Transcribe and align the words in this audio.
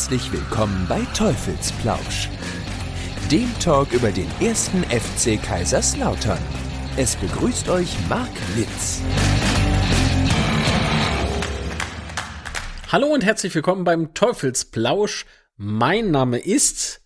herzlich 0.00 0.32
willkommen 0.32 0.86
bei 0.88 1.02
Teufelsplausch, 1.14 2.30
dem 3.30 3.46
Talk 3.58 3.92
über 3.92 4.10
den 4.10 4.30
ersten 4.40 4.82
FC 4.84 5.38
Kaiserslautern. 5.42 6.38
Es 6.96 7.16
begrüßt 7.16 7.68
euch 7.68 7.94
Marc 8.08 8.30
Litz. 8.56 9.02
Hallo 12.90 13.08
und 13.08 13.26
herzlich 13.26 13.54
willkommen 13.54 13.84
beim 13.84 14.14
Teufelsplausch. 14.14 15.26
Mein 15.58 16.10
Name 16.10 16.38
ist 16.38 17.02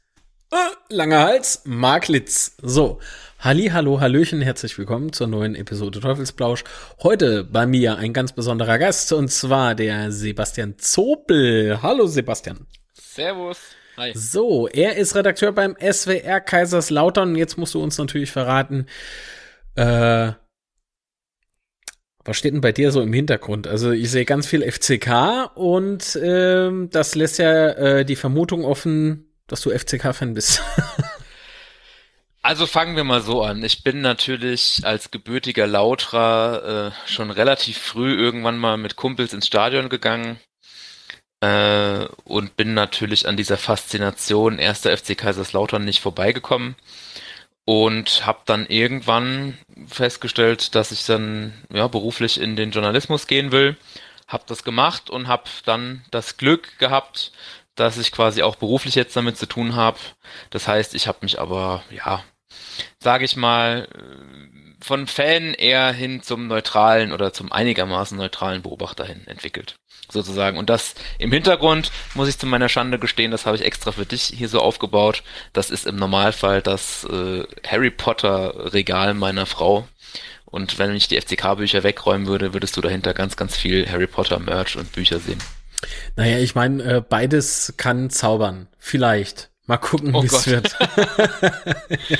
äh, 0.52 0.56
langer 0.88 1.18
Hals, 1.24 1.62
Marc 1.64 2.06
Litz. 2.06 2.54
So, 2.62 3.00
Halli, 3.40 3.70
hallo, 3.72 4.00
hallöchen, 4.00 4.40
herzlich 4.40 4.78
willkommen 4.78 5.12
zur 5.12 5.26
neuen 5.26 5.56
Episode 5.56 5.98
Teufelsplausch. 5.98 6.62
Heute 7.02 7.42
bei 7.42 7.66
mir 7.66 7.98
ein 7.98 8.12
ganz 8.12 8.32
besonderer 8.32 8.78
Gast 8.78 9.12
und 9.12 9.32
zwar 9.32 9.74
der 9.74 10.12
Sebastian 10.12 10.76
Zopel. 10.78 11.82
Hallo 11.82 12.06
Sebastian. 12.06 12.68
Servus. 13.14 13.58
Hi. 13.96 14.10
So, 14.12 14.66
er 14.66 14.96
ist 14.96 15.14
Redakteur 15.14 15.52
beim 15.52 15.76
SWR 15.80 16.40
Kaiserslautern. 16.40 17.36
Jetzt 17.36 17.56
musst 17.56 17.74
du 17.74 17.80
uns 17.80 17.96
natürlich 17.96 18.32
verraten, 18.32 18.86
äh, 19.76 20.32
was 22.24 22.36
steht 22.36 22.54
denn 22.54 22.60
bei 22.60 22.72
dir 22.72 22.90
so 22.90 23.00
im 23.00 23.12
Hintergrund? 23.12 23.68
Also 23.68 23.92
ich 23.92 24.10
sehe 24.10 24.24
ganz 24.24 24.48
viel 24.48 24.68
FCK 24.68 25.54
und 25.54 26.18
ähm, 26.20 26.88
das 26.90 27.14
lässt 27.14 27.38
ja 27.38 27.68
äh, 27.68 28.04
die 28.04 28.16
Vermutung 28.16 28.64
offen, 28.64 29.32
dass 29.46 29.60
du 29.60 29.70
FCK-Fan 29.70 30.34
bist. 30.34 30.62
Also 32.46 32.66
fangen 32.66 32.94
wir 32.94 33.04
mal 33.04 33.22
so 33.22 33.42
an. 33.42 33.64
Ich 33.64 33.84
bin 33.84 34.02
natürlich 34.02 34.82
als 34.82 35.10
gebürtiger 35.10 35.66
Lauterer 35.66 36.92
äh, 36.92 37.10
schon 37.10 37.30
relativ 37.30 37.78
früh 37.78 38.12
irgendwann 38.12 38.58
mal 38.58 38.76
mit 38.76 38.96
Kumpels 38.96 39.32
ins 39.32 39.46
Stadion 39.46 39.88
gegangen 39.88 40.38
äh, 41.44 42.08
und 42.24 42.56
bin 42.56 42.74
natürlich 42.74 43.28
an 43.28 43.36
dieser 43.36 43.58
Faszination 43.58 44.58
erster 44.58 44.96
FC 44.96 45.16
Kaiserslautern 45.16 45.84
nicht 45.84 46.00
vorbeigekommen 46.00 46.74
und 47.64 48.26
habe 48.26 48.40
dann 48.46 48.66
irgendwann 48.66 49.58
festgestellt, 49.86 50.74
dass 50.74 50.92
ich 50.92 51.04
dann 51.06 51.52
ja 51.72 51.88
beruflich 51.88 52.40
in 52.40 52.56
den 52.56 52.70
Journalismus 52.70 53.26
gehen 53.26 53.52
will. 53.52 53.76
Hab 54.26 54.46
das 54.46 54.64
gemacht 54.64 55.10
und 55.10 55.28
habe 55.28 55.44
dann 55.66 56.04
das 56.10 56.36
Glück 56.38 56.78
gehabt, 56.78 57.32
dass 57.74 57.98
ich 57.98 58.12
quasi 58.12 58.42
auch 58.42 58.56
beruflich 58.56 58.94
jetzt 58.94 59.16
damit 59.16 59.36
zu 59.36 59.46
tun 59.46 59.76
habe. 59.76 59.98
Das 60.50 60.66
heißt, 60.68 60.94
ich 60.94 61.08
habe 61.08 61.18
mich 61.22 61.38
aber 61.40 61.82
ja 61.90 62.24
sage 62.98 63.24
ich 63.24 63.36
mal, 63.36 63.88
von 64.84 65.06
Fan 65.06 65.54
eher 65.54 65.92
hin 65.92 66.22
zum 66.22 66.46
neutralen 66.46 67.12
oder 67.12 67.32
zum 67.32 67.50
einigermaßen 67.50 68.18
neutralen 68.18 68.62
Beobachter 68.62 69.04
hin 69.04 69.26
entwickelt. 69.26 69.76
Sozusagen. 70.10 70.58
Und 70.58 70.68
das 70.68 70.94
im 71.18 71.32
Hintergrund, 71.32 71.90
muss 72.12 72.28
ich 72.28 72.38
zu 72.38 72.46
meiner 72.46 72.68
Schande 72.68 72.98
gestehen, 72.98 73.30
das 73.30 73.46
habe 73.46 73.56
ich 73.56 73.64
extra 73.64 73.92
für 73.92 74.04
dich 74.04 74.24
hier 74.24 74.50
so 74.50 74.60
aufgebaut. 74.60 75.22
Das 75.54 75.70
ist 75.70 75.86
im 75.86 75.96
Normalfall 75.96 76.60
das 76.60 77.04
äh, 77.04 77.44
Harry 77.66 77.90
Potter 77.90 78.74
Regal 78.74 79.14
meiner 79.14 79.46
Frau. 79.46 79.88
Und 80.44 80.78
wenn 80.78 80.94
ich 80.94 81.08
die 81.08 81.20
FCK-Bücher 81.20 81.82
wegräumen 81.82 82.26
würde, 82.26 82.52
würdest 82.52 82.76
du 82.76 82.82
dahinter 82.82 83.14
ganz, 83.14 83.36
ganz 83.36 83.56
viel 83.56 83.90
Harry 83.90 84.06
Potter 84.06 84.38
Merch 84.38 84.76
und 84.76 84.92
Bücher 84.92 85.18
sehen. 85.18 85.42
Naja, 86.16 86.38
ich 86.38 86.54
meine, 86.54 86.82
äh, 86.82 87.00
beides 87.00 87.74
kann 87.78 88.10
zaubern. 88.10 88.68
Vielleicht. 88.78 89.50
Mal 89.66 89.78
gucken, 89.78 90.14
oh 90.14 90.22
wie 90.22 90.26
es 90.26 90.46
wird. 90.46 90.76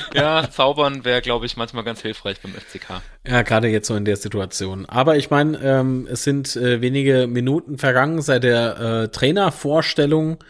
ja, 0.15 0.49
zaubern 0.49 1.05
wäre, 1.05 1.21
glaube 1.21 1.45
ich, 1.45 1.57
manchmal 1.57 1.83
ganz 1.83 2.01
hilfreich 2.01 2.41
beim 2.41 2.53
FCK. 2.53 3.01
Ja, 3.27 3.43
gerade 3.43 3.67
jetzt 3.67 3.87
so 3.87 3.95
in 3.95 4.03
der 4.03 4.17
Situation. 4.17 4.87
Aber 4.87 5.15
ich 5.17 5.29
meine, 5.29 5.59
ähm, 5.59 6.07
es 6.09 6.23
sind 6.23 6.55
äh, 6.55 6.81
wenige 6.81 7.27
Minuten 7.27 7.77
vergangen 7.77 8.23
seit 8.23 8.43
der 8.43 8.79
äh, 8.79 9.07
Trainervorstellung. 9.09 10.43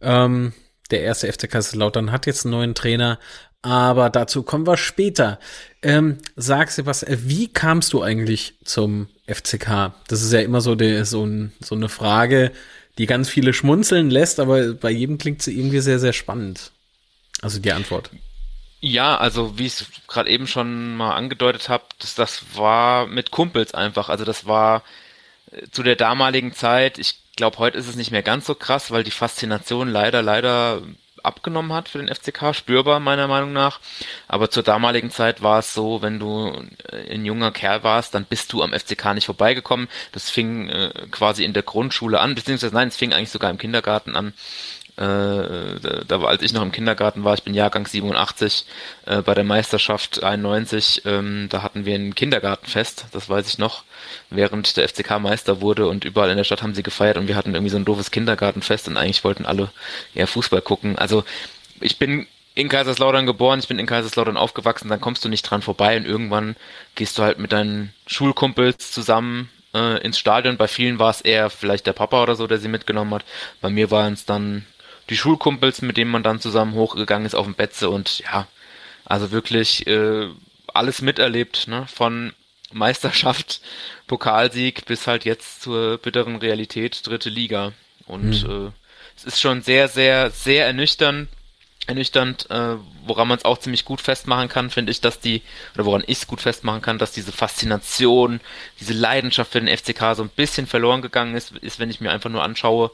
Ähm, 0.00 0.52
der 0.92 1.02
erste 1.02 1.32
FC 1.32 1.50
Kaiserslautern 1.50 2.12
hat 2.12 2.26
jetzt 2.26 2.44
einen 2.44 2.52
neuen 2.52 2.74
Trainer, 2.76 3.18
aber 3.62 4.08
dazu 4.08 4.44
kommen 4.44 4.68
wir 4.68 4.76
später. 4.76 5.40
Ähm, 5.82 6.18
sag 6.36 6.70
Sebastian, 6.70 7.18
wie 7.24 7.52
kamst 7.52 7.92
du 7.92 8.02
eigentlich 8.02 8.54
zum 8.64 9.08
FCK? 9.26 9.94
Das 10.06 10.22
ist 10.22 10.32
ja 10.32 10.40
immer 10.40 10.60
so, 10.60 10.76
der, 10.76 11.04
so, 11.04 11.24
ein, 11.24 11.52
so 11.60 11.74
eine 11.74 11.88
Frage 11.88 12.52
die 13.00 13.06
ganz 13.06 13.30
viele 13.30 13.54
schmunzeln 13.54 14.10
lässt, 14.10 14.38
aber 14.40 14.74
bei 14.74 14.90
jedem 14.90 15.16
klingt 15.16 15.40
sie 15.40 15.58
irgendwie 15.58 15.80
sehr, 15.80 15.98
sehr 15.98 16.12
spannend. 16.12 16.70
Also 17.40 17.58
die 17.58 17.72
Antwort. 17.72 18.10
Ja, 18.82 19.16
also 19.16 19.58
wie 19.58 19.64
ich 19.64 19.72
es 19.72 19.86
gerade 20.06 20.28
eben 20.28 20.46
schon 20.46 20.98
mal 20.98 21.14
angedeutet 21.14 21.70
habe, 21.70 21.84
das, 21.98 22.14
das 22.14 22.44
war 22.56 23.06
mit 23.06 23.30
Kumpels 23.30 23.72
einfach. 23.72 24.10
Also 24.10 24.26
das 24.26 24.44
war 24.44 24.82
äh, 25.50 25.66
zu 25.70 25.82
der 25.82 25.96
damaligen 25.96 26.52
Zeit, 26.52 26.98
ich 26.98 27.14
glaube, 27.36 27.56
heute 27.56 27.78
ist 27.78 27.88
es 27.88 27.96
nicht 27.96 28.10
mehr 28.10 28.22
ganz 28.22 28.44
so 28.44 28.54
krass, 28.54 28.90
weil 28.90 29.02
die 29.02 29.10
Faszination 29.10 29.88
leider, 29.88 30.20
leider 30.20 30.82
abgenommen 31.24 31.72
hat 31.72 31.88
für 31.88 31.98
den 31.98 32.14
FCK, 32.14 32.54
spürbar 32.54 33.00
meiner 33.00 33.28
Meinung 33.28 33.52
nach. 33.52 33.80
Aber 34.28 34.50
zur 34.50 34.62
damaligen 34.62 35.10
Zeit 35.10 35.42
war 35.42 35.60
es 35.60 35.74
so, 35.74 36.02
wenn 36.02 36.18
du 36.18 36.52
äh, 36.90 37.14
ein 37.14 37.24
junger 37.24 37.52
Kerl 37.52 37.82
warst, 37.82 38.14
dann 38.14 38.24
bist 38.24 38.52
du 38.52 38.62
am 38.62 38.72
FCK 38.72 39.14
nicht 39.14 39.26
vorbeigekommen. 39.26 39.88
Das 40.12 40.30
fing 40.30 40.68
äh, 40.68 40.90
quasi 41.10 41.44
in 41.44 41.52
der 41.52 41.62
Grundschule 41.62 42.20
an, 42.20 42.34
beziehungsweise 42.34 42.74
nein, 42.74 42.88
es 42.88 42.96
fing 42.96 43.12
eigentlich 43.12 43.30
sogar 43.30 43.50
im 43.50 43.58
Kindergarten 43.58 44.16
an. 44.16 44.32
Äh, 45.00 45.80
da, 45.80 46.02
da 46.06 46.20
als 46.24 46.42
ich 46.42 46.52
noch 46.52 46.60
im 46.60 46.72
Kindergarten 46.72 47.24
war, 47.24 47.32
ich 47.32 47.42
bin 47.42 47.54
Jahrgang 47.54 47.86
87, 47.86 48.66
äh, 49.06 49.22
bei 49.22 49.32
der 49.32 49.44
Meisterschaft 49.44 50.22
91, 50.22 51.02
ähm, 51.06 51.48
da 51.48 51.62
hatten 51.62 51.86
wir 51.86 51.94
ein 51.94 52.14
Kindergartenfest, 52.14 53.06
das 53.12 53.30
weiß 53.30 53.48
ich 53.48 53.56
noch, 53.56 53.84
während 54.28 54.76
der 54.76 54.86
FCK 54.86 55.18
Meister 55.18 55.62
wurde 55.62 55.88
und 55.88 56.04
überall 56.04 56.28
in 56.28 56.36
der 56.36 56.44
Stadt 56.44 56.62
haben 56.62 56.74
sie 56.74 56.82
gefeiert 56.82 57.16
und 57.16 57.28
wir 57.28 57.36
hatten 57.36 57.54
irgendwie 57.54 57.70
so 57.70 57.78
ein 57.78 57.86
doofes 57.86 58.10
Kindergartenfest 58.10 58.88
und 58.88 58.98
eigentlich 58.98 59.24
wollten 59.24 59.46
alle 59.46 59.70
eher 60.14 60.26
Fußball 60.26 60.60
gucken. 60.60 60.98
Also 60.98 61.24
ich 61.80 61.98
bin 61.98 62.26
in 62.54 62.68
Kaiserslautern 62.68 63.24
geboren, 63.24 63.58
ich 63.58 63.68
bin 63.68 63.78
in 63.78 63.86
Kaiserslautern 63.86 64.36
aufgewachsen, 64.36 64.90
dann 64.90 65.00
kommst 65.00 65.24
du 65.24 65.30
nicht 65.30 65.44
dran 65.44 65.62
vorbei 65.62 65.96
und 65.96 66.04
irgendwann 66.04 66.56
gehst 66.94 67.16
du 67.16 67.22
halt 67.22 67.38
mit 67.38 67.52
deinen 67.52 67.94
Schulkumpels 68.06 68.92
zusammen 68.92 69.48
äh, 69.72 69.98
ins 70.02 70.18
Stadion. 70.18 70.58
Bei 70.58 70.68
vielen 70.68 70.98
war 70.98 71.08
es 71.08 71.22
eher 71.22 71.48
vielleicht 71.48 71.86
der 71.86 71.94
Papa 71.94 72.22
oder 72.22 72.36
so, 72.36 72.46
der 72.46 72.58
sie 72.58 72.68
mitgenommen 72.68 73.14
hat. 73.14 73.24
Bei 73.62 73.70
mir 73.70 73.90
waren 73.90 74.12
es 74.12 74.26
dann 74.26 74.66
die 75.10 75.16
Schulkumpels, 75.16 75.82
mit 75.82 75.96
denen 75.96 76.10
man 76.10 76.22
dann 76.22 76.40
zusammen 76.40 76.74
hochgegangen 76.74 77.26
ist 77.26 77.34
auf 77.34 77.44
dem 77.44 77.54
Betze 77.54 77.90
und 77.90 78.20
ja, 78.20 78.46
also 79.04 79.30
wirklich 79.32 79.86
äh, 79.86 80.28
alles 80.72 81.02
miterlebt, 81.02 81.68
ne? 81.68 81.86
Von 81.92 82.32
Meisterschaft, 82.72 83.60
Pokalsieg 84.06 84.86
bis 84.86 85.06
halt 85.06 85.24
jetzt 85.24 85.62
zur 85.62 85.98
bitteren 85.98 86.36
Realität 86.36 87.06
dritte 87.06 87.28
Liga. 87.28 87.72
Und 88.06 88.44
mhm. 88.46 88.68
äh, 88.68 88.70
es 89.16 89.24
ist 89.24 89.40
schon 89.40 89.62
sehr, 89.62 89.88
sehr, 89.88 90.30
sehr 90.30 90.66
ernüchternd, 90.66 91.28
ernüchternd, 91.86 92.48
äh, 92.50 92.76
woran 93.04 93.26
man 93.26 93.38
es 93.38 93.44
auch 93.44 93.58
ziemlich 93.58 93.84
gut 93.84 94.00
festmachen 94.00 94.48
kann, 94.48 94.70
finde 94.70 94.92
ich, 94.92 95.00
dass 95.00 95.18
die, 95.18 95.42
oder 95.74 95.84
woran 95.86 96.04
ich 96.06 96.18
es 96.18 96.26
gut 96.28 96.40
festmachen 96.40 96.82
kann, 96.82 96.98
dass 96.98 97.10
diese 97.10 97.32
Faszination, 97.32 98.40
diese 98.78 98.92
Leidenschaft 98.92 99.52
für 99.52 99.60
den 99.60 99.76
FCK 99.76 100.14
so 100.14 100.22
ein 100.22 100.28
bisschen 100.28 100.68
verloren 100.68 101.02
gegangen 101.02 101.34
ist, 101.34 101.52
ist, 101.56 101.80
wenn 101.80 101.90
ich 101.90 102.00
mir 102.00 102.12
einfach 102.12 102.30
nur 102.30 102.44
anschaue, 102.44 102.92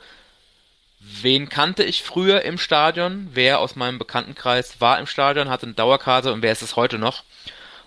wen 1.01 1.49
kannte 1.49 1.83
ich 1.85 2.03
früher 2.03 2.43
im 2.43 2.59
Stadion, 2.59 3.29
wer 3.33 3.61
aus 3.61 3.77
meinem 3.77 3.99
Bekanntenkreis 3.99 4.81
war 4.81 4.99
im 4.99 5.07
Stadion, 5.07 5.49
hatte 5.49 5.67
eine 5.67 5.75
Dauerkarte 5.75 6.33
und 6.33 6.43
wer 6.43 6.53
ist 6.53 6.63
es 6.63 6.77
heute 6.77 6.99
noch. 6.99 7.25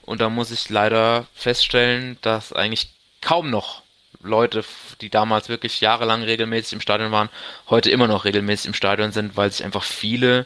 Und 0.02 0.22
da 0.22 0.30
muss 0.30 0.52
ich 0.52 0.70
leider 0.70 1.28
feststellen, 1.36 2.18
dass 2.22 2.54
eigentlich 2.54 2.90
kaum 3.22 3.50
noch 3.50 3.84
Leute, 4.22 4.66
die 5.02 5.10
damals 5.10 5.50
wirklich 5.50 5.82
jahrelang 5.82 6.24
regelmäßig 6.24 6.74
im 6.74 6.82
Stadion 6.82 7.12
waren, 7.12 7.30
heute 7.70 7.90
immer 7.92 8.08
noch 8.08 8.26
regelmäßig 8.26 8.68
im 8.68 8.74
Stadion 8.74 9.12
sind, 9.12 9.38
weil 9.38 9.52
sich 9.52 9.64
einfach 9.64 9.84
viele, 9.84 10.46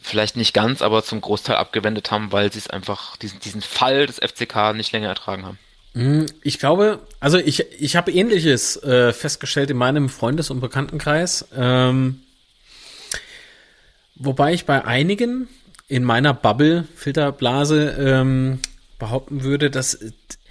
vielleicht 0.00 0.36
nicht 0.36 0.54
ganz, 0.54 0.80
aber 0.80 1.02
zum 1.02 1.20
Großteil 1.20 1.56
abgewendet 1.56 2.10
haben, 2.10 2.32
weil 2.32 2.52
sie 2.52 2.60
es 2.60 2.70
einfach, 2.70 3.16
diesen, 3.16 3.40
diesen 3.40 3.62
Fall 3.62 4.06
des 4.06 4.18
FCK 4.18 4.74
nicht 4.74 4.92
länger 4.92 5.08
ertragen 5.08 5.44
haben. 5.44 5.58
Hm, 5.94 6.26
ich 6.42 6.58
glaube, 6.58 7.00
also 7.20 7.38
ich, 7.38 7.64
ich 7.80 7.96
habe 7.96 8.12
ähnliches 8.12 8.82
äh, 8.82 9.12
festgestellt 9.12 9.70
in 9.70 9.76
meinem 9.76 10.08
Freundes- 10.08 10.50
und 10.50 10.60
Bekanntenkreis. 10.60 11.46
Ähm, 11.54 12.20
wobei 14.14 14.54
ich 14.54 14.64
bei 14.64 14.84
einigen 14.84 15.48
in 15.88 16.04
meiner 16.04 16.32
Bubble, 16.32 16.86
Filterblase, 16.96 17.96
ähm, 17.98 18.60
behaupten 18.98 19.42
würde, 19.42 19.68
dass 19.68 19.98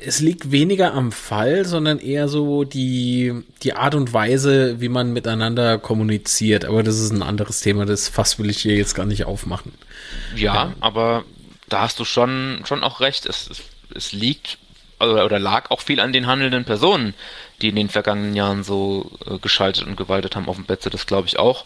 es 0.04 0.20
liegt 0.20 0.52
weniger 0.52 0.94
am 0.94 1.12
Fall, 1.12 1.66
sondern 1.66 2.00
eher 2.00 2.28
so 2.28 2.64
die, 2.64 3.44
die 3.64 3.74
Art 3.74 3.96
und 3.96 4.14
Weise, 4.14 4.82
wie 4.82 4.90
man 4.90 5.14
miteinander 5.14 5.78
kommuniziert. 5.78 6.66
Aber 6.66 6.84
das 6.84 7.00
ist 7.00 7.12
ein 7.12 7.24
anderes 7.24 7.62
Thema, 7.62 7.86
das 7.86 8.10
Fass 8.10 8.40
will 8.40 8.50
ich 8.50 8.58
hier 8.58 8.76
jetzt 8.76 8.94
gar 8.94 9.06
nicht 9.06 9.26
aufmachen. 9.26 9.74
Ja, 10.36 10.66
ähm. 10.66 10.74
aber 10.82 11.24
da 11.70 11.82
hast 11.84 12.00
du 12.00 12.06
schon, 12.06 12.62
schon 12.66 12.84
auch 12.84 13.00
recht. 13.00 13.26
Es, 13.26 13.50
es, 13.50 13.62
es 13.96 14.12
liegt 14.12 14.58
oder, 15.02 15.26
oder 15.26 15.40
lag 15.40 15.72
auch 15.72 15.82
viel 15.82 16.00
an 16.00 16.14
den 16.14 16.28
handelnden 16.28 16.66
Personen, 16.66 17.14
die 17.62 17.70
in 17.70 17.76
den 17.76 17.90
vergangenen 17.90 18.36
Jahren 18.36 18.64
so 18.64 19.12
äh, 19.26 19.38
geschaltet 19.38 19.86
und 19.86 19.98
gewaltet 19.98 20.36
haben 20.36 20.48
auf 20.48 20.56
dem 20.56 20.66
Betze, 20.66 20.90
das 20.90 21.06
glaube 21.06 21.28
ich 21.28 21.40
auch. 21.40 21.66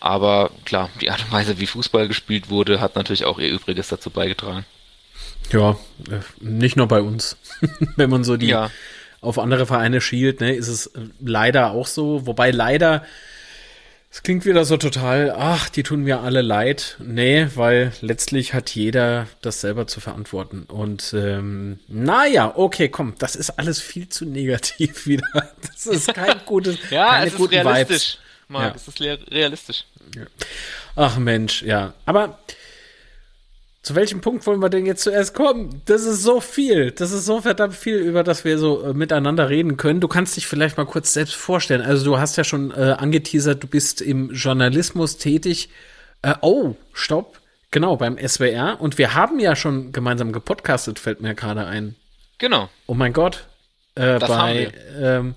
Aber 0.00 0.50
klar, 0.64 0.90
die 1.00 1.10
Art 1.10 1.24
und 1.24 1.32
Weise, 1.32 1.58
wie 1.60 1.66
Fußball 1.66 2.08
gespielt 2.08 2.50
wurde, 2.50 2.80
hat 2.80 2.96
natürlich 2.96 3.24
auch 3.24 3.38
ihr 3.38 3.48
Übriges 3.48 3.88
dazu 3.88 4.10
beigetragen. 4.10 4.66
Ja, 5.50 5.78
äh, 6.10 6.20
nicht 6.40 6.76
nur 6.76 6.88
bei 6.88 7.00
uns. 7.00 7.36
Wenn 7.96 8.10
man 8.10 8.24
so 8.24 8.36
die 8.36 8.48
ja. 8.48 8.70
auf 9.20 9.38
andere 9.38 9.66
Vereine 9.66 10.00
schielt, 10.00 10.40
ne, 10.40 10.54
ist 10.54 10.68
es 10.68 10.90
leider 11.20 11.70
auch 11.70 11.86
so. 11.86 12.26
Wobei 12.26 12.50
leider 12.50 13.04
Es 14.14 14.22
klingt 14.22 14.44
wieder 14.44 14.64
so 14.64 14.76
total, 14.76 15.34
ach, 15.36 15.68
die 15.68 15.82
tun 15.82 16.04
mir 16.04 16.20
alle 16.20 16.40
leid. 16.40 16.96
Nee, 17.00 17.48
weil 17.56 17.92
letztlich 18.00 18.54
hat 18.54 18.70
jeder 18.70 19.26
das 19.42 19.60
selber 19.60 19.88
zu 19.88 19.98
verantworten. 19.98 20.62
Und 20.68 21.12
ähm, 21.18 21.80
naja, 21.88 22.52
okay, 22.54 22.88
komm, 22.88 23.14
das 23.18 23.34
ist 23.34 23.58
alles 23.58 23.80
viel 23.80 24.08
zu 24.08 24.24
negativ 24.24 25.06
wieder. 25.08 25.26
Das 25.62 25.86
ist 25.86 26.14
kein 26.14 26.38
gutes, 26.46 26.78
ja, 26.90 27.10
keine 27.10 27.26
es 27.26 27.34
ist 27.34 27.50
realistisch, 27.50 27.88
Vibes. 27.88 28.18
Marc, 28.46 28.64
Ja. 28.68 28.74
es 28.76 28.86
ist 28.86 29.00
realistisch. 29.32 29.84
Ach 30.94 31.18
Mensch, 31.18 31.62
ja. 31.62 31.94
Aber 32.06 32.38
zu 33.84 33.94
welchem 33.94 34.20
Punkt 34.20 34.46
wollen 34.46 34.60
wir 34.60 34.70
denn 34.70 34.86
jetzt 34.86 35.02
zuerst 35.04 35.34
kommen? 35.34 35.82
Das 35.84 36.02
ist 36.04 36.22
so 36.22 36.40
viel. 36.40 36.90
Das 36.90 37.12
ist 37.12 37.26
so 37.26 37.40
verdammt 37.42 37.74
viel, 37.76 37.96
über 37.98 38.24
das 38.24 38.44
wir 38.44 38.58
so 38.58 38.82
äh, 38.82 38.94
miteinander 38.94 39.48
reden 39.50 39.76
können. 39.76 40.00
Du 40.00 40.08
kannst 40.08 40.36
dich 40.36 40.46
vielleicht 40.46 40.76
mal 40.76 40.86
kurz 40.86 41.12
selbst 41.12 41.34
vorstellen. 41.36 41.82
Also 41.82 42.04
du 42.04 42.18
hast 42.18 42.36
ja 42.36 42.44
schon 42.44 42.72
äh, 42.72 42.96
angeteasert, 42.98 43.62
du 43.62 43.66
bist 43.68 44.00
im 44.00 44.30
Journalismus 44.32 45.18
tätig. 45.18 45.68
Äh, 46.22 46.34
oh, 46.40 46.74
stopp. 46.92 47.38
Genau, 47.70 47.96
beim 47.96 48.16
SWR. 48.18 48.80
Und 48.80 48.98
wir 48.98 49.14
haben 49.14 49.38
ja 49.38 49.54
schon 49.54 49.92
gemeinsam 49.92 50.32
gepodcastet, 50.32 50.98
fällt 50.98 51.20
mir 51.20 51.34
gerade 51.34 51.66
ein. 51.66 51.94
Genau. 52.38 52.68
Oh 52.86 52.94
mein 52.94 53.12
Gott. 53.12 53.44
Äh, 53.96 54.18
Das 54.18 54.28
bei 54.28 54.72
ähm, 55.00 55.34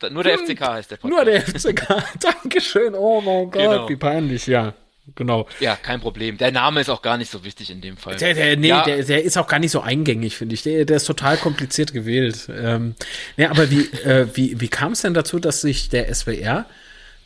Da- 0.00 0.08
Nur 0.10 0.22
der 0.24 0.38
FCK 0.38 0.60
heißt 0.62 0.90
der 0.92 0.96
Podcast. 0.96 1.14
nur 1.14 1.24
der 1.26 1.42
FCK. 1.42 2.04
Dankeschön. 2.20 2.94
Oh 2.94 3.20
mein 3.20 3.50
Gott, 3.50 3.60
Genau. 3.62 3.88
wie 3.88 3.96
peinlich, 3.96 4.46
ja. 4.46 4.72
Genau. 5.14 5.46
Ja, 5.60 5.76
kein 5.76 6.00
Problem. 6.00 6.38
Der 6.38 6.52
Name 6.52 6.80
ist 6.80 6.88
auch 6.88 7.02
gar 7.02 7.16
nicht 7.16 7.30
so 7.30 7.44
wichtig 7.44 7.70
in 7.70 7.80
dem 7.80 7.96
Fall. 7.96 8.16
Der, 8.16 8.34
der, 8.34 8.56
nee, 8.56 8.68
ja, 8.68 8.82
der, 8.84 9.02
der 9.02 9.24
ist 9.24 9.36
auch 9.36 9.46
gar 9.46 9.58
nicht 9.58 9.70
so 9.70 9.80
eingängig, 9.80 10.36
finde 10.36 10.54
ich. 10.54 10.62
Der, 10.62 10.84
der 10.84 10.96
ist 10.96 11.04
total 11.04 11.36
kompliziert 11.36 11.92
gewählt. 11.92 12.48
Ähm, 12.50 12.94
nee, 13.36 13.46
aber 13.46 13.70
wie, 13.70 13.80
äh, 14.04 14.28
wie, 14.34 14.60
wie 14.60 14.68
kam 14.68 14.92
es 14.92 15.02
denn 15.02 15.14
dazu, 15.14 15.38
dass 15.38 15.60
sich 15.60 15.88
der 15.88 16.12
SWR 16.14 16.66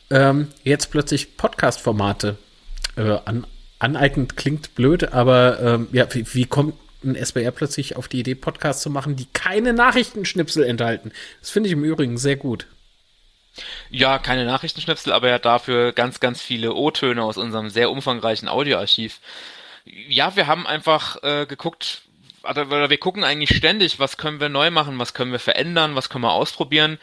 ähm, 0.09 0.47
jetzt 0.63 0.91
plötzlich 0.91 1.37
Podcast-Formate 1.37 2.37
äh, 2.97 3.17
an, 3.25 3.45
aneignet? 3.79 4.37
Klingt 4.37 4.75
blöd, 4.75 5.13
aber 5.13 5.59
ähm, 5.61 5.87
ja, 5.91 6.07
wie, 6.13 6.25
wie 6.33 6.45
kommt 6.45 6.75
ein 7.03 7.15
SWR 7.23 7.51
plötzlich 7.51 7.95
auf 7.95 8.07
die 8.07 8.19
Idee, 8.19 8.35
Podcasts 8.35 8.81
zu 8.81 8.89
machen, 8.89 9.15
die 9.15 9.27
keine 9.33 9.73
Nachrichtenschnipsel 9.73 10.63
enthalten? 10.63 11.11
Das 11.41 11.51
finde 11.51 11.67
ich 11.67 11.73
im 11.73 11.83
Übrigen 11.83 12.17
sehr 12.17 12.35
gut. 12.35 12.67
Ja, 13.89 14.19
keine 14.19 14.45
Nachrichtenschnipsel, 14.45 15.13
aber 15.13 15.29
ja 15.29 15.39
dafür 15.39 15.93
ganz, 15.93 16.19
ganz 16.19 16.41
viele 16.41 16.73
O-Töne 16.73 17.23
aus 17.23 17.37
unserem 17.37 17.69
sehr 17.69 17.91
umfangreichen 17.91 18.47
Audioarchiv. 18.47 19.19
Ja, 19.85 20.35
wir 20.35 20.47
haben 20.47 20.65
einfach 20.67 21.21
äh, 21.23 21.45
geguckt, 21.45 22.01
also, 22.43 22.61
oder 22.61 22.89
wir 22.89 22.97
gucken 22.97 23.23
eigentlich 23.23 23.55
ständig, 23.55 23.99
was 23.99 24.17
können 24.17 24.39
wir 24.39 24.49
neu 24.49 24.71
machen, 24.71 24.99
was 24.99 25.13
können 25.13 25.31
wir 25.31 25.39
verändern, 25.39 25.95
was 25.95 26.09
können 26.09 26.23
wir 26.23 26.33
ausprobieren. 26.33 26.97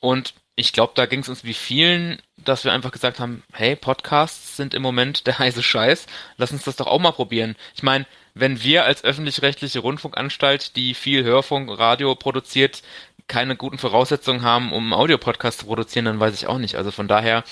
Und 0.00 0.34
ich 0.54 0.72
glaube, 0.72 0.92
da 0.94 1.06
ging 1.06 1.20
es 1.20 1.28
uns 1.28 1.44
wie 1.44 1.54
vielen, 1.54 2.20
dass 2.38 2.64
wir 2.64 2.72
einfach 2.72 2.90
gesagt 2.90 3.20
haben, 3.20 3.42
hey, 3.52 3.76
Podcasts 3.76 4.56
sind 4.56 4.72
im 4.72 4.82
Moment 4.82 5.26
der 5.26 5.38
heiße 5.38 5.62
Scheiß, 5.62 6.06
lass 6.38 6.52
uns 6.52 6.64
das 6.64 6.76
doch 6.76 6.86
auch 6.86 6.98
mal 6.98 7.12
probieren. 7.12 7.56
Ich 7.74 7.82
meine, 7.82 8.06
wenn 8.32 8.62
wir 8.62 8.84
als 8.84 9.04
öffentlich-rechtliche 9.04 9.78
Rundfunkanstalt, 9.80 10.76
die 10.76 10.94
viel 10.94 11.24
Hörfunk, 11.24 11.78
Radio 11.78 12.14
produziert, 12.14 12.82
keine 13.28 13.56
guten 13.56 13.78
Voraussetzungen 13.78 14.42
haben, 14.42 14.72
um 14.72 14.84
einen 14.84 14.92
Audiopodcast 14.92 15.60
zu 15.60 15.66
produzieren, 15.66 16.04
dann 16.04 16.20
weiß 16.20 16.34
ich 16.34 16.46
auch 16.46 16.58
nicht. 16.58 16.76
Also 16.76 16.90
von 16.90 17.08
daher 17.08 17.44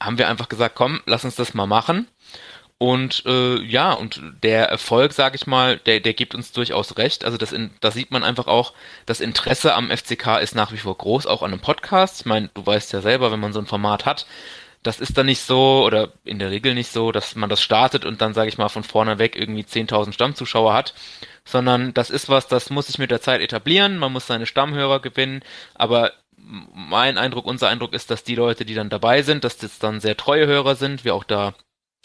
haben 0.00 0.18
wir 0.18 0.28
einfach 0.28 0.48
gesagt, 0.48 0.74
komm, 0.74 1.00
lass 1.06 1.24
uns 1.24 1.36
das 1.36 1.54
mal 1.54 1.66
machen. 1.66 2.08
Und 2.78 3.24
äh, 3.26 3.60
ja, 3.62 3.92
und 3.92 4.22
der 4.44 4.68
Erfolg, 4.68 5.12
sage 5.12 5.34
ich 5.34 5.48
mal, 5.48 5.78
der, 5.78 5.98
der 5.98 6.14
gibt 6.14 6.36
uns 6.36 6.52
durchaus 6.52 6.96
recht. 6.96 7.24
Also 7.24 7.36
das 7.36 7.50
in, 7.50 7.70
da 7.80 7.90
sieht 7.90 8.12
man 8.12 8.22
einfach 8.22 8.46
auch, 8.46 8.72
das 9.04 9.20
Interesse 9.20 9.74
am 9.74 9.90
FCK 9.90 10.38
ist 10.40 10.54
nach 10.54 10.70
wie 10.72 10.76
vor 10.76 10.96
groß, 10.96 11.26
auch 11.26 11.42
an 11.42 11.52
einem 11.52 11.60
Podcast. 11.60 12.20
Ich 12.20 12.26
meine, 12.26 12.50
du 12.54 12.64
weißt 12.64 12.92
ja 12.92 13.00
selber, 13.00 13.32
wenn 13.32 13.40
man 13.40 13.52
so 13.52 13.58
ein 13.58 13.66
Format 13.66 14.06
hat, 14.06 14.26
das 14.82 15.00
ist 15.00 15.18
dann 15.18 15.26
nicht 15.26 15.40
so 15.40 15.84
oder 15.84 16.12
in 16.24 16.38
der 16.38 16.50
Regel 16.50 16.74
nicht 16.74 16.92
so, 16.92 17.12
dass 17.12 17.34
man 17.34 17.48
das 17.48 17.60
startet 17.60 18.04
und 18.04 18.20
dann, 18.20 18.34
sage 18.34 18.48
ich 18.48 18.58
mal, 18.58 18.68
von 18.68 18.84
vorne 18.84 19.18
weg 19.18 19.36
irgendwie 19.36 19.62
10.000 19.62 20.12
Stammzuschauer 20.12 20.72
hat, 20.72 20.94
sondern 21.44 21.94
das 21.94 22.10
ist 22.10 22.28
was, 22.28 22.46
das 22.48 22.70
muss 22.70 22.86
sich 22.86 22.98
mit 22.98 23.10
der 23.10 23.20
Zeit 23.20 23.40
etablieren, 23.40 23.98
man 23.98 24.12
muss 24.12 24.26
seine 24.26 24.46
Stammhörer 24.46 25.00
gewinnen, 25.00 25.42
aber 25.74 26.12
mein 26.36 27.18
Eindruck, 27.18 27.46
unser 27.46 27.68
Eindruck 27.68 27.92
ist, 27.92 28.10
dass 28.10 28.24
die 28.24 28.36
Leute, 28.36 28.64
die 28.64 28.74
dann 28.74 28.90
dabei 28.90 29.22
sind, 29.22 29.44
dass 29.44 29.58
das 29.58 29.78
dann 29.78 30.00
sehr 30.00 30.16
treue 30.16 30.46
Hörer 30.46 30.76
sind, 30.76 31.04
wir 31.04 31.14
auch 31.14 31.24
da 31.24 31.54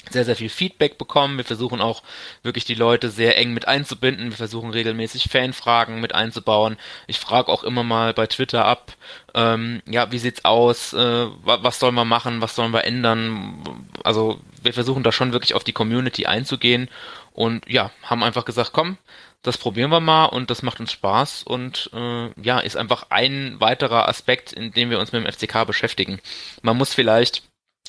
sehr, 0.10 0.26
sehr 0.26 0.36
viel 0.36 0.50
Feedback 0.50 0.98
bekommen. 0.98 1.38
Wir 1.38 1.46
versuchen 1.46 1.82
auch 1.82 2.04
wirklich 2.44 2.66
die 2.66 2.76
Leute 2.76 3.10
sehr 3.10 3.38
eng 3.38 3.54
mit 3.54 3.68
einzubinden. 3.68 4.30
Wir 4.32 4.38
versuchen 4.38 4.70
regelmäßig 4.72 5.30
Fanfragen 5.30 6.02
mit 6.02 6.14
einzubauen. 6.14 6.78
Ich 7.08 7.20
frage 7.20 7.50
auch 7.50 7.64
immer 7.64 7.84
mal 7.84 8.14
bei 8.14 8.28
Twitter 8.28 8.66
ab, 8.66 8.94
ähm, 9.34 9.82
ja, 9.88 10.12
wie 10.12 10.20
sieht's 10.20 10.46
aus? 10.46 10.94
Äh, 10.94 10.98
wa- 10.98 11.60
was 11.62 11.80
sollen 11.80 11.96
wir 11.96 12.06
machen? 12.06 12.42
Was 12.42 12.56
sollen 12.56 12.74
wir 12.74 12.84
ändern? 12.86 13.64
Also 14.04 14.40
wir 14.62 14.74
versuchen 14.74 15.04
da 15.04 15.12
schon 15.12 15.34
wirklich 15.34 15.54
auf 15.56 15.64
die 15.64 15.74
Community 15.74 16.26
einzugehen 16.26 16.90
und 17.32 17.68
ja, 17.70 17.92
haben 18.04 18.24
einfach 18.24 18.46
gesagt, 18.46 18.72
komm, 18.74 18.98
das 19.42 19.58
probieren 19.58 19.90
wir 19.92 20.00
mal 20.00 20.26
und 20.26 20.50
das 20.50 20.62
macht 20.64 20.80
uns 20.80 20.92
Spaß 20.92 21.44
und 21.44 21.90
äh, 21.94 22.30
ja, 22.42 22.60
ist 22.60 22.78
einfach 22.78 23.08
ein 23.10 23.56
weiterer 23.60 24.08
Aspekt, 24.08 24.54
in 24.54 24.72
dem 24.72 24.90
wir 24.90 25.00
uns 25.00 25.12
mit 25.12 25.24
dem 25.26 25.32
FCK 25.32 25.66
beschäftigen. 25.66 26.20
Man 26.62 26.78
muss 26.78 26.94
vielleicht 26.94 27.44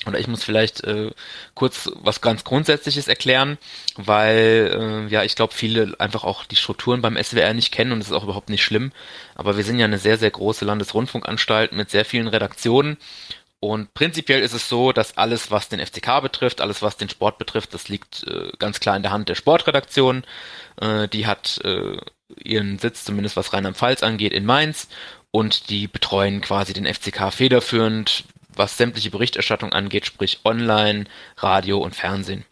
oder 0.06 0.18
ich 0.18 0.28
muss 0.28 0.44
vielleicht 0.44 0.84
äh, 0.84 1.10
kurz 1.54 1.90
was 1.96 2.20
ganz 2.20 2.44
Grundsätzliches 2.44 3.08
erklären, 3.08 3.58
weil 3.96 5.06
äh, 5.08 5.12
ja 5.12 5.22
ich 5.22 5.36
glaube 5.36 5.54
viele 5.54 5.94
einfach 5.98 6.24
auch 6.24 6.44
die 6.44 6.56
Strukturen 6.56 7.02
beim 7.02 7.22
SWR 7.22 7.54
nicht 7.54 7.72
kennen 7.72 7.92
und 7.92 8.00
das 8.00 8.08
ist 8.08 8.14
auch 8.14 8.24
überhaupt 8.24 8.50
nicht 8.50 8.64
schlimm. 8.64 8.92
Aber 9.34 9.56
wir 9.56 9.64
sind 9.64 9.78
ja 9.78 9.84
eine 9.86 9.98
sehr 9.98 10.18
sehr 10.18 10.30
große 10.30 10.64
Landesrundfunkanstalt 10.64 11.72
mit 11.72 11.90
sehr 11.90 12.04
vielen 12.04 12.28
Redaktionen 12.28 12.96
und 13.64 13.94
prinzipiell 13.94 14.42
ist 14.42 14.52
es 14.52 14.68
so, 14.68 14.92
dass 14.92 15.16
alles, 15.16 15.50
was 15.50 15.70
den 15.70 15.80
FCK 15.80 16.20
betrifft, 16.20 16.60
alles, 16.60 16.82
was 16.82 16.98
den 16.98 17.08
Sport 17.08 17.38
betrifft, 17.38 17.72
das 17.72 17.88
liegt 17.88 18.22
äh, 18.26 18.50
ganz 18.58 18.78
klar 18.78 18.94
in 18.94 19.02
der 19.02 19.10
Hand 19.10 19.30
der 19.30 19.36
Sportredaktion. 19.36 20.24
Äh, 20.78 21.08
die 21.08 21.26
hat 21.26 21.62
äh, 21.64 21.96
ihren 22.42 22.78
Sitz, 22.78 23.04
zumindest 23.04 23.38
was 23.38 23.54
Rheinland-Pfalz 23.54 24.02
angeht, 24.02 24.34
in 24.34 24.44
Mainz 24.44 24.88
und 25.30 25.70
die 25.70 25.88
betreuen 25.88 26.42
quasi 26.42 26.74
den 26.74 26.84
FCK 26.84 27.32
federführend, 27.32 28.24
was 28.56 28.76
sämtliche 28.76 29.10
Berichterstattung 29.10 29.72
angeht, 29.72 30.06
sprich 30.06 30.40
online, 30.44 31.04
Radio 31.36 31.78
und 31.78 31.94
Fernsehen. 31.94 32.44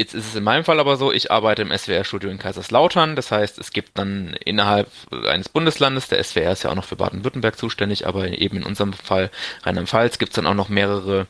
Jetzt 0.00 0.14
ist 0.14 0.28
es 0.28 0.34
in 0.34 0.44
meinem 0.44 0.64
Fall 0.64 0.80
aber 0.80 0.96
so, 0.96 1.12
ich 1.12 1.30
arbeite 1.30 1.60
im 1.60 1.76
SWR-Studio 1.76 2.30
in 2.30 2.38
Kaiserslautern. 2.38 3.16
Das 3.16 3.30
heißt, 3.30 3.58
es 3.58 3.70
gibt 3.70 3.98
dann 3.98 4.34
innerhalb 4.46 4.90
eines 5.26 5.50
Bundeslandes, 5.50 6.08
der 6.08 6.24
SWR 6.24 6.52
ist 6.52 6.62
ja 6.62 6.70
auch 6.70 6.74
noch 6.74 6.86
für 6.86 6.96
Baden-Württemberg 6.96 7.58
zuständig, 7.58 8.06
aber 8.06 8.28
eben 8.28 8.56
in 8.56 8.62
unserem 8.62 8.94
Fall 8.94 9.30
Rheinland-Pfalz 9.62 10.18
gibt 10.18 10.30
es 10.30 10.36
dann 10.36 10.46
auch 10.46 10.54
noch 10.54 10.70
mehrere 10.70 11.26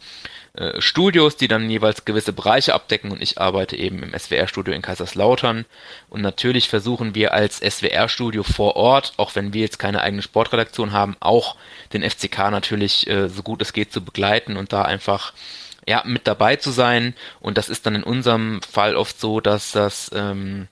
äh, 0.61 0.81
Studios, 0.81 1.37
die 1.37 1.49
dann 1.49 1.71
jeweils 1.71 2.05
gewisse 2.05 2.35
Bereiche 2.35 2.75
abdecken 2.75 3.11
und 3.11 3.23
ich 3.23 3.40
arbeite 3.40 3.76
eben 3.76 4.02
im 4.02 4.12
SWR-Studio 4.17 4.75
in 4.75 4.83
Kaiserslautern. 4.83 5.64
Und 6.11 6.21
natürlich 6.21 6.69
versuchen 6.69 7.14
wir 7.14 7.33
als 7.33 7.59
SWR-Studio 7.59 8.43
vor 8.43 8.76
Ort, 8.76 9.14
auch 9.17 9.35
wenn 9.35 9.55
wir 9.55 9.62
jetzt 9.62 9.79
keine 9.79 10.02
eigene 10.02 10.21
Sportredaktion 10.21 10.93
haben, 10.93 11.17
auch 11.21 11.57
den 11.95 12.09
FCK 12.09 12.50
natürlich 12.50 13.09
äh, 13.09 13.31
so 13.31 13.43
gut 13.43 13.62
es 13.62 13.73
geht 13.73 13.90
zu 13.90 14.05
begleiten 14.05 14.59
und 14.59 14.73
da 14.75 14.83
einfach 14.83 15.33
ja, 15.88 16.02
mit 16.05 16.26
dabei 16.26 16.57
zu 16.57 16.71
sein. 16.71 17.14
Und 17.40 17.57
das 17.57 17.71
ist 17.71 17.87
dann 17.87 17.95
in 17.95 18.05
unserem 18.05 18.61
Fall 18.62 18.97
oft 18.97 19.19
so, 19.19 19.40
dass 19.40 19.73
das, 19.73 20.11
ähm, 20.14 20.69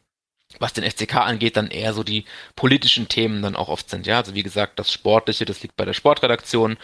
was 0.59 0.75
den 0.75 0.85
FCK 0.85 1.17
angeht, 1.17 1.57
dann 1.57 1.71
eher 1.71 1.95
so 1.95 2.03
die 2.03 2.27
politischen 2.57 3.09
Themen 3.09 3.43
dann 3.43 3.57
auch 3.57 3.69
oft 3.69 3.89
sind. 3.89 4.07
Ja, 4.07 4.19
also 4.19 4.35
wie 4.35 4.43
gesagt, 4.43 4.79
das 4.79 4.93
Sportliche, 4.93 5.47
das 5.47 5.63
liegt 5.63 5.77
bei 5.77 5.85
der 5.85 5.95
Sportredaktion. 5.95 6.77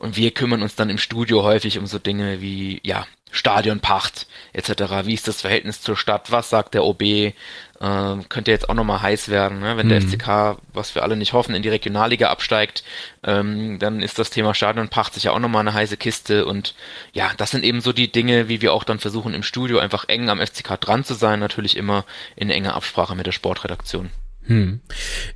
Und 0.00 0.16
wir 0.16 0.30
kümmern 0.32 0.62
uns 0.62 0.74
dann 0.74 0.90
im 0.90 0.98
Studio 0.98 1.42
häufig 1.42 1.78
um 1.78 1.86
so 1.86 1.98
Dinge 1.98 2.40
wie, 2.40 2.80
ja, 2.82 3.06
Stadionpacht 3.30 4.26
etc. 4.54 5.04
Wie 5.04 5.14
ist 5.14 5.28
das 5.28 5.42
Verhältnis 5.42 5.82
zur 5.82 5.96
Stadt? 5.96 6.32
Was 6.32 6.50
sagt 6.50 6.74
der 6.74 6.84
OB? 6.84 7.02
Ähm, 7.02 8.28
könnte 8.28 8.50
jetzt 8.50 8.68
auch 8.68 8.74
nochmal 8.74 9.02
heiß 9.02 9.28
werden, 9.28 9.60
ne? 9.60 9.76
wenn 9.76 9.88
der 9.88 10.00
Mhm. 10.00 10.08
FCK, 10.08 10.58
was 10.72 10.94
wir 10.94 11.02
alle 11.02 11.16
nicht 11.16 11.32
hoffen, 11.32 11.54
in 11.54 11.62
die 11.62 11.68
Regionalliga 11.68 12.28
absteigt, 12.28 12.82
ähm, 13.22 13.78
dann 13.78 14.02
ist 14.02 14.18
das 14.18 14.30
Thema 14.30 14.52
Stadionpacht 14.54 15.14
sicher 15.14 15.32
auch 15.32 15.38
nochmal 15.38 15.60
eine 15.60 15.74
heiße 15.74 15.96
Kiste 15.96 16.44
und 16.44 16.74
ja, 17.12 17.30
das 17.36 17.52
sind 17.52 17.62
eben 17.62 17.80
so 17.80 17.92
die 17.92 18.10
Dinge, 18.10 18.48
wie 18.48 18.62
wir 18.62 18.72
auch 18.72 18.84
dann 18.84 18.98
versuchen 18.98 19.32
im 19.32 19.42
Studio 19.42 19.78
einfach 19.78 20.08
eng 20.08 20.28
am 20.28 20.40
FCK 20.40 20.78
dran 20.80 21.04
zu 21.04 21.14
sein, 21.14 21.40
natürlich 21.40 21.76
immer 21.76 22.04
in 22.36 22.50
enger 22.50 22.74
Absprache 22.74 23.14
mit 23.14 23.26
der 23.26 23.32
Sportredaktion. 23.32 24.10
Hm. 24.46 24.80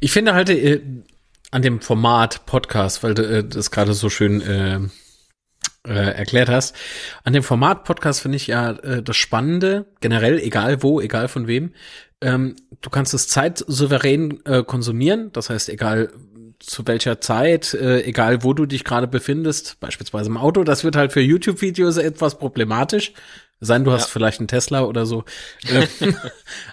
Ich 0.00 0.10
finde 0.10 0.34
halt 0.34 0.50
äh, 0.50 0.80
an 1.54 1.62
dem 1.62 1.80
Format 1.80 2.46
Podcast, 2.46 3.04
weil 3.04 3.14
du 3.14 3.22
äh, 3.22 3.44
das 3.44 3.70
gerade 3.70 3.92
so 3.94 4.10
schön 4.10 4.40
äh, 4.42 4.80
äh, 5.86 5.92
erklärt 6.16 6.48
hast, 6.48 6.74
an 7.22 7.32
dem 7.32 7.44
Format 7.44 7.84
Podcast 7.84 8.20
finde 8.22 8.36
ich 8.36 8.48
ja 8.48 8.72
äh, 8.72 9.04
das 9.04 9.16
Spannende, 9.16 9.86
generell, 10.00 10.40
egal 10.40 10.82
wo, 10.82 11.00
egal 11.00 11.28
von 11.28 11.46
wem, 11.46 11.72
ähm, 12.20 12.56
du 12.80 12.90
kannst 12.90 13.14
es 13.14 13.28
zeitsouverän 13.28 14.44
äh, 14.46 14.64
konsumieren, 14.64 15.30
das 15.32 15.48
heißt, 15.48 15.68
egal 15.68 16.10
zu 16.58 16.84
welcher 16.88 17.20
Zeit, 17.20 17.72
äh, 17.74 18.02
egal 18.02 18.42
wo 18.42 18.52
du 18.52 18.66
dich 18.66 18.82
gerade 18.82 19.06
befindest, 19.06 19.78
beispielsweise 19.78 20.30
im 20.30 20.36
Auto, 20.38 20.64
das 20.64 20.82
wird 20.82 20.96
halt 20.96 21.12
für 21.12 21.20
YouTube-Videos 21.20 21.98
etwas 21.98 22.36
problematisch. 22.36 23.12
Sein, 23.60 23.84
du 23.84 23.92
hast 23.92 24.06
Ja. 24.08 24.12
vielleicht 24.12 24.40
einen 24.40 24.48
Tesla 24.48 24.82
oder 24.82 25.06
so. 25.06 25.24
Äh, 25.68 25.86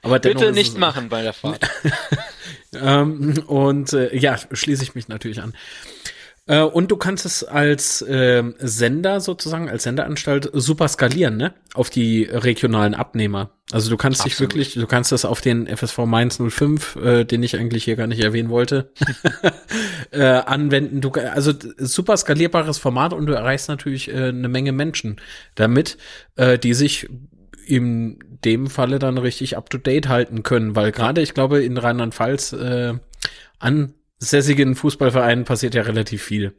Aber 0.01 0.17
Bitte 0.17 0.51
nicht 0.51 0.75
machen 0.77 1.09
bei 1.09 1.21
der 1.21 1.33
Fahrt. 1.33 1.69
ähm, 2.73 3.33
und 3.47 3.93
äh, 3.93 4.15
ja, 4.15 4.37
schließe 4.51 4.83
ich 4.83 4.95
mich 4.95 5.07
natürlich 5.07 5.41
an. 5.41 5.53
Äh, 6.47 6.61
und 6.61 6.89
du 6.89 6.97
kannst 6.97 7.25
es 7.25 7.43
als 7.43 8.01
äh, 8.01 8.43
Sender 8.59 9.21
sozusagen, 9.21 9.69
als 9.69 9.83
Senderanstalt 9.83 10.49
super 10.53 10.87
skalieren, 10.87 11.37
ne? 11.37 11.53
Auf 11.73 11.89
die 11.89 12.23
regionalen 12.23 12.95
Abnehmer. 12.95 13.51
Also 13.71 13.89
du 13.89 13.97
kannst 13.97 14.21
Absolut. 14.21 14.51
dich 14.51 14.57
wirklich, 14.57 14.73
du 14.73 14.87
kannst 14.87 15.11
das 15.11 15.23
auf 15.23 15.39
den 15.39 15.67
FSV 15.67 15.99
Mainz 15.99 16.39
05, 16.45 16.95
äh, 16.97 17.23
den 17.25 17.43
ich 17.43 17.57
eigentlich 17.57 17.85
hier 17.85 17.95
gar 17.95 18.07
nicht 18.07 18.21
erwähnen 18.21 18.49
wollte, 18.49 18.91
äh, 20.11 20.23
anwenden. 20.23 20.99
Du, 20.99 21.11
also 21.11 21.53
super 21.77 22.17
skalierbares 22.17 22.79
Format 22.79 23.13
und 23.13 23.27
du 23.27 23.33
erreichst 23.33 23.69
natürlich 23.69 24.09
äh, 24.09 24.29
eine 24.29 24.49
Menge 24.49 24.71
Menschen 24.71 25.21
damit, 25.55 25.97
äh, 26.35 26.57
die 26.57 26.73
sich 26.73 27.07
in 27.71 28.19
dem 28.43 28.67
Falle 28.67 28.99
dann 28.99 29.17
richtig 29.17 29.55
up 29.55 29.69
to 29.69 29.77
date 29.77 30.09
halten 30.09 30.43
können, 30.43 30.75
weil 30.75 30.91
gerade 30.91 31.21
ich 31.21 31.33
glaube 31.33 31.63
in 31.63 31.77
Rheinland-Pfalz 31.77 32.51
äh, 32.53 32.95
ansässigen 33.59 34.75
Fußballvereinen 34.75 35.45
passiert 35.45 35.73
ja 35.73 35.83
relativ 35.83 36.21
viel. 36.21 36.53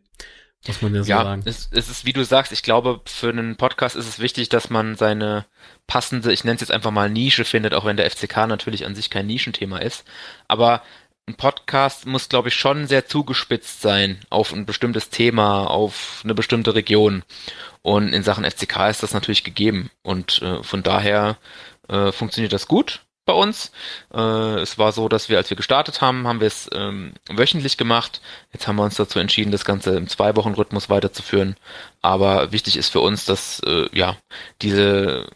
Muss 0.66 0.80
man 0.80 0.94
ja 0.94 1.02
so 1.02 1.10
ja, 1.10 1.24
sagen. 1.24 1.42
Es, 1.44 1.68
es 1.72 1.90
ist, 1.90 2.06
wie 2.06 2.12
du 2.12 2.24
sagst, 2.24 2.52
ich 2.52 2.62
glaube, 2.62 3.00
für 3.04 3.28
einen 3.28 3.56
Podcast 3.56 3.96
ist 3.96 4.08
es 4.08 4.20
wichtig, 4.20 4.48
dass 4.48 4.70
man 4.70 4.94
seine 4.94 5.44
passende, 5.86 6.32
ich 6.32 6.44
nenne 6.44 6.54
es 6.54 6.60
jetzt 6.60 6.70
einfach 6.70 6.92
mal 6.92 7.10
Nische 7.10 7.44
findet, 7.44 7.74
auch 7.74 7.84
wenn 7.84 7.96
der 7.96 8.08
FCK 8.08 8.46
natürlich 8.46 8.86
an 8.86 8.94
sich 8.94 9.10
kein 9.10 9.26
Nischenthema 9.26 9.78
ist. 9.78 10.04
Aber 10.46 10.82
ein 11.28 11.36
Podcast 11.36 12.06
muss, 12.06 12.28
glaube 12.28 12.48
ich, 12.48 12.54
schon 12.54 12.86
sehr 12.86 13.06
zugespitzt 13.06 13.80
sein 13.80 14.18
auf 14.28 14.52
ein 14.52 14.66
bestimmtes 14.66 15.10
Thema, 15.10 15.66
auf 15.66 16.20
eine 16.24 16.34
bestimmte 16.34 16.74
Region. 16.74 17.22
Und 17.82 18.12
in 18.12 18.22
Sachen 18.22 18.44
FCK 18.44 18.90
ist 18.90 19.02
das 19.02 19.14
natürlich 19.14 19.44
gegeben. 19.44 19.90
Und 20.02 20.42
äh, 20.42 20.62
von 20.62 20.82
daher 20.82 21.38
äh, 21.88 22.12
funktioniert 22.12 22.52
das 22.52 22.66
gut 22.66 23.02
bei 23.24 23.32
uns. 23.32 23.70
Äh, 24.12 24.60
es 24.60 24.78
war 24.78 24.92
so, 24.92 25.08
dass 25.08 25.28
wir, 25.28 25.38
als 25.38 25.48
wir 25.48 25.56
gestartet 25.56 26.00
haben, 26.00 26.26
haben 26.26 26.40
wir 26.40 26.48
es 26.48 26.68
ähm, 26.72 27.12
wöchentlich 27.28 27.76
gemacht. 27.76 28.20
Jetzt 28.52 28.66
haben 28.66 28.76
wir 28.76 28.84
uns 28.84 28.96
dazu 28.96 29.20
entschieden, 29.20 29.52
das 29.52 29.64
Ganze 29.64 29.96
im 29.96 30.08
Zwei-Wochen-Rhythmus 30.08 30.90
weiterzuführen. 30.90 31.56
Aber 32.00 32.50
wichtig 32.50 32.76
ist 32.76 32.88
für 32.88 33.00
uns, 33.00 33.24
dass 33.24 33.60
äh, 33.60 33.88
ja 33.92 34.16
diese, 34.60 35.28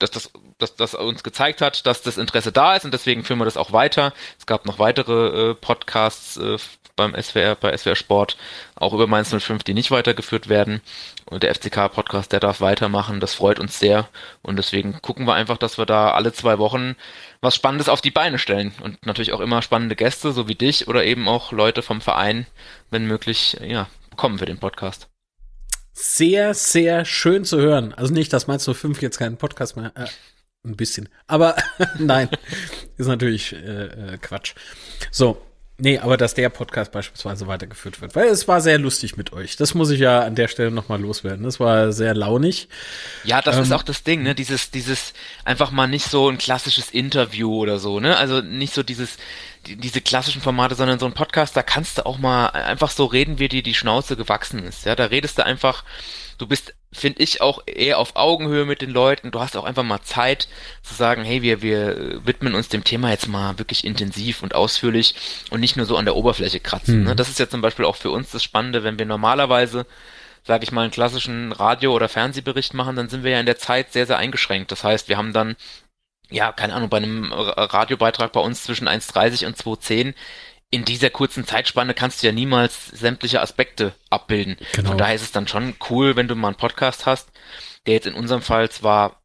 dass 0.00 0.10
das 0.10 0.32
dass 0.58 0.76
das 0.76 0.94
uns 0.94 1.22
gezeigt 1.22 1.60
hat, 1.60 1.86
dass 1.86 2.02
das 2.02 2.18
Interesse 2.18 2.52
da 2.52 2.76
ist 2.76 2.84
und 2.84 2.92
deswegen 2.92 3.24
führen 3.24 3.38
wir 3.38 3.44
das 3.44 3.56
auch 3.56 3.72
weiter. 3.72 4.12
Es 4.38 4.46
gab 4.46 4.66
noch 4.66 4.78
weitere 4.78 5.50
äh, 5.50 5.54
Podcasts 5.54 6.36
äh, 6.36 6.58
beim 6.98 7.14
SWR, 7.14 7.54
bei 7.54 7.74
SWR 7.74 7.96
Sport, 7.96 8.36
auch 8.74 8.92
über 8.92 9.06
Mainz 9.06 9.30
05, 9.30 9.62
die 9.62 9.72
nicht 9.72 9.90
weitergeführt 9.90 10.48
werden. 10.48 10.82
Und 11.24 11.42
der 11.42 11.54
FCK-Podcast, 11.54 12.32
der 12.32 12.40
darf 12.40 12.60
weitermachen. 12.60 13.20
Das 13.20 13.34
freut 13.34 13.58
uns 13.60 13.78
sehr. 13.78 14.08
Und 14.42 14.56
deswegen 14.56 15.00
gucken 15.00 15.26
wir 15.26 15.34
einfach, 15.34 15.56
dass 15.56 15.78
wir 15.78 15.86
da 15.86 16.10
alle 16.10 16.32
zwei 16.32 16.58
Wochen 16.58 16.96
was 17.40 17.54
Spannendes 17.54 17.88
auf 17.88 18.00
die 18.00 18.10
Beine 18.10 18.38
stellen. 18.38 18.74
Und 18.82 19.06
natürlich 19.06 19.32
auch 19.32 19.40
immer 19.40 19.62
spannende 19.62 19.96
Gäste, 19.96 20.32
so 20.32 20.48
wie 20.48 20.56
dich 20.56 20.88
oder 20.88 21.04
eben 21.04 21.28
auch 21.28 21.52
Leute 21.52 21.82
vom 21.82 22.00
Verein, 22.00 22.46
wenn 22.90 23.06
möglich, 23.06 23.56
ja, 23.62 23.88
bekommen 24.10 24.38
für 24.38 24.46
den 24.46 24.58
Podcast. 24.58 25.08
Sehr, 25.92 26.54
sehr 26.54 27.04
schön 27.04 27.44
zu 27.44 27.58
hören. 27.58 27.94
Also 27.94 28.12
nicht, 28.12 28.32
dass 28.32 28.46
Mainz 28.46 28.68
05 28.68 29.02
jetzt 29.02 29.18
keinen 29.18 29.36
Podcast 29.36 29.76
mehr, 29.76 29.92
äh, 29.96 30.06
ein 30.64 30.76
bisschen. 30.76 31.08
Aber 31.26 31.56
nein, 31.98 32.28
ist 32.96 33.06
natürlich 33.06 33.52
äh, 33.52 34.14
äh, 34.14 34.18
Quatsch. 34.18 34.54
So, 35.10 35.40
Nee, 35.80 36.00
aber 36.00 36.16
dass 36.16 36.34
der 36.34 36.48
Podcast 36.48 36.90
beispielsweise 36.90 37.46
weitergeführt 37.46 38.00
wird, 38.00 38.16
weil 38.16 38.26
es 38.26 38.48
war 38.48 38.60
sehr 38.60 38.78
lustig 38.78 39.16
mit 39.16 39.32
euch. 39.32 39.54
Das 39.54 39.74
muss 39.74 39.90
ich 39.90 40.00
ja 40.00 40.22
an 40.22 40.34
der 40.34 40.48
Stelle 40.48 40.72
nochmal 40.72 41.00
loswerden. 41.00 41.44
Das 41.44 41.60
war 41.60 41.92
sehr 41.92 42.16
launig. 42.16 42.68
Ja, 43.22 43.40
das 43.40 43.56
ähm, 43.56 43.62
ist 43.62 43.70
auch 43.70 43.84
das 43.84 44.02
Ding, 44.02 44.24
ne? 44.24 44.34
Dieses, 44.34 44.72
dieses 44.72 45.12
einfach 45.44 45.70
mal 45.70 45.86
nicht 45.86 46.06
so 46.10 46.28
ein 46.28 46.36
klassisches 46.36 46.90
Interview 46.90 47.54
oder 47.54 47.78
so, 47.78 48.00
ne? 48.00 48.16
Also 48.16 48.40
nicht 48.40 48.74
so 48.74 48.82
dieses, 48.82 49.18
die, 49.68 49.76
diese 49.76 50.00
klassischen 50.00 50.42
Formate, 50.42 50.74
sondern 50.74 50.98
so 50.98 51.06
ein 51.06 51.14
Podcast, 51.14 51.56
da 51.56 51.62
kannst 51.62 51.98
du 51.98 52.06
auch 52.06 52.18
mal 52.18 52.48
einfach 52.48 52.90
so 52.90 53.04
reden, 53.04 53.38
wie 53.38 53.48
dir 53.48 53.62
die 53.62 53.74
Schnauze 53.74 54.16
gewachsen 54.16 54.64
ist. 54.64 54.84
Ja, 54.84 54.96
da 54.96 55.04
redest 55.04 55.38
du 55.38 55.46
einfach 55.46 55.84
du 56.38 56.46
bist, 56.46 56.74
finde 56.92 57.22
ich, 57.22 57.40
auch 57.40 57.62
eher 57.66 57.98
auf 57.98 58.16
Augenhöhe 58.16 58.64
mit 58.64 58.80
den 58.80 58.90
Leuten. 58.90 59.30
Du 59.30 59.40
hast 59.40 59.56
auch 59.56 59.64
einfach 59.64 59.82
mal 59.82 60.00
Zeit 60.02 60.48
zu 60.82 60.94
sagen, 60.94 61.24
hey, 61.24 61.42
wir, 61.42 61.62
wir 61.62 62.24
widmen 62.24 62.54
uns 62.54 62.68
dem 62.68 62.84
Thema 62.84 63.10
jetzt 63.10 63.28
mal 63.28 63.58
wirklich 63.58 63.84
intensiv 63.84 64.42
und 64.42 64.54
ausführlich 64.54 65.14
und 65.50 65.60
nicht 65.60 65.76
nur 65.76 65.86
so 65.86 65.96
an 65.96 66.04
der 66.04 66.16
Oberfläche 66.16 66.60
kratzen. 66.60 67.04
Mhm. 67.04 67.16
Das 67.16 67.28
ist 67.28 67.38
ja 67.38 67.48
zum 67.48 67.60
Beispiel 67.60 67.84
auch 67.84 67.96
für 67.96 68.10
uns 68.10 68.30
das 68.30 68.42
Spannende, 68.42 68.84
wenn 68.84 68.98
wir 68.98 69.06
normalerweise 69.06 69.84
sage 70.44 70.64
ich 70.64 70.72
mal, 70.72 70.82
einen 70.82 70.90
klassischen 70.90 71.52
Radio- 71.52 71.92
oder 71.92 72.08
Fernsehbericht 72.08 72.72
machen, 72.72 72.96
dann 72.96 73.10
sind 73.10 73.22
wir 73.22 73.32
ja 73.32 73.40
in 73.40 73.46
der 73.46 73.58
Zeit 73.58 73.92
sehr, 73.92 74.06
sehr 74.06 74.16
eingeschränkt. 74.16 74.72
Das 74.72 74.82
heißt, 74.82 75.08
wir 75.08 75.18
haben 75.18 75.34
dann, 75.34 75.56
ja, 76.30 76.52
keine 76.52 76.74
Ahnung, 76.74 76.88
bei 76.88 76.96
einem 76.96 77.32
Radiobeitrag 77.32 78.32
bei 78.32 78.40
uns 78.40 78.64
zwischen 78.64 78.88
1,30 78.88 79.46
und 79.46 79.58
2,10 79.58 80.14
in 80.70 80.84
dieser 80.84 81.10
kurzen 81.10 81.46
Zeitspanne 81.46 81.94
kannst 81.94 82.22
du 82.22 82.26
ja 82.26 82.32
niemals 82.32 82.88
sämtliche 82.88 83.40
Aspekte 83.40 83.94
abbilden. 84.10 84.56
Genau. 84.74 84.90
Von 84.90 84.98
daher 84.98 85.14
ist 85.14 85.22
es 85.22 85.32
dann 85.32 85.48
schon 85.48 85.74
cool, 85.88 86.16
wenn 86.16 86.28
du 86.28 86.34
mal 86.34 86.48
einen 86.48 86.56
Podcast 86.56 87.06
hast, 87.06 87.30
der 87.86 87.94
jetzt 87.94 88.06
in 88.06 88.14
unserem 88.14 88.42
Fall 88.42 88.68
zwar 88.70 89.22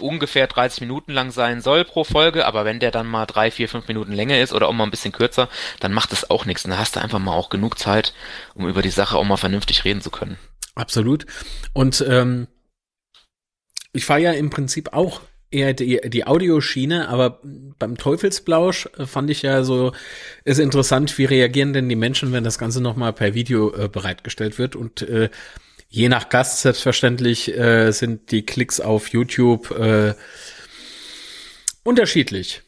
ungefähr 0.00 0.46
30 0.46 0.82
Minuten 0.82 1.12
lang 1.12 1.30
sein 1.30 1.60
soll 1.60 1.84
pro 1.84 2.04
Folge, 2.04 2.46
aber 2.46 2.64
wenn 2.64 2.80
der 2.80 2.90
dann 2.90 3.06
mal 3.06 3.26
drei, 3.26 3.50
vier, 3.50 3.68
fünf 3.68 3.88
Minuten 3.88 4.12
länger 4.12 4.40
ist 4.40 4.52
oder 4.52 4.68
auch 4.68 4.72
mal 4.72 4.84
ein 4.84 4.90
bisschen 4.90 5.12
kürzer, 5.12 5.48
dann 5.80 5.92
macht 5.92 6.12
das 6.12 6.28
auch 6.28 6.44
nichts. 6.44 6.64
Und 6.64 6.70
da 6.70 6.78
hast 6.78 6.96
du 6.96 7.00
einfach 7.00 7.18
mal 7.18 7.32
auch 7.32 7.48
genug 7.48 7.78
Zeit, 7.78 8.12
um 8.54 8.68
über 8.68 8.82
die 8.82 8.90
Sache 8.90 9.16
auch 9.16 9.24
mal 9.24 9.36
vernünftig 9.36 9.84
reden 9.84 10.02
zu 10.02 10.10
können. 10.10 10.38
Absolut. 10.74 11.26
Und 11.72 12.04
ähm, 12.06 12.48
ich 13.92 14.04
fahre 14.04 14.20
ja 14.20 14.32
im 14.32 14.50
Prinzip 14.50 14.92
auch 14.92 15.20
eher 15.50 15.74
die, 15.74 16.00
die 16.04 16.26
Audioschiene, 16.26 17.08
aber 17.08 17.40
beim 17.78 17.96
Teufelsblausch 17.96 18.88
äh, 18.98 19.06
fand 19.06 19.30
ich 19.30 19.42
ja 19.42 19.62
so, 19.62 19.92
ist 20.44 20.58
interessant, 20.58 21.16
wie 21.18 21.24
reagieren 21.24 21.72
denn 21.72 21.88
die 21.88 21.96
Menschen, 21.96 22.32
wenn 22.32 22.44
das 22.44 22.58
Ganze 22.58 22.80
nochmal 22.80 23.12
per 23.12 23.34
Video 23.34 23.74
äh, 23.74 23.88
bereitgestellt 23.88 24.58
wird 24.58 24.76
und 24.76 25.02
äh, 25.02 25.30
je 25.88 26.08
nach 26.08 26.28
Gast 26.28 26.62
selbstverständlich 26.62 27.56
äh, 27.56 27.92
sind 27.92 28.30
die 28.30 28.44
Klicks 28.44 28.80
auf 28.80 29.08
YouTube 29.08 29.70
äh, 29.70 30.14
unterschiedlich. 31.84 32.62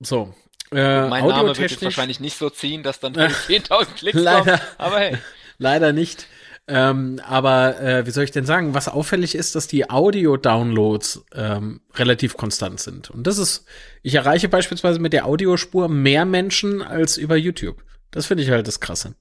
So. 0.00 0.34
Äh, 0.70 1.08
mein 1.08 1.26
Name 1.26 1.48
wird 1.48 1.70
jetzt 1.70 1.82
wahrscheinlich 1.82 2.20
nicht 2.20 2.38
so 2.38 2.48
ziehen, 2.48 2.82
dass 2.82 3.00
dann 3.00 3.14
10.000 3.16 3.94
Klicks 3.96 4.18
leider, 4.18 4.58
kommen, 4.58 4.60
aber 4.78 4.98
hey. 5.00 5.18
Leider 5.58 5.92
nicht. 5.92 6.26
Ähm, 6.74 7.20
aber 7.28 7.78
äh, 7.82 8.06
wie 8.06 8.10
soll 8.12 8.24
ich 8.24 8.30
denn 8.30 8.46
sagen, 8.46 8.72
was 8.72 8.88
auffällig 8.88 9.34
ist, 9.34 9.54
dass 9.54 9.66
die 9.66 9.90
Audio-Downloads 9.90 11.26
ähm, 11.34 11.82
relativ 11.96 12.38
konstant 12.38 12.80
sind. 12.80 13.10
Und 13.10 13.26
das 13.26 13.36
ist, 13.36 13.66
ich 14.02 14.14
erreiche 14.14 14.48
beispielsweise 14.48 14.98
mit 14.98 15.12
der 15.12 15.26
Audiospur 15.26 15.90
mehr 15.90 16.24
Menschen 16.24 16.80
als 16.80 17.18
über 17.18 17.36
YouTube. 17.36 17.84
Das 18.10 18.24
finde 18.24 18.42
ich 18.42 18.50
halt 18.50 18.66
das 18.66 18.80
Krasse. 18.80 19.14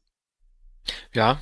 Ja. 1.13 1.41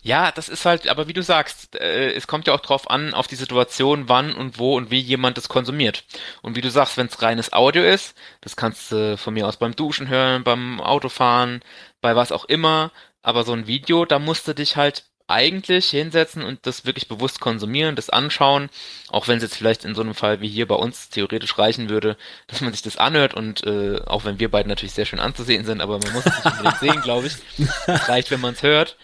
Ja, 0.00 0.32
das 0.32 0.48
ist 0.48 0.64
halt, 0.64 0.88
aber 0.88 1.08
wie 1.08 1.12
du 1.12 1.22
sagst, 1.22 1.76
äh, 1.76 2.12
es 2.12 2.26
kommt 2.26 2.46
ja 2.46 2.54
auch 2.54 2.60
drauf 2.60 2.88
an, 2.88 3.12
auf 3.12 3.26
die 3.26 3.36
Situation, 3.36 4.08
wann 4.08 4.34
und 4.34 4.58
wo 4.58 4.74
und 4.78 4.90
wie 4.90 5.00
jemand 5.00 5.36
das 5.36 5.50
konsumiert. 5.50 6.04
Und 6.40 6.56
wie 6.56 6.62
du 6.62 6.70
sagst, 6.70 6.96
wenn 6.96 7.08
es 7.08 7.20
reines 7.20 7.52
Audio 7.52 7.82
ist, 7.82 8.14
das 8.40 8.56
kannst 8.56 8.92
du 8.92 9.18
von 9.18 9.34
mir 9.34 9.46
aus 9.46 9.58
beim 9.58 9.76
Duschen 9.76 10.08
hören, 10.08 10.42
beim 10.42 10.80
Autofahren, 10.80 11.60
bei 12.00 12.16
was 12.16 12.32
auch 12.32 12.46
immer, 12.46 12.92
aber 13.20 13.44
so 13.44 13.52
ein 13.52 13.66
Video, 13.66 14.06
da 14.06 14.18
musst 14.18 14.48
du 14.48 14.54
dich 14.54 14.76
halt 14.76 15.04
eigentlich 15.26 15.88
hinsetzen 15.88 16.42
und 16.42 16.66
das 16.66 16.84
wirklich 16.84 17.08
bewusst 17.08 17.40
konsumieren, 17.40 17.96
das 17.96 18.10
anschauen, 18.10 18.68
auch 19.08 19.26
wenn 19.26 19.38
es 19.38 19.42
jetzt 19.42 19.56
vielleicht 19.56 19.84
in 19.84 19.94
so 19.94 20.02
einem 20.02 20.14
Fall 20.14 20.40
wie 20.40 20.48
hier 20.48 20.68
bei 20.68 20.74
uns 20.74 21.08
theoretisch 21.08 21.58
reichen 21.58 21.88
würde, 21.88 22.16
dass 22.46 22.60
man 22.60 22.72
sich 22.72 22.82
das 22.82 22.96
anhört 22.96 23.34
und 23.34 23.64
äh, 23.64 24.00
auch 24.06 24.24
wenn 24.24 24.38
wir 24.38 24.50
beide 24.50 24.68
natürlich 24.68 24.92
sehr 24.92 25.06
schön 25.06 25.20
anzusehen 25.20 25.64
sind, 25.64 25.80
aber 25.80 25.98
man 25.98 26.12
muss 26.12 26.26
es 26.26 26.36
nicht 26.36 26.46
unbedingt 26.46 26.78
sehen, 26.78 27.00
glaube 27.02 27.26
ich. 27.28 27.34
Es 27.86 28.08
reicht, 28.08 28.30
wenn 28.30 28.40
man 28.40 28.54
es 28.54 28.62
hört. 28.62 28.96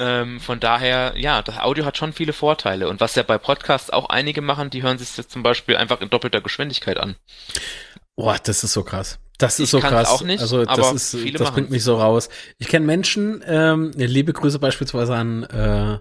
Ähm, 0.00 0.40
von 0.40 0.58
daher, 0.58 1.14
ja, 1.16 1.42
das 1.42 1.58
Audio 1.58 1.84
hat 1.84 1.96
schon 1.96 2.12
viele 2.12 2.32
Vorteile 2.32 2.88
und 2.88 3.00
was 3.00 3.14
ja 3.14 3.22
bei 3.22 3.38
Podcasts 3.38 3.90
auch 3.90 4.08
einige 4.08 4.42
machen, 4.42 4.70
die 4.70 4.82
hören 4.82 4.98
sich 4.98 5.16
jetzt 5.16 5.30
zum 5.30 5.42
Beispiel 5.42 5.76
einfach 5.76 6.00
in 6.00 6.10
doppelter 6.10 6.40
Geschwindigkeit 6.40 6.98
an. 6.98 7.16
Boah, 8.16 8.36
das 8.42 8.64
ist 8.64 8.72
so 8.72 8.82
krass. 8.82 9.20
Das 9.38 9.60
ist 9.60 9.70
so 9.70 9.78
krass. 9.78 10.20
Nicht, 10.22 10.40
also 10.40 10.64
das 10.64 10.92
ist, 10.92 11.40
das 11.40 11.52
bringt 11.52 11.70
mich 11.70 11.84
so 11.84 11.96
raus. 11.96 12.28
Ich 12.58 12.66
kenne 12.66 12.84
Menschen, 12.84 13.42
ähm, 13.46 13.92
liebe 13.94 14.32
Grüße 14.32 14.58
beispielsweise 14.58 15.14
an 15.14 15.44
äh, 15.44 15.98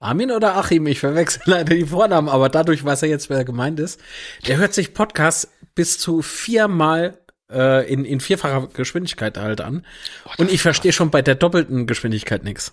Armin 0.00 0.30
oder 0.30 0.56
Achim, 0.56 0.86
ich 0.86 1.00
verwechsel 1.00 1.42
leider 1.46 1.74
die 1.74 1.86
Vornamen, 1.86 2.28
aber 2.28 2.48
dadurch 2.48 2.84
weiß 2.84 3.02
er 3.02 3.08
jetzt, 3.08 3.28
wer 3.30 3.44
gemeint 3.44 3.78
ist. 3.78 4.00
Der 4.46 4.56
hört 4.56 4.72
sich 4.72 4.94
Podcasts 4.94 5.48
bis 5.74 5.98
zu 5.98 6.22
viermal 6.22 7.18
äh, 7.50 7.90
in, 7.92 8.04
in 8.04 8.20
vierfacher 8.20 8.68
Geschwindigkeit 8.68 9.36
halt 9.36 9.60
an. 9.60 9.84
Oh, 10.24 10.30
Und 10.38 10.50
ich 10.50 10.62
verstehe 10.62 10.92
schon 10.92 11.10
bei 11.10 11.22
der 11.22 11.34
doppelten 11.34 11.86
Geschwindigkeit 11.86 12.44
nichts. 12.44 12.72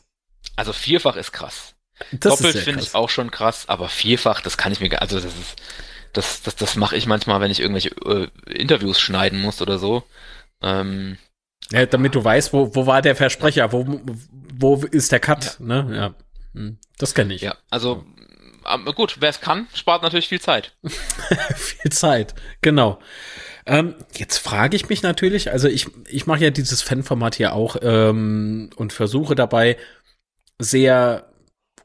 Also 0.55 0.71
vierfach 0.73 1.15
ist 1.15 1.31
krass. 1.31 1.75
Das 2.11 2.37
Doppelt 2.37 2.57
finde 2.57 2.81
ich 2.81 2.93
auch 2.93 3.09
schon 3.09 3.31
krass, 3.31 3.69
aber 3.69 3.87
vierfach, 3.87 4.41
das 4.41 4.57
kann 4.57 4.71
ich 4.71 4.81
mir, 4.81 5.01
also 5.01 5.15
das 5.15 5.25
ist, 5.25 5.55
das, 6.15 6.41
das, 6.41 6.55
das 6.55 6.75
mache 6.75 6.95
ich 6.95 7.07
manchmal, 7.07 7.41
wenn 7.41 7.51
ich 7.51 7.59
irgendwelche 7.59 7.89
äh, 8.05 8.27
Interviews 8.51 8.99
schneiden 8.99 9.41
muss 9.41 9.61
oder 9.61 9.77
so. 9.77 10.03
Ähm, 10.61 11.17
ja, 11.71 11.85
damit 11.85 12.15
du 12.15 12.23
weißt, 12.23 12.53
wo, 12.53 12.75
wo 12.75 12.87
war 12.87 13.01
der 13.01 13.15
Versprecher, 13.15 13.71
wo, 13.71 14.01
wo 14.53 14.75
ist 14.91 15.11
der 15.11 15.19
Cut, 15.19 15.57
ja. 15.59 15.65
ne? 15.65 15.95
Ja. 15.95 16.13
Hm, 16.53 16.77
das 16.97 17.13
kenne 17.13 17.33
ich. 17.33 17.41
Ja, 17.41 17.55
also 17.69 18.05
ähm, 18.67 18.85
gut, 18.95 19.17
wer 19.19 19.29
es 19.29 19.41
kann, 19.41 19.67
spart 19.73 20.03
natürlich 20.03 20.27
viel 20.27 20.41
Zeit. 20.41 20.75
viel 21.55 21.91
Zeit, 21.91 22.35
genau. 22.61 22.99
Ähm, 23.65 23.95
jetzt 24.15 24.37
frage 24.37 24.75
ich 24.75 24.89
mich 24.89 25.01
natürlich, 25.01 25.51
also 25.51 25.67
ich, 25.67 25.87
ich 26.07 26.27
mache 26.27 26.43
ja 26.43 26.49
dieses 26.51 26.81
Fanformat 26.81 27.35
hier 27.35 27.53
auch 27.53 27.77
ähm, 27.81 28.69
und 28.75 28.93
versuche 28.93 29.35
dabei 29.35 29.77
sehr 30.59 31.31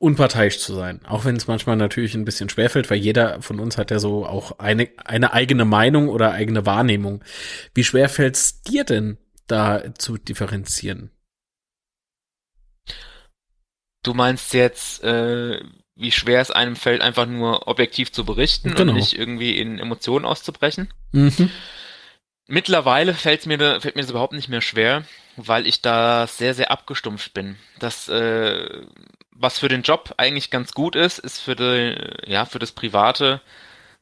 unparteiisch 0.01 0.59
zu 0.59 0.75
sein. 0.75 1.05
Auch 1.05 1.25
wenn 1.25 1.37
es 1.37 1.47
manchmal 1.47 1.77
natürlich 1.77 2.15
ein 2.15 2.25
bisschen 2.25 2.49
schwerfällt, 2.49 2.91
weil 2.91 2.97
jeder 2.99 3.43
von 3.43 3.61
uns 3.61 3.77
hat 3.77 3.91
ja 3.91 3.99
so 3.99 4.27
auch 4.27 4.59
eine, 4.59 4.89
eine 5.05 5.33
eigene 5.35 5.65
Meinung 5.67 6.09
oder 6.09 6.33
eigene 6.33 6.65
Wahrnehmung. 6.67 7.23
Wie 7.75 7.85
schwer 7.85 8.09
fällt 8.09 8.35
es 8.35 8.63
dir 8.63 8.85
denn, 8.85 9.19
da 9.47 9.95
zu 9.95 10.17
differenzieren? 10.17 11.11
Du 14.03 14.15
meinst 14.15 14.55
jetzt, 14.55 15.05
äh, 15.05 15.61
wie 15.95 16.13
schwer 16.13 16.41
es 16.41 16.51
einem 16.51 16.77
fällt, 16.77 17.03
einfach 17.03 17.27
nur 17.27 17.69
objektiv 17.69 18.11
zu 18.11 18.25
berichten 18.25 18.75
Genau. 18.75 18.93
und 18.93 18.99
nicht 18.99 19.13
irgendwie 19.19 19.59
in 19.59 19.79
Emotionen 19.79 20.25
auszubrechen? 20.25 20.89
Mhm. 21.13 21.51
Mittlerweile 22.47 23.13
fällt 23.13 23.45
mir, 23.45 23.59
fällt 23.81 23.97
mir 23.97 24.03
das 24.03 24.11
überhaupt 24.11 24.33
nicht 24.33 24.49
mehr 24.49 24.63
schwer, 24.63 25.05
weil 25.37 25.67
ich 25.67 25.83
da 25.83 26.27
sehr, 26.27 26.55
sehr 26.55 26.71
abgestumpft 26.71 27.35
bin. 27.35 27.57
Das, 27.79 28.09
äh, 28.09 28.87
was 29.41 29.59
für 29.59 29.69
den 29.69 29.83
Job 29.83 30.15
eigentlich 30.19 30.51
ganz 30.51 30.73
gut 30.73 30.97
ist, 30.97 31.19
ist 31.19 31.41
für 31.41 31.57
die, 31.57 31.97
ja, 32.31 32.45
für 32.45 32.59
das 32.59 32.73
Private 32.73 33.41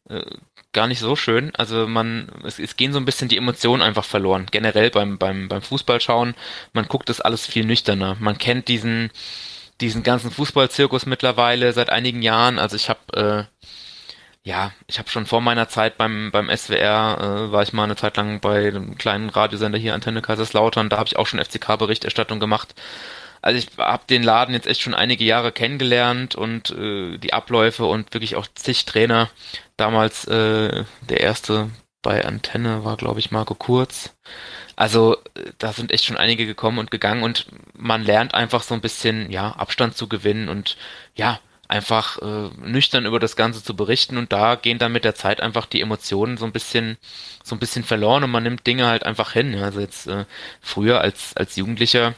äh, 0.09 0.25
gar 0.73 0.87
nicht 0.87 1.01
so 1.01 1.17
schön. 1.17 1.55
Also 1.57 1.87
man, 1.87 2.29
es, 2.45 2.59
es 2.59 2.77
gehen 2.77 2.93
so 2.93 2.99
ein 2.99 3.05
bisschen 3.05 3.29
die 3.29 3.37
Emotionen 3.37 3.83
einfach 3.83 4.05
verloren. 4.05 4.47
Generell 4.51 4.91
beim, 4.91 5.19
beim, 5.19 5.49
beim 5.49 5.63
Fußballschauen, 5.63 6.35
man 6.73 6.89
guckt 6.89 7.09
das 7.09 7.21
alles 7.21 7.47
viel 7.47 7.65
nüchterner. 7.65 8.17
Man 8.21 8.39
kennt 8.39 8.69
diesen, 8.69 9.11
diesen 9.81 10.03
ganzen 10.03 10.31
Fußballzirkus 10.31 11.07
mittlerweile 11.07 11.73
seit 11.73 11.91
einigen 11.91 12.23
Jahren. 12.23 12.59
Also 12.59 12.77
ich 12.77 12.89
habe 12.91 13.49
äh, 13.49 13.69
ja, 14.45 14.73
ich 14.87 14.99
habe 14.99 15.11
schon 15.11 15.27
vor 15.27 15.41
meiner 15.43 15.69
Zeit 15.69 15.99
beim, 15.99 16.31
beim 16.33 16.49
SWR, 16.49 17.49
äh, 17.49 17.53
war 17.53 17.63
ich 17.63 17.73
mal 17.75 17.85
eine 17.85 17.97
Zeit 17.97 18.17
lang 18.17 18.41
bei 18.41 18.69
einem 18.69 18.97
kleinen 18.97 19.29
Radiosender 19.29 19.79
hier, 19.79 19.95
Antenne 19.95 20.23
Kaiserslautern, 20.23 20.89
da 20.89 20.97
habe 20.97 21.09
ich 21.09 21.17
auch 21.17 21.27
schon 21.27 21.39
FCK-Berichterstattung 21.39 22.41
gemacht. 22.41 22.75
Also 23.43 23.59
ich 23.59 23.69
habe 23.79 24.03
den 24.09 24.23
Laden 24.23 24.55
jetzt 24.55 24.67
echt 24.67 24.81
schon 24.81 24.95
einige 24.95 25.25
Jahre 25.25 25.53
kennengelernt 25.53 26.35
und 26.35 26.71
äh, 26.71 27.19
die 27.19 27.33
Abläufe 27.33 27.85
und 27.85 28.15
wirklich 28.15 28.37
auch 28.37 28.47
zig 28.55 28.85
Trainer. 28.85 29.31
Damals 29.77 30.27
äh, 30.27 30.85
der 31.09 31.21
erste 31.21 31.71
bei 32.03 32.25
Antenne 32.25 32.85
war, 32.85 32.97
glaube 32.97 33.21
ich, 33.21 33.31
Marco 33.31 33.55
Kurz. 33.55 34.15
Also 34.77 35.17
äh, 35.35 35.53
da 35.59 35.73
sind 35.73 35.93
echt 35.93 36.05
schon 36.05 36.17
einige 36.17 36.47
gekommen 36.47 36.79
und 36.79 36.91
gegangen 36.91 37.23
und 37.23 37.47
man 37.75 38.05
lernt 38.05 38.35
einfach 38.35 38.63
so 38.63 38.75
ein 38.75 38.81
bisschen, 38.81 39.31
ja, 39.31 39.51
Abstand 39.53 39.97
zu 39.97 40.09
gewinnen 40.09 40.49
und 40.49 40.77
ja, 41.17 41.41
einfach 41.69 42.19
äh, 42.23 42.51
nüchtern 42.67 43.05
über 43.05 43.21
das 43.21 43.37
Ganze 43.37 43.63
zu 43.63 43.77
berichten 43.77 44.17
und 44.17 44.33
da 44.33 44.55
gehen 44.55 44.79
dann 44.79 44.93
mit 44.93 45.05
der 45.05 45.15
Zeit 45.15 45.41
einfach 45.41 45.67
die 45.67 45.83
Emotionen 45.83 46.39
so 46.39 46.47
ein 46.47 46.53
bisschen 46.53 46.97
so 47.45 47.55
ein 47.55 47.59
bisschen 47.59 47.85
verloren 47.85 48.25
und 48.25 48.31
man 48.31 48.43
nimmt 48.43 48.67
Dinge 48.67 48.87
halt 48.87 49.05
einfach 49.05 49.33
hin. 49.33 49.55
Also 49.57 49.81
jetzt 49.81 50.07
äh, 50.07 50.25
früher 50.61 51.01
als 51.01 51.37
als 51.37 51.57
Jugendlicher, 51.57 52.15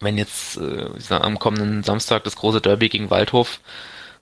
wenn 0.00 0.18
jetzt 0.18 0.56
äh, 0.56 0.88
sag, 0.98 1.24
am 1.24 1.38
kommenden 1.38 1.82
Samstag 1.82 2.24
das 2.24 2.36
große 2.36 2.60
Derby 2.60 2.88
gegen 2.88 3.10
Waldhof 3.10 3.60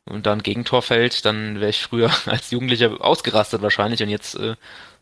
und 0.04 0.26
dann 0.26 0.42
Gegentor 0.42 0.82
fällt, 0.82 1.24
dann 1.24 1.60
wäre 1.60 1.70
ich 1.70 1.82
früher 1.82 2.10
als 2.26 2.50
Jugendlicher 2.50 3.00
ausgerastet 3.04 3.62
wahrscheinlich 3.62 4.02
und 4.02 4.10
jetzt 4.10 4.34
äh, 4.36 4.56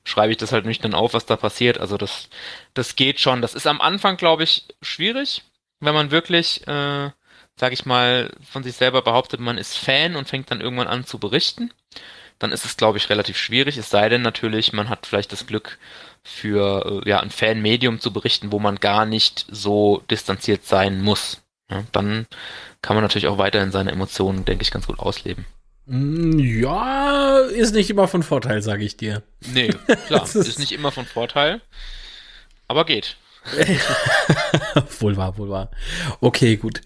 schreibe 0.05 0.33
ich 0.33 0.39
das 0.39 0.53
halt 0.53 0.67
nüchtern 0.67 0.95
auf, 0.95 1.15
was 1.15 1.27
da 1.27 1.37
passiert. 1.37 1.79
Also 1.79 1.97
das 1.97 2.29
das 2.75 2.97
geht 2.97 3.21
schon. 3.21 3.43
Das 3.43 3.55
ist 3.55 3.67
am 3.67 3.81
Anfang, 3.81 4.17
glaube 4.17 4.45
ich, 4.45 4.67
schwierig, 4.83 5.43
wenn 5.81 5.95
man 5.95 6.11
wirklich 6.11 6.67
äh, 6.67 7.11
sag 7.57 7.73
ich 7.73 7.87
mal, 7.87 8.33
von 8.43 8.63
sich 8.63 8.77
selber 8.77 9.03
behauptet, 9.03 9.41
man 9.41 9.59
ist 9.59 9.77
Fan 9.79 10.17
und 10.17 10.29
fängt 10.29 10.51
dann 10.51 10.61
irgendwann 10.61 10.89
an 10.89 11.05
zu 11.05 11.19
berichten, 11.19 11.73
dann 12.39 12.53
ist 12.53 12.65
es, 12.65 12.77
glaube 12.77 12.99
ich, 12.99 13.09
relativ 13.11 13.39
schwierig. 13.39 13.77
Es 13.77 13.91
sei 13.91 14.09
denn 14.09 14.23
natürlich, 14.23 14.73
man 14.73 14.89
hat 14.89 15.07
vielleicht 15.07 15.33
das 15.33 15.47
Glück, 15.47 15.79
für 16.25 17.03
äh, 17.05 17.09
ja, 17.09 17.21
ein 17.21 17.31
Fanmedium 17.31 18.01
zu 18.01 18.13
berichten, 18.13 18.53
wo 18.53 18.59
man 18.59 18.77
gar 18.77 19.07
nicht 19.07 19.47
so 19.51 20.03
distanziert 20.11 20.65
sein 20.65 21.01
muss. 21.03 21.43
Ja, 21.71 21.85
dann 21.93 22.27
kann 22.83 22.97
man 22.97 23.03
natürlich 23.05 23.27
auch 23.29 23.39
weiterhin 23.39 23.73
seine 23.73 23.93
Emotionen, 23.93 24.45
denke 24.45 24.63
ich, 24.63 24.71
ganz 24.71 24.87
gut 24.87 24.99
ausleben. 24.99 25.47
Mm, 25.87 26.39
Ja, 26.39 27.39
ist 27.39 27.75
nicht 27.75 27.91
immer 27.91 28.07
von 28.09 28.23
Vorteil, 28.23 28.63
sage 28.63 28.85
ich 28.85 28.97
dir. 28.97 29.23
Nee, 29.53 29.69
klar, 30.07 30.23
ist- 30.25 30.35
ist 30.37 30.59
nicht 30.59 30.73
immer 30.73 30.93
von 30.93 31.07
Vorteil, 31.07 31.61
aber 32.69 32.85
geht. 32.85 33.17
wohl 35.01 35.17
wahr, 35.17 35.37
wohl 35.39 35.51
wahr. 35.51 35.71
Okay, 36.21 36.57
gut. 36.57 36.81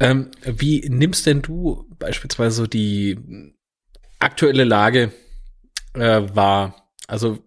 Ähm, 0.00 0.30
wie 0.44 0.80
nimmst 0.88 1.26
denn 1.26 1.42
du 1.42 1.86
beispielsweise 1.98 2.66
die 2.68 3.16
aktuelle 4.18 4.64
Lage 4.64 5.12
äh, 5.94 6.22
wahr? 6.34 6.88
Also, 7.06 7.38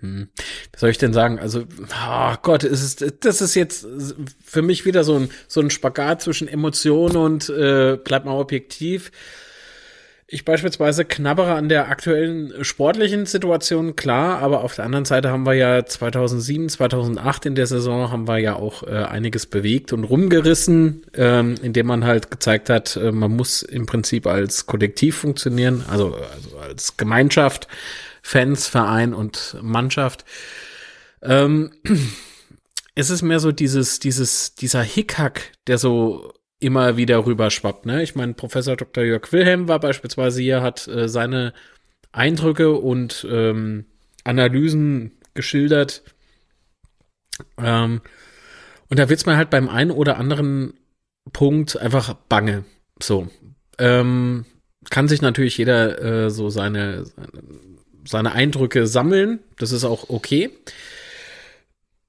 hm, 0.00 0.28
wie 0.36 0.78
soll 0.78 0.90
ich 0.90 0.98
denn 0.98 1.12
sagen? 1.12 1.38
Also, 1.38 1.64
oh 1.64 2.34
Gott, 2.42 2.64
es 2.64 2.82
ist, 2.82 3.24
das 3.24 3.40
ist 3.40 3.54
jetzt 3.54 3.86
für 4.44 4.62
mich 4.62 4.84
wieder 4.84 5.04
so 5.04 5.16
ein, 5.16 5.30
so 5.46 5.60
ein 5.60 5.70
Spagat 5.70 6.22
zwischen 6.22 6.48
Emotion 6.48 7.16
und 7.16 7.48
äh, 7.50 7.98
bleib 8.02 8.24
mal 8.24 8.38
objektiv. 8.38 9.10
Ich 10.32 10.44
beispielsweise 10.44 11.04
knabbere 11.04 11.54
an 11.54 11.68
der 11.68 11.88
aktuellen 11.88 12.64
sportlichen 12.64 13.26
Situation, 13.26 13.96
klar, 13.96 14.38
aber 14.38 14.62
auf 14.62 14.76
der 14.76 14.84
anderen 14.84 15.04
Seite 15.04 15.30
haben 15.30 15.44
wir 15.44 15.54
ja 15.54 15.84
2007, 15.84 16.68
2008 16.68 17.46
in 17.46 17.56
der 17.56 17.66
Saison 17.66 18.12
haben 18.12 18.28
wir 18.28 18.38
ja 18.38 18.54
auch 18.54 18.84
äh, 18.84 18.90
einiges 18.90 19.46
bewegt 19.46 19.92
und 19.92 20.04
rumgerissen, 20.04 21.02
ähm, 21.14 21.56
indem 21.62 21.88
man 21.88 22.04
halt 22.04 22.30
gezeigt 22.30 22.70
hat, 22.70 22.94
äh, 22.94 23.10
man 23.10 23.34
muss 23.34 23.62
im 23.62 23.86
Prinzip 23.86 24.28
als 24.28 24.66
Kollektiv 24.66 25.16
funktionieren, 25.16 25.84
also, 25.90 26.14
also 26.14 26.58
als 26.58 26.96
Gemeinschaft, 26.96 27.66
Fans, 28.22 28.66
Verein 28.66 29.14
und 29.14 29.56
Mannschaft. 29.62 30.24
Ähm, 31.22 31.72
es 32.94 33.10
ist 33.10 33.22
mehr 33.22 33.40
so 33.40 33.52
dieses, 33.52 33.98
dieses, 33.98 34.54
dieser 34.54 34.82
Hickhack, 34.82 35.52
der 35.66 35.78
so 35.78 36.32
immer 36.58 36.96
wieder 36.96 37.24
rüberschwappt. 37.24 37.86
Ne? 37.86 38.02
Ich 38.02 38.14
meine, 38.14 38.34
Professor 38.34 38.76
Dr. 38.76 39.04
Jörg 39.04 39.32
Wilhelm 39.32 39.68
war 39.68 39.80
beispielsweise 39.80 40.42
hier, 40.42 40.62
hat 40.62 40.86
äh, 40.88 41.08
seine 41.08 41.54
Eindrücke 42.12 42.72
und 42.72 43.26
ähm, 43.30 43.86
Analysen 44.24 45.12
geschildert. 45.34 46.02
Ähm, 47.56 48.02
und 48.88 48.98
da 48.98 49.08
wird's 49.08 49.24
mir 49.24 49.36
halt 49.36 49.50
beim 49.50 49.68
einen 49.68 49.90
oder 49.90 50.18
anderen 50.18 50.74
Punkt 51.32 51.78
einfach 51.78 52.14
bange. 52.28 52.64
So. 53.00 53.28
Ähm, 53.78 54.44
kann 54.90 55.08
sich 55.08 55.22
natürlich 55.22 55.56
jeder 55.56 56.24
äh, 56.24 56.30
so 56.30 56.50
seine, 56.50 57.04
seine 57.04 57.42
Eindrücke 58.32 58.86
sammeln. 58.86 59.40
Das 59.58 59.72
ist 59.72 59.84
auch 59.84 60.08
okay. 60.08 60.50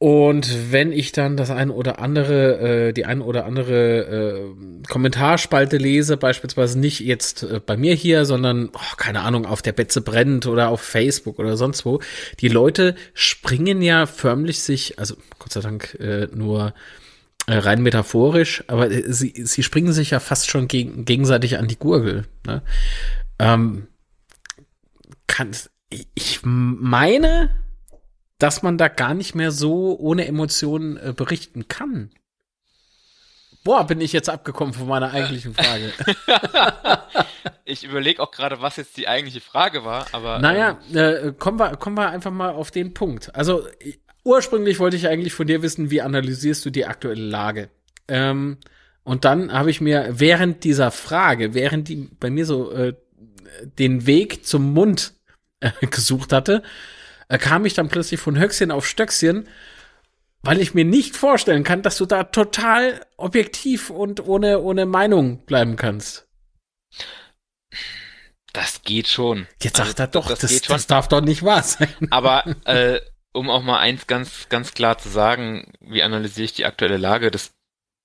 Und 0.01 0.71
wenn 0.71 0.91
ich 0.91 1.11
dann 1.11 1.37
das 1.37 1.51
ein 1.51 1.69
oder 1.69 1.99
andere, 1.99 2.87
äh, 2.87 2.91
die 2.91 3.05
ein 3.05 3.21
oder 3.21 3.45
andere 3.45 3.99
äh, 3.99 4.83
Kommentarspalte 4.89 5.77
lese, 5.77 6.17
beispielsweise 6.17 6.79
nicht 6.79 7.01
jetzt 7.01 7.43
äh, 7.43 7.59
bei 7.63 7.77
mir 7.77 7.93
hier, 7.93 8.25
sondern, 8.25 8.71
oh, 8.73 8.95
keine 8.97 9.21
Ahnung, 9.21 9.45
auf 9.45 9.61
der 9.61 9.73
Betze 9.73 10.01
brennt 10.01 10.47
oder 10.47 10.69
auf 10.69 10.81
Facebook 10.81 11.37
oder 11.37 11.55
sonst 11.55 11.85
wo, 11.85 11.99
die 12.39 12.47
Leute 12.47 12.95
springen 13.13 13.83
ja 13.83 14.07
förmlich 14.07 14.63
sich, 14.63 14.97
also 14.97 15.17
Gott 15.37 15.53
sei 15.53 15.61
Dank 15.61 15.95
äh, 15.99 16.27
nur 16.33 16.73
äh, 17.45 17.57
rein 17.57 17.83
metaphorisch, 17.83 18.63
aber 18.65 18.89
äh, 18.89 19.03
sie, 19.13 19.33
sie 19.45 19.61
springen 19.61 19.93
sich 19.93 20.09
ja 20.09 20.19
fast 20.19 20.49
schon 20.49 20.67
gegen, 20.67 21.05
gegenseitig 21.05 21.59
an 21.59 21.67
die 21.67 21.77
Gurgel. 21.77 22.25
Ne? 22.47 22.63
Ähm, 23.37 23.85
kann, 25.27 25.51
ich 26.15 26.39
meine, 26.43 27.49
dass 28.39 28.63
man 28.63 28.77
da 28.77 28.87
gar 28.87 29.13
nicht 29.13 29.35
mehr 29.35 29.51
so 29.51 29.97
ohne 29.99 30.25
Emotionen 30.27 30.97
äh, 30.97 31.13
berichten 31.15 31.67
kann. 31.67 32.11
Boah, 33.63 33.85
bin 33.85 34.01
ich 34.01 34.11
jetzt 34.11 34.29
abgekommen 34.29 34.73
von 34.73 34.87
meiner 34.87 35.11
eigentlichen 35.11 35.53
Frage. 35.53 35.93
Ich 37.63 37.85
überlege 37.85 38.21
auch 38.21 38.31
gerade, 38.31 38.61
was 38.61 38.75
jetzt 38.75 38.97
die 38.97 39.07
eigentliche 39.07 39.39
Frage 39.39 39.85
war, 39.85 40.05
aber 40.11 40.39
naja, 40.39 40.77
äh, 40.93 41.31
kommen, 41.31 41.57
wir, 41.57 41.77
kommen 41.77 41.95
wir 41.95 42.09
einfach 42.09 42.31
mal 42.31 42.49
auf 42.49 42.69
den 42.69 42.93
Punkt. 42.93 43.33
Also 43.33 43.65
äh, 43.79 43.93
ursprünglich 44.25 44.79
wollte 44.79 44.97
ich 44.97 45.07
eigentlich 45.07 45.33
von 45.33 45.47
dir 45.47 45.61
wissen, 45.61 45.89
wie 45.89 46.01
analysierst 46.01 46.65
du 46.65 46.69
die 46.69 46.85
aktuelle 46.85 47.23
Lage? 47.23 47.69
Ähm, 48.09 48.57
und 49.03 49.23
dann 49.23 49.53
habe 49.53 49.69
ich 49.69 49.79
mir 49.79 50.09
während 50.11 50.65
dieser 50.65 50.91
Frage, 50.91 51.53
während 51.53 51.87
die 51.87 52.09
bei 52.19 52.29
mir 52.29 52.45
so 52.45 52.71
äh, 52.71 52.93
den 53.79 54.05
Weg 54.05 54.45
zum 54.45 54.73
Mund 54.73 55.13
äh, 55.61 55.71
gesucht 55.87 56.33
hatte, 56.33 56.63
äh, 57.29 57.37
kam 57.37 57.65
ich 57.65 57.73
dann 57.73 57.87
plötzlich 57.89 58.19
von 58.19 58.37
Höchstchen 58.37 58.71
auf 58.71 58.85
Stöckchen, 58.87 59.47
weil 60.43 60.59
ich 60.59 60.73
mir 60.73 60.85
nicht 60.85 61.15
vorstellen 61.15 61.63
kann, 61.63 61.81
dass 61.83 61.97
du 61.97 62.05
da 62.05 62.23
total 62.25 63.05
objektiv 63.17 63.89
und 63.89 64.25
ohne, 64.27 64.59
ohne 64.59 64.85
Meinung 64.85 65.45
bleiben 65.45 65.75
kannst. 65.77 66.27
das 68.53 68.81
geht 68.83 69.07
schon. 69.07 69.47
Jetzt 69.61 69.79
Also, 69.79 69.89
sagt 69.91 69.99
er 69.99 70.07
doch, 70.07 70.27
das 70.27 70.39
das, 70.39 70.51
schon. 70.51 70.75
das 70.75 70.87
darf 70.87 71.07
doch 71.07 71.21
nicht 71.21 71.43
wahr 71.43 71.63
sein. 71.63 71.89
Aber 72.09 72.43
äh, 72.65 72.99
um 73.33 73.49
auch 73.49 73.61
mal 73.63 73.79
eins 73.79 74.07
ganz, 74.07 74.49
ganz 74.49 74.73
klar 74.73 74.97
zu 74.97 75.09
sagen, 75.09 75.71
wie 75.79 76.03
analysiere 76.03 76.45
ich 76.45 76.53
die 76.53 76.65
aktuelle 76.65 76.97
Lage, 76.97 77.31
das, 77.31 77.51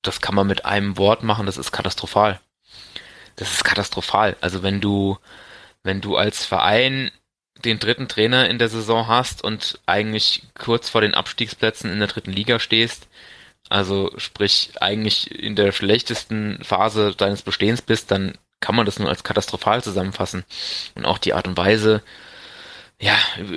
das 0.02 0.20
kann 0.20 0.34
man 0.36 0.46
mit 0.46 0.64
einem 0.64 0.98
Wort 0.98 1.22
machen, 1.24 1.46
das 1.46 1.56
ist 1.56 1.72
katastrophal. 1.72 2.40
Das 3.36 3.52
ist 3.52 3.64
katastrophal. 3.64 4.36
Also 4.40 4.62
wenn 4.62 4.80
du, 4.80 5.18
wenn 5.82 6.00
du 6.00 6.16
als 6.16 6.44
Verein 6.44 7.10
den 7.64 7.78
dritten 7.78 8.08
Trainer 8.08 8.48
in 8.48 8.58
der 8.58 8.68
Saison 8.68 9.08
hast 9.08 9.42
und 9.42 9.78
eigentlich 9.86 10.42
kurz 10.58 10.88
vor 10.88 11.00
den 11.00 11.14
Abstiegsplätzen 11.14 11.90
in 11.90 11.98
der 11.98 12.08
dritten 12.08 12.32
Liga 12.32 12.58
stehst, 12.58 13.08
Also 13.68 14.12
sprich, 14.16 14.72
eigentlich 14.80 15.30
in 15.30 15.56
der 15.56 15.72
schlechtesten 15.72 16.62
Phase 16.62 17.14
deines 17.16 17.42
Bestehens 17.42 17.82
bist, 17.82 18.10
dann 18.10 18.38
kann 18.60 18.74
man 18.76 18.86
das 18.86 18.98
nur 18.98 19.08
als 19.08 19.24
katastrophal 19.24 19.82
zusammenfassen. 19.82 20.44
Und 20.94 21.04
auch 21.04 21.18
die 21.18 21.34
Art 21.34 21.48
und 21.48 21.56
Weise, 21.56 22.02
ja, 23.00 23.16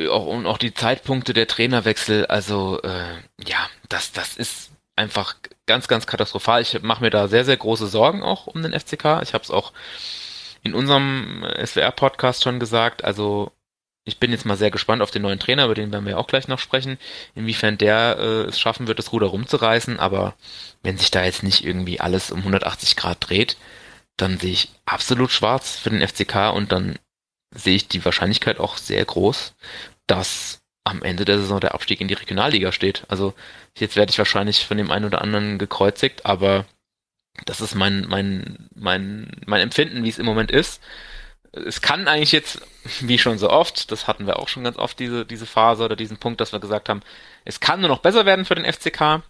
auch, 0.09 0.25
und 0.25 0.45
auch 0.45 0.57
die 0.57 0.73
Zeitpunkte 0.73 1.33
der 1.33 1.47
Trainerwechsel, 1.47 2.25
also 2.27 2.81
äh, 2.81 3.15
ja, 3.45 3.69
das, 3.89 4.11
das 4.11 4.35
ist 4.37 4.71
einfach 4.95 5.35
ganz, 5.65 5.87
ganz 5.87 6.07
katastrophal. 6.07 6.61
Ich 6.61 6.81
mache 6.81 7.01
mir 7.03 7.09
da 7.09 7.27
sehr, 7.27 7.45
sehr 7.45 7.57
große 7.57 7.87
Sorgen 7.87 8.23
auch 8.23 8.47
um 8.47 8.61
den 8.61 8.73
FCK. 8.77 9.21
Ich 9.23 9.33
habe 9.33 9.43
es 9.43 9.51
auch 9.51 9.71
in 10.63 10.73
unserem 10.73 11.45
SWR-Podcast 11.63 12.43
schon 12.43 12.59
gesagt. 12.59 13.03
Also 13.05 13.51
ich 14.05 14.19
bin 14.19 14.31
jetzt 14.31 14.45
mal 14.45 14.57
sehr 14.57 14.71
gespannt 14.71 15.01
auf 15.01 15.11
den 15.11 15.21
neuen 15.21 15.39
Trainer, 15.39 15.65
über 15.65 15.75
den 15.75 15.91
werden 15.91 16.05
wir 16.05 16.17
auch 16.17 16.27
gleich 16.27 16.47
noch 16.47 16.59
sprechen, 16.59 16.97
inwiefern 17.35 17.77
der 17.77 18.17
äh, 18.19 18.49
es 18.49 18.59
schaffen 18.59 18.87
wird, 18.87 18.99
das 18.99 19.11
Ruder 19.11 19.27
rumzureißen. 19.27 19.99
Aber 19.99 20.35
wenn 20.81 20.97
sich 20.97 21.11
da 21.11 21.23
jetzt 21.23 21.43
nicht 21.43 21.63
irgendwie 21.63 21.99
alles 21.99 22.31
um 22.31 22.39
180 22.39 22.95
Grad 22.95 23.17
dreht, 23.29 23.57
dann 24.17 24.39
sehe 24.39 24.51
ich 24.51 24.69
absolut 24.85 25.31
schwarz 25.31 25.77
für 25.77 25.89
den 25.89 26.05
FCK 26.05 26.53
und 26.53 26.71
dann 26.71 26.97
sehe 27.53 27.75
ich 27.75 27.87
die 27.87 28.03
Wahrscheinlichkeit 28.03 28.59
auch 28.59 28.77
sehr 28.77 29.03
groß, 29.03 29.55
dass 30.07 30.61
am 30.83 31.03
Ende 31.03 31.25
der 31.25 31.37
Saison 31.37 31.59
der 31.59 31.73
Abstieg 31.73 32.01
in 32.01 32.07
die 32.07 32.15
Regionalliga 32.15 32.71
steht. 32.71 33.03
Also 33.09 33.33
jetzt 33.77 33.95
werde 33.95 34.11
ich 34.11 34.17
wahrscheinlich 34.17 34.65
von 34.65 34.77
dem 34.77 34.91
einen 34.91 35.05
oder 35.05 35.21
anderen 35.21 35.57
gekreuzigt, 35.59 36.25
aber 36.25 36.65
das 37.45 37.61
ist 37.61 37.75
mein, 37.75 38.05
mein, 38.07 38.69
mein, 38.75 39.31
mein 39.45 39.61
Empfinden, 39.61 40.03
wie 40.03 40.09
es 40.09 40.19
im 40.19 40.25
Moment 40.25 40.51
ist 40.51 40.81
es 41.51 41.81
kann 41.81 42.07
eigentlich 42.07 42.31
jetzt, 42.31 42.61
wie 43.01 43.17
schon 43.17 43.37
so 43.37 43.49
oft, 43.49 43.91
das 43.91 44.07
hatten 44.07 44.27
wir 44.27 44.39
auch 44.39 44.47
schon 44.47 44.63
ganz 44.63 44.77
oft, 44.77 44.99
diese, 44.99 45.25
diese 45.25 45.45
Phase 45.45 45.83
oder 45.83 45.95
diesen 45.95 46.17
Punkt, 46.17 46.41
dass 46.41 46.51
wir 46.51 46.59
gesagt 46.59 46.89
haben, 46.89 47.01
es 47.45 47.59
kann 47.59 47.79
nur 47.79 47.89
noch 47.89 47.99
besser 47.99 48.25
werden 48.25 48.45
für 48.45 48.55
den 48.55 48.71
FCK, 48.71 49.23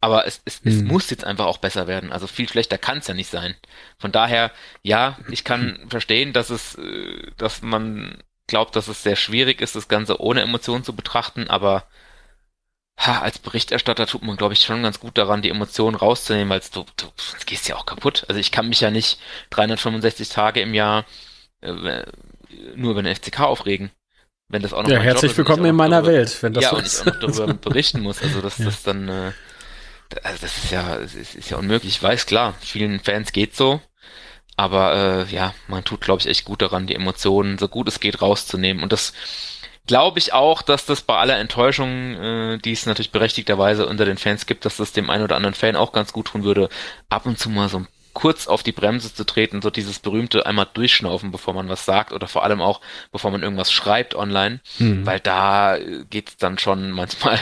aber 0.00 0.26
es, 0.26 0.40
es, 0.44 0.62
hm. 0.62 0.72
es 0.72 0.82
muss 0.82 1.10
jetzt 1.10 1.24
einfach 1.24 1.46
auch 1.46 1.58
besser 1.58 1.86
werden. 1.86 2.12
Also 2.12 2.26
viel 2.26 2.48
schlechter 2.48 2.78
kann 2.78 2.98
es 2.98 3.06
ja 3.06 3.14
nicht 3.14 3.30
sein. 3.30 3.54
Von 3.98 4.12
daher, 4.12 4.50
ja, 4.82 5.18
ich 5.30 5.44
kann 5.44 5.86
verstehen, 5.88 6.32
dass 6.32 6.50
es, 6.50 6.74
äh, 6.76 7.30
dass 7.36 7.62
man 7.62 8.18
glaubt, 8.46 8.74
dass 8.74 8.88
es 8.88 9.02
sehr 9.02 9.16
schwierig 9.16 9.60
ist, 9.60 9.76
das 9.76 9.88
Ganze 9.88 10.20
ohne 10.20 10.42
Emotionen 10.42 10.84
zu 10.84 10.94
betrachten, 10.94 11.48
aber 11.48 11.84
ha, 12.98 13.20
als 13.20 13.38
Berichterstatter 13.38 14.06
tut 14.06 14.22
man, 14.22 14.36
glaube 14.36 14.54
ich, 14.54 14.60
schon 14.60 14.82
ganz 14.82 15.00
gut 15.00 15.18
daran, 15.18 15.42
die 15.42 15.50
Emotionen 15.50 15.96
rauszunehmen, 15.96 16.50
weil 16.50 16.62
du, 16.72 16.84
du 16.96 17.06
gehst 17.46 17.68
ja 17.68 17.76
auch 17.76 17.86
kaputt. 17.86 18.24
Also 18.28 18.40
ich 18.40 18.52
kann 18.52 18.68
mich 18.68 18.80
ja 18.80 18.90
nicht 18.90 19.18
365 19.50 20.28
Tage 20.28 20.60
im 20.60 20.74
Jahr 20.74 21.04
äh, 21.62 22.04
nur 22.76 22.92
über 22.92 23.02
den 23.02 23.14
FCK 23.14 23.40
aufregen. 23.40 23.90
Wenn 24.48 24.62
das 24.62 24.74
auch 24.74 24.82
noch 24.82 24.90
ja, 24.90 25.00
herzlich 25.00 25.36
willkommen 25.36 25.64
in 25.64 25.74
meiner 25.74 26.02
darüber, 26.02 26.12
Welt, 26.18 26.42
wenn 26.42 26.52
das 26.52 26.64
ja, 26.64 26.70
so 26.70 26.76
und 26.76 26.86
ich 26.86 27.00
auch 27.00 27.06
noch 27.06 27.20
darüber 27.20 27.54
berichten 27.70 28.00
muss. 28.00 28.22
Also 28.22 28.42
das, 28.42 28.58
ja. 28.58 28.66
das 28.66 28.82
dann, 28.82 29.08
äh, 29.08 29.32
also 30.22 30.38
das 30.42 30.58
ist 30.58 30.70
ja, 30.70 30.98
das 30.98 31.14
ist, 31.14 31.34
ist 31.34 31.50
ja 31.50 31.56
unmöglich. 31.56 31.96
Ich 31.96 32.02
weiß, 32.02 32.26
klar, 32.26 32.54
vielen 32.60 33.00
Fans 33.00 33.32
geht 33.32 33.56
so, 33.56 33.80
aber 34.56 35.26
äh, 35.30 35.34
ja, 35.34 35.54
man 35.68 35.84
tut, 35.84 36.02
glaube 36.02 36.20
ich, 36.20 36.28
echt 36.28 36.44
gut 36.44 36.60
daran, 36.60 36.86
die 36.86 36.94
Emotionen 36.94 37.56
so 37.56 37.68
gut 37.68 37.88
es 37.88 38.00
geht 38.00 38.20
rauszunehmen. 38.20 38.82
Und 38.82 38.92
das 38.92 39.14
glaube 39.86 40.18
ich 40.18 40.32
auch, 40.34 40.60
dass 40.60 40.84
das 40.84 41.00
bei 41.00 41.16
aller 41.16 41.38
Enttäuschung, 41.38 42.14
äh, 42.14 42.58
die 42.58 42.72
es 42.72 42.84
natürlich 42.84 43.12
berechtigterweise 43.12 43.86
unter 43.86 44.04
den 44.04 44.18
Fans 44.18 44.44
gibt, 44.46 44.64
dass 44.64 44.76
das 44.76 44.92
dem 44.92 45.08
einen 45.08 45.24
oder 45.24 45.36
anderen 45.36 45.54
Fan 45.54 45.76
auch 45.76 45.92
ganz 45.92 46.12
gut 46.12 46.26
tun 46.26 46.44
würde, 46.44 46.68
ab 47.08 47.24
und 47.26 47.38
zu 47.38 47.48
mal 47.48 47.68
so 47.68 47.78
ein 47.78 47.88
kurz 48.12 48.46
auf 48.46 48.62
die 48.62 48.72
Bremse 48.72 49.14
zu 49.14 49.24
treten, 49.24 49.62
so 49.62 49.70
dieses 49.70 49.98
berühmte 49.98 50.46
einmal 50.46 50.66
durchschnaufen, 50.72 51.30
bevor 51.30 51.54
man 51.54 51.68
was 51.68 51.84
sagt 51.84 52.12
oder 52.12 52.26
vor 52.26 52.44
allem 52.44 52.60
auch, 52.60 52.80
bevor 53.10 53.30
man 53.30 53.42
irgendwas 53.42 53.72
schreibt 53.72 54.14
online, 54.14 54.60
mhm. 54.78 55.06
weil 55.06 55.20
da 55.20 55.78
geht's 56.10 56.36
dann 56.36 56.58
schon 56.58 56.90
manchmal, 56.92 57.38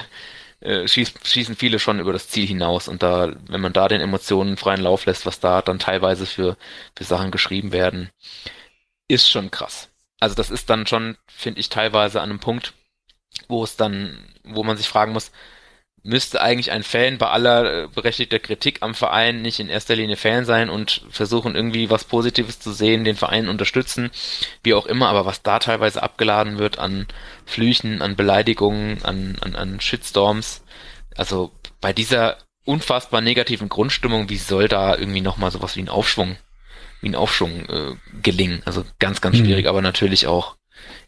äh, 0.61 0.87
schieß, 0.87 1.15
schießen 1.23 1.57
viele 1.57 1.79
schon 1.79 2.01
über 2.01 2.13
das 2.13 2.29
Ziel 2.29 2.47
hinaus 2.47 2.89
und 2.89 3.03
da, 3.03 3.33
wenn 3.49 3.61
man 3.61 3.73
da 3.73 3.89
den 3.89 4.01
Emotionen 4.01 4.57
freien 4.57 4.83
Lauf 4.83 5.07
lässt, 5.07 5.27
was 5.27 5.41
da 5.41 5.63
dann 5.63 5.79
teilweise 5.79 6.27
für, 6.27 6.57
für 6.97 7.05
Sachen 7.05 7.31
geschrieben 7.31 7.73
werden, 7.73 8.11
ist 9.09 9.31
schon 9.31 9.51
krass. 9.51 9.89
Also 10.21 10.35
das 10.35 10.51
ist 10.51 10.69
dann 10.71 10.87
schon, 10.87 11.17
finde 11.27 11.61
ich, 11.61 11.71
teilweise 11.71 12.21
an 12.21 12.31
einem 12.31 12.41
Punkt, 12.41 12.75
wo 13.49 13.65
es 13.65 13.77
dann, 13.77 14.19
wo 14.45 14.63
man 14.63 14.77
sich 14.77 14.89
fragen 14.89 15.13
muss, 15.13 15.33
müsste 16.03 16.41
eigentlich 16.41 16.71
ein 16.71 16.83
Fan 16.83 17.19
bei 17.19 17.29
aller 17.29 17.85
äh, 17.85 17.89
berechtigter 17.89 18.39
Kritik 18.39 18.79
am 18.81 18.95
Verein 18.95 19.43
nicht 19.43 19.61
in 19.61 19.69
erster 19.69 19.97
Linie 19.97 20.17
Fan 20.17 20.45
sein 20.45 20.71
und 20.71 21.03
versuchen 21.11 21.55
irgendwie 21.55 21.91
was 21.91 22.05
Positives 22.05 22.59
zu 22.59 22.73
sehen, 22.73 23.05
den 23.05 23.17
Verein 23.17 23.49
unterstützen, 23.49 24.11
wie 24.63 24.75
auch 24.75 24.87
immer, 24.87 25.09
aber 25.09 25.27
was 25.27 25.43
da 25.43 25.59
teilweise 25.59 26.03
abgeladen 26.03 26.59
wird 26.59 26.79
an 26.79 27.07
Flüchen, 27.45 28.01
an 28.01 28.17
Beleidigungen, 28.17 29.05
an, 29.05 29.37
an, 29.41 29.55
an 29.57 29.81
Shitstorms, 29.81 30.63
also 31.17 31.51
bei 31.81 31.93
dieser 31.93 32.39
unfassbar 32.65 33.21
negativen 33.21 33.69
Grundstimmung, 33.69 34.29
wie 34.29 34.37
soll 34.37 34.69
da 34.69 34.97
irgendwie 34.97 35.21
nochmal 35.21 35.51
sowas 35.51 35.77
wie 35.77 35.83
ein 35.83 35.89
Aufschwung, 35.89 36.37
wie 37.01 37.09
ein 37.09 37.15
Aufschwung 37.15 37.67
äh, 37.69 37.97
gelingen? 38.23 38.63
Also 38.65 38.85
ganz, 38.99 39.21
ganz 39.21 39.37
mhm. 39.37 39.45
schwierig, 39.45 39.65
mhm. 39.65 39.71
aber 39.71 39.83
natürlich 39.83 40.27
auch 40.27 40.57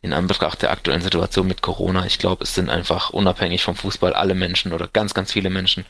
in 0.00 0.12
Anbetracht 0.12 0.62
der 0.62 0.70
aktuellen 0.70 1.00
Situation 1.00 1.46
mit 1.46 1.62
Corona. 1.62 2.06
Ich 2.06 2.18
glaube, 2.18 2.44
es 2.44 2.54
sind 2.54 2.70
einfach 2.70 3.10
unabhängig 3.10 3.62
vom 3.62 3.76
Fußball 3.76 4.12
alle 4.14 4.34
Menschen 4.34 4.72
oder 4.72 4.88
ganz, 4.88 5.14
ganz 5.14 5.32
viele 5.32 5.50
Menschen 5.50 5.86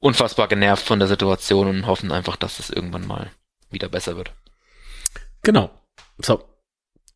unfassbar 0.00 0.48
genervt 0.48 0.84
von 0.84 0.98
der 0.98 1.08
Situation 1.08 1.68
und 1.68 1.86
hoffen 1.86 2.12
einfach, 2.12 2.36
dass 2.36 2.58
es 2.58 2.70
irgendwann 2.70 3.06
mal 3.06 3.30
wieder 3.70 3.88
besser 3.88 4.16
wird. 4.16 4.32
Genau. 5.42 5.70
So. 6.18 6.44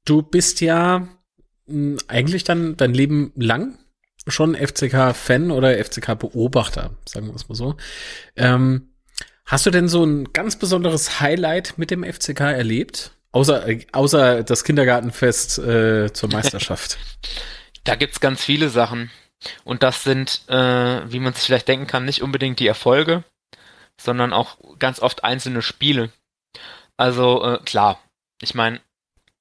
Du 0.04 0.22
bist 0.22 0.60
ja 0.60 1.06
hm, 1.66 1.98
eigentlich 2.08 2.44
dann 2.44 2.76
dein 2.76 2.94
Leben 2.94 3.32
lang 3.36 3.78
schon 4.26 4.54
FCK-Fan 4.54 5.50
oder 5.50 5.84
FCK-Beobachter, 5.84 6.96
sagen 7.06 7.26
wir 7.26 7.34
es 7.34 7.48
mal 7.48 7.54
so. 7.54 7.76
Ähm, 8.36 8.94
hast 9.44 9.66
du 9.66 9.70
denn 9.70 9.88
so 9.88 10.04
ein 10.04 10.32
ganz 10.32 10.58
besonderes 10.58 11.20
Highlight 11.20 11.74
mit 11.76 11.90
dem 11.90 12.04
FCK 12.04 12.40
erlebt? 12.40 13.16
Außer, 13.32 13.66
außer 13.92 14.42
das 14.44 14.62
Kindergartenfest 14.62 15.58
äh, 15.58 16.12
zur 16.12 16.30
Meisterschaft. 16.30 16.98
da 17.84 17.94
gibt's 17.94 18.20
ganz 18.20 18.44
viele 18.44 18.68
Sachen. 18.68 19.10
Und 19.64 19.82
das 19.82 20.04
sind, 20.04 20.42
äh, 20.48 21.10
wie 21.10 21.18
man 21.18 21.32
sich 21.32 21.44
vielleicht 21.44 21.66
denken 21.66 21.86
kann, 21.86 22.04
nicht 22.04 22.22
unbedingt 22.22 22.60
die 22.60 22.66
Erfolge, 22.66 23.24
sondern 24.00 24.32
auch 24.32 24.56
ganz 24.78 25.00
oft 25.00 25.24
einzelne 25.24 25.62
Spiele. 25.62 26.12
Also 26.96 27.42
äh, 27.44 27.58
klar, 27.64 28.00
ich 28.40 28.54
meine, 28.54 28.80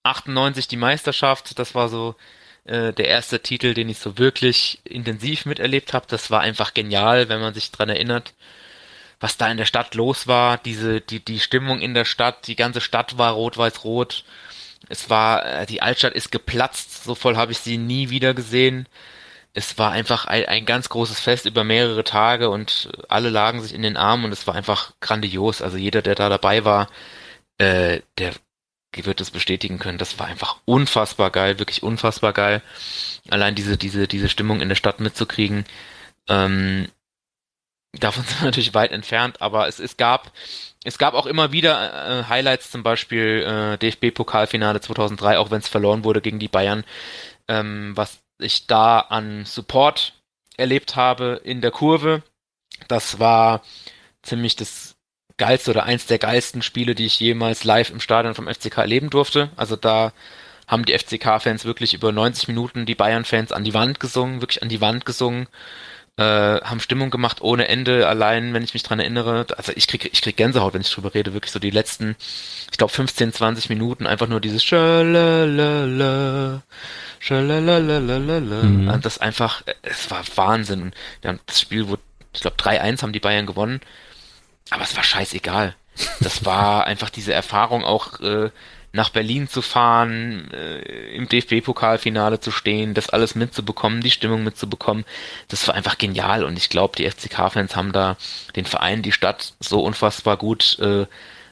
98 0.04 0.68
die 0.68 0.78
Meisterschaft, 0.78 1.60
das 1.60 1.76
war 1.76 1.90
so 1.90 2.16
äh, 2.64 2.94
der 2.94 3.08
erste 3.08 3.42
Titel, 3.42 3.74
den 3.76 3.90
ich 3.90 4.00
so 4.00 4.18
wirklich 4.18 4.80
intensiv 4.86 5.46
miterlebt 5.46 5.94
habe. 5.94 6.08
Das 6.08 6.32
war 6.32 6.42
einfach 6.42 6.74
genial, 6.74 7.30
wenn 7.30 7.42
man 7.42 7.54
sich 7.54 7.72
dran 7.72 7.90
erinnert 7.90 8.34
was 9.22 9.38
da 9.38 9.50
in 9.50 9.58
der 9.58 9.66
Stadt 9.66 9.96
los 9.96 10.28
war, 10.28 10.58
diese, 10.58 11.00
die, 11.00 11.24
die 11.24 11.40
Stimmung 11.40 11.80
in 11.80 11.94
der 11.94 12.06
Stadt, 12.06 12.48
die 12.48 12.56
ganze 12.56 12.82
Stadt 12.82 13.18
war 13.18 13.34
rot-weiß-rot. 13.34 14.26
Es 14.90 15.10
war, 15.10 15.46
äh, 15.46 15.66
die 15.68 15.82
Altstadt 15.82 16.14
ist 16.14 16.32
geplatzt, 16.32 17.04
so 17.04 17.16
voll 17.16 17.38
habe 17.38 17.52
ich 17.52 17.60
sie 17.60 17.78
nie 17.78 18.10
wieder 18.10 18.34
gesehen. 18.34 18.88
Es 19.54 19.78
war 19.78 19.92
einfach 19.92 20.26
ein, 20.26 20.46
ein 20.46 20.66
ganz 20.66 20.90
großes 20.90 21.20
Fest 21.20 21.46
über 21.46 21.64
mehrere 21.64 22.04
Tage 22.04 22.50
und 22.50 22.90
alle 23.10 23.30
lagen 23.30 23.62
sich 23.62 23.74
in 23.74 23.84
den 23.84 23.96
Armen 23.96 24.26
und 24.26 24.32
es 24.32 24.48
war 24.48 24.56
einfach 24.56 24.94
grandios. 25.02 25.62
Also 25.62 25.78
jeder, 25.78 26.02
der 26.02 26.16
da 26.16 26.28
dabei 26.28 26.66
war, 26.66 26.90
äh, 27.60 28.02
der 28.18 28.34
wird 28.96 29.22
das 29.22 29.32
bestätigen 29.32 29.80
können. 29.80 29.98
Das 30.00 30.20
war 30.20 30.28
einfach 30.28 30.58
unfassbar 30.66 31.32
geil, 31.32 31.60
wirklich 31.60 31.84
unfassbar 31.84 32.34
geil. 32.34 32.62
Allein 33.30 33.56
diese, 33.56 33.78
diese, 33.78 34.08
diese 34.08 34.30
Stimmung 34.30 34.62
in 34.62 34.70
der 34.70 34.76
Stadt 34.76 35.00
mitzukriegen. 35.00 35.66
Ähm, 36.28 36.90
Davon 38.00 38.24
sind 38.28 38.42
wir 38.42 38.46
natürlich 38.46 38.74
weit 38.74 38.92
entfernt, 38.92 39.42
aber 39.42 39.68
es, 39.68 39.80
es 39.80 39.98
gab 39.98 40.32
es 40.84 40.98
gab 40.98 41.14
auch 41.14 41.28
immer 41.28 41.52
wieder 41.52 42.22
äh, 42.22 42.24
Highlights, 42.28 42.72
zum 42.72 42.82
Beispiel 42.82 43.44
äh, 43.46 43.78
DFB-Pokalfinale 43.78 44.82
2003, 44.82 45.38
auch 45.38 45.52
wenn 45.52 45.60
es 45.60 45.68
verloren 45.68 46.04
wurde 46.04 46.22
gegen 46.22 46.40
die 46.40 46.48
Bayern, 46.48 46.84
ähm, 47.48 47.92
was 47.96 48.20
ich 48.40 48.66
da 48.66 49.00
an 49.00 49.46
Support 49.46 50.14
erlebt 50.58 50.96
habe 50.96 51.40
in 51.44 51.62
der 51.62 51.70
Kurve. 51.70 52.24
Das 52.88 53.20
war 53.20 53.62
ziemlich 54.24 54.56
das 54.56 54.96
geilste 55.38 55.72
oder 55.72 55.84
eins 55.84 56.08
der 56.08 56.18
geilsten 56.18 56.64
Spiele, 56.64 56.96
die 56.96 57.06
ich 57.06 57.20
jemals 57.20 57.64
live 57.64 57.92
im 57.92 58.00
Stadion 58.00 58.34
vom 58.34 58.48
FCK 58.48 58.80
erleben 58.80 59.12
durfte. 59.12 59.52
Also 59.56 59.76
da 59.76 60.14
haben 60.68 60.86
die 60.86 60.98
FCK-Fans 60.98 61.66
wirklich 61.66 61.94
über 61.94 62.12
90 62.12 62.48
Minuten 62.48 62.86
die 62.88 62.96
Bayern-Fans 62.96 63.52
an 63.52 63.64
die 63.64 63.74
Wand 63.74 64.00
gesungen, 64.00 64.42
wirklich 64.42 64.64
an 64.64 64.70
die 64.70 64.82
Wand 64.82 65.06
gesungen 65.06 65.48
äh, 66.22 66.62
haben 66.64 66.80
Stimmung 66.80 67.10
gemacht 67.10 67.42
ohne 67.42 67.68
Ende. 67.68 68.08
Allein, 68.08 68.54
wenn 68.54 68.64
ich 68.64 68.74
mich 68.74 68.84
dran 68.84 69.00
erinnere, 69.00 69.46
also 69.58 69.72
ich 69.76 69.88
krieg, 69.88 70.10
ich 70.12 70.22
krieg 70.22 70.38
Gänsehaut, 70.38 70.74
wenn 70.74 70.82
ich 70.82 70.92
drüber 70.92 71.14
rede, 71.14 71.34
wirklich 71.34 71.52
so 71.52 71.60
die 71.60 71.72
letzten, 71.72 72.16
ich 72.72 72.78
glaube 72.78 72.94
15, 72.94 73.34
20 73.34 73.70
Minuten 73.70 74.08
einfach 74.08 74.28
nur 74.28 74.40
dieses 74.40 74.64
Schalalala, 74.64 76.62
Schalalala, 77.20 78.64
mhm. 78.64 79.02
Das 79.02 79.18
einfach, 79.18 79.64
es 79.82 80.12
war 80.12 80.24
Wahnsinn. 80.36 80.94
Ja, 81.24 81.36
das 81.46 81.62
Spiel 81.62 81.88
wurde, 81.88 82.02
ich 82.34 82.42
glaube 82.42 82.58
3-1 82.58 83.02
haben 83.02 83.14
die 83.14 83.20
Bayern 83.20 83.46
gewonnen, 83.46 83.82
aber 84.70 84.84
es 84.84 84.96
war 84.96 85.04
scheißegal. 85.04 85.76
Das 86.22 86.46
war 86.46 86.86
einfach 86.86 87.10
diese 87.10 87.34
Erfahrung 87.34 87.84
auch, 87.84 88.20
äh, 88.22 88.50
nach 88.94 89.10
Berlin 89.10 89.48
zu 89.48 89.62
fahren, 89.62 90.52
äh, 90.52 91.16
im 91.16 91.28
DFB-Pokalfinale 91.30 92.40
zu 92.40 92.52
stehen, 92.52 92.94
das 92.94 93.10
alles 93.10 93.36
mitzubekommen, 93.36 94.02
die 94.02 94.12
Stimmung 94.12 94.44
mitzubekommen, 94.44 95.06
das 95.48 95.68
war 95.68 95.76
einfach 95.76 95.98
genial 95.98 96.44
und 96.44 96.58
ich 96.58 96.70
glaube, 96.70 96.96
die 96.98 97.10
FCK-Fans 97.10 97.76
haben 97.76 97.94
da 97.94 98.18
den 98.56 98.66
Verein, 98.66 99.02
die 99.02 99.12
Stadt 99.12 99.54
so 99.60 99.82
unfassbar 99.82 100.38
gut 100.38 100.78
äh, 100.80 101.06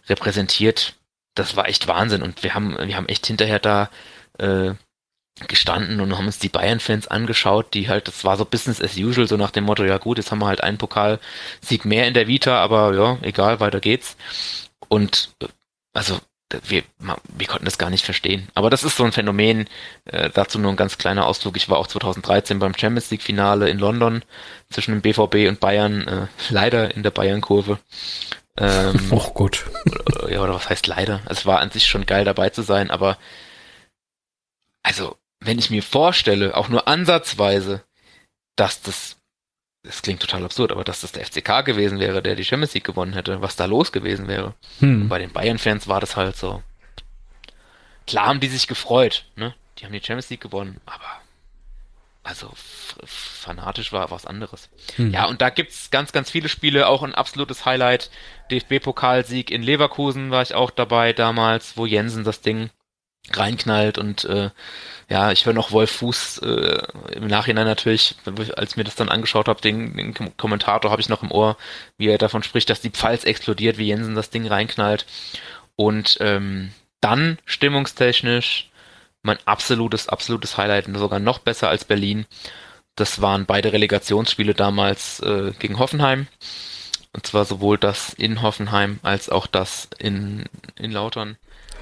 repräsentiert. 0.09 0.95
Das 1.35 1.55
war 1.55 1.69
echt 1.69 1.87
Wahnsinn 1.87 2.23
und 2.23 2.43
wir 2.43 2.53
haben, 2.55 2.77
wir 2.77 2.95
haben 2.95 3.07
echt 3.07 3.27
hinterher 3.27 3.59
da 3.59 3.89
äh, 4.37 4.73
gestanden 5.47 6.01
und 6.01 6.17
haben 6.17 6.25
uns 6.25 6.39
die 6.39 6.49
Bayern-Fans 6.49 7.07
angeschaut, 7.07 7.73
die 7.73 7.87
halt, 7.87 8.07
das 8.07 8.25
war 8.25 8.35
so 8.35 8.43
Business 8.43 8.81
as 8.81 8.97
usual, 8.97 9.27
so 9.27 9.37
nach 9.37 9.51
dem 9.51 9.63
Motto, 9.63 9.85
ja 9.85 9.97
gut, 9.97 10.17
jetzt 10.17 10.31
haben 10.31 10.39
wir 10.39 10.47
halt 10.47 10.61
einen 10.61 10.77
Pokalsieg 10.77 11.85
mehr 11.85 12.07
in 12.07 12.13
der 12.13 12.27
Vita, 12.27 12.57
aber 12.61 12.93
ja, 12.93 13.17
egal, 13.21 13.61
weiter 13.61 13.79
geht's. 13.79 14.17
Und 14.89 15.33
äh, 15.41 15.47
also 15.93 16.19
wir, 16.63 16.83
wir 16.97 17.47
konnten 17.47 17.65
das 17.65 17.77
gar 17.77 17.89
nicht 17.89 18.05
verstehen. 18.05 18.47
Aber 18.53 18.69
das 18.69 18.83
ist 18.83 18.97
so 18.97 19.03
ein 19.03 19.11
Phänomen. 19.11 19.67
Äh, 20.05 20.29
dazu 20.33 20.59
nur 20.59 20.71
ein 20.71 20.77
ganz 20.77 20.97
kleiner 20.97 21.27
Ausflug. 21.27 21.57
Ich 21.57 21.69
war 21.69 21.77
auch 21.77 21.87
2013 21.87 22.59
beim 22.59 22.75
Champions 22.75 23.11
League 23.11 23.21
Finale 23.21 23.69
in 23.69 23.79
London 23.79 24.23
zwischen 24.69 24.91
dem 24.91 25.01
BVB 25.01 25.47
und 25.47 25.59
Bayern. 25.59 26.07
Äh, 26.07 26.27
leider 26.49 26.95
in 26.95 27.03
der 27.03 27.11
Bayern-Kurve. 27.11 27.79
Ähm, 28.57 28.99
Och 29.11 29.33
gut. 29.33 29.65
Oder, 30.05 30.31
ja, 30.31 30.41
oder 30.41 30.55
was 30.55 30.69
heißt 30.69 30.87
leider? 30.87 31.21
Es 31.29 31.45
war 31.45 31.59
an 31.59 31.71
sich 31.71 31.87
schon 31.87 32.05
geil 32.05 32.25
dabei 32.25 32.49
zu 32.49 32.61
sein, 32.61 32.91
aber 32.91 33.17
also 34.83 35.17
wenn 35.39 35.59
ich 35.59 35.69
mir 35.69 35.83
vorstelle, 35.83 36.57
auch 36.57 36.69
nur 36.69 36.87
ansatzweise, 36.87 37.83
dass 38.55 38.81
das, 38.81 39.17
das 39.83 40.01
klingt 40.01 40.21
total 40.21 40.43
absurd, 40.43 40.71
aber 40.71 40.83
dass 40.83 41.01
das 41.01 41.11
der 41.11 41.25
FCK 41.25 41.63
gewesen 41.65 41.99
wäre, 41.99 42.21
der 42.21 42.35
die 42.35 42.43
Champions 42.43 42.73
League 42.73 42.83
gewonnen 42.83 43.13
hätte, 43.13 43.41
was 43.41 43.55
da 43.55 43.65
los 43.65 43.91
gewesen 43.91 44.27
wäre. 44.27 44.53
Hm. 44.79 45.07
Bei 45.07 45.19
den 45.19 45.31
Bayern-Fans 45.31 45.87
war 45.87 46.01
das 46.01 46.15
halt 46.15 46.35
so. 46.35 46.61
Klar 48.05 48.27
haben 48.27 48.39
die 48.39 48.47
sich 48.47 48.67
gefreut, 48.67 49.25
ne? 49.35 49.55
Die 49.77 49.85
haben 49.85 49.93
die 49.93 49.99
Champions 49.99 50.29
League 50.29 50.41
gewonnen, 50.41 50.81
aber 50.85 51.21
also 52.23 52.51
fanatisch 53.05 53.93
war 53.93 54.11
was 54.11 54.25
anderes. 54.25 54.69
Hm. 54.97 55.11
Ja, 55.11 55.25
und 55.25 55.41
da 55.41 55.49
gibt's 55.49 55.89
ganz, 55.89 56.11
ganz 56.11 56.29
viele 56.29 56.49
Spiele, 56.49 56.87
auch 56.87 57.01
ein 57.01 57.15
absolutes 57.15 57.65
Highlight. 57.65 58.11
DFB-Pokalsieg 58.51 59.49
in 59.49 59.63
Leverkusen 59.63 60.29
war 60.29 60.41
ich 60.41 60.53
auch 60.53 60.71
dabei 60.71 61.13
damals, 61.13 61.77
wo 61.77 61.85
Jensen 61.85 62.23
das 62.25 62.41
Ding 62.41 62.69
reinknallt 63.37 63.97
und 63.97 64.25
äh, 64.25 64.49
ja, 65.09 65.31
ich 65.31 65.45
höre 65.45 65.53
noch 65.53 65.71
Wolf 65.71 65.91
Fuß 65.91 66.39
äh, 66.39 66.81
im 67.13 67.27
Nachhinein 67.27 67.65
natürlich, 67.65 68.15
als 68.55 68.75
mir 68.75 68.83
das 68.83 68.95
dann 68.95 69.09
angeschaut 69.09 69.47
habe, 69.47 69.59
den, 69.59 69.95
den 69.97 70.37
Kommentator 70.37 70.91
habe 70.91 71.01
ich 71.01 71.09
noch 71.09 71.23
im 71.23 71.31
Ohr, 71.31 71.57
wie 71.97 72.07
er 72.07 72.19
davon 72.19 72.43
spricht, 72.43 72.69
dass 72.69 72.81
die 72.81 72.91
Pfalz 72.91 73.23
explodiert, 73.23 73.79
wie 73.79 73.87
Jensen 73.87 74.13
das 74.13 74.29
Ding 74.29 74.45
reinknallt. 74.45 75.07
Und 75.75 76.17
ähm, 76.19 76.71
dann 77.01 77.39
stimmungstechnisch 77.45 78.69
mein 79.23 79.37
absolutes, 79.45 80.09
absolutes 80.09 80.57
Highlight 80.57 80.87
und 80.87 80.97
sogar 80.97 81.19
noch 81.19 81.39
besser 81.39 81.69
als 81.69 81.85
Berlin. 81.85 82.25
Das 82.95 83.21
waren 83.21 83.45
beide 83.45 83.73
Relegationsspiele 83.73 84.53
damals 84.53 85.21
äh, 85.21 85.53
gegen 85.57 85.79
Hoffenheim. 85.79 86.27
Und 87.13 87.25
zwar 87.25 87.45
sowohl 87.45 87.77
das 87.79 88.13
in 88.13 88.43
Hoffenheim 88.43 88.99
als 89.01 89.29
auch 89.29 89.47
das 89.47 89.89
in, 89.97 90.45
in 90.75 90.91
Lautern. 90.91 91.37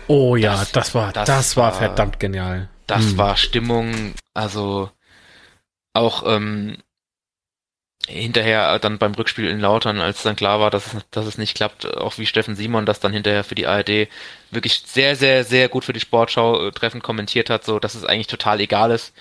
Oh 0.08 0.36
ja, 0.36 0.52
das, 0.52 0.72
das 0.72 0.96
war, 0.96 1.12
das, 1.14 1.28
das 1.28 1.58
war, 1.58 1.72
war 1.72 1.80
verdammt 1.80 2.20
genial. 2.20 2.70
Das 2.88 3.04
hm. 3.04 3.18
war 3.18 3.38
Stimmung, 3.38 4.14
also 4.34 4.90
auch 5.94 6.24
ähm, 6.26 6.78
hinterher 8.08 8.80
dann 8.80 8.98
beim 8.98 9.14
Rückspiel 9.14 9.48
in 9.50 9.60
Lautern, 9.60 10.00
als 10.00 10.24
dann 10.24 10.36
klar 10.36 10.60
war, 10.60 10.72
dass 10.72 10.94
es, 10.94 11.06
dass 11.12 11.26
es 11.26 11.38
nicht 11.38 11.56
klappt, 11.56 11.86
auch 11.98 12.18
wie 12.18 12.26
Steffen 12.26 12.56
Simon 12.56 12.86
das 12.86 13.00
dann 13.00 13.12
hinterher 13.12 13.44
für 13.44 13.56
die 13.56 13.68
ARD 13.68 14.08
wirklich 14.50 14.84
sehr, 14.86 15.16
sehr, 15.16 15.44
sehr 15.44 15.68
gut 15.68 15.84
für 15.84 15.94
die 15.94 16.00
Sportschau 16.00 16.68
äh, 16.68 16.72
treffend 16.72 17.04
kommentiert 17.04 17.50
hat, 17.50 17.66
so 17.66 17.80
dass 17.80 17.96
es 17.96 18.06
eigentlich 18.06 18.28
total 18.28 18.62
egal 18.62 18.92
ist, 18.92 19.14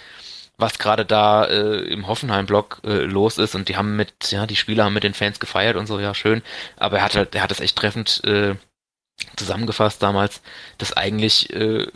was 0.56 0.78
gerade 0.78 1.04
da 1.04 1.44
äh, 1.44 1.78
im 1.80 2.06
Hoffenheim-Block 2.06 2.82
äh, 2.84 2.98
los 3.00 3.38
ist 3.38 3.56
und 3.56 3.68
die 3.68 3.76
haben 3.76 3.96
mit, 3.96 4.30
ja, 4.30 4.46
die 4.46 4.56
Spieler 4.56 4.84
haben 4.84 4.94
mit 4.94 5.04
den 5.04 5.14
Fans 5.14 5.40
gefeiert 5.40 5.76
und 5.76 5.86
so, 5.86 5.98
ja, 5.98 6.14
schön, 6.14 6.42
aber 6.76 6.98
er 6.98 7.04
hat 7.04 7.16
halt, 7.16 7.34
er 7.34 7.42
hat 7.42 7.50
es 7.50 7.60
echt 7.60 7.76
treffend 7.76 8.22
äh, 8.24 8.54
zusammengefasst 9.36 10.02
damals, 10.02 10.42
dass 10.78 10.92
eigentlich 10.92 11.50
äh, 11.52 11.86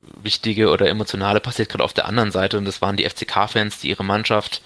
Wichtige 0.00 0.70
oder 0.70 0.88
Emotionale 0.88 1.40
passiert 1.40 1.68
gerade 1.68 1.84
auf 1.84 1.92
der 1.92 2.06
anderen 2.06 2.30
Seite 2.30 2.58
und 2.58 2.64
das 2.64 2.80
waren 2.80 2.96
die 2.96 3.08
FCK-Fans, 3.08 3.80
die 3.80 3.90
ihre 3.90 4.04
Mannschaft 4.04 4.62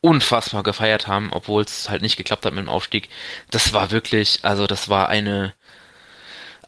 unfassbar 0.00 0.62
gefeiert 0.62 1.06
haben, 1.06 1.30
obwohl 1.32 1.62
es 1.62 1.90
halt 1.90 2.02
nicht 2.02 2.16
geklappt 2.16 2.46
hat 2.46 2.54
mit 2.54 2.64
dem 2.64 2.70
Aufstieg. 2.70 3.08
Das 3.50 3.72
war 3.72 3.90
wirklich, 3.90 4.40
also 4.42 4.66
das 4.66 4.88
war 4.88 5.08
eine 5.08 5.54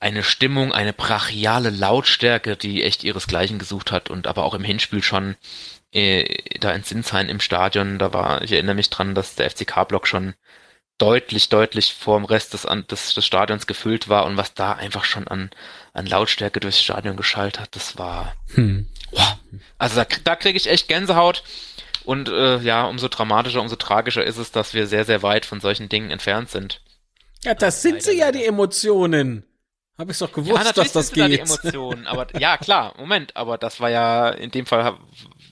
eine 0.01 0.25
Stimmung, 0.25 0.73
eine 0.73 0.93
brachiale 0.93 1.71
Lautstärke, 1.71 2.57
die 2.57 2.83
echt 2.83 3.05
ihresgleichen 3.05 3.61
gesucht 3.61 3.93
hat 3.93 4.11
und 4.11 4.27
aber 4.27 4.45
auch 4.45 4.55
im 4.55 4.65
Hinspiel 4.65 5.01
schon 5.03 5.37
äh, 5.93 6.59
da 6.59 6.73
in 6.73 6.83
Sinsheim 6.83 7.29
im 7.29 7.39
Stadion, 7.39 7.99
da 7.99 8.13
war, 8.13 8.43
ich 8.43 8.51
erinnere 8.53 8.75
mich 8.75 8.91
dran, 8.91 9.15
dass 9.15 9.37
der 9.37 9.49
FCK-Block 9.49 10.09
schon 10.09 10.35
deutlich, 11.03 11.49
deutlich 11.49 11.95
vor 11.95 12.17
dem 12.17 12.25
Rest 12.25 12.55
des, 12.55 12.65
des, 12.89 13.15
des 13.15 13.27
Stadions 13.27 13.67
gefüllt 13.67 14.09
war 14.09 14.25
und 14.25 14.37
was 14.37 14.55
da 14.55 14.75
einfach 14.75 15.05
schon 15.05 15.27
an, 15.27 15.51
an 15.93 16.07
Lautstärke 16.07 16.61
durchs 16.61 16.81
Stadion 16.81 17.17
geschallt 17.17 17.59
hat, 17.59 17.75
das 17.75 17.99
war. 17.99 18.37
Hm. 18.55 18.87
Wow. 19.11 19.35
Also 19.79 19.97
da, 19.97 20.07
da 20.23 20.37
kriege 20.37 20.57
ich 20.57 20.69
echt 20.69 20.87
Gänsehaut. 20.87 21.43
Und 22.05 22.29
äh, 22.29 22.59
ja, 22.59 22.85
umso 22.85 23.09
dramatischer, 23.09 23.61
umso 23.61 23.75
tragischer 23.75 24.25
ist 24.25 24.39
es, 24.39 24.53
dass 24.53 24.75
wir 24.75 24.87
sehr, 24.87 25.05
sehr 25.05 25.25
weit 25.25 25.45
von 25.45 25.61
solchen 25.61 25.89
Dingen 25.89 26.11
entfernt 26.11 26.51
sind. 26.51 26.81
Ja, 27.43 27.55
das 27.55 27.83
sind 27.83 28.03
sie 28.03 28.19
ja, 28.19 28.31
die 28.31 28.45
Emotionen. 28.45 29.45
Habe 29.99 30.13
ich 30.13 30.19
doch 30.19 30.33
gewusst, 30.33 30.65
ja, 30.65 30.73
dass 30.73 30.93
das 30.93 31.11
geht. 31.11 31.25
Da 31.25 31.29
die 31.29 31.39
Emotionen, 31.41 32.07
aber 32.07 32.27
ja, 32.39 32.57
klar, 32.59 32.95
Moment, 32.97 33.37
aber 33.37 33.59
das 33.59 33.81
war 33.81 33.91
ja, 33.91 34.31
in 34.31 34.53
dem 34.53 34.67
Fall 34.67 34.85
habe 34.85 34.99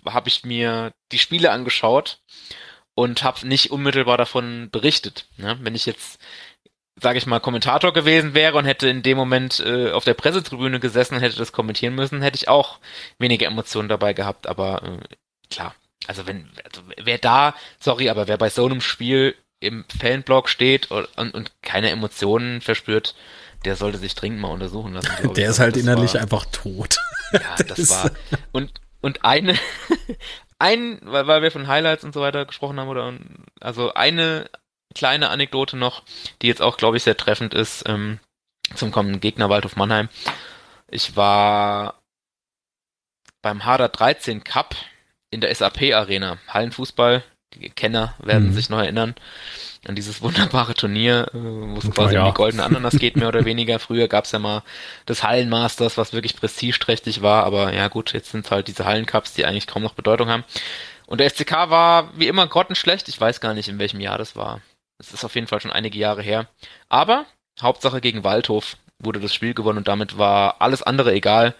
hab 0.06 0.26
ich 0.28 0.44
mir 0.44 0.92
die 1.10 1.18
Spiele 1.18 1.50
angeschaut 1.50 2.20
und 2.94 3.22
habe 3.22 3.46
nicht 3.46 3.70
unmittelbar 3.70 4.16
davon 4.16 4.68
berichtet. 4.70 5.26
Ne? 5.36 5.58
Wenn 5.60 5.74
ich 5.74 5.86
jetzt, 5.86 6.18
sage 6.96 7.18
ich 7.18 7.26
mal, 7.26 7.40
Kommentator 7.40 7.92
gewesen 7.92 8.34
wäre 8.34 8.58
und 8.58 8.64
hätte 8.64 8.88
in 8.88 9.02
dem 9.02 9.16
Moment 9.16 9.60
äh, 9.60 9.90
auf 9.92 10.04
der 10.04 10.14
Pressetribüne 10.14 10.80
gesessen 10.80 11.14
und 11.14 11.20
hätte 11.20 11.36
das 11.36 11.52
kommentieren 11.52 11.94
müssen, 11.94 12.22
hätte 12.22 12.36
ich 12.36 12.48
auch 12.48 12.78
weniger 13.18 13.46
Emotionen 13.46 13.88
dabei 13.88 14.12
gehabt. 14.12 14.46
Aber 14.46 14.82
äh, 14.82 15.16
klar, 15.50 15.74
also 16.06 16.26
wenn, 16.26 16.48
also 16.64 16.82
wer 17.02 17.18
da, 17.18 17.54
sorry, 17.78 18.10
aber 18.10 18.28
wer 18.28 18.38
bei 18.38 18.50
so 18.50 18.66
einem 18.66 18.80
Spiel 18.80 19.34
im 19.60 19.84
Fanblock 20.00 20.48
steht 20.48 20.90
und, 20.90 21.06
und, 21.16 21.34
und 21.34 21.52
keine 21.62 21.90
Emotionen 21.90 22.60
verspürt, 22.60 23.14
der 23.64 23.76
sollte 23.76 23.98
sich 23.98 24.14
dringend 24.14 24.40
mal 24.40 24.48
untersuchen 24.48 24.94
lassen. 24.94 25.10
Der 25.34 25.44
ich. 25.44 25.50
ist 25.50 25.58
halt 25.58 25.76
das 25.76 25.82
innerlich 25.82 26.14
war, 26.14 26.22
einfach 26.22 26.46
tot. 26.46 26.96
Ja, 27.32 27.40
das, 27.58 27.76
das 27.76 27.90
war. 27.90 28.10
Und, 28.52 28.72
und 29.02 29.24
eine, 29.24 29.58
ein, 30.60 31.00
weil, 31.02 31.26
weil 31.26 31.42
wir 31.42 31.50
von 31.50 31.66
Highlights 31.66 32.04
und 32.04 32.14
so 32.14 32.20
weiter 32.20 32.44
gesprochen 32.44 32.78
haben, 32.78 32.88
oder 32.88 33.12
also 33.60 33.94
eine 33.94 34.50
kleine 34.94 35.30
Anekdote 35.30 35.76
noch, 35.76 36.02
die 36.42 36.48
jetzt 36.48 36.62
auch, 36.62 36.76
glaube 36.76 36.96
ich, 36.96 37.02
sehr 37.02 37.16
treffend 37.16 37.54
ist, 37.54 37.84
ähm, 37.88 38.20
zum 38.74 38.92
kommenden 38.92 39.20
Gegner 39.20 39.48
Waldhof 39.48 39.76
Mannheim. 39.76 40.08
Ich 40.88 41.16
war 41.16 42.00
beim 43.42 43.64
Harder 43.64 43.88
13 43.88 44.44
Cup 44.44 44.76
in 45.30 45.40
der 45.40 45.54
SAP 45.54 45.94
Arena, 45.94 46.38
Hallenfußball, 46.48 47.22
die 47.54 47.70
Kenner 47.70 48.14
werden 48.18 48.48
mhm. 48.48 48.52
sich 48.52 48.68
noch 48.68 48.78
erinnern 48.78 49.14
an 49.86 49.94
dieses 49.94 50.20
wunderbare 50.20 50.74
Turnier, 50.74 51.28
äh, 51.32 51.38
wo 51.38 51.78
es 51.78 51.90
quasi 51.90 52.14
ja. 52.14 52.22
um 52.22 52.28
die 52.28 52.36
goldene 52.36 52.64
Ananas 52.64 52.98
geht, 52.98 53.16
mehr 53.16 53.28
oder 53.28 53.44
weniger. 53.46 53.78
Früher 53.78 54.08
gab's 54.08 54.32
ja 54.32 54.38
mal 54.38 54.62
das 55.06 55.22
Hallenmasters, 55.22 55.96
was 55.96 56.12
wirklich 56.12 56.36
prestigeträchtig 56.36 57.22
war, 57.22 57.44
aber 57.44 57.72
ja 57.72 57.88
gut, 57.88 58.12
jetzt 58.12 58.30
sind 58.30 58.50
halt 58.50 58.68
diese 58.68 58.84
Hallencups, 58.84 59.34
die 59.34 59.46
eigentlich 59.46 59.66
kaum 59.66 59.82
noch 59.82 59.94
Bedeutung 59.94 60.28
haben. 60.28 60.44
Und 61.06 61.18
der 61.18 61.30
FCK 61.30 61.70
war 61.70 62.10
wie 62.16 62.28
immer 62.28 62.46
grottenschlecht. 62.46 63.08
Ich 63.08 63.20
weiß 63.20 63.40
gar 63.40 63.54
nicht, 63.54 63.68
in 63.68 63.78
welchem 63.78 64.00
Jahr 64.00 64.18
das 64.18 64.36
war. 64.36 64.60
Es 64.98 65.12
ist 65.12 65.24
auf 65.24 65.34
jeden 65.34 65.48
Fall 65.48 65.60
schon 65.60 65.72
einige 65.72 65.98
Jahre 65.98 66.22
her. 66.22 66.46
Aber 66.88 67.26
Hauptsache 67.60 68.00
gegen 68.00 68.22
Waldhof 68.22 68.76
wurde 69.00 69.18
das 69.18 69.34
Spiel 69.34 69.54
gewonnen 69.54 69.78
und 69.78 69.88
damit 69.88 70.18
war 70.18 70.60
alles 70.60 70.82
andere 70.82 71.12
egal. 71.12 71.54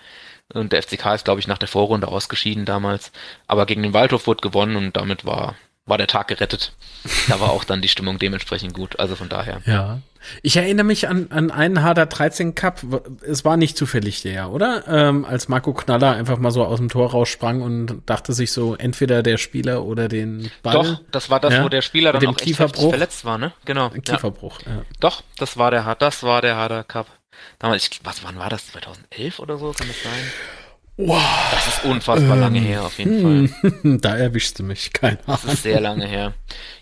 Und 0.52 0.72
der 0.72 0.83
FCK 0.83 1.14
ist, 1.14 1.24
glaube 1.24 1.40
ich, 1.40 1.46
nach 1.46 1.59
der 1.59 1.68
Vorrunde 1.68 2.09
ausgeschieden 2.09 2.64
damals. 2.64 3.12
Aber 3.46 3.66
gegen 3.66 3.83
den 3.83 3.94
Waldhof 3.94 4.26
wurde 4.26 4.40
gewonnen 4.40 4.76
und 4.76 4.96
damit 4.96 5.24
war 5.24 5.56
war 5.90 5.98
der 5.98 6.07
Tag 6.07 6.29
gerettet. 6.29 6.72
Da 7.29 7.40
war 7.40 7.50
auch 7.50 7.64
dann 7.64 7.83
die 7.83 7.88
Stimmung 7.88 8.18
dementsprechend 8.18 8.72
gut. 8.72 8.98
Also 8.98 9.16
von 9.16 9.29
daher. 9.29 9.61
Ja. 9.66 10.00
Ich 10.42 10.57
erinnere 10.57 10.85
mich 10.85 11.09
an, 11.09 11.29
an 11.31 11.50
einen 11.50 11.83
Harder 11.83 12.07
13 12.07 12.55
Cup. 12.55 12.83
Es 13.22 13.44
war 13.44 13.57
nicht 13.57 13.76
zufällig 13.76 14.22
der, 14.22 14.50
oder? 14.50 14.85
Ähm, 14.87 15.24
als 15.24 15.48
Marco 15.48 15.72
Knaller 15.72 16.12
einfach 16.12 16.38
mal 16.38 16.50
so 16.50 16.64
aus 16.64 16.79
dem 16.79 16.88
Tor 16.88 17.11
raussprang 17.11 17.62
und 17.62 18.03
dachte 18.07 18.33
sich 18.33 18.53
so, 18.53 18.74
entweder 18.74 19.22
der 19.22 19.38
Spieler 19.38 19.85
oder 19.85 20.09
den 20.09 20.50
Ball. 20.62 20.74
Doch, 20.74 21.00
das 21.11 21.31
war 21.31 21.40
das, 21.40 21.55
ja, 21.55 21.64
wo 21.64 21.68
der 21.68 21.83
Spieler 21.83 22.12
dann 22.12 22.26
auch 22.26 22.37
Kieferbruch. 22.37 22.90
verletzt 22.90 23.24
war, 23.24 23.38
ne? 23.38 23.53
Genau. 23.64 23.90
Kieferbruch, 23.90 24.61
ja. 24.66 24.72
ja. 24.72 24.83
Doch, 25.00 25.22
das 25.38 25.57
war 25.57 25.70
der, 25.70 25.94
das 25.94 26.22
war 26.22 26.42
der 26.42 26.57
Harder 26.57 26.85
Cup. 26.85 27.07
Damals, 27.59 27.88
ich, 27.88 28.00
was, 28.05 28.22
wann 28.24 28.38
war 28.38 28.50
das? 28.50 28.66
2011 28.68 29.38
oder 29.38 29.57
so? 29.57 29.72
Kann 29.72 29.88
das 29.88 30.03
sein? 30.03 30.33
Wow. 31.07 31.51
Das 31.51 31.67
ist 31.69 31.85
unfassbar 31.85 32.35
ähm, 32.35 32.41
lange 32.41 32.61
her, 32.61 32.85
auf 32.85 32.99
jeden 32.99 33.51
Fall. 33.51 33.99
Da 34.01 34.17
erwischst 34.17 34.59
du 34.59 34.63
mich, 34.63 34.93
keine 34.93 35.19
Ahnung. 35.27 35.41
Das 35.43 35.55
ist 35.55 35.63
sehr 35.63 35.81
lange 35.81 36.07
her. 36.07 36.35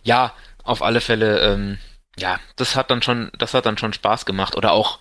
Ja, 0.03 0.35
auf 0.65 0.83
alle 0.83 1.01
Fälle, 1.01 1.41
ähm, 1.41 1.79
ja, 2.19 2.41
das 2.57 2.75
hat 2.75 2.91
dann 2.91 3.03
schon, 3.03 3.31
das 3.39 3.55
hat 3.55 3.67
dann 3.67 3.79
schon 3.79 3.93
Spaß 3.93 4.27
gemacht. 4.27 4.57
Oder 4.57 4.73
auch 4.73 4.99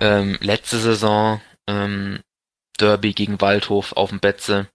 ähm, 0.00 0.38
letzte 0.40 0.78
Saison 0.78 1.40
ähm, 1.66 2.20
Derby 2.78 3.12
gegen 3.12 3.40
Waldhof 3.40 3.92
auf 3.92 4.10
dem 4.10 4.20
Betze. 4.20 4.68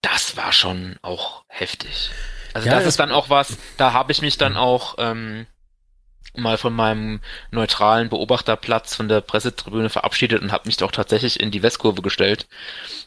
Das 0.00 0.36
war 0.36 0.52
schon 0.52 0.96
auch 1.02 1.44
heftig. 1.48 2.10
Also 2.54 2.68
ja, 2.68 2.76
das 2.76 2.86
ist 2.86 2.98
dann 2.98 3.12
auch 3.12 3.28
was, 3.28 3.58
da 3.76 3.92
habe 3.92 4.12
ich 4.12 4.22
mich 4.22 4.38
dann 4.38 4.56
auch 4.56 4.94
ähm, 4.98 5.46
mal 6.34 6.58
von 6.58 6.74
meinem 6.74 7.20
neutralen 7.50 8.08
Beobachterplatz 8.08 8.94
von 8.94 9.08
der 9.08 9.20
Pressetribüne 9.20 9.90
verabschiedet 9.90 10.42
und 10.42 10.52
habe 10.52 10.66
mich 10.66 10.76
doch 10.76 10.90
tatsächlich 10.90 11.40
in 11.40 11.50
die 11.50 11.62
Westkurve 11.62 12.02
gestellt, 12.02 12.46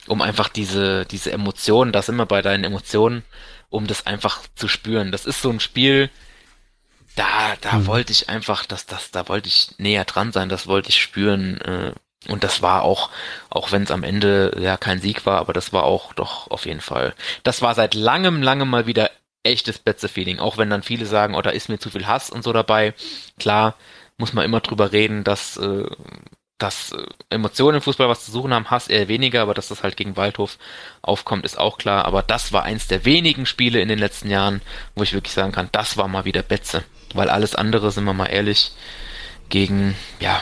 um 0.07 0.21
einfach 0.21 0.49
diese 0.49 1.05
diese 1.05 1.31
Emotionen, 1.31 1.91
das 1.91 2.09
immer 2.09 2.25
bei 2.25 2.41
deinen 2.41 2.63
Emotionen, 2.63 3.23
um 3.69 3.87
das 3.87 4.05
einfach 4.05 4.41
zu 4.55 4.67
spüren. 4.67 5.11
Das 5.11 5.25
ist 5.25 5.41
so 5.41 5.49
ein 5.49 5.59
Spiel, 5.59 6.09
da 7.15 7.55
da 7.61 7.73
hm. 7.73 7.87
wollte 7.87 8.11
ich 8.11 8.29
einfach, 8.29 8.65
dass 8.65 8.85
das 8.85 9.11
da 9.11 9.27
wollte 9.29 9.47
ich 9.47 9.69
näher 9.77 10.05
dran 10.05 10.31
sein, 10.31 10.49
das 10.49 10.67
wollte 10.67 10.89
ich 10.89 11.01
spüren 11.01 11.59
äh, 11.61 11.93
und 12.27 12.43
das 12.43 12.61
war 12.61 12.83
auch, 12.83 13.09
auch 13.49 13.71
wenn 13.71 13.83
es 13.83 13.91
am 13.91 14.03
Ende 14.03 14.57
ja 14.59 14.75
kein 14.75 14.99
Sieg 14.99 15.25
war, 15.25 15.39
aber 15.39 15.53
das 15.53 15.71
war 15.71 15.83
auch 15.83 16.13
doch 16.13 16.51
auf 16.51 16.65
jeden 16.65 16.81
Fall. 16.81 17.15
Das 17.43 17.61
war 17.61 17.75
seit 17.75 17.93
langem, 17.93 18.41
langem 18.41 18.69
mal 18.69 18.87
wieder 18.87 19.09
echtes 19.43 19.79
Betze-Feeling. 19.79 20.39
Auch 20.39 20.57
wenn 20.57 20.69
dann 20.69 20.83
viele 20.83 21.05
sagen, 21.05 21.35
oh, 21.35 21.41
da 21.41 21.49
ist 21.49 21.69
mir 21.69 21.79
zu 21.79 21.89
viel 21.89 22.07
Hass 22.07 22.29
und 22.29 22.43
so 22.43 22.53
dabei. 22.53 22.93
Klar, 23.39 23.75
muss 24.17 24.33
man 24.33 24.45
immer 24.45 24.59
drüber 24.59 24.91
reden, 24.91 25.23
dass, 25.23 25.57
äh, 25.57 25.85
dass 26.57 26.91
äh, 26.91 27.05
Emotionen 27.29 27.77
im 27.77 27.81
Fußball 27.81 28.09
was 28.09 28.25
zu 28.25 28.31
suchen 28.31 28.53
haben, 28.53 28.69
Hass 28.69 28.87
eher 28.87 29.07
weniger, 29.07 29.41
aber 29.41 29.53
dass 29.53 29.69
das 29.69 29.83
halt 29.83 29.97
gegen 29.97 30.17
Waldhof 30.17 30.57
aufkommt, 31.01 31.45
ist 31.45 31.57
auch 31.57 31.77
klar. 31.77 32.05
Aber 32.05 32.21
das 32.21 32.51
war 32.51 32.63
eins 32.63 32.87
der 32.87 33.05
wenigen 33.05 33.45
Spiele 33.45 33.81
in 33.81 33.87
den 33.87 33.99
letzten 33.99 34.29
Jahren, 34.29 34.61
wo 34.95 35.03
ich 35.03 35.13
wirklich 35.13 35.33
sagen 35.33 35.53
kann, 35.53 35.69
das 35.71 35.97
war 35.97 36.07
mal 36.07 36.25
wieder 36.25 36.43
Betze. 36.43 36.83
Weil 37.13 37.29
alles 37.29 37.55
andere, 37.55 37.91
sind 37.91 38.03
wir 38.03 38.13
mal 38.13 38.27
ehrlich, 38.27 38.71
gegen, 39.49 39.95
ja, 40.19 40.41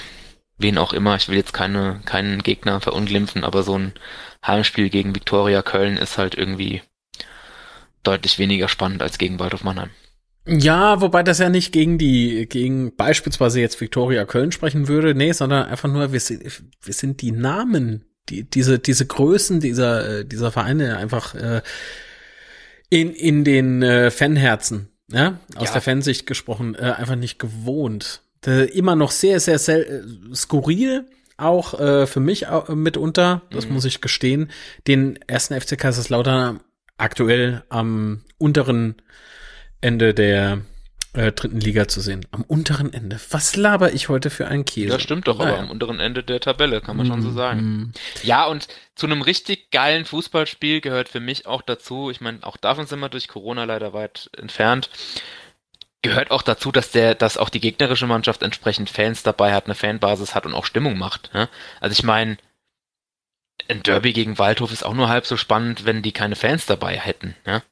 wen 0.57 0.77
auch 0.77 0.93
immer, 0.93 1.15
ich 1.15 1.29
will 1.29 1.37
jetzt 1.37 1.53
keine, 1.53 2.01
keinen 2.05 2.43
Gegner 2.43 2.81
verunglimpfen, 2.81 3.43
aber 3.43 3.63
so 3.63 3.77
ein 3.77 3.93
Heimspiel 4.45 4.89
gegen 4.89 5.15
Viktoria 5.15 5.61
Köln 5.61 5.97
ist 5.97 6.17
halt 6.17 6.35
irgendwie 6.35 6.81
deutlich 8.07 8.39
weniger 8.39 8.67
spannend 8.67 9.01
als 9.01 9.17
gegen 9.17 9.39
Waldhof 9.39 9.63
Mannheim. 9.63 9.89
Ja, 10.47 11.01
wobei 11.01 11.23
das 11.23 11.39
ja 11.39 11.49
nicht 11.49 11.73
gegen 11.73 11.97
die, 11.97 12.47
gegen 12.47 12.95
beispielsweise 12.95 13.59
jetzt 13.59 13.81
Viktoria 13.81 14.23
Köln 14.25 14.53
sprechen 14.53 14.87
würde, 14.87 15.13
nee, 15.13 15.33
sondern 15.33 15.67
einfach 15.67 15.91
nur, 15.91 16.13
wir 16.13 16.21
sind, 16.21 16.41
wir 16.81 16.93
sind 16.93 17.21
die 17.21 17.33
Namen, 17.33 18.05
die, 18.29 18.49
diese, 18.49 18.79
diese 18.79 19.05
Größen 19.05 19.59
dieser, 19.59 20.23
dieser 20.23 20.51
Vereine 20.51 20.97
einfach 20.97 21.35
äh, 21.35 21.61
in, 22.89 23.13
in 23.13 23.43
den 23.43 23.83
äh, 23.83 24.09
Fanherzen, 24.09 24.87
ja, 25.11 25.37
aus 25.55 25.67
ja. 25.67 25.73
der 25.73 25.81
Fansicht 25.81 26.25
gesprochen, 26.25 26.75
äh, 26.75 26.93
einfach 26.93 27.17
nicht 27.17 27.39
gewohnt. 27.39 28.21
Äh, 28.45 28.69
immer 28.69 28.95
noch 28.95 29.11
sehr, 29.11 29.41
sehr, 29.41 29.59
sehr 29.59 29.89
äh, 29.89 30.01
skurril, 30.33 31.05
auch 31.35 31.77
äh, 31.77 32.07
für 32.07 32.21
mich 32.21 32.47
äh, 32.47 32.73
mitunter, 32.73 33.41
das 33.51 33.67
mhm. 33.67 33.73
muss 33.73 33.85
ich 33.85 33.99
gestehen, 33.99 34.49
den 34.87 35.19
ersten 35.27 35.59
FC 35.59 35.77
Kaiserslautern 35.77 36.61
aktuell 36.97 37.63
am 37.69 38.23
unteren 38.37 38.95
Ende 39.81 40.13
der 40.13 40.61
äh, 41.13 41.31
dritten 41.31 41.59
Liga 41.59 41.87
zu 41.87 42.01
sehen. 42.01 42.25
Am 42.31 42.43
unteren 42.43 42.93
Ende. 42.93 43.19
Was 43.31 43.55
laber 43.55 43.93
ich 43.93 44.09
heute 44.09 44.29
für 44.29 44.47
einen 44.47 44.65
Käse? 44.65 44.89
Das 44.89 45.01
stimmt 45.01 45.27
doch, 45.27 45.39
naja. 45.39 45.53
aber 45.53 45.63
am 45.63 45.69
unteren 45.69 45.99
Ende 45.99 46.23
der 46.23 46.39
Tabelle, 46.39 46.81
kann 46.81 46.97
man 46.97 47.07
mm, 47.07 47.09
schon 47.09 47.21
so 47.21 47.29
mhm. 47.29 47.35
sagen. 47.35 47.59
Mm. 47.59 47.91
Ja, 48.23 48.45
und 48.45 48.67
zu 48.95 49.07
einem 49.07 49.21
richtig 49.21 49.71
geilen 49.71 50.05
Fußballspiel 50.05 50.81
gehört 50.81 51.09
für 51.09 51.19
mich 51.19 51.45
auch 51.47 51.61
dazu, 51.61 52.11
ich 52.11 52.21
meine, 52.21 52.39
auch 52.43 52.57
davon 52.57 52.85
sind 52.85 52.99
wir 52.99 53.09
durch 53.09 53.27
Corona 53.27 53.63
leider 53.63 53.93
weit 53.93 54.29
entfernt, 54.37 54.89
gehört 56.01 56.31
auch 56.31 56.41
dazu, 56.41 56.71
dass 56.71 56.91
der, 56.91 57.15
dass 57.15 57.37
auch 57.37 57.49
die 57.49 57.59
gegnerische 57.59 58.07
Mannschaft 58.07 58.43
entsprechend 58.43 58.89
Fans 58.89 59.23
dabei 59.23 59.53
hat, 59.53 59.65
eine 59.65 59.75
Fanbasis 59.75 60.35
hat 60.35 60.45
und 60.45 60.53
auch 60.53 60.65
Stimmung 60.65 60.97
macht. 60.97 61.33
Ne? 61.33 61.49
Also 61.79 61.93
ich 61.93 62.03
meine, 62.03 62.37
ein 63.67 63.83
Derby 63.83 64.13
gegen 64.13 64.37
Waldhof 64.37 64.71
ist 64.71 64.85
auch 64.85 64.93
nur 64.93 65.09
halb 65.09 65.25
so 65.25 65.37
spannend, 65.37 65.85
wenn 65.85 66.01
die 66.01 66.11
keine 66.11 66.35
Fans 66.35 66.65
dabei 66.65 66.97
hätten. 66.97 67.35
Ja? 67.45 67.63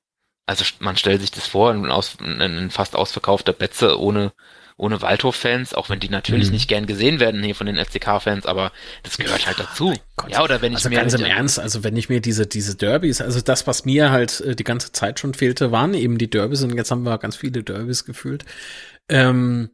Also 0.45 0.65
man 0.79 0.97
stellt 0.97 1.21
sich 1.21 1.31
das 1.31 1.47
vor, 1.47 1.71
ein, 1.71 1.91
aus, 1.91 2.17
ein 2.19 2.69
fast 2.71 2.95
ausverkaufter 2.95 3.53
Betze 3.53 3.99
ohne 3.99 4.33
ohne 4.77 5.01
Waldhof-Fans, 5.01 5.73
auch 5.73 5.89
wenn 5.89 6.01
die 6.01 6.09
natürlich 6.09 6.47
mhm. 6.47 6.55
nicht 6.55 6.67
gern 6.67 6.85
gesehen 6.85 7.21
werden 7.21 7.41
hier 7.41 7.55
von 7.55 7.65
den 7.65 7.77
FCK-Fans, 7.77 8.45
aber 8.45 8.73
das 9.03 9.17
gehört 9.17 9.47
halt 9.47 9.57
dazu. 9.57 9.93
Gott. 10.17 10.31
Ja, 10.31 10.43
oder 10.43 10.61
wenn 10.61 10.73
ich 10.73 10.79
also 10.79 10.89
mir 10.89 10.95
ganz 10.95 11.13
im 11.13 11.23
Ernst, 11.23 11.59
also 11.59 11.85
wenn 11.85 11.95
ich 11.95 12.09
mir 12.09 12.19
diese 12.19 12.45
diese 12.45 12.75
Derbys, 12.75 13.21
also 13.21 13.39
das, 13.39 13.67
was 13.67 13.85
mir 13.85 14.11
halt 14.11 14.41
äh, 14.41 14.55
die 14.55 14.65
ganze 14.65 14.91
Zeit 14.91 15.19
schon 15.19 15.33
fehlte, 15.33 15.71
waren 15.71 15.93
eben 15.93 16.17
die 16.17 16.29
Derbys 16.29 16.61
und 16.63 16.75
jetzt 16.75 16.91
haben 16.91 17.03
wir 17.03 17.17
ganz 17.19 17.37
viele 17.37 17.63
Derbys 17.63 18.03
gefühlt. 18.03 18.43
Ähm, 19.07 19.69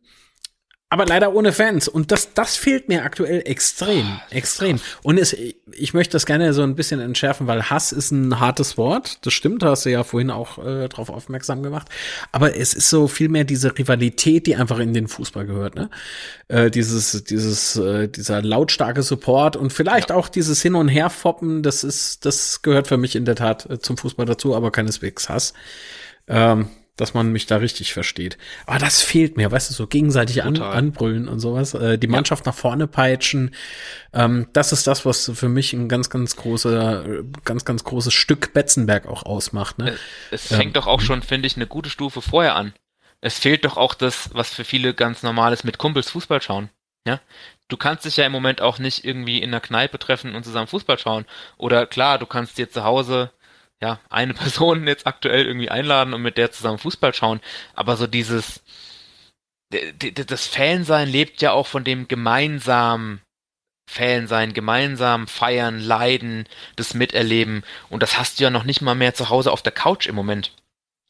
aber 0.91 1.05
leider 1.05 1.33
ohne 1.33 1.53
Fans. 1.53 1.87
Und 1.87 2.11
das, 2.11 2.33
das 2.33 2.57
fehlt 2.57 2.89
mir 2.89 3.05
aktuell 3.05 3.43
extrem, 3.45 4.05
oh, 4.05 4.35
extrem. 4.35 4.77
Und 5.03 5.17
es, 5.17 5.33
ich 5.71 5.93
möchte 5.93 6.11
das 6.11 6.25
gerne 6.25 6.53
so 6.53 6.63
ein 6.63 6.75
bisschen 6.75 6.99
entschärfen, 6.99 7.47
weil 7.47 7.69
Hass 7.69 7.93
ist 7.93 8.11
ein 8.11 8.41
hartes 8.41 8.77
Wort. 8.77 9.25
Das 9.25 9.33
stimmt, 9.33 9.63
hast 9.63 9.85
du 9.85 9.89
ja 9.89 10.03
vorhin 10.03 10.29
auch 10.29 10.57
äh, 10.57 10.89
darauf 10.89 11.09
aufmerksam 11.09 11.63
gemacht. 11.63 11.87
Aber 12.33 12.57
es 12.57 12.73
ist 12.73 12.89
so 12.89 13.07
viel 13.07 13.29
mehr 13.29 13.45
diese 13.45 13.77
Rivalität, 13.77 14.47
die 14.47 14.57
einfach 14.57 14.79
in 14.79 14.93
den 14.93 15.07
Fußball 15.07 15.45
gehört. 15.45 15.75
Ne? 15.75 15.89
Äh, 16.49 16.69
dieses, 16.69 17.23
dieses, 17.23 17.77
äh, 17.77 18.09
dieser 18.09 18.41
lautstarke 18.41 19.01
Support 19.01 19.55
und 19.55 19.71
vielleicht 19.71 20.09
ja. 20.09 20.17
auch 20.17 20.27
dieses 20.27 20.61
Hin- 20.61 20.75
und 20.75 20.89
Herfoppen. 20.89 21.63
Das 21.63 21.85
ist, 21.85 22.25
das 22.25 22.63
gehört 22.63 22.87
für 22.87 22.97
mich 22.97 23.15
in 23.15 23.23
der 23.23 23.35
Tat 23.35 23.65
äh, 23.69 23.79
zum 23.79 23.95
Fußball 23.95 24.25
dazu, 24.25 24.57
aber 24.57 24.71
keineswegs 24.71 25.29
Hass. 25.29 25.53
Ähm, 26.27 26.67
dass 27.01 27.15
man 27.15 27.31
mich 27.31 27.47
da 27.47 27.57
richtig 27.57 27.93
versteht. 27.93 28.37
Aber 28.67 28.77
das 28.77 29.01
fehlt 29.01 29.35
mir, 29.35 29.51
weißt 29.51 29.71
du, 29.71 29.73
so 29.73 29.87
gegenseitig 29.87 30.43
an, 30.43 30.61
anbrüllen 30.61 31.27
und 31.27 31.39
sowas, 31.39 31.73
äh, 31.73 31.97
die 31.97 32.05
Mannschaft 32.05 32.45
ja. 32.45 32.51
nach 32.51 32.57
vorne 32.57 32.85
peitschen. 32.85 33.55
Ähm, 34.13 34.47
das 34.53 34.71
ist 34.71 34.85
das, 34.85 35.03
was 35.03 35.31
für 35.33 35.49
mich 35.49 35.73
ein 35.73 35.89
ganz, 35.89 36.11
ganz 36.11 36.35
großer, 36.35 37.23
ganz, 37.43 37.65
ganz 37.65 37.83
großes 37.83 38.13
Stück 38.13 38.53
Betzenberg 38.53 39.07
auch 39.07 39.23
ausmacht. 39.23 39.79
Ne? 39.79 39.97
Es, 40.29 40.51
es 40.51 40.57
fängt 40.57 40.67
ähm, 40.67 40.73
doch 40.73 40.85
auch 40.85 41.01
schon, 41.01 41.23
finde 41.23 41.47
ich, 41.47 41.55
eine 41.55 41.65
gute 41.65 41.89
Stufe 41.89 42.21
vorher 42.21 42.55
an. 42.55 42.73
Es 43.19 43.39
fehlt 43.39 43.65
doch 43.65 43.77
auch 43.77 43.95
das, 43.95 44.29
was 44.33 44.53
für 44.53 44.63
viele 44.63 44.93
ganz 44.93 45.23
normal 45.23 45.53
ist, 45.53 45.63
mit 45.63 45.79
Kumpels 45.79 46.11
Fußball 46.11 46.41
schauen. 46.41 46.69
Ja, 47.07 47.19
du 47.67 47.77
kannst 47.77 48.05
dich 48.05 48.17
ja 48.17 48.27
im 48.27 48.31
Moment 48.31 48.61
auch 48.61 48.77
nicht 48.77 49.05
irgendwie 49.05 49.41
in 49.41 49.49
der 49.49 49.59
Kneipe 49.59 49.97
treffen 49.97 50.35
und 50.35 50.43
zusammen 50.43 50.67
Fußball 50.67 50.99
schauen. 50.99 51.25
Oder 51.57 51.87
klar, 51.87 52.19
du 52.19 52.27
kannst 52.27 52.59
dir 52.59 52.69
zu 52.69 52.83
Hause 52.83 53.31
ja, 53.81 53.99
eine 54.09 54.33
Person 54.35 54.87
jetzt 54.87 55.07
aktuell 55.07 55.45
irgendwie 55.45 55.69
einladen 55.69 56.13
und 56.13 56.21
mit 56.21 56.37
der 56.37 56.51
zusammen 56.51 56.77
Fußball 56.77 57.13
schauen. 57.13 57.41
Aber 57.73 57.97
so 57.97 58.07
dieses, 58.07 58.61
das 59.69 60.47
Fansein 60.47 61.09
lebt 61.09 61.41
ja 61.41 61.51
auch 61.51 61.67
von 61.67 61.83
dem 61.83 62.07
gemeinsamen 62.07 63.21
Fansein, 63.89 64.53
gemeinsam 64.53 65.27
feiern, 65.27 65.79
leiden, 65.79 66.47
das 66.77 66.93
miterleben. 66.93 67.63
Und 67.89 68.03
das 68.03 68.17
hast 68.17 68.39
du 68.39 68.45
ja 68.45 68.49
noch 68.49 68.63
nicht 68.63 68.81
mal 68.81 68.95
mehr 68.95 69.13
zu 69.13 69.29
Hause 69.29 69.51
auf 69.51 69.61
der 69.61 69.73
Couch 69.73 70.07
im 70.07 70.15
Moment. 70.15 70.53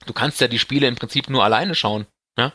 Du 0.08 0.14
kannst 0.14 0.42
ja 0.42 0.48
die 0.48 0.58
Spiele 0.58 0.88
im 0.88 0.96
Prinzip 0.96 1.30
nur 1.30 1.44
alleine 1.44 1.76
schauen. 1.76 2.08
Ja? 2.40 2.54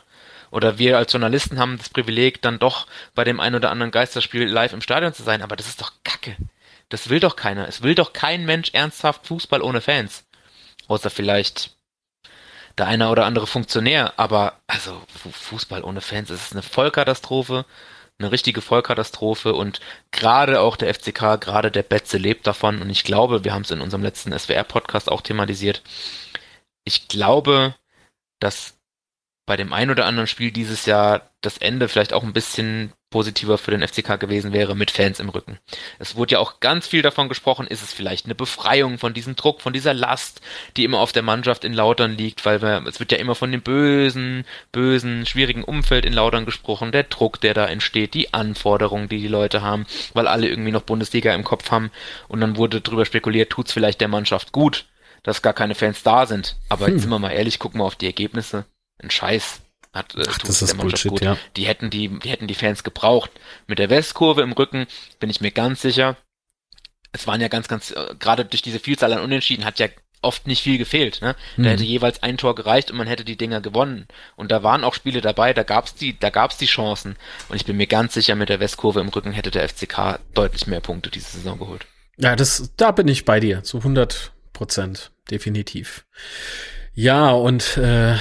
Oder 0.51 0.77
wir 0.77 0.97
als 0.97 1.13
Journalisten 1.13 1.59
haben 1.59 1.77
das 1.77 1.89
Privileg, 1.89 2.41
dann 2.41 2.59
doch 2.59 2.87
bei 3.15 3.23
dem 3.23 3.39
ein 3.39 3.55
oder 3.55 3.71
anderen 3.71 3.91
Geisterspiel 3.91 4.45
live 4.45 4.73
im 4.73 4.81
Stadion 4.81 5.13
zu 5.13 5.23
sein. 5.23 5.41
Aber 5.41 5.55
das 5.55 5.67
ist 5.67 5.79
doch 5.79 5.93
Kacke. 6.03 6.35
Das 6.89 7.09
will 7.09 7.19
doch 7.19 7.35
keiner. 7.35 7.67
Es 7.67 7.81
will 7.81 7.95
doch 7.95 8.13
kein 8.13 8.45
Mensch 8.45 8.69
ernsthaft 8.73 9.27
Fußball 9.27 9.61
ohne 9.61 9.81
Fans. 9.81 10.25
Außer 10.87 11.09
vielleicht 11.09 11.77
der 12.77 12.87
eine 12.87 13.09
oder 13.09 13.25
andere 13.25 13.47
Funktionär. 13.47 14.13
Aber 14.17 14.59
also 14.67 15.01
Fußball 15.31 15.83
ohne 15.83 16.01
Fans 16.01 16.29
ist 16.29 16.53
eine 16.53 16.61
Vollkatastrophe. 16.61 17.65
Eine 18.19 18.31
richtige 18.31 18.61
Vollkatastrophe 18.61 19.53
und 19.53 19.79
gerade 20.11 20.59
auch 20.61 20.75
der 20.75 20.91
FCK, 20.91 21.39
gerade 21.39 21.69
der 21.69 21.83
Betze 21.83 22.17
lebt 22.17 22.47
davon 22.47 22.81
und 22.81 22.89
ich 22.89 23.03
glaube, 23.03 23.43
wir 23.43 23.53
haben 23.53 23.61
es 23.61 23.69
in 23.69 23.79
unserem 23.79 24.01
letzten 24.01 24.31
SWR-Podcast 24.37 25.11
auch 25.11 25.21
thematisiert. 25.21 25.83
Ich 26.83 27.07
glaube, 27.09 27.75
dass 28.39 28.79
bei 29.45 29.55
dem 29.55 29.71
ein 29.71 29.91
oder 29.91 30.07
anderen 30.07 30.27
Spiel 30.27 30.51
dieses 30.51 30.87
Jahr 30.87 31.29
das 31.41 31.59
Ende 31.59 31.87
vielleicht 31.87 32.11
auch 32.11 32.23
ein 32.23 32.33
bisschen 32.33 32.91
positiver 33.09 33.57
für 33.57 33.71
den 33.71 33.87
FCK 33.87 34.19
gewesen 34.19 34.51
wäre 34.51 34.75
mit 34.75 34.91
Fans 34.91 35.19
im 35.19 35.29
Rücken. 35.29 35.59
Es 35.97 36.15
wurde 36.15 36.33
ja 36.33 36.39
auch 36.39 36.59
ganz 36.59 36.87
viel 36.87 37.01
davon 37.01 37.29
gesprochen, 37.29 37.65
ist 37.67 37.81
es 37.81 37.93
vielleicht 37.93 38.25
eine 38.25 38.35
Befreiung 38.35 38.97
von 38.97 39.13
diesem 39.13 39.35
Druck, 39.35 39.61
von 39.61 39.71
dieser 39.71 39.93
Last, 39.93 40.41
die 40.75 40.83
immer 40.83 40.99
auf 40.99 41.13
der 41.13 41.23
Mannschaft 41.23 41.63
in 41.63 41.73
Lautern 41.73 42.17
liegt, 42.17 42.45
weil 42.45 42.61
wir, 42.61 42.83
es 42.85 42.99
wird 42.99 43.11
ja 43.11 43.17
immer 43.17 43.35
von 43.35 43.51
dem 43.51 43.61
bösen, 43.61 44.45
bösen, 44.71 45.25
schwierigen 45.25 45.63
Umfeld 45.63 46.05
in 46.05 46.13
Lautern 46.13 46.45
gesprochen, 46.45 46.91
der 46.91 47.03
Druck, 47.03 47.39
der 47.39 47.53
da 47.53 47.65
entsteht, 47.65 48.13
die 48.13 48.33
Anforderungen, 48.33 49.07
die 49.07 49.19
die 49.19 49.27
Leute 49.27 49.61
haben, 49.61 49.85
weil 50.13 50.27
alle 50.27 50.49
irgendwie 50.49 50.71
noch 50.71 50.81
Bundesliga 50.81 51.33
im 51.33 51.45
Kopf 51.45 51.71
haben 51.71 51.91
und 52.27 52.41
dann 52.41 52.57
wurde 52.57 52.81
drüber 52.81 53.05
spekuliert, 53.05 53.51
tut's 53.51 53.71
vielleicht 53.71 54.01
der 54.01 54.09
Mannschaft 54.09 54.51
gut, 54.51 54.85
dass 55.23 55.41
gar 55.41 55.53
keine 55.53 55.75
Fans 55.75 56.03
da 56.03 56.25
sind. 56.25 56.57
Aber 56.69 56.87
hm. 56.87 56.93
jetzt 56.93 57.01
sind 57.03 57.09
wir 57.09 57.19
mal 57.19 57.31
ehrlich, 57.31 57.59
gucken 57.59 57.79
wir 57.79 57.85
auf 57.85 57.95
die 57.95 58.05
Ergebnisse. 58.05 58.65
Ein 59.01 59.11
Scheiß 59.11 59.61
hat 59.97 60.15
äh, 60.15 60.23
Ach, 60.27 60.37
das 60.39 60.61
ist 60.61 60.77
Bullshit, 60.77 61.11
gut. 61.11 61.21
Ja. 61.21 61.37
Die 61.55 61.65
hätten 61.65 61.89
die, 61.89 62.19
die 62.19 62.29
hätten 62.29 62.47
die 62.47 62.55
Fans 62.55 62.83
gebraucht. 62.83 63.31
Mit 63.67 63.79
der 63.79 63.89
Westkurve 63.89 64.41
im 64.41 64.53
Rücken 64.53 64.87
bin 65.19 65.29
ich 65.29 65.41
mir 65.41 65.51
ganz 65.51 65.81
sicher. 65.81 66.17
Es 67.11 67.27
waren 67.27 67.41
ja 67.41 67.47
ganz, 67.47 67.67
ganz, 67.67 67.91
äh, 67.91 68.15
gerade 68.19 68.45
durch 68.45 68.61
diese 68.61 68.79
Vielzahl 68.79 69.13
an 69.13 69.21
Unentschieden 69.21 69.65
hat 69.65 69.79
ja 69.79 69.87
oft 70.21 70.47
nicht 70.47 70.63
viel 70.63 70.77
gefehlt. 70.77 71.21
Ne? 71.21 71.35
Da 71.55 71.63
mhm. 71.63 71.67
hätte 71.67 71.83
jeweils 71.83 72.23
ein 72.23 72.37
Tor 72.37 72.55
gereicht 72.55 72.91
und 72.91 72.97
man 72.97 73.07
hätte 73.07 73.23
die 73.23 73.37
Dinger 73.37 73.61
gewonnen. 73.61 74.07
Und 74.35 74.51
da 74.51 74.63
waren 74.63 74.83
auch 74.83 74.93
Spiele 74.93 75.21
dabei, 75.21 75.53
da 75.53 75.63
gab's 75.63 75.95
die, 75.95 76.17
da 76.19 76.29
gab's 76.29 76.57
die 76.57 76.65
Chancen. 76.65 77.15
Und 77.49 77.55
ich 77.55 77.65
bin 77.65 77.77
mir 77.77 77.87
ganz 77.87 78.13
sicher, 78.13 78.35
mit 78.35 78.49
der 78.49 78.59
Westkurve 78.59 78.99
im 78.99 79.09
Rücken 79.09 79.31
hätte 79.31 79.51
der 79.51 79.67
FCK 79.67 80.19
deutlich 80.33 80.67
mehr 80.67 80.81
Punkte 80.81 81.09
diese 81.09 81.31
Saison 81.31 81.59
geholt. 81.59 81.85
Ja, 82.17 82.35
das, 82.35 82.71
da 82.77 82.91
bin 82.91 83.07
ich 83.07 83.25
bei 83.25 83.39
dir, 83.39 83.63
zu 83.63 83.77
100 83.77 84.31
Prozent, 84.53 85.11
definitiv. 85.29 86.05
Ja, 86.95 87.29
und 87.29 87.77
äh, 87.77 88.15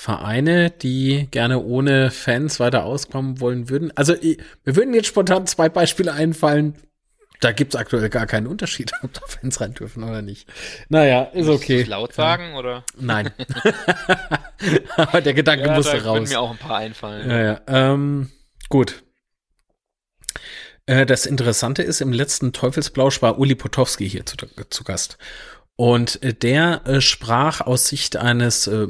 Vereine, 0.00 0.70
die 0.70 1.28
gerne 1.30 1.62
ohne 1.62 2.10
Fans 2.10 2.58
weiter 2.58 2.84
auskommen 2.84 3.38
wollen 3.38 3.68
würden. 3.68 3.92
Also 3.96 4.14
mir 4.14 4.76
würden 4.76 4.94
jetzt 4.94 5.08
spontan 5.08 5.46
zwei 5.46 5.68
Beispiele 5.68 6.14
einfallen, 6.14 6.74
da 7.40 7.52
gibt's 7.52 7.76
aktuell 7.76 8.08
gar 8.08 8.26
keinen 8.26 8.46
Unterschied, 8.46 8.92
ob 9.02 9.12
da 9.12 9.20
Fans 9.26 9.60
rein 9.60 9.74
dürfen 9.74 10.02
oder 10.02 10.22
nicht. 10.22 10.48
Naja, 10.88 11.24
ist 11.24 11.50
okay. 11.50 11.82
Laut 11.82 12.14
sagen, 12.14 12.54
oder? 12.54 12.82
Nein. 12.98 13.28
Aber 14.96 15.20
der 15.20 15.34
Gedanke 15.34 15.66
ja, 15.66 15.74
musste 15.74 15.98
da 15.98 16.04
raus. 16.04 16.30
mir 16.30 16.40
auch 16.40 16.50
ein 16.50 16.58
paar 16.58 16.78
einfallen. 16.78 17.28
Ja, 17.28 17.42
ja. 17.42 17.60
Ähm, 17.66 18.30
gut. 18.70 19.02
Äh, 20.86 21.04
das 21.04 21.26
Interessante 21.26 21.82
ist, 21.82 22.00
im 22.00 22.14
letzten 22.14 22.54
Teufelsblausch 22.54 23.20
war 23.20 23.38
Uli 23.38 23.54
Potowski 23.54 24.08
hier 24.08 24.24
zu, 24.24 24.38
zu 24.70 24.82
Gast. 24.82 25.18
Und 25.76 26.22
äh, 26.22 26.32
der 26.32 26.86
äh, 26.86 27.00
sprach 27.02 27.60
aus 27.60 27.86
Sicht 27.86 28.16
eines 28.16 28.66
äh, 28.66 28.86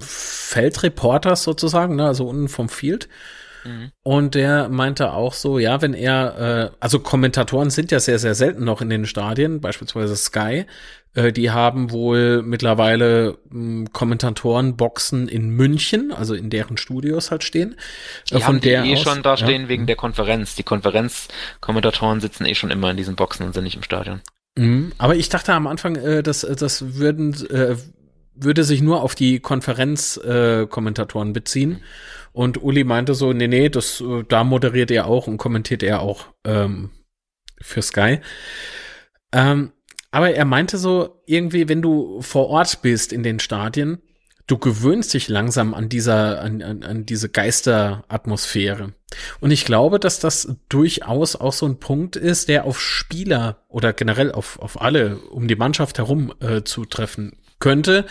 Feldreporters 0.00 1.42
sozusagen, 1.42 1.96
ne, 1.96 2.06
also 2.06 2.26
unten 2.28 2.48
vom 2.48 2.68
Field, 2.68 3.08
Mhm. 3.64 3.92
Und 4.02 4.34
der 4.34 4.68
meinte 4.68 5.12
auch 5.12 5.34
so, 5.34 5.58
ja, 5.58 5.82
wenn 5.82 5.94
er, 5.94 6.70
äh, 6.72 6.76
also 6.80 7.00
Kommentatoren 7.00 7.70
sind 7.70 7.90
ja 7.90 8.00
sehr, 8.00 8.18
sehr 8.18 8.34
selten 8.34 8.64
noch 8.64 8.80
in 8.80 8.90
den 8.90 9.06
Stadien, 9.06 9.60
beispielsweise 9.60 10.16
Sky, 10.16 10.64
äh, 11.14 11.32
die 11.32 11.50
haben 11.50 11.90
wohl 11.90 12.42
mittlerweile 12.42 13.38
äh, 13.52 13.84
Kommentatorenboxen 13.92 15.28
in 15.28 15.50
München, 15.50 16.12
also 16.12 16.34
in 16.34 16.50
deren 16.50 16.76
Studios 16.76 17.30
halt 17.30 17.44
stehen. 17.44 17.76
Die 18.30 18.34
äh, 18.34 18.38
von 18.38 18.46
haben 18.46 18.60
die 18.60 18.68
der 18.68 18.84
eh 18.84 18.94
aus, 18.94 19.02
schon 19.02 19.22
da 19.22 19.36
stehen 19.36 19.62
ja. 19.62 19.68
wegen 19.68 19.86
der 19.86 19.96
Konferenz. 19.96 20.54
Die 20.54 20.62
Konferenzkommentatoren 20.62 22.20
sitzen 22.20 22.46
eh 22.46 22.54
schon 22.54 22.70
immer 22.70 22.90
in 22.90 22.96
diesen 22.96 23.16
Boxen 23.16 23.46
und 23.46 23.54
sind 23.54 23.64
nicht 23.64 23.76
im 23.76 23.82
Stadion. 23.82 24.20
Mhm. 24.56 24.92
Aber 24.98 25.16
ich 25.16 25.28
dachte 25.28 25.52
am 25.52 25.66
Anfang, 25.66 25.96
äh, 25.96 26.22
dass 26.22 26.40
das 26.40 26.94
würden 26.96 27.34
äh, 27.50 27.76
würde 28.34 28.64
sich 28.64 28.80
nur 28.82 29.02
auf 29.02 29.14
die 29.14 29.40
Konferenzkommentatoren 29.40 31.30
äh, 31.30 31.32
beziehen. 31.32 31.82
Und 32.32 32.62
Uli 32.62 32.84
meinte 32.84 33.14
so, 33.14 33.32
nee, 33.32 33.48
nee, 33.48 33.68
das, 33.68 34.00
äh, 34.00 34.24
da 34.28 34.44
moderiert 34.44 34.90
er 34.90 35.06
auch 35.06 35.26
und 35.26 35.38
kommentiert 35.38 35.82
er 35.82 36.00
auch 36.00 36.26
ähm, 36.44 36.90
für 37.60 37.82
Sky. 37.82 38.20
Ähm, 39.32 39.72
aber 40.10 40.32
er 40.32 40.44
meinte 40.44 40.78
so, 40.78 41.22
irgendwie, 41.26 41.68
wenn 41.68 41.82
du 41.82 42.20
vor 42.22 42.48
Ort 42.48 42.82
bist 42.82 43.12
in 43.12 43.22
den 43.22 43.38
Stadien, 43.38 44.02
du 44.46 44.58
gewöhnst 44.58 45.14
dich 45.14 45.28
langsam 45.28 45.74
an 45.74 45.88
dieser, 45.88 46.40
an, 46.40 46.62
an, 46.62 46.82
an 46.82 47.06
diese 47.06 47.28
Geisteratmosphäre. 47.28 48.94
Und 49.40 49.50
ich 49.52 49.64
glaube, 49.64 50.00
dass 50.00 50.18
das 50.18 50.56
durchaus 50.68 51.36
auch 51.36 51.52
so 51.52 51.66
ein 51.66 51.78
Punkt 51.78 52.16
ist, 52.16 52.48
der 52.48 52.64
auf 52.64 52.80
Spieler 52.80 53.64
oder 53.68 53.92
generell 53.92 54.32
auf, 54.32 54.58
auf 54.58 54.80
alle 54.80 55.18
um 55.18 55.46
die 55.46 55.56
Mannschaft 55.56 55.98
herum 55.98 56.32
äh, 56.40 56.62
zutreffen 56.62 57.36
könnte. 57.60 58.06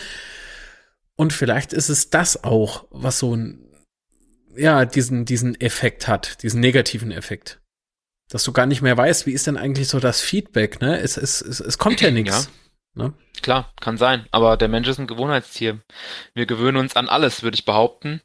Und 1.16 1.32
vielleicht 1.32 1.72
ist 1.74 1.90
es 1.90 2.08
das 2.08 2.44
auch, 2.44 2.86
was 2.90 3.18
so 3.18 3.36
ein 3.36 3.66
ja, 4.56 4.84
diesen, 4.84 5.24
diesen 5.24 5.60
Effekt 5.60 6.08
hat, 6.08 6.42
diesen 6.42 6.60
negativen 6.60 7.12
Effekt. 7.12 7.60
Dass 8.28 8.44
du 8.44 8.52
gar 8.52 8.66
nicht 8.66 8.82
mehr 8.82 8.96
weißt, 8.96 9.26
wie 9.26 9.32
ist 9.32 9.46
denn 9.46 9.56
eigentlich 9.56 9.88
so 9.88 10.00
das 10.00 10.20
Feedback, 10.20 10.80
ne? 10.80 11.00
Es, 11.00 11.16
es, 11.16 11.40
es, 11.40 11.60
es 11.60 11.78
kommt 11.78 12.00
ja 12.00 12.10
nichts. 12.12 12.50
Ja. 12.96 13.04
Ne? 13.04 13.14
Klar, 13.42 13.72
kann 13.80 13.96
sein. 13.96 14.26
Aber 14.32 14.56
der 14.56 14.68
Mensch 14.68 14.88
ist 14.88 14.98
ein 14.98 15.06
Gewohnheitstier. 15.06 15.80
Wir 16.34 16.46
gewöhnen 16.46 16.76
uns 16.76 16.96
an 16.96 17.08
alles, 17.08 17.42
würde 17.42 17.54
ich 17.54 17.64
behaupten. 17.64 18.20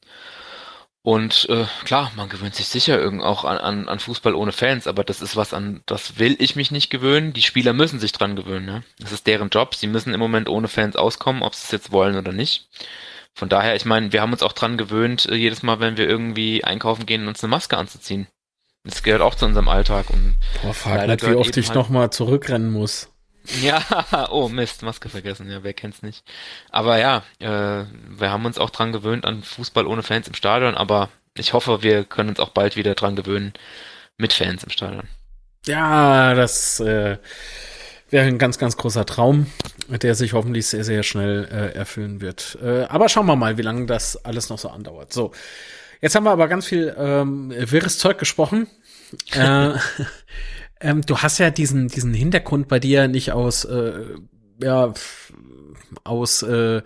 Und 1.06 1.48
äh, 1.50 1.66
klar, 1.84 2.12
man 2.16 2.30
gewöhnt 2.30 2.56
sich 2.56 2.68
sicher 2.68 3.00
irgend 3.00 3.22
auch 3.22 3.46
an, 3.46 3.60
an, 3.60 3.88
an 3.88 4.00
Fußball 4.00 4.34
ohne 4.34 4.52
Fans, 4.52 4.88
aber 4.88 5.04
das 5.04 5.22
ist 5.22 5.36
was 5.36 5.54
an, 5.54 5.84
das 5.86 6.18
will 6.18 6.36
ich 6.40 6.56
mich 6.56 6.72
nicht 6.72 6.90
gewöhnen. 6.90 7.32
Die 7.32 7.44
Spieler 7.44 7.74
müssen 7.74 8.00
sich 8.00 8.12
dran 8.12 8.36
gewöhnen. 8.36 8.66
Ne? 8.66 8.84
Das 8.98 9.12
ist 9.12 9.28
deren 9.28 9.50
Job. 9.50 9.76
Sie 9.76 9.86
müssen 9.86 10.16
im 10.16 10.20
Moment 10.20 10.50
ohne 10.50 10.68
Fans 10.68 10.96
auskommen, 10.96 11.44
ob 11.44 11.54
sie 11.54 11.66
es 11.66 11.72
jetzt 11.72 11.92
wollen 11.92 12.16
oder 12.16 12.32
nicht. 12.32 12.70
Von 13.36 13.50
daher, 13.50 13.76
ich 13.76 13.86
meine, 13.86 14.14
wir 14.14 14.22
haben 14.24 14.32
uns 14.32 14.42
auch 14.42 14.54
dran 14.54 14.80
gewöhnt, 14.80 15.28
äh, 15.28 15.36
jedes 15.36 15.62
Mal, 15.62 15.80
wenn 15.80 15.96
wir 15.96 16.10
irgendwie 16.10 16.64
einkaufen 16.64 17.06
gehen, 17.06 17.28
uns 17.28 17.44
eine 17.44 17.52
Maske 17.52 17.78
anzuziehen. 17.78 18.26
Das 18.84 19.04
gehört 19.04 19.22
auch 19.22 19.36
zu 19.36 19.46
unserem 19.46 19.68
Alltag. 19.68 20.10
Und 20.10 20.34
Boah, 20.64 20.74
frag 20.74 21.06
nicht, 21.06 21.22
wie 21.22 21.36
oft 21.36 21.56
ich 21.56 21.68
halt 21.68 21.76
nochmal 21.76 22.10
zurückrennen 22.10 22.72
muss. 22.72 23.10
Ja, 23.62 24.28
oh 24.32 24.50
Mist, 24.50 24.82
Maske 24.82 25.10
vergessen, 25.10 25.50
ja, 25.50 25.64
wer 25.64 25.74
kennt's 25.74 26.02
nicht. 26.02 26.24
Aber 26.70 26.98
ja, 27.00 27.24
äh, 27.40 27.86
wir 28.18 28.32
haben 28.32 28.46
uns 28.46 28.58
auch 28.58 28.70
dran 28.70 28.92
gewöhnt 28.92 29.26
an 29.26 29.44
Fußball 29.44 29.86
ohne 29.86 30.04
Fans 30.04 30.28
im 30.28 30.34
Stadion, 30.34 30.76
aber 30.76 31.10
ich 31.38 31.54
hoffe, 31.54 31.84
wir 31.84 32.06
können 32.06 32.30
uns 32.30 32.40
auch 32.40 32.50
bald 32.50 32.76
wieder 32.76 32.96
dran 32.96 33.16
gewöhnen 33.16 33.54
mit 34.18 34.34
Fans 34.34 34.64
im 34.64 34.70
Stadion. 34.70 35.08
Ja, 35.66 36.34
das 36.34 36.80
äh, 36.80 37.18
wäre 38.10 38.28
ein 38.28 38.38
ganz, 38.38 38.58
ganz 38.58 38.78
großer 38.78 39.06
Traum, 39.06 39.48
der 39.88 40.16
sich 40.16 40.34
hoffentlich 40.34 40.68
sehr, 40.68 40.84
sehr 40.84 41.04
schnell 41.04 41.48
äh, 41.52 41.78
erfüllen 41.78 42.22
wird. 42.22 42.58
Äh, 42.64 42.84
aber 42.84 43.10
schauen 43.10 43.26
wir 43.26 43.36
mal, 43.36 43.58
wie 43.58 43.64
lange 43.64 43.86
das 43.86 44.24
alles 44.26 44.50
noch 44.50 44.60
so 44.60 44.70
andauert. 44.70 45.12
So, 45.12 45.32
jetzt 46.02 46.16
haben 46.16 46.24
wir 46.24 46.32
aber 46.32 46.48
ganz 46.48 46.66
viel 46.66 46.96
ähm, 46.98 47.52
wirres 47.56 47.98
Zeug 47.98 48.18
gesprochen. 48.18 48.68
äh, 49.34 49.74
ähm, 50.86 51.02
du 51.02 51.18
hast 51.18 51.40
ja 51.40 51.50
diesen, 51.50 51.88
diesen 51.88 52.14
Hintergrund 52.14 52.68
bei 52.68 52.80
dir 52.80 53.08
nicht 53.08 53.32
aus, 53.32 53.66
äh, 53.66 54.06
ja, 54.62 54.94
aus 56.04 56.44
äh, 56.44 56.84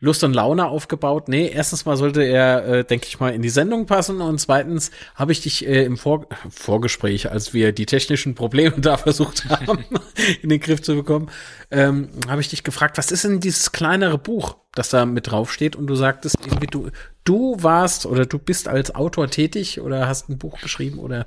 Lust 0.00 0.24
und 0.24 0.32
Laune 0.32 0.66
aufgebaut. 0.66 1.28
Nee, 1.28 1.48
erstens 1.48 1.84
mal 1.84 1.96
sollte 1.96 2.22
er, 2.22 2.66
äh, 2.66 2.84
denke 2.84 3.06
ich 3.06 3.20
mal, 3.20 3.34
in 3.34 3.42
die 3.42 3.50
Sendung 3.50 3.86
passen 3.86 4.20
und 4.20 4.38
zweitens 4.38 4.90
habe 5.14 5.32
ich 5.32 5.42
dich 5.42 5.66
äh, 5.66 5.84
im 5.84 5.98
Vor 5.98 6.26
Vorgespräch, 6.48 7.30
als 7.30 7.52
wir 7.52 7.72
die 7.72 7.86
technischen 7.86 8.34
Probleme 8.34 8.76
da 8.78 8.96
versucht 8.96 9.48
haben, 9.50 9.84
in 10.42 10.48
den 10.48 10.60
Griff 10.60 10.80
zu 10.80 10.94
bekommen, 10.94 11.30
ähm, 11.70 12.08
habe 12.26 12.40
ich 12.40 12.48
dich 12.48 12.64
gefragt, 12.64 12.96
was 12.96 13.10
ist 13.10 13.24
denn 13.24 13.40
dieses 13.40 13.72
kleinere 13.72 14.18
Buch, 14.18 14.56
das 14.74 14.88
da 14.88 15.04
mit 15.04 15.30
draufsteht 15.30 15.76
und 15.76 15.86
du 15.86 15.96
sagtest 15.96 16.36
irgendwie, 16.46 16.66
du, 16.66 16.90
du 17.24 17.56
warst 17.60 18.06
oder 18.06 18.24
du 18.24 18.38
bist 18.38 18.68
als 18.68 18.94
Autor 18.94 19.28
tätig 19.28 19.80
oder 19.80 20.08
hast 20.08 20.30
ein 20.30 20.38
Buch 20.38 20.60
geschrieben 20.60 20.98
oder 20.98 21.26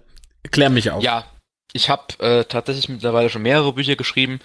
klär 0.51 0.69
mich 0.69 0.91
auf. 0.91 1.03
Ja, 1.03 1.25
ich 1.73 1.89
habe 1.89 2.19
äh, 2.19 2.43
tatsächlich 2.45 2.89
mittlerweile 2.89 3.29
schon 3.29 3.41
mehrere 3.41 3.73
Bücher 3.73 3.95
geschrieben, 3.95 4.39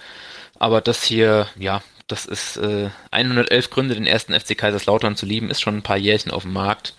aber 0.59 0.81
das 0.81 1.03
hier, 1.03 1.49
ja, 1.59 1.83
das 2.07 2.27
ist 2.27 2.57
äh, 2.59 2.91
111 3.11 3.71
Gründe, 3.71 3.95
den 3.95 4.07
ersten 4.07 4.39
FC 4.39 4.57
Kaiserslautern 4.57 5.17
zu 5.17 5.27
lieben, 5.27 5.51
ist 5.51 5.61
schon 5.61 5.79
ein 5.79 5.83
paar 5.83 5.97
Jährchen 5.97 6.31
auf 6.31 6.43
dem 6.43 6.53
Markt. 6.53 6.95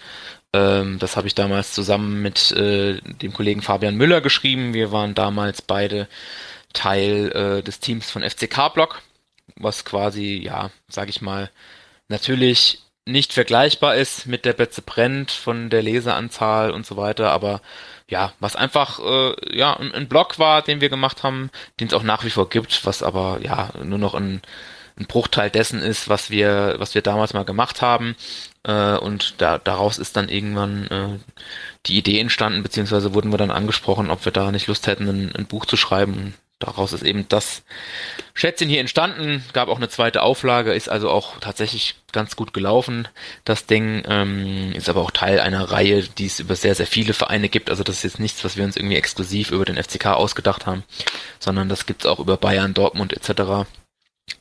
Ähm, 0.54 1.00
das 1.00 1.18
habe 1.18 1.28
ich 1.28 1.36
damals 1.36 1.74
zusammen 1.74 2.22
mit 2.22 2.52
äh, 2.52 3.00
dem 3.02 3.34
Kollegen 3.34 3.62
Fabian 3.62 3.96
Müller 3.96 4.22
geschrieben. 4.22 4.74
Wir 4.74 4.92
waren 4.92 5.16
damals 5.16 5.62
beide 5.62 6.08
Teil 6.74 7.32
äh, 7.32 7.64
des 7.64 7.80
Teams 7.80 8.10
von 8.10 8.24
FCK 8.24 8.74
Block, 8.74 9.02
was 9.56 9.86
quasi, 9.86 10.42
ja, 10.44 10.72
sag 10.88 11.10
ich 11.10 11.22
mal, 11.22 11.52
natürlich 12.08 12.82
nicht 13.06 13.34
vergleichbar 13.34 13.96
ist 13.96 14.28
mit 14.28 14.46
der 14.46 14.54
Betze 14.54 14.82
brennt 14.82 15.32
von 15.32 15.70
der 15.70 15.82
Leseranzahl 15.82 16.72
und 16.72 16.86
so 16.86 16.96
weiter, 16.98 17.32
aber 17.32 17.62
ja, 18.10 18.34
was 18.40 18.56
einfach 18.56 19.00
äh, 19.00 19.58
ja 19.58 19.74
ein, 19.74 19.94
ein 19.94 20.08
Blog 20.08 20.40
war, 20.40 20.62
den 20.62 20.82
wir 20.82 20.90
gemacht 20.90 21.24
haben, 21.24 21.50
den 21.80 21.88
es 21.88 21.94
auch 21.94 22.04
nach 22.04 22.24
wie 22.24 22.30
vor 22.30 22.50
gibt, 22.50 22.86
was 22.86 23.04
aber 23.04 23.40
ja 23.42 23.70
nur 23.84 24.00
noch 24.00 24.14
ein 24.14 24.42
ein 24.98 25.06
Bruchteil 25.06 25.50
dessen 25.50 25.82
ist, 25.82 26.10
was 26.10 26.30
wir, 26.30 26.76
was 26.78 26.94
wir 26.96 27.02
damals 27.02 27.34
mal 27.34 27.46
gemacht 27.46 27.82
haben. 27.82 28.16
Äh, 28.64 28.98
und 28.98 29.42
da, 29.42 29.58
daraus 29.58 29.98
ist 29.98 30.16
dann 30.16 30.30
irgendwann 30.30 30.88
äh, 30.88 31.20
die 31.88 31.98
Idee 31.98 32.20
entstanden, 32.20 32.64
beziehungsweise 32.64 33.14
wurden 33.14 33.32
wir 33.32 33.38
dann 33.38 33.52
angesprochen, 33.52 34.12
ob 34.12 34.26
wir 34.26 34.32
da 34.32 34.52
nicht 34.52 34.68
Lust 34.68 34.88
hätten, 34.88 35.08
ein, 35.08 35.36
ein 35.36 35.48
Buch 35.48 35.66
zu 35.66 35.78
schreiben. 35.78 36.36
Daraus 36.66 36.94
ist 36.94 37.04
eben 37.04 37.28
das 37.28 37.64
Schätzchen 38.34 38.70
hier 38.70 38.80
entstanden, 38.80 39.44
gab 39.52 39.68
auch 39.68 39.76
eine 39.76 39.90
zweite 39.90 40.22
Auflage, 40.22 40.74
ist 40.74 40.88
also 40.88 41.10
auch 41.10 41.42
tatsächlich 41.42 41.96
ganz 42.14 42.38
gut 42.38 42.54
gelaufen. 42.54 43.10
Das 43.44 43.66
Ding 43.66 44.02
ähm, 44.08 44.72
ist 44.72 44.88
aber 44.88 45.02
auch 45.02 45.12
Teil 45.12 45.42
einer 45.42 45.72
Reihe, 45.72 46.04
die 46.04 46.28
es 46.28 46.40
über 46.40 46.56
sehr, 46.56 46.74
sehr 46.74 46.88
viele 46.88 47.14
Vereine 47.14 47.50
gibt. 47.50 47.70
Also 47.70 47.84
das 47.84 47.98
ist 47.98 48.04
jetzt 48.04 48.20
nichts, 48.22 48.46
was 48.46 48.56
wir 48.56 48.64
uns 48.64 48.78
irgendwie 48.78 48.96
exklusiv 48.96 49.52
über 49.52 49.66
den 49.66 49.76
FCK 49.76 50.06
ausgedacht 50.08 50.66
haben, 50.66 50.86
sondern 51.38 51.68
das 51.68 51.86
gibt's 51.86 52.06
auch 52.06 52.20
über 52.20 52.38
Bayern, 52.38 52.74
Dortmund 52.74 53.12
etc. 53.12 53.68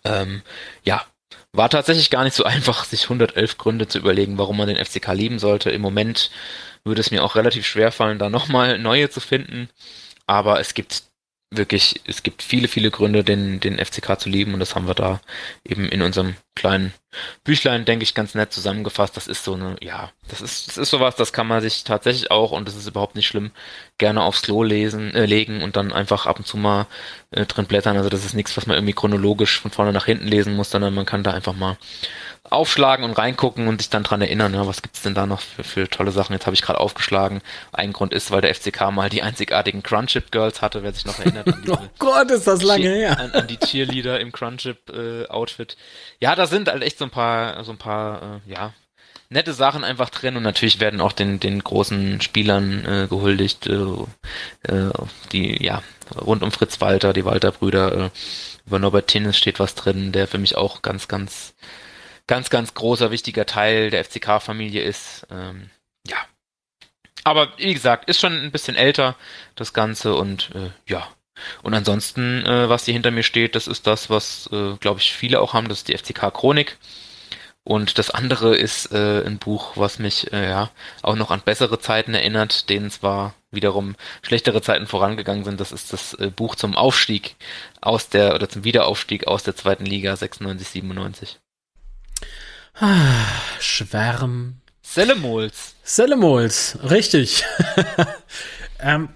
Ähm, 0.05 0.43
ja, 0.85 1.05
war 1.51 1.70
tatsächlich 1.70 2.09
gar 2.11 2.23
nicht 2.23 2.37
so 2.37 2.45
einfach, 2.45 2.85
sich 2.85 3.03
111 3.03 3.59
Gründe 3.59 3.89
zu 3.89 3.99
überlegen, 3.99 4.39
warum 4.39 4.59
man 4.59 4.68
den 4.68 4.85
FCK 4.85 5.09
lieben 5.09 5.41
sollte. 5.41 5.70
Im 5.70 5.83
Moment 5.83 6.31
würde 6.85 7.01
es 7.01 7.11
mir 7.11 7.25
auch 7.25 7.35
relativ 7.35 7.66
schwer 7.66 7.91
fallen, 7.91 8.20
da 8.20 8.31
nochmal 8.31 8.79
neue 8.79 9.11
zu 9.11 9.18
finden. 9.18 9.68
Aber 10.29 10.61
es 10.61 10.75
gibt 10.75 11.03
wirklich, 11.57 12.00
es 12.07 12.22
gibt 12.22 12.42
viele, 12.42 12.68
viele 12.68 12.90
Gründe, 12.90 13.24
den, 13.24 13.61
den 13.61 13.78
FCK 13.78 14.18
zu 14.18 14.28
lieben 14.28 14.55
und 14.55 14.61
das 14.61 14.74
haben 14.74 14.86
wir 14.86 14.94
da 14.94 15.20
eben 15.64 15.88
in 15.88 16.03
unserem 16.03 16.36
kleinen 16.55 16.92
Büchlein, 17.44 17.84
denke 17.84 18.03
ich, 18.03 18.14
ganz 18.14 18.34
nett 18.34 18.53
zusammengefasst. 18.53 19.16
Das 19.16 19.26
ist 19.26 19.44
so 19.44 19.55
eine, 19.55 19.76
ja, 19.80 20.11
das 20.28 20.40
ist, 20.40 20.68
das 20.68 20.76
ist 20.76 20.90
sowas, 20.90 21.16
das 21.16 21.32
kann 21.32 21.46
man 21.46 21.61
sich 21.61 21.84
tatsächlich 21.84 22.30
auch, 22.30 22.53
und 22.53 22.66
das 22.66 22.76
ist 22.76 22.86
überhaupt 22.86 23.16
nicht 23.16 23.26
schlimm, 23.26 23.50
gerne 23.98 24.22
aufs 24.22 24.42
Klo 24.42 24.62
lesen, 24.62 25.14
äh, 25.14 25.26
legen 25.26 25.62
und 25.62 25.76
dann 25.76 25.92
einfach 25.92 26.26
ab 26.26 26.38
und 26.38 26.46
zu 26.46 26.57
mal 26.57 26.86
äh, 27.30 27.46
drin 27.46 27.66
blättern. 27.66 27.96
Also 27.96 28.09
das 28.09 28.24
ist 28.24 28.34
nichts, 28.34 28.57
was 28.57 28.66
man 28.66 28.76
irgendwie 28.76 28.94
chronologisch 28.94 29.61
von 29.61 29.70
vorne 29.70 29.92
nach 29.92 30.07
hinten 30.07 30.28
lesen 30.28 30.55
muss, 30.55 30.70
sondern 30.70 30.94
man 30.94 31.07
kann 31.07 31.22
da 31.22 31.32
einfach 31.32 31.55
mal 31.55 31.76
aufschlagen 32.53 33.05
und 33.05 33.12
reingucken 33.12 33.68
und 33.68 33.80
sich 33.80 33.90
dann 33.90 34.03
dran 34.03 34.20
erinnern, 34.20 34.55
ja, 34.55 34.66
was 34.66 34.82
gibt's 34.82 35.03
denn 35.03 35.14
da 35.14 35.26
noch 35.26 35.40
für, 35.40 35.64
für 35.64 35.88
tolle 35.88 36.12
Sachen. 36.12 36.32
Jetzt 36.32 36.46
habe 36.46 36.55
ich 36.55 36.62
gerade 36.62 36.80
aufgeschlagen. 36.80 37.40
Ein 37.72 37.92
Grund 37.92 38.12
ist, 38.12 38.30
weil 38.30 38.40
der 38.40 38.55
FCK 38.55 38.90
mal 38.92 39.09
die 39.09 39.22
einzigartigen 39.22 39.82
Crunchip 39.82 40.30
Girls 40.30 40.62
hatte, 40.62 40.82
wer 40.82 40.92
sich 40.92 41.05
noch 41.05 41.18
erinnert. 41.18 41.48
An 41.48 41.62
diese 41.66 41.72
oh 41.72 41.88
Gott, 41.98 42.30
ist 42.30 42.46
das 42.46 42.62
lange 42.62 42.88
her. 42.88 43.18
An, 43.18 43.32
an 43.32 43.46
die 43.46 43.59
Cheerleader 43.59 44.20
im 44.20 44.32
Crunchip 44.32 44.90
äh, 44.90 45.26
Outfit. 45.28 45.76
Ja, 46.20 46.34
da 46.34 46.46
sind 46.46 46.68
halt 46.68 46.82
echt 46.82 46.98
so 46.98 47.05
ein 47.05 47.11
paar, 47.11 47.64
so 47.64 47.72
ein 47.72 47.78
paar, 47.78 48.40
äh, 48.46 48.50
ja, 48.50 48.72
nette 49.32 49.53
Sachen 49.53 49.82
einfach 49.82 50.11
drin 50.11 50.36
und 50.36 50.42
natürlich 50.42 50.78
werden 50.78 51.00
auch 51.00 51.12
den, 51.12 51.40
den 51.40 51.64
großen 51.64 52.20
Spielern 52.20 52.84
äh, 52.84 53.07
gehuldigt, 53.09 53.66
äh, 53.66 54.72
äh, 54.72 54.90
die, 55.32 55.64
ja, 55.64 55.82
rund 56.20 56.42
um 56.42 56.53
Fritz 56.53 56.80
Walter, 56.80 57.12
die 57.12 57.24
Walter-Brüder, 57.24 57.92
äh, 57.92 58.11
über 58.66 58.78
Norbert 58.78 59.09
Tinnes 59.09 59.36
steht 59.36 59.59
was 59.59 59.74
drin, 59.74 60.12
der 60.12 60.28
für 60.28 60.38
mich 60.38 60.57
auch 60.57 60.82
ganz, 60.82 61.09
ganz 61.09 61.55
ganz, 62.27 62.51
ganz 62.51 62.75
großer, 62.75 63.11
wichtiger 63.11 63.47
Teil 63.47 63.91
der 63.91 64.05
FCK-Familie 64.05 64.83
ist. 64.83 65.27
Ähm, 65.31 65.70
ja. 66.07 66.16
Aber 67.25 67.53
wie 67.59 67.75
gesagt, 67.75 68.09
ist 68.09 68.20
schon 68.20 68.33
ein 68.33 68.53
bisschen 68.53 68.77
älter, 68.77 69.16
das 69.55 69.73
Ganze 69.73 70.14
und 70.14 70.51
äh, 70.55 70.70
ja. 70.87 71.07
Und 71.62 71.75
ansonsten, 71.75 72.45
äh, 72.47 72.68
was 72.68 72.85
hier 72.85 72.95
hinter 72.95 73.11
mir 73.11 73.23
steht, 73.23 73.55
das 73.55 73.66
ist 73.66 73.87
das, 73.87 74.11
was, 74.11 74.49
äh, 74.53 74.77
glaube 74.79 75.01
ich, 75.01 75.12
viele 75.12 75.41
auch 75.41 75.55
haben, 75.55 75.68
das 75.68 75.79
ist 75.79 75.89
die 75.89 75.97
FCK-Chronik. 75.97 76.79
Und 77.64 77.99
das 77.99 78.11
andere 78.11 78.57
ist 78.57 78.93
äh, 78.93 79.23
ein 79.25 79.39
Buch, 79.39 79.77
was 79.77 80.01
mich 80.01 80.33
äh, 80.33 80.49
ja 80.51 80.70
auch 81.03 81.14
noch 81.14 81.31
an 81.31 81.43
bessere 81.45 81.79
Zeiten 81.79 82.12
erinnert, 82.12 82.68
denen 82.68 82.91
zwar 82.91 83.35
wiederum 83.53 83.95
schlechtere 84.23 84.62
Zeiten 84.62 84.89
vorangegangen 84.89 85.45
sind. 85.45 85.61
Das 85.61 85.70
ist 85.70 85.93
das 85.93 86.14
äh, 86.14 86.29
Buch 86.29 86.57
zum 86.57 86.75
Aufstieg 86.77 87.37
aus 87.81 88.09
der 88.09 88.35
oder 88.35 88.49
zum 88.49 88.64
Wiederaufstieg 88.64 89.29
aus 89.29 89.45
der 89.45 89.55
zweiten 89.55 89.87
Liga 89.87 90.16
96 90.16 90.68
97. 90.68 91.39
Ah, 92.75 93.27
Schwärm. 93.61 94.61
Sellemols. 94.83 95.75
Sellemols, 95.85 96.79
richtig. 96.83 97.45
ähm, 98.81 99.09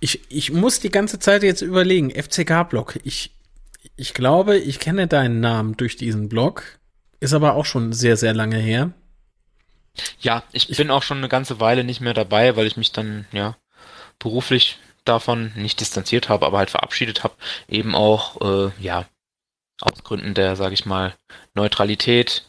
ich, 0.00 0.20
ich 0.30 0.50
muss 0.52 0.80
die 0.80 0.90
ganze 0.90 1.18
Zeit 1.18 1.42
jetzt 1.42 1.62
überlegen, 1.62 2.10
FCK-Blog. 2.10 2.98
Ich, 3.04 3.32
ich 3.96 4.14
glaube, 4.14 4.56
ich 4.56 4.78
kenne 4.78 5.06
deinen 5.06 5.40
Namen 5.40 5.76
durch 5.76 5.96
diesen 5.96 6.28
Blog. 6.28 6.78
Ist 7.20 7.34
aber 7.34 7.54
auch 7.54 7.66
schon 7.66 7.92
sehr, 7.92 8.16
sehr 8.16 8.32
lange 8.32 8.56
her. 8.56 8.92
Ja, 10.20 10.42
ich, 10.52 10.70
ich 10.70 10.76
bin 10.76 10.90
auch 10.90 11.02
schon 11.02 11.18
eine 11.18 11.28
ganze 11.28 11.60
Weile 11.60 11.84
nicht 11.84 12.00
mehr 12.00 12.14
dabei, 12.14 12.56
weil 12.56 12.66
ich 12.66 12.76
mich 12.76 12.92
dann, 12.92 13.26
ja, 13.32 13.56
beruflich 14.18 14.78
davon 15.04 15.52
nicht 15.54 15.80
distanziert 15.80 16.28
habe, 16.28 16.46
aber 16.46 16.58
halt 16.58 16.70
verabschiedet 16.70 17.24
habe. 17.24 17.34
Eben 17.68 17.94
auch, 17.94 18.40
äh, 18.40 18.70
ja, 18.80 19.06
aus 19.80 20.04
Gründen 20.04 20.34
der, 20.34 20.56
sage 20.56 20.74
ich 20.74 20.86
mal, 20.86 21.14
Neutralität. 21.54 22.44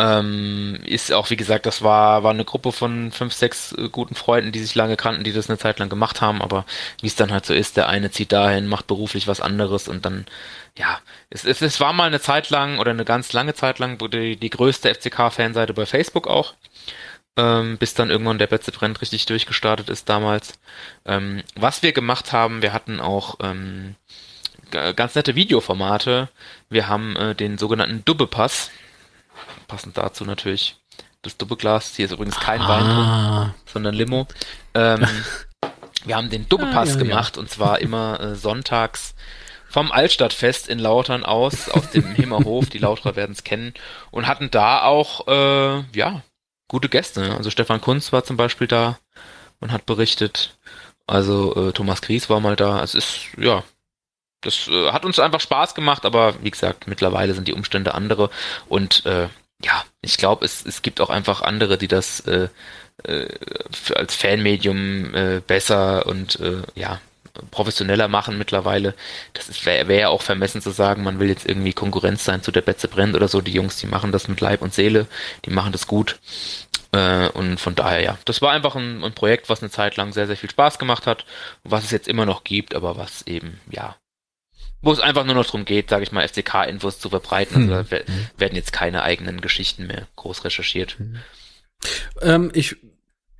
Ähm, 0.00 0.80
ist 0.86 1.12
auch, 1.12 1.28
wie 1.28 1.36
gesagt, 1.36 1.66
das 1.66 1.82
war, 1.82 2.22
war 2.22 2.30
eine 2.30 2.46
Gruppe 2.46 2.72
von 2.72 3.12
fünf, 3.12 3.34
sechs 3.34 3.72
äh, 3.72 3.90
guten 3.90 4.14
Freunden, 4.14 4.50
die 4.50 4.60
sich 4.60 4.74
lange 4.74 4.96
kannten, 4.96 5.24
die 5.24 5.32
das 5.32 5.50
eine 5.50 5.58
Zeit 5.58 5.78
lang 5.78 5.90
gemacht 5.90 6.22
haben, 6.22 6.40
aber 6.40 6.64
wie 7.02 7.06
es 7.06 7.16
dann 7.16 7.30
halt 7.32 7.44
so 7.44 7.52
ist, 7.52 7.76
der 7.76 7.88
eine 7.90 8.10
zieht 8.10 8.32
dahin, 8.32 8.66
macht 8.66 8.86
beruflich 8.86 9.28
was 9.28 9.42
anderes 9.42 9.88
und 9.88 10.06
dann, 10.06 10.24
ja, 10.78 11.00
es, 11.28 11.44
es, 11.44 11.60
es 11.60 11.80
war 11.80 11.92
mal 11.92 12.06
eine 12.06 12.20
Zeit 12.20 12.48
lang 12.48 12.78
oder 12.78 12.92
eine 12.92 13.04
ganz 13.04 13.34
lange 13.34 13.52
Zeit 13.52 13.78
lang 13.78 13.98
die, 13.98 14.36
die 14.36 14.50
größte 14.50 14.88
FCK-Fanseite 14.94 15.74
bei 15.74 15.84
Facebook 15.84 16.26
auch. 16.28 16.54
Ähm, 17.36 17.76
bis 17.78 17.94
dann 17.94 18.10
irgendwann 18.10 18.38
der 18.38 18.48
Betze 18.48 18.72
brennt 18.72 19.00
richtig 19.02 19.26
durchgestartet 19.26 19.88
ist 19.90 20.08
damals. 20.08 20.58
Ähm, 21.04 21.42
was 21.56 21.82
wir 21.82 21.92
gemacht 21.92 22.32
haben, 22.32 22.62
wir 22.62 22.72
hatten 22.72 23.00
auch 23.00 23.36
ähm, 23.42 23.96
ganz 24.70 25.14
nette 25.14 25.34
Videoformate. 25.34 26.28
Wir 26.68 26.88
haben 26.88 27.16
äh, 27.16 27.34
den 27.34 27.58
sogenannten 27.58 28.04
Dubbepass. 28.04 28.70
Passend 29.68 29.96
dazu 29.96 30.24
natürlich 30.24 30.76
das 31.22 31.36
Dubbeglas. 31.36 31.94
Hier 31.96 32.06
ist 32.06 32.12
übrigens 32.12 32.38
kein 32.38 32.60
ah. 32.60 32.68
Wein 32.68 33.54
sondern 33.66 33.94
Limo. 33.94 34.26
Ähm, 34.74 35.06
wir 36.04 36.16
haben 36.16 36.30
den 36.30 36.48
Dubbepass 36.48 36.90
ah, 36.90 36.92
ja, 36.92 36.98
gemacht 36.98 37.36
ja. 37.36 37.42
und 37.42 37.50
zwar 37.50 37.80
immer 37.80 38.20
äh, 38.20 38.34
sonntags 38.34 39.14
vom 39.68 39.92
Altstadtfest 39.92 40.68
in 40.68 40.80
Lautern 40.80 41.24
aus, 41.24 41.68
aus 41.68 41.90
dem 41.90 42.04
Himmerhof, 42.14 42.68
die 42.68 42.78
Lauterer 42.78 43.14
werden 43.14 43.32
es 43.32 43.44
kennen, 43.44 43.72
und 44.10 44.26
hatten 44.26 44.50
da 44.50 44.82
auch, 44.82 45.28
äh, 45.28 45.84
ja, 45.96 46.22
gute 46.66 46.88
Gäste. 46.88 47.34
Also 47.36 47.50
Stefan 47.50 47.80
Kunz 47.80 48.12
war 48.12 48.24
zum 48.24 48.36
Beispiel 48.36 48.66
da 48.66 48.98
und 49.60 49.70
hat 49.70 49.86
berichtet. 49.86 50.56
Also 51.06 51.68
äh, 51.68 51.72
Thomas 51.72 52.02
Gries 52.02 52.28
war 52.28 52.40
mal 52.40 52.56
da. 52.56 52.82
Es 52.82 52.94
ist, 52.94 53.28
ja, 53.38 53.62
das 54.40 54.68
äh, 54.68 54.90
hat 54.92 55.04
uns 55.04 55.18
einfach 55.18 55.40
Spaß 55.40 55.74
gemacht, 55.74 56.04
aber 56.04 56.34
wie 56.42 56.50
gesagt, 56.50 56.86
mittlerweile 56.86 57.34
sind 57.34 57.48
die 57.48 57.54
Umstände 57.54 57.94
andere 57.94 58.30
und 58.68 59.04
äh, 59.06 59.28
ja, 59.62 59.84
ich 60.00 60.16
glaube, 60.16 60.44
es, 60.44 60.64
es 60.64 60.82
gibt 60.82 61.00
auch 61.00 61.10
einfach 61.10 61.42
andere, 61.42 61.76
die 61.76 61.88
das 61.88 62.20
äh, 62.20 62.48
äh, 63.04 63.28
als 63.94 64.14
Fanmedium 64.14 65.14
äh, 65.14 65.40
besser 65.46 66.06
und 66.06 66.40
äh, 66.40 66.62
ja 66.74 67.00
professioneller 67.50 68.08
machen 68.08 68.38
mittlerweile. 68.38 68.94
Das 69.34 69.64
wäre 69.64 69.88
wär 69.88 69.98
ja 69.98 70.08
auch 70.08 70.22
vermessen 70.22 70.60
zu 70.62 70.70
sagen, 70.70 71.02
man 71.02 71.18
will 71.20 71.28
jetzt 71.28 71.46
irgendwie 71.46 71.72
Konkurrenz 71.72 72.24
sein 72.24 72.42
zu 72.42 72.50
der 72.52 72.62
Betze 72.62 72.88
brennt 72.88 73.14
oder 73.14 73.28
so. 73.28 73.40
Die 73.40 73.52
Jungs, 73.52 73.76
die 73.76 73.86
machen 73.86 74.12
das 74.12 74.28
mit 74.28 74.40
Leib 74.40 74.62
und 74.62 74.74
Seele, 74.74 75.06
die 75.44 75.50
machen 75.50 75.72
das 75.72 75.86
gut. 75.86 76.18
Äh, 76.92 77.28
und 77.28 77.58
von 77.60 77.74
daher, 77.74 78.00
ja, 78.00 78.18
das 78.24 78.42
war 78.42 78.52
einfach 78.52 78.74
ein, 78.74 79.04
ein 79.04 79.14
Projekt, 79.14 79.48
was 79.48 79.62
eine 79.62 79.70
Zeit 79.70 79.96
lang 79.96 80.12
sehr, 80.12 80.26
sehr 80.26 80.36
viel 80.36 80.50
Spaß 80.50 80.78
gemacht 80.78 81.06
hat, 81.06 81.24
was 81.64 81.84
es 81.84 81.90
jetzt 81.90 82.08
immer 82.08 82.26
noch 82.26 82.44
gibt, 82.44 82.74
aber 82.74 82.96
was 82.96 83.26
eben, 83.26 83.60
ja, 83.70 83.96
wo 84.82 84.92
es 84.92 85.00
einfach 85.00 85.24
nur 85.24 85.34
noch 85.34 85.46
darum 85.46 85.64
geht, 85.64 85.90
sage 85.90 86.02
ich 86.02 86.12
mal, 86.12 86.26
FCK-Infos 86.26 86.98
zu 86.98 87.10
verbreiten. 87.10 87.72
Also 87.72 87.90
hm. 87.90 88.00
da 88.00 88.40
werden 88.40 88.56
jetzt 88.56 88.72
keine 88.72 89.02
eigenen 89.02 89.40
Geschichten 89.40 89.86
mehr 89.86 90.06
groß 90.16 90.44
recherchiert. 90.44 90.98
Hm. 90.98 91.16
Ähm, 92.22 92.50
ich 92.54 92.76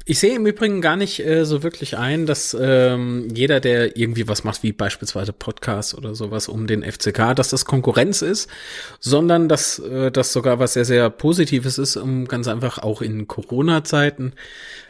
ich 0.06 0.18
sehe 0.18 0.34
im 0.34 0.46
Übrigen 0.46 0.80
gar 0.80 0.96
nicht 0.96 1.24
äh, 1.24 1.44
so 1.44 1.62
wirklich 1.62 1.96
ein, 1.96 2.26
dass 2.26 2.56
ähm, 2.58 3.28
jeder, 3.32 3.60
der 3.60 3.96
irgendwie 3.96 4.26
was 4.26 4.44
macht, 4.44 4.62
wie 4.62 4.72
beispielsweise 4.72 5.32
Podcast 5.32 5.94
oder 5.94 6.14
sowas 6.14 6.48
um 6.48 6.66
den 6.66 6.82
FCK, 6.82 7.34
dass 7.36 7.50
das 7.50 7.64
Konkurrenz 7.64 8.22
ist, 8.22 8.50
sondern 8.98 9.48
dass 9.48 9.78
äh, 9.78 10.10
das 10.10 10.32
sogar 10.32 10.58
was 10.58 10.72
sehr, 10.72 10.84
sehr 10.84 11.10
Positives 11.10 11.78
ist, 11.78 11.96
um 11.96 12.26
ganz 12.26 12.48
einfach 12.48 12.78
auch 12.78 13.02
in 13.02 13.28
Corona-Zeiten 13.28 14.32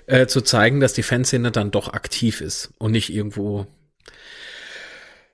äh, 0.07 0.26
zu 0.26 0.40
zeigen, 0.42 0.80
dass 0.80 0.92
die 0.92 1.03
Fanszene 1.03 1.51
dann 1.51 1.70
doch 1.70 1.92
aktiv 1.92 2.40
ist 2.40 2.70
und 2.78 2.92
nicht 2.92 3.12
irgendwo 3.12 3.66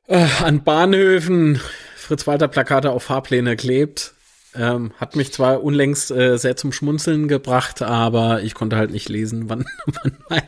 äh, 0.06 0.26
an 0.42 0.64
Bahnhöfen 0.64 1.60
Fritz-Walter-Plakate 1.96 2.90
auf 2.90 3.04
Fahrpläne 3.04 3.56
klebt. 3.56 4.14
Ähm, 4.54 4.92
hat 4.96 5.16
mich 5.16 5.32
zwar 5.32 5.62
unlängst 5.62 6.10
äh, 6.10 6.38
sehr 6.38 6.56
zum 6.56 6.72
Schmunzeln 6.72 7.28
gebracht, 7.28 7.82
aber 7.82 8.42
ich 8.42 8.54
konnte 8.54 8.76
halt 8.76 8.90
nicht 8.90 9.08
lesen, 9.08 9.50
wann, 9.50 9.66
wann, 9.86 10.16
mein, 10.30 10.42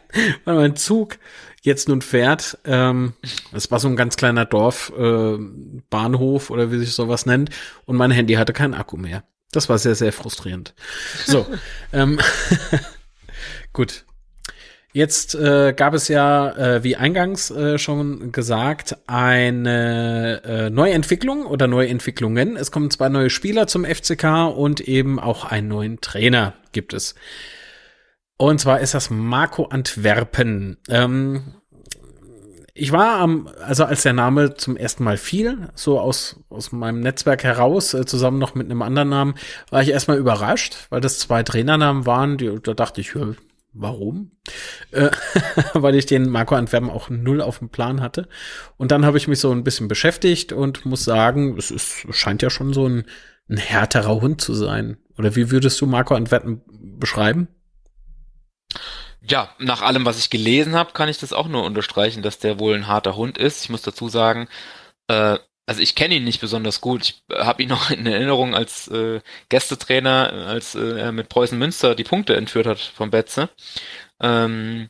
wann 0.44 0.56
mein 0.56 0.76
Zug 0.76 1.18
jetzt 1.62 1.88
nun 1.88 2.00
fährt. 2.00 2.58
Ähm, 2.64 3.12
es 3.52 3.70
war 3.70 3.80
so 3.80 3.88
ein 3.88 3.96
ganz 3.96 4.16
kleiner 4.16 4.46
Dorf, 4.46 4.92
äh, 4.98 5.36
Bahnhof 5.90 6.50
oder 6.50 6.72
wie 6.72 6.78
sich 6.78 6.94
sowas 6.94 7.26
nennt, 7.26 7.50
und 7.84 7.96
mein 7.96 8.10
Handy 8.10 8.34
hatte 8.34 8.52
keinen 8.52 8.74
Akku 8.74 8.96
mehr. 8.96 9.24
Das 9.52 9.68
war 9.68 9.78
sehr, 9.78 9.94
sehr 9.94 10.12
frustrierend. 10.12 10.74
So, 11.26 11.46
ähm, 11.92 12.18
gut. 13.72 14.04
Jetzt 14.98 15.36
äh, 15.36 15.74
gab 15.74 15.94
es 15.94 16.08
ja, 16.08 16.50
äh, 16.56 16.82
wie 16.82 16.96
eingangs 16.96 17.52
äh, 17.52 17.78
schon 17.78 18.32
gesagt, 18.32 18.96
eine 19.06 20.42
äh, 20.42 20.70
Neuentwicklung 20.70 21.46
oder 21.46 21.68
Neuentwicklungen. 21.68 22.56
Es 22.56 22.72
kommen 22.72 22.90
zwei 22.90 23.08
neue 23.08 23.30
Spieler 23.30 23.68
zum 23.68 23.84
FCK 23.84 24.48
und 24.56 24.80
eben 24.80 25.20
auch 25.20 25.44
einen 25.44 25.68
neuen 25.68 26.00
Trainer 26.00 26.54
gibt 26.72 26.94
es. 26.94 27.14
Und 28.38 28.58
zwar 28.58 28.80
ist 28.80 28.92
das 28.92 29.08
Marco 29.08 29.66
Antwerpen. 29.66 30.78
Ähm, 30.88 31.54
ich 32.74 32.90
war 32.90 33.20
am, 33.20 33.48
also 33.64 33.84
als 33.84 34.02
der 34.02 34.14
Name 34.14 34.54
zum 34.54 34.76
ersten 34.76 35.04
Mal 35.04 35.16
fiel, 35.16 35.68
so 35.76 36.00
aus, 36.00 36.40
aus 36.50 36.72
meinem 36.72 36.98
Netzwerk 36.98 37.44
heraus, 37.44 37.94
äh, 37.94 38.04
zusammen 38.04 38.40
noch 38.40 38.56
mit 38.56 38.68
einem 38.68 38.82
anderen 38.82 39.10
Namen, 39.10 39.34
war 39.70 39.80
ich 39.80 39.90
erstmal 39.90 40.18
überrascht, 40.18 40.88
weil 40.90 41.00
das 41.00 41.20
zwei 41.20 41.44
Trainernamen 41.44 42.04
waren, 42.04 42.36
die, 42.36 42.58
da 42.60 42.74
dachte 42.74 43.00
ich, 43.00 43.14
Warum? 43.80 44.32
Äh, 44.90 45.10
weil 45.74 45.94
ich 45.94 46.06
den 46.06 46.28
Marco 46.28 46.56
Antwerpen 46.56 46.90
auch 46.90 47.10
null 47.10 47.40
auf 47.40 47.60
dem 47.60 47.68
Plan 47.68 48.00
hatte. 48.00 48.28
Und 48.76 48.90
dann 48.90 49.06
habe 49.06 49.18
ich 49.18 49.28
mich 49.28 49.38
so 49.38 49.52
ein 49.52 49.62
bisschen 49.62 49.86
beschäftigt 49.86 50.52
und 50.52 50.84
muss 50.84 51.04
sagen, 51.04 51.56
es 51.56 51.70
ist, 51.70 52.06
scheint 52.10 52.42
ja 52.42 52.50
schon 52.50 52.72
so 52.72 52.88
ein, 52.88 53.04
ein 53.48 53.56
härterer 53.56 54.20
Hund 54.20 54.40
zu 54.40 54.52
sein. 54.52 54.96
Oder 55.16 55.36
wie 55.36 55.52
würdest 55.52 55.80
du 55.80 55.86
Marco 55.86 56.14
Antwerpen 56.14 56.62
beschreiben? 56.98 57.46
Ja, 59.22 59.54
nach 59.60 59.82
allem, 59.82 60.04
was 60.04 60.18
ich 60.18 60.30
gelesen 60.30 60.74
habe, 60.74 60.92
kann 60.92 61.08
ich 61.08 61.18
das 61.18 61.32
auch 61.32 61.46
nur 61.46 61.64
unterstreichen, 61.64 62.22
dass 62.22 62.40
der 62.40 62.58
wohl 62.58 62.74
ein 62.74 62.88
harter 62.88 63.14
Hund 63.14 63.38
ist. 63.38 63.62
Ich 63.62 63.70
muss 63.70 63.82
dazu 63.82 64.08
sagen, 64.08 64.48
äh, 65.06 65.38
also 65.68 65.82
ich 65.82 65.94
kenne 65.94 66.14
ihn 66.14 66.24
nicht 66.24 66.40
besonders 66.40 66.80
gut. 66.80 67.02
Ich 67.02 67.22
habe 67.30 67.62
ihn 67.62 67.68
noch 67.68 67.90
in 67.90 68.06
Erinnerung 68.06 68.54
als 68.54 68.88
äh, 68.88 69.20
Gästetrainer, 69.50 70.32
als 70.46 70.74
äh, 70.74 70.98
er 70.98 71.12
mit 71.12 71.28
Preußen 71.28 71.58
Münster 71.58 71.94
die 71.94 72.04
Punkte 72.04 72.36
entführt 72.36 72.66
hat 72.66 72.78
vom 72.78 73.10
Betze. 73.10 73.50
Ähm, 74.20 74.88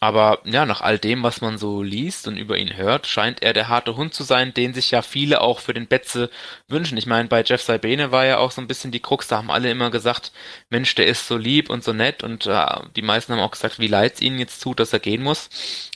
aber 0.00 0.40
ja, 0.44 0.64
nach 0.64 0.80
all 0.80 0.98
dem, 0.98 1.22
was 1.22 1.40
man 1.40 1.58
so 1.58 1.82
liest 1.82 2.28
und 2.28 2.36
über 2.36 2.56
ihn 2.56 2.76
hört, 2.76 3.06
scheint 3.06 3.42
er 3.42 3.52
der 3.52 3.68
harte 3.68 3.96
Hund 3.96 4.14
zu 4.14 4.22
sein, 4.22 4.54
den 4.54 4.72
sich 4.72 4.90
ja 4.90 5.02
viele 5.02 5.40
auch 5.40 5.58
für 5.58 5.74
den 5.74 5.88
Betze 5.88 6.30
wünschen. 6.68 6.96
Ich 6.98 7.06
meine, 7.06 7.28
bei 7.28 7.42
Jeff 7.42 7.62
Saibene 7.62 8.12
war 8.12 8.24
ja 8.24 8.38
auch 8.38 8.50
so 8.52 8.60
ein 8.60 8.68
bisschen 8.68 8.92
die 8.92 9.00
Krux, 9.00 9.28
da 9.28 9.38
haben 9.38 9.50
alle 9.50 9.70
immer 9.70 9.90
gesagt, 9.90 10.32
Mensch, 10.70 10.94
der 10.94 11.06
ist 11.06 11.26
so 11.26 11.36
lieb 11.36 11.68
und 11.68 11.82
so 11.82 11.92
nett 11.92 12.22
und 12.22 12.46
äh, 12.46 12.66
die 12.94 13.02
meisten 13.02 13.32
haben 13.32 13.40
auch 13.40 13.50
gesagt, 13.50 13.78
wie 13.80 13.88
leid 13.88 14.14
es 14.14 14.20
ihnen 14.20 14.38
jetzt 14.38 14.62
tut, 14.62 14.78
dass 14.80 14.92
er 14.92 15.00
gehen 15.00 15.22
muss. 15.22 15.50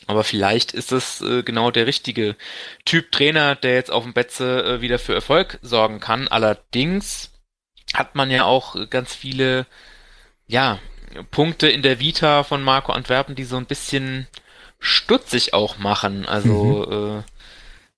Aber 0.07 0.24
vielleicht 0.24 0.72
ist 0.72 0.90
es 0.90 1.20
äh, 1.20 1.42
genau 1.44 1.70
der 1.70 1.86
richtige 1.86 2.36
Typ 2.84 3.12
Trainer, 3.12 3.55
der 3.55 3.74
jetzt 3.74 3.92
auf 3.92 4.03
dem 4.03 4.12
Betze 4.14 4.64
äh, 4.64 4.80
wieder 4.80 4.98
für 4.98 5.14
Erfolg 5.14 5.59
sorgen 5.62 6.00
kann. 6.00 6.26
Allerdings 6.28 7.30
hat 7.94 8.14
man 8.16 8.30
ja 8.30 8.44
auch 8.44 8.88
ganz 8.90 9.14
viele 9.14 9.66
ja, 10.46 10.80
Punkte 11.30 11.68
in 11.68 11.82
der 11.82 12.00
Vita 12.00 12.42
von 12.42 12.62
Marco 12.62 12.92
Antwerpen, 12.92 13.34
die 13.34 13.44
so 13.44 13.56
ein 13.56 13.66
bisschen 13.66 14.26
stutzig 14.78 15.54
auch 15.54 15.78
machen. 15.78 16.26
Also 16.26 16.86
mhm. 16.88 17.18
äh, 17.18 17.22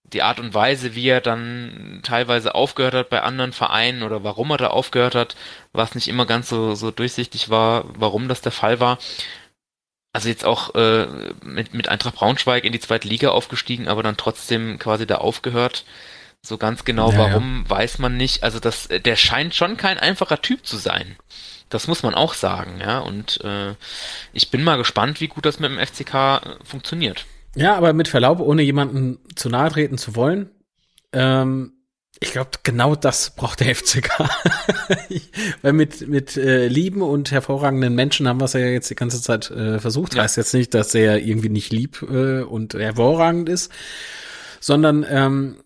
die 0.04 0.22
Art 0.22 0.38
und 0.38 0.54
Weise, 0.54 0.94
wie 0.94 1.08
er 1.08 1.20
dann 1.20 2.00
teilweise 2.02 2.54
aufgehört 2.54 2.94
hat 2.94 3.10
bei 3.10 3.22
anderen 3.22 3.52
Vereinen 3.52 4.02
oder 4.02 4.22
warum 4.22 4.50
er 4.50 4.58
da 4.58 4.68
aufgehört 4.68 5.14
hat, 5.14 5.34
was 5.72 5.94
nicht 5.94 6.08
immer 6.08 6.26
ganz 6.26 6.48
so, 6.48 6.74
so 6.74 6.90
durchsichtig 6.90 7.50
war, 7.50 7.84
warum 7.98 8.28
das 8.28 8.40
der 8.40 8.52
Fall 8.52 8.80
war. 8.80 8.98
Also 10.12 10.28
jetzt 10.28 10.44
auch 10.44 10.74
äh, 10.76 11.06
mit, 11.42 11.74
mit 11.74 11.88
Eintracht 11.88 12.14
Braunschweig 12.14 12.64
in 12.64 12.72
die 12.72 12.78
zweite 12.78 13.08
Liga 13.08 13.30
aufgestiegen, 13.30 13.88
aber 13.88 14.04
dann 14.04 14.16
trotzdem 14.16 14.78
quasi 14.78 15.06
da 15.06 15.16
aufgehört. 15.16 15.84
So 16.40 16.58
ganz 16.58 16.84
genau 16.84 17.10
ja, 17.10 17.18
warum, 17.18 17.64
ja. 17.64 17.70
weiß 17.70 17.98
man 17.98 18.16
nicht. 18.16 18.44
Also 18.44 18.60
das, 18.60 18.86
der 18.88 19.16
scheint 19.16 19.54
schon 19.54 19.76
kein 19.76 19.98
einfacher 19.98 20.40
Typ 20.40 20.64
zu 20.64 20.76
sein. 20.76 21.16
Das 21.74 21.88
muss 21.88 22.04
man 22.04 22.14
auch 22.14 22.34
sagen, 22.34 22.78
ja. 22.80 23.00
Und 23.00 23.40
äh, 23.42 23.74
ich 24.32 24.52
bin 24.52 24.62
mal 24.62 24.76
gespannt, 24.76 25.20
wie 25.20 25.26
gut 25.26 25.44
das 25.44 25.58
mit 25.58 25.72
dem 25.72 25.84
FCK 25.84 26.14
äh, 26.14 26.38
funktioniert. 26.64 27.26
Ja, 27.56 27.74
aber 27.74 27.92
mit 27.92 28.06
Verlaub, 28.06 28.38
ohne 28.38 28.62
jemanden 28.62 29.18
zu 29.34 29.48
nahe 29.48 29.70
treten 29.70 29.98
zu 29.98 30.14
wollen, 30.14 30.50
ähm, 31.12 31.72
ich 32.20 32.30
glaube, 32.30 32.50
genau 32.62 32.94
das 32.94 33.34
braucht 33.34 33.58
der 33.58 33.74
FCK. 33.74 34.28
Weil 35.62 35.72
mit, 35.72 36.08
mit 36.08 36.36
äh, 36.36 36.68
lieben 36.68 37.02
und 37.02 37.32
hervorragenden 37.32 37.96
Menschen 37.96 38.28
haben 38.28 38.40
wir 38.40 38.44
es 38.44 38.52
ja 38.52 38.60
jetzt 38.60 38.88
die 38.88 38.94
ganze 38.94 39.20
Zeit 39.20 39.50
äh, 39.50 39.80
versucht. 39.80 40.14
Ja. 40.14 40.22
Heißt 40.22 40.36
jetzt 40.36 40.54
nicht, 40.54 40.74
dass 40.74 40.94
er 40.94 41.18
irgendwie 41.18 41.48
nicht 41.48 41.72
lieb 41.72 42.02
äh, 42.02 42.42
und 42.42 42.74
hervorragend 42.74 43.48
ist, 43.48 43.72
sondern 44.60 45.04
ähm, 45.08 45.56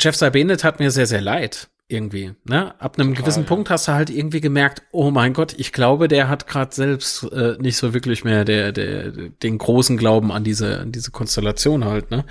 Jeff 0.00 0.14
Sabenet 0.14 0.62
hat 0.62 0.78
mir 0.78 0.92
sehr, 0.92 1.08
sehr 1.08 1.20
leid 1.20 1.68
irgendwie. 1.90 2.34
Ne? 2.44 2.80
Ab 2.80 2.98
einem 2.98 3.10
Total, 3.10 3.22
gewissen 3.22 3.42
ja. 3.42 3.48
Punkt 3.48 3.70
hast 3.70 3.88
du 3.88 3.92
halt 3.92 4.10
irgendwie 4.10 4.40
gemerkt, 4.40 4.82
oh 4.92 5.10
mein 5.10 5.32
Gott, 5.32 5.54
ich 5.56 5.72
glaube, 5.72 6.08
der 6.08 6.28
hat 6.28 6.46
gerade 6.46 6.74
selbst 6.74 7.24
äh, 7.32 7.56
nicht 7.58 7.76
so 7.76 7.94
wirklich 7.94 8.24
mehr 8.24 8.44
der, 8.44 8.72
der, 8.72 9.10
den 9.10 9.58
großen 9.58 9.96
Glauben 9.96 10.32
an 10.32 10.44
diese, 10.44 10.80
an 10.80 10.92
diese 10.92 11.10
Konstellation 11.10 11.84
halt. 11.84 12.10
Ne? 12.10 12.24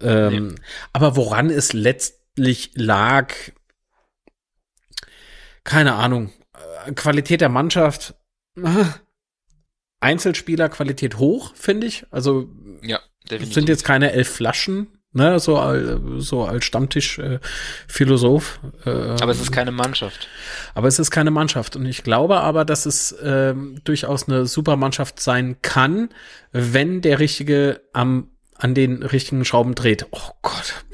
Ähm, 0.00 0.48
nee. 0.48 0.54
Aber 0.92 1.16
woran 1.16 1.50
es 1.50 1.72
letztlich 1.72 2.72
lag, 2.74 3.34
keine 5.64 5.94
Ahnung. 5.94 6.32
Äh, 6.86 6.92
Qualität 6.92 7.40
der 7.40 7.48
Mannschaft, 7.48 8.14
äh, 8.56 8.84
Einzelspielerqualität 10.00 11.18
hoch, 11.18 11.54
finde 11.54 11.86
ich. 11.86 12.06
Also 12.10 12.48
ja, 12.82 13.00
definitiv. 13.30 13.54
sind 13.54 13.68
jetzt 13.68 13.84
keine 13.84 14.12
elf 14.12 14.28
Flaschen, 14.28 14.88
Ne, 15.12 15.40
so, 15.40 16.20
so 16.20 16.44
als 16.44 16.64
Stammtisch-Philosoph. 16.64 18.60
Äh, 18.86 18.90
äh, 18.90 19.16
aber 19.20 19.32
es 19.32 19.40
ist 19.40 19.50
keine 19.50 19.72
Mannschaft. 19.72 20.28
Aber 20.74 20.86
es 20.86 21.00
ist 21.00 21.10
keine 21.10 21.32
Mannschaft. 21.32 21.74
Und 21.74 21.84
ich 21.86 22.04
glaube 22.04 22.40
aber, 22.40 22.64
dass 22.64 22.86
es 22.86 23.10
äh, 23.12 23.54
durchaus 23.82 24.28
eine 24.28 24.46
super 24.46 24.76
Mannschaft 24.76 25.18
sein 25.18 25.56
kann, 25.62 26.10
wenn 26.52 27.00
der 27.00 27.18
Richtige 27.18 27.80
am, 27.92 28.30
an 28.54 28.74
den 28.74 29.02
richtigen 29.02 29.44
Schrauben 29.44 29.74
dreht. 29.74 30.06
Oh 30.12 30.30
Gott. 30.42 30.84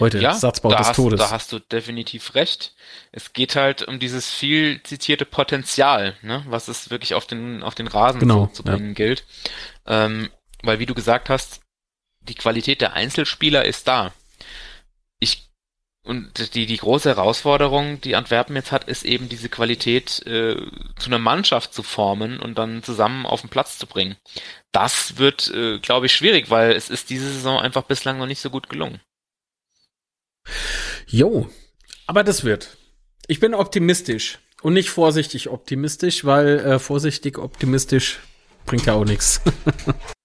Heute, 0.00 0.18
ja, 0.18 0.34
Satzbau 0.34 0.70
des 0.70 0.88
hast, 0.88 0.96
Todes. 0.96 1.20
Da 1.20 1.30
hast 1.30 1.52
du 1.52 1.60
definitiv 1.60 2.34
recht. 2.34 2.74
Es 3.12 3.32
geht 3.32 3.54
halt 3.54 3.86
um 3.86 4.00
dieses 4.00 4.28
viel 4.28 4.82
zitierte 4.82 5.24
Potenzial, 5.24 6.16
ne, 6.22 6.44
was 6.48 6.68
es 6.68 6.90
wirklich 6.90 7.14
auf 7.14 7.26
den, 7.26 7.62
auf 7.62 7.74
den 7.76 7.86
Rasen 7.86 8.18
genau, 8.18 8.46
zu, 8.46 8.54
zu 8.54 8.62
bringen 8.64 8.88
ja. 8.88 8.94
gilt. 8.94 9.24
Ähm, 9.86 10.30
weil, 10.62 10.78
wie 10.78 10.86
du 10.86 10.94
gesagt 10.94 11.28
hast, 11.28 11.60
die 12.30 12.36
Qualität 12.36 12.80
der 12.80 12.94
Einzelspieler 12.94 13.64
ist 13.64 13.88
da. 13.88 14.12
Ich 15.18 15.50
und 16.02 16.54
die, 16.54 16.64
die 16.64 16.78
große 16.78 17.10
Herausforderung, 17.10 18.00
die 18.00 18.16
Antwerpen 18.16 18.56
jetzt 18.56 18.72
hat, 18.72 18.84
ist 18.88 19.04
eben 19.04 19.28
diese 19.28 19.50
Qualität 19.50 20.24
äh, 20.26 20.56
zu 20.98 21.06
einer 21.06 21.18
Mannschaft 21.18 21.74
zu 21.74 21.82
formen 21.82 22.40
und 22.40 22.56
dann 22.56 22.82
zusammen 22.82 23.26
auf 23.26 23.42
den 23.42 23.50
Platz 23.50 23.78
zu 23.78 23.86
bringen. 23.86 24.16
Das 24.72 25.18
wird, 25.18 25.52
äh, 25.54 25.78
glaube 25.78 26.06
ich, 26.06 26.12
schwierig, 26.12 26.48
weil 26.48 26.72
es 26.72 26.88
ist 26.88 27.10
diese 27.10 27.30
Saison 27.30 27.60
einfach 27.60 27.82
bislang 27.82 28.16
noch 28.16 28.26
nicht 28.26 28.40
so 28.40 28.48
gut 28.48 28.70
gelungen. 28.70 29.00
Jo, 31.06 31.50
aber 32.06 32.24
das 32.24 32.44
wird. 32.44 32.78
Ich 33.26 33.38
bin 33.38 33.52
optimistisch 33.52 34.38
und 34.62 34.72
nicht 34.72 34.88
vorsichtig 34.88 35.48
optimistisch, 35.50 36.24
weil 36.24 36.60
äh, 36.60 36.78
vorsichtig 36.78 37.36
optimistisch 37.36 38.20
bringt 38.64 38.86
ja 38.86 38.94
auch 38.94 39.04
nichts. 39.04 39.42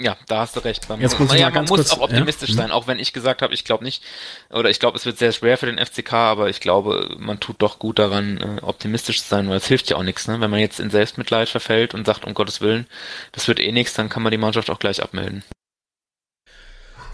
Ja, 0.00 0.16
da 0.28 0.40
hast 0.40 0.54
du 0.54 0.60
recht. 0.60 0.88
Man, 0.88 1.00
Jetzt 1.00 1.18
muss, 1.18 1.34
ja, 1.34 1.50
man 1.50 1.64
muss 1.64 1.90
auch 1.90 2.00
optimistisch 2.00 2.50
ja? 2.50 2.56
sein, 2.56 2.70
auch 2.70 2.86
wenn 2.86 3.00
ich 3.00 3.12
gesagt 3.12 3.42
habe, 3.42 3.52
ich 3.52 3.64
glaube 3.64 3.82
nicht, 3.82 4.04
oder 4.50 4.70
ich 4.70 4.78
glaube, 4.78 4.96
es 4.96 5.04
wird 5.06 5.18
sehr 5.18 5.32
schwer 5.32 5.58
für 5.58 5.66
den 5.66 5.84
FCK, 5.84 6.12
aber 6.12 6.48
ich 6.48 6.60
glaube, 6.60 7.16
man 7.18 7.40
tut 7.40 7.56
doch 7.60 7.80
gut 7.80 7.98
daran, 7.98 8.58
äh, 8.58 8.62
optimistisch 8.62 9.22
zu 9.22 9.28
sein, 9.28 9.48
weil 9.48 9.56
es 9.56 9.66
hilft 9.66 9.90
ja 9.90 9.96
auch 9.96 10.04
nichts. 10.04 10.28
Ne? 10.28 10.40
Wenn 10.40 10.50
man 10.50 10.60
jetzt 10.60 10.78
in 10.78 10.90
Selbstmitleid 10.90 11.48
verfällt 11.48 11.94
und 11.94 12.06
sagt, 12.06 12.24
um 12.24 12.34
Gottes 12.34 12.60
Willen, 12.60 12.86
das 13.32 13.48
wird 13.48 13.58
eh 13.58 13.72
nichts, 13.72 13.94
dann 13.94 14.08
kann 14.08 14.22
man 14.22 14.30
die 14.30 14.38
Mannschaft 14.38 14.70
auch 14.70 14.78
gleich 14.78 15.02
abmelden. 15.02 15.42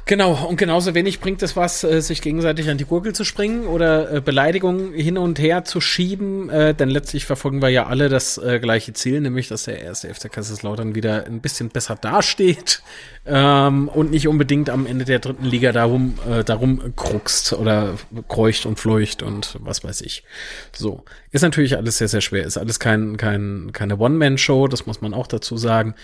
Genau, 0.07 0.35
und 0.47 0.57
genauso 0.57 0.95
wenig 0.95 1.21
bringt 1.21 1.43
es 1.43 1.57
was, 1.57 1.83
äh, 1.83 2.03
sich 2.03 2.21
gegenseitig 2.21 2.69
an 2.69 2.77
die 2.77 2.85
Gurgel 2.85 3.15
zu 3.15 3.25
springen 3.25 3.67
oder 3.67 4.13
äh, 4.13 4.21
Beleidigungen 4.21 4.93
hin 4.93 5.17
und 5.17 5.39
her 5.39 5.65
zu 5.65 5.81
schieben, 5.81 6.51
äh, 6.51 6.75
denn 6.75 6.91
letztlich 6.91 7.25
verfolgen 7.25 7.63
wir 7.63 7.71
ja 7.71 7.87
alle 7.87 8.11
das 8.11 8.39
gleiche 8.61 8.93
Ziel, 8.93 9.23
nämlich 9.23 9.49
dass 9.49 9.65
der 9.65 9.81
erste 9.81 10.13
FC 10.13 10.31
Kaiserslautern 10.31 10.95
wieder 10.95 11.25
ein 11.25 11.41
bisschen 11.41 11.71
besser 11.71 11.97
dasteht 11.97 12.83
ähm, 13.25 13.89
und 13.89 14.11
nicht 14.11 14.29
unbedingt 14.29 14.69
am 14.69 14.85
Ende 14.85 15.07
der 15.07 15.21
dritten 15.21 15.47
Liga 15.47 15.73
darum, 15.73 16.19
darum 16.45 16.95
kruckst 16.97 17.55
oder 17.55 17.95
kreucht 18.29 18.67
und 18.67 18.79
fleucht 18.79 19.23
und 19.23 19.57
was 19.61 19.85
weiß 19.85 20.03
ich. 20.03 20.25
So. 20.73 21.05
Ist 21.33 21.43
natürlich 21.43 21.77
alles 21.77 21.99
sehr, 21.99 22.09
sehr 22.09 22.21
schwer. 22.21 22.45
Ist 22.45 22.59
alles 22.59 22.79
kein, 22.79 23.17
kein, 23.17 23.71
keine 23.73 23.99
One-Man-Show, 23.99 24.69
das 24.69 24.87
muss 24.87 25.01
man 25.01 25.15
auch 25.15 25.27
dazu 25.27 25.57
sagen. 25.57 25.95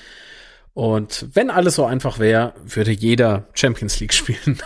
Und 0.74 1.26
wenn 1.34 1.50
alles 1.50 1.74
so 1.74 1.84
einfach 1.84 2.18
wäre, 2.18 2.54
würde 2.62 2.92
jeder 2.92 3.48
Champions 3.54 3.98
League 4.00 4.14
spielen. 4.14 4.62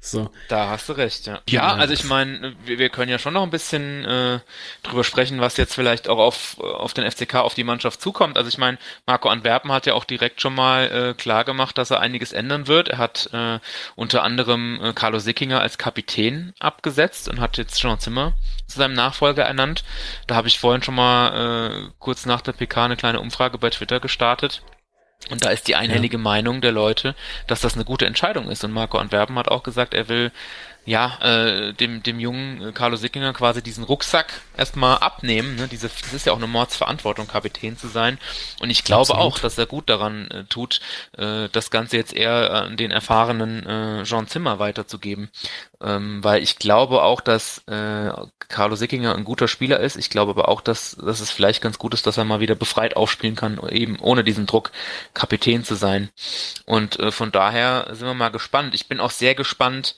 so. 0.00 0.30
Da 0.48 0.70
hast 0.70 0.88
du 0.88 0.94
recht, 0.94 1.26
ja. 1.26 1.40
Ja, 1.48 1.74
also 1.74 1.94
ich 1.94 2.04
meine, 2.04 2.54
wir, 2.64 2.78
wir, 2.78 2.88
können 2.90 3.10
ja 3.10 3.18
schon 3.18 3.34
noch 3.34 3.44
ein 3.44 3.50
bisschen 3.50 4.04
äh, 4.04 4.40
drüber 4.82 5.04
sprechen, 5.04 5.40
was 5.40 5.56
jetzt 5.56 5.74
vielleicht 5.74 6.08
auch 6.08 6.18
auf, 6.18 6.58
auf 6.58 6.92
den 6.92 7.08
FCK, 7.08 7.36
auf 7.36 7.54
die 7.54 7.64
Mannschaft 7.64 8.00
zukommt. 8.00 8.36
Also 8.36 8.48
ich 8.48 8.58
meine, 8.58 8.78
Marco 9.06 9.28
Antwerpen 9.28 9.70
hat 9.70 9.86
ja 9.86 9.94
auch 9.94 10.04
direkt 10.04 10.40
schon 10.40 10.54
mal 10.54 10.90
äh, 10.90 11.14
klar 11.14 11.44
gemacht, 11.44 11.78
dass 11.78 11.90
er 11.90 12.00
einiges 12.00 12.32
ändern 12.32 12.66
wird. 12.66 12.88
Er 12.88 12.98
hat 12.98 13.30
äh, 13.32 13.60
unter 13.94 14.24
anderem 14.24 14.80
äh, 14.82 14.92
Carlo 14.92 15.20
Sickinger 15.20 15.60
als 15.60 15.78
Kapitän 15.78 16.52
abgesetzt 16.58 17.28
und 17.28 17.40
hat 17.40 17.58
jetzt 17.58 17.80
Jean 17.80 18.00
Zimmer 18.00 18.34
zu 18.66 18.78
seinem 18.78 18.94
Nachfolger 18.94 19.44
ernannt. 19.44 19.84
Da 20.26 20.34
habe 20.34 20.48
ich 20.48 20.58
vorhin 20.58 20.82
schon 20.82 20.96
mal 20.96 21.86
äh, 21.86 21.90
kurz 21.98 22.26
nach 22.26 22.40
der 22.40 22.52
PK 22.52 22.86
eine 22.86 22.96
kleine 22.96 23.20
Umfrage 23.20 23.58
bei 23.58 23.70
Twitter 23.70 24.00
gestartet 24.00 24.62
und 25.30 25.44
da 25.44 25.50
ist 25.50 25.68
die 25.68 25.76
einhellige 25.76 26.16
ja. 26.16 26.22
Meinung 26.22 26.60
der 26.60 26.72
Leute, 26.72 27.14
dass 27.46 27.60
das 27.60 27.74
eine 27.74 27.84
gute 27.84 28.06
Entscheidung 28.06 28.50
ist. 28.50 28.64
Und 28.64 28.72
Marco 28.72 28.98
Antwerpen 28.98 29.38
hat 29.38 29.48
auch 29.48 29.62
gesagt, 29.62 29.94
er 29.94 30.08
will 30.08 30.32
ja, 30.84 31.18
äh, 31.20 31.72
dem, 31.74 32.02
dem 32.02 32.18
jungen 32.18 32.60
äh, 32.60 32.72
Carlo 32.72 32.96
Sickinger 32.96 33.32
quasi 33.32 33.62
diesen 33.62 33.84
Rucksack 33.84 34.32
erstmal 34.56 34.98
abnehmen. 34.98 35.54
Ne? 35.54 35.68
Diese, 35.68 35.88
das 35.88 36.12
ist 36.12 36.26
ja 36.26 36.32
auch 36.32 36.38
eine 36.38 36.48
Mordsverantwortung, 36.48 37.28
Kapitän 37.28 37.78
zu 37.78 37.86
sein. 37.86 38.18
Und 38.60 38.70
ich 38.70 38.82
glaube 38.82 39.02
Absolut. 39.02 39.22
auch, 39.22 39.38
dass 39.38 39.56
er 39.58 39.66
gut 39.66 39.88
daran 39.88 40.28
äh, 40.30 40.44
tut, 40.44 40.80
äh, 41.16 41.48
das 41.52 41.70
Ganze 41.70 41.96
jetzt 41.96 42.12
eher 42.12 42.52
an 42.52 42.76
den 42.76 42.90
erfahrenen 42.90 43.64
äh, 43.64 44.02
Jean 44.02 44.26
Zimmer 44.26 44.58
weiterzugeben. 44.58 45.30
Ähm, 45.80 46.22
weil 46.24 46.42
ich 46.42 46.58
glaube 46.58 47.02
auch, 47.02 47.20
dass 47.20 47.58
äh, 47.68 48.10
Carlo 48.48 48.74
Sickinger 48.74 49.14
ein 49.14 49.24
guter 49.24 49.46
Spieler 49.46 49.78
ist. 49.78 49.96
Ich 49.96 50.10
glaube 50.10 50.32
aber 50.32 50.48
auch, 50.48 50.60
dass, 50.60 50.96
dass 50.96 51.20
es 51.20 51.30
vielleicht 51.30 51.62
ganz 51.62 51.78
gut 51.78 51.94
ist, 51.94 52.08
dass 52.08 52.18
er 52.18 52.24
mal 52.24 52.40
wieder 52.40 52.56
befreit 52.56 52.96
aufspielen 52.96 53.36
kann, 53.36 53.60
eben 53.70 54.00
ohne 54.00 54.24
diesen 54.24 54.46
Druck 54.46 54.72
Kapitän 55.14 55.62
zu 55.62 55.76
sein. 55.76 56.10
Und 56.66 56.98
äh, 56.98 57.12
von 57.12 57.30
daher 57.30 57.86
sind 57.92 58.06
wir 58.06 58.14
mal 58.14 58.30
gespannt. 58.30 58.74
Ich 58.74 58.88
bin 58.88 58.98
auch 58.98 59.10
sehr 59.10 59.36
gespannt, 59.36 59.94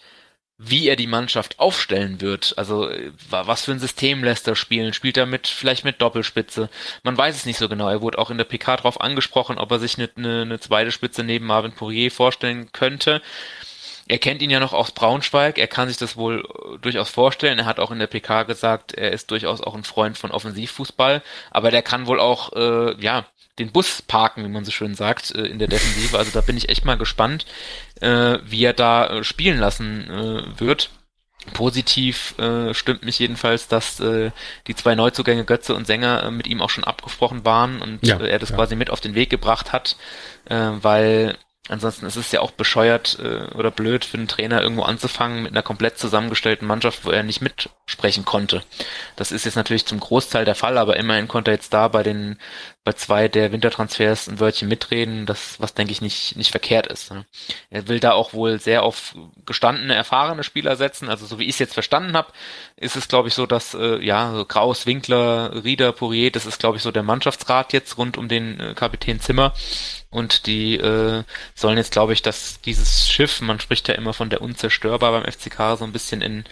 wie 0.56 0.88
er 0.88 0.96
die 0.96 1.08
Mannschaft 1.08 1.58
aufstellen 1.58 2.20
wird. 2.20 2.54
Also 2.56 2.88
äh, 2.88 3.10
was 3.28 3.64
für 3.64 3.72
ein 3.72 3.80
System 3.80 4.22
lässt 4.22 4.46
er 4.46 4.54
spielen? 4.54 4.92
Spielt 4.92 5.16
er 5.16 5.26
mit 5.26 5.48
vielleicht 5.48 5.84
mit 5.84 6.00
Doppelspitze? 6.00 6.70
Man 7.02 7.18
weiß 7.18 7.34
es 7.34 7.46
nicht 7.46 7.58
so 7.58 7.68
genau. 7.68 7.88
Er 7.88 8.02
wurde 8.02 8.18
auch 8.18 8.30
in 8.30 8.38
der 8.38 8.44
PK 8.44 8.76
darauf 8.76 9.00
angesprochen, 9.00 9.58
ob 9.58 9.70
er 9.72 9.80
sich 9.80 9.98
eine, 9.98 10.10
eine, 10.16 10.42
eine 10.42 10.60
zweite 10.60 10.92
Spitze 10.92 11.24
neben 11.24 11.46
Marvin 11.46 11.72
Poirier 11.72 12.10
vorstellen 12.10 12.70
könnte. 12.72 13.20
er 14.06 14.18
kennt 14.18 14.42
ihn 14.42 14.50
ja 14.50 14.60
noch 14.60 14.72
aus 14.74 14.92
Braunschweig, 14.92 15.58
er 15.58 15.66
kann 15.66 15.88
sich 15.88 15.96
das 15.96 16.16
wohl 16.16 16.44
äh, 16.44 16.78
durchaus 16.78 17.10
vorstellen. 17.10 17.58
Er 17.58 17.66
hat 17.66 17.80
auch 17.80 17.90
in 17.90 17.98
der 17.98 18.06
PK 18.06 18.44
gesagt, 18.44 18.92
er 18.92 19.12
ist 19.12 19.30
durchaus 19.30 19.60
auch 19.60 19.74
ein 19.74 19.84
Freund 19.84 20.18
von 20.18 20.30
Offensivfußball, 20.30 21.22
aber 21.50 21.70
der 21.70 21.82
kann 21.82 22.06
wohl 22.06 22.20
auch, 22.20 22.52
äh, 22.52 22.94
ja, 23.00 23.26
den 23.58 23.70
Bus 23.70 24.02
parken, 24.02 24.44
wie 24.44 24.48
man 24.48 24.64
so 24.64 24.72
schön 24.72 24.94
sagt, 24.94 25.34
äh, 25.34 25.42
in 25.46 25.58
der 25.58 25.68
Defensive. 25.68 26.18
Also 26.18 26.32
da 26.32 26.40
bin 26.40 26.56
ich 26.56 26.68
echt 26.68 26.84
mal 26.84 26.96
gespannt, 26.98 27.46
äh, 28.04 28.38
wie 28.44 28.64
er 28.64 28.74
da 28.74 29.06
äh, 29.06 29.24
spielen 29.24 29.58
lassen 29.58 30.10
äh, 30.10 30.60
wird. 30.60 30.90
Positiv 31.52 32.38
äh, 32.38 32.72
stimmt 32.72 33.04
mich 33.04 33.18
jedenfalls, 33.18 33.68
dass 33.68 34.00
äh, 34.00 34.30
die 34.66 34.74
zwei 34.74 34.94
Neuzugänge 34.94 35.44
Götze 35.44 35.74
und 35.74 35.86
Sänger 35.86 36.22
äh, 36.22 36.30
mit 36.30 36.46
ihm 36.46 36.62
auch 36.62 36.70
schon 36.70 36.84
abgesprochen 36.84 37.44
waren 37.44 37.82
und 37.82 38.06
ja, 38.06 38.18
äh, 38.18 38.28
er 38.28 38.38
das 38.38 38.50
ja. 38.50 38.56
quasi 38.56 38.76
mit 38.76 38.88
auf 38.90 39.00
den 39.00 39.14
Weg 39.14 39.30
gebracht 39.30 39.72
hat, 39.72 39.96
äh, 40.46 40.70
weil 40.80 41.36
Ansonsten 41.70 42.04
ist 42.04 42.16
es 42.16 42.30
ja 42.30 42.40
auch 42.42 42.50
bescheuert 42.50 43.18
äh, 43.22 43.50
oder 43.54 43.70
blöd 43.70 44.04
für 44.04 44.18
einen 44.18 44.28
Trainer 44.28 44.60
irgendwo 44.60 44.82
anzufangen 44.82 45.42
mit 45.42 45.52
einer 45.52 45.62
komplett 45.62 45.96
zusammengestellten 45.96 46.68
Mannschaft, 46.68 47.06
wo 47.06 47.10
er 47.10 47.22
nicht 47.22 47.40
mitsprechen 47.40 48.26
konnte. 48.26 48.62
Das 49.16 49.32
ist 49.32 49.46
jetzt 49.46 49.54
natürlich 49.54 49.86
zum 49.86 49.98
Großteil 49.98 50.44
der 50.44 50.56
Fall, 50.56 50.76
aber 50.76 50.98
immerhin 50.98 51.26
konnte 51.26 51.50
er 51.50 51.54
jetzt 51.54 51.72
da 51.72 51.88
bei 51.88 52.02
den 52.02 52.38
bei 52.84 52.92
zwei 52.92 53.28
der 53.28 53.50
Wintertransfers 53.50 54.28
ein 54.28 54.40
Wörtchen 54.40 54.68
mitreden, 54.68 55.24
das 55.24 55.58
was 55.58 55.72
denke 55.72 55.92
ich 55.92 56.02
nicht 56.02 56.36
nicht 56.36 56.50
verkehrt 56.50 56.86
ist. 56.86 57.10
Ne? 57.10 57.24
Er 57.70 57.88
will 57.88 57.98
da 57.98 58.12
auch 58.12 58.34
wohl 58.34 58.60
sehr 58.60 58.82
auf 58.82 59.14
gestandene, 59.46 59.94
erfahrene 59.94 60.44
Spieler 60.44 60.76
setzen. 60.76 61.08
Also 61.08 61.24
so 61.24 61.38
wie 61.38 61.44
ich 61.44 61.54
es 61.54 61.58
jetzt 61.58 61.74
verstanden 61.74 62.14
habe, 62.14 62.32
ist 62.76 62.96
es 62.96 63.08
glaube 63.08 63.28
ich 63.28 63.34
so, 63.34 63.46
dass 63.46 63.72
äh, 63.74 64.04
ja 64.04 64.32
so 64.34 64.44
Kraus, 64.44 64.84
Winkler, 64.84 65.64
Rieder, 65.64 65.92
Pourier, 65.92 66.30
das 66.30 66.44
ist 66.44 66.58
glaube 66.58 66.76
ich 66.76 66.82
so 66.82 66.90
der 66.90 67.02
Mannschaftsrat 67.02 67.72
jetzt 67.72 67.96
rund 67.96 68.18
um 68.18 68.28
den 68.28 68.60
äh, 68.60 68.74
Kapitän 68.74 69.18
Zimmer 69.18 69.54
und 70.14 70.46
die 70.46 70.76
äh, 70.76 71.24
sollen 71.56 71.76
jetzt, 71.76 71.90
glaube 71.90 72.12
ich, 72.12 72.22
dass 72.22 72.60
dieses 72.60 73.10
Schiff, 73.10 73.40
man 73.40 73.58
spricht 73.58 73.88
ja 73.88 73.94
immer 73.94 74.12
von 74.12 74.30
der 74.30 74.42
unzerstörbar 74.42 75.10
beim 75.10 75.24
FCK, 75.24 75.76
so 75.76 75.84
ein 75.84 75.90
bisschen 75.90 76.22
in 76.22 76.44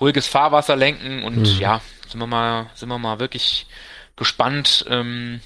ruhiges 0.00 0.28
Fahrwasser 0.28 0.76
lenken 0.76 1.24
und 1.24 1.38
mhm. 1.38 1.58
ja, 1.58 1.80
sind 2.08 2.20
wir 2.20 2.28
mal, 2.28 2.70
sind 2.74 2.88
wir 2.88 2.98
mal 2.98 3.18
wirklich 3.18 3.66
gespannt, 4.14 4.84
ähm, 4.88 5.40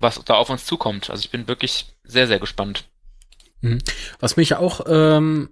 was 0.00 0.20
da 0.24 0.34
auf 0.34 0.50
uns 0.50 0.64
zukommt. 0.64 1.10
Also 1.10 1.20
ich 1.20 1.30
bin 1.30 1.46
wirklich 1.46 1.86
sehr, 2.04 2.26
sehr 2.26 2.40
gespannt. 2.40 2.84
Mhm. 3.60 3.78
Was 4.18 4.36
mich 4.36 4.54
auch 4.56 4.80
ähm, 4.88 5.50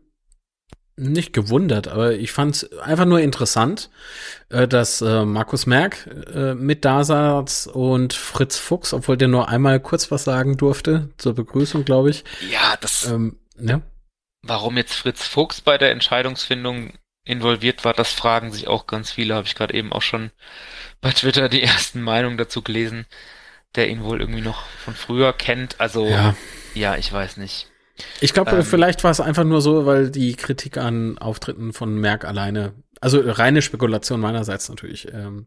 nicht 0.98 1.32
gewundert, 1.32 1.88
aber 1.88 2.14
ich 2.14 2.32
fand 2.32 2.56
es 2.56 2.72
einfach 2.78 3.04
nur 3.04 3.20
interessant, 3.20 3.90
äh, 4.48 4.66
dass 4.66 5.00
äh, 5.00 5.24
Markus 5.24 5.66
Merck 5.66 6.08
äh, 6.34 6.54
mit 6.54 6.84
da 6.84 7.04
saß 7.04 7.68
und 7.68 8.14
Fritz 8.14 8.56
Fuchs, 8.58 8.92
obwohl 8.92 9.16
der 9.16 9.28
nur 9.28 9.48
einmal 9.48 9.80
kurz 9.80 10.10
was 10.10 10.24
sagen 10.24 10.56
durfte, 10.56 11.10
zur 11.18 11.34
Begrüßung, 11.34 11.84
glaube 11.84 12.10
ich. 12.10 12.24
Ja, 12.50 12.76
das. 12.80 13.06
Ähm, 13.06 13.38
ja. 13.60 13.80
Warum 14.42 14.76
jetzt 14.76 14.94
Fritz 14.94 15.26
Fuchs 15.26 15.60
bei 15.60 15.78
der 15.78 15.90
Entscheidungsfindung 15.90 16.92
involviert 17.24 17.84
war, 17.84 17.92
das 17.92 18.12
fragen 18.12 18.52
sich 18.52 18.68
auch 18.68 18.86
ganz 18.86 19.12
viele. 19.12 19.34
Habe 19.34 19.46
ich 19.46 19.54
gerade 19.54 19.74
eben 19.74 19.92
auch 19.92 20.02
schon 20.02 20.30
bei 21.00 21.10
Twitter 21.10 21.48
die 21.48 21.62
ersten 21.62 22.02
Meinungen 22.02 22.38
dazu 22.38 22.62
gelesen, 22.62 23.06
der 23.76 23.88
ihn 23.88 24.02
wohl 24.02 24.20
irgendwie 24.20 24.40
noch 24.40 24.66
von 24.66 24.94
früher 24.94 25.32
kennt. 25.32 25.80
Also 25.80 26.06
ja, 26.06 26.34
ja 26.74 26.96
ich 26.96 27.12
weiß 27.12 27.36
nicht. 27.36 27.68
Ich 28.20 28.32
glaube, 28.32 28.52
ähm, 28.52 28.62
vielleicht 28.62 29.04
war 29.04 29.10
es 29.10 29.20
einfach 29.20 29.44
nur 29.44 29.60
so, 29.60 29.86
weil 29.86 30.10
die 30.10 30.34
Kritik 30.34 30.78
an 30.78 31.18
Auftritten 31.18 31.72
von 31.72 31.96
Merck 31.96 32.24
alleine, 32.24 32.74
also 33.00 33.20
reine 33.20 33.62
Spekulation 33.62 34.20
meinerseits 34.20 34.68
natürlich, 34.68 35.12
ähm, 35.12 35.46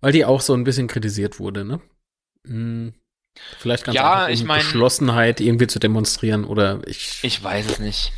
weil 0.00 0.12
die 0.12 0.24
auch 0.24 0.40
so 0.40 0.54
ein 0.54 0.64
bisschen 0.64 0.88
kritisiert 0.88 1.38
wurde, 1.38 1.64
ne? 1.64 1.80
Hm, 2.46 2.94
vielleicht 3.58 3.84
ganz 3.84 3.94
ja, 3.94 4.12
einfach, 4.12 4.26
um 4.26 4.32
ich 4.32 4.44
mein, 4.44 4.60
Geschlossenheit 4.60 5.40
irgendwie 5.40 5.66
zu 5.66 5.78
demonstrieren 5.78 6.44
oder 6.44 6.80
ich. 6.86 7.20
Ich 7.22 7.42
weiß 7.42 7.66
es 7.70 7.78
nicht. 7.78 8.12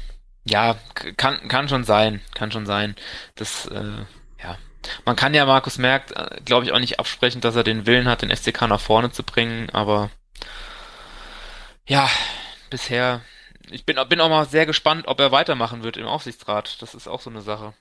Ja, 0.45 0.77
kann, 1.17 1.49
kann 1.49 1.69
schon 1.69 1.85
sein, 1.85 2.21
kann 2.35 2.51
schon 2.51 2.65
sein. 2.65 2.97
Das, 3.35 3.67
äh, 3.67 4.05
ja. 4.43 4.59
Man 5.05 5.17
kann 5.17 5.35
ja 5.35 5.45
Markus 5.45 5.79
Merck, 5.79 6.13
äh, 6.17 6.41
glaube 6.45 6.65
ich, 6.65 6.73
auch 6.73 6.79
nicht 6.79 6.99
absprechen, 6.99 7.41
dass 7.41 7.57
er 7.57 7.65
den 7.65 7.87
Willen 7.87 8.09
hat, 8.09 8.23
den 8.23 8.35
SCK 8.35 8.63
nach 8.69 8.81
vorne 8.81 9.11
zu 9.11 9.23
bringen, 9.23 9.71
aber 9.71 10.11
ja, 11.87 12.09
bisher 12.71 13.23
ich 13.71 13.85
bin, 13.85 13.97
bin 14.09 14.21
auch 14.21 14.29
mal 14.29 14.47
sehr 14.47 14.67
gespannt, 14.67 15.07
ob 15.07 15.21
er 15.21 15.33
weitermachen 15.33 15.83
wird 15.83 15.97
im 15.97 16.07
Aufsichtsrat. 16.07 16.81
Das 16.81 16.95
ist 16.95 17.09
auch 17.09 17.21
so 17.21 17.31
eine 17.31 17.43
Sache. 17.43 17.75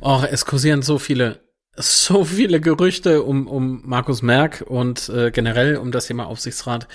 Och, 0.00 0.24
es 0.24 0.44
kursieren 0.44 0.82
so 0.82 0.98
viele, 0.98 1.40
so 1.76 2.24
viele 2.24 2.60
Gerüchte 2.60 3.22
um, 3.22 3.46
um 3.48 3.82
Markus 3.84 4.22
Merck 4.22 4.64
und 4.66 5.08
äh, 5.08 5.30
generell 5.30 5.76
um 5.76 5.90
das 5.90 6.06
Thema 6.06 6.26
Aufsichtsrat. 6.26 6.86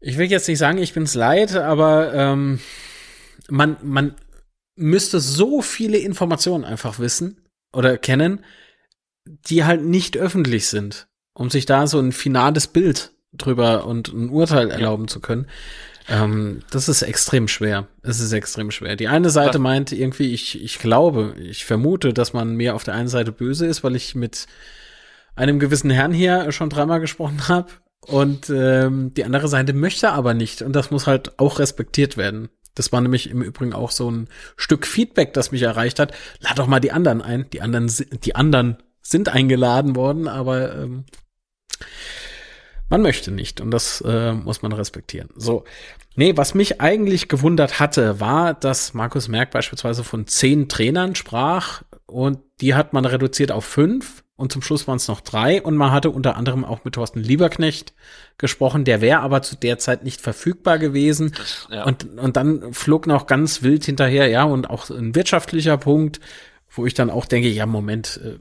Ich 0.00 0.18
will 0.18 0.30
jetzt 0.30 0.46
nicht 0.46 0.58
sagen, 0.58 0.78
ich 0.78 0.92
bin's 0.92 1.14
leid, 1.14 1.56
aber 1.56 2.14
ähm, 2.14 2.60
man, 3.48 3.76
man 3.82 4.14
müsste 4.76 5.20
so 5.20 5.62
viele 5.62 5.98
Informationen 5.98 6.64
einfach 6.64 6.98
wissen 6.98 7.42
oder 7.72 7.98
kennen, 7.98 8.44
die 9.24 9.64
halt 9.64 9.82
nicht 9.82 10.16
öffentlich 10.16 10.68
sind, 10.68 11.08
um 11.34 11.50
sich 11.50 11.66
da 11.66 11.86
so 11.86 11.98
ein 11.98 12.12
finales 12.12 12.66
Bild 12.66 13.12
drüber 13.32 13.86
und 13.86 14.12
ein 14.12 14.30
Urteil 14.30 14.70
erlauben 14.70 15.04
ja. 15.04 15.08
zu 15.08 15.20
können. 15.20 15.46
Ähm, 16.08 16.62
das 16.70 16.88
ist 16.88 17.02
extrem 17.02 17.48
schwer. 17.48 17.88
Es 18.02 18.20
ist 18.20 18.32
extrem 18.32 18.70
schwer. 18.70 18.96
Die 18.96 19.08
eine 19.08 19.30
Seite 19.30 19.58
meint 19.58 19.92
irgendwie, 19.92 20.32
ich, 20.32 20.62
ich 20.62 20.78
glaube, 20.78 21.34
ich 21.38 21.64
vermute, 21.64 22.12
dass 22.12 22.32
man 22.32 22.54
mir 22.54 22.74
auf 22.74 22.84
der 22.84 22.94
einen 22.94 23.08
Seite 23.08 23.32
böse 23.32 23.66
ist, 23.66 23.82
weil 23.82 23.96
ich 23.96 24.14
mit 24.14 24.46
einem 25.34 25.58
gewissen 25.58 25.90
Herrn 25.90 26.12
hier 26.12 26.52
schon 26.52 26.70
dreimal 26.70 27.00
gesprochen 27.00 27.48
habe. 27.48 27.70
Und 28.00 28.50
ähm, 28.50 29.14
die 29.14 29.24
andere 29.24 29.48
Seite 29.48 29.72
möchte 29.72 30.12
aber 30.12 30.32
nicht. 30.32 30.62
Und 30.62 30.74
das 30.74 30.92
muss 30.92 31.08
halt 31.08 31.38
auch 31.40 31.58
respektiert 31.58 32.16
werden. 32.16 32.48
Das 32.76 32.92
war 32.92 33.00
nämlich 33.00 33.28
im 33.28 33.42
Übrigen 33.42 33.72
auch 33.72 33.90
so 33.90 34.08
ein 34.08 34.28
Stück 34.56 34.86
Feedback, 34.86 35.32
das 35.32 35.50
mich 35.50 35.62
erreicht 35.62 35.98
hat. 35.98 36.12
Lad 36.40 36.58
doch 36.58 36.68
mal 36.68 36.78
die 36.78 36.92
anderen 36.92 37.20
ein. 37.20 37.50
Die 37.52 37.60
anderen, 37.62 37.90
die 38.22 38.36
anderen 38.36 38.76
sind 39.02 39.28
eingeladen 39.28 39.96
worden, 39.96 40.28
aber 40.28 40.76
ähm, 40.76 41.04
man 42.88 43.02
möchte 43.02 43.32
nicht 43.32 43.60
und 43.60 43.70
das 43.70 44.00
äh, 44.06 44.32
muss 44.32 44.62
man 44.62 44.72
respektieren. 44.72 45.30
So. 45.34 45.64
Nee, 46.14 46.36
was 46.36 46.54
mich 46.54 46.80
eigentlich 46.80 47.28
gewundert 47.28 47.80
hatte, 47.80 48.20
war, 48.20 48.54
dass 48.54 48.94
Markus 48.94 49.28
Merck 49.28 49.50
beispielsweise 49.50 50.04
von 50.04 50.26
zehn 50.26 50.68
Trainern 50.68 51.14
sprach 51.14 51.82
und 52.06 52.38
die 52.60 52.74
hat 52.74 52.92
man 52.92 53.04
reduziert 53.04 53.52
auf 53.52 53.64
fünf 53.64 54.22
und 54.36 54.52
zum 54.52 54.60
Schluss 54.60 54.86
waren 54.86 54.96
es 54.96 55.08
noch 55.08 55.22
drei. 55.22 55.62
Und 55.62 55.76
man 55.76 55.92
hatte 55.92 56.10
unter 56.10 56.36
anderem 56.36 56.64
auch 56.64 56.84
mit 56.84 56.94
Thorsten 56.94 57.20
Lieberknecht 57.20 57.94
gesprochen, 58.36 58.84
der 58.84 59.00
wäre 59.00 59.20
aber 59.20 59.40
zu 59.42 59.56
der 59.56 59.78
Zeit 59.78 60.04
nicht 60.04 60.20
verfügbar 60.20 60.78
gewesen. 60.78 61.32
Das, 61.36 61.68
ja. 61.70 61.84
und, 61.84 62.18
und 62.18 62.36
dann 62.36 62.74
flog 62.74 63.06
noch 63.06 63.26
ganz 63.26 63.62
wild 63.62 63.84
hinterher, 63.84 64.28
ja, 64.28 64.44
und 64.44 64.68
auch 64.68 64.90
ein 64.90 65.14
wirtschaftlicher 65.14 65.78
Punkt, 65.78 66.20
wo 66.70 66.84
ich 66.84 66.92
dann 66.92 67.08
auch 67.08 67.24
denke, 67.24 67.48
ja, 67.48 67.64
Moment, 67.64 68.20
äh, 68.22 68.38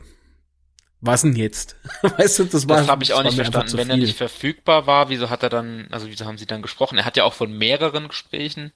was 1.06 1.22
denn 1.22 1.36
jetzt? 1.36 1.76
weißt 2.02 2.40
du, 2.40 2.44
das 2.46 2.68
war. 2.68 2.78
Das 2.78 2.88
habe 2.88 3.04
ich 3.04 3.14
auch 3.14 3.24
nicht 3.24 3.36
verstanden. 3.36 3.78
Wenn 3.78 3.90
er 3.90 3.98
nicht 3.98 4.18
verfügbar 4.18 4.88
war, 4.88 5.10
wieso 5.10 5.30
hat 5.30 5.44
er 5.44 5.50
dann, 5.50 5.88
also 5.92 6.08
wieso 6.08 6.26
haben 6.26 6.38
sie 6.38 6.46
dann 6.46 6.62
gesprochen? 6.62 6.98
Er 6.98 7.06
hat 7.06 7.18
ja 7.18 7.24
auch 7.24 7.34
von 7.34 7.52
mehreren 7.52 8.08
Gesprächen 8.08 8.72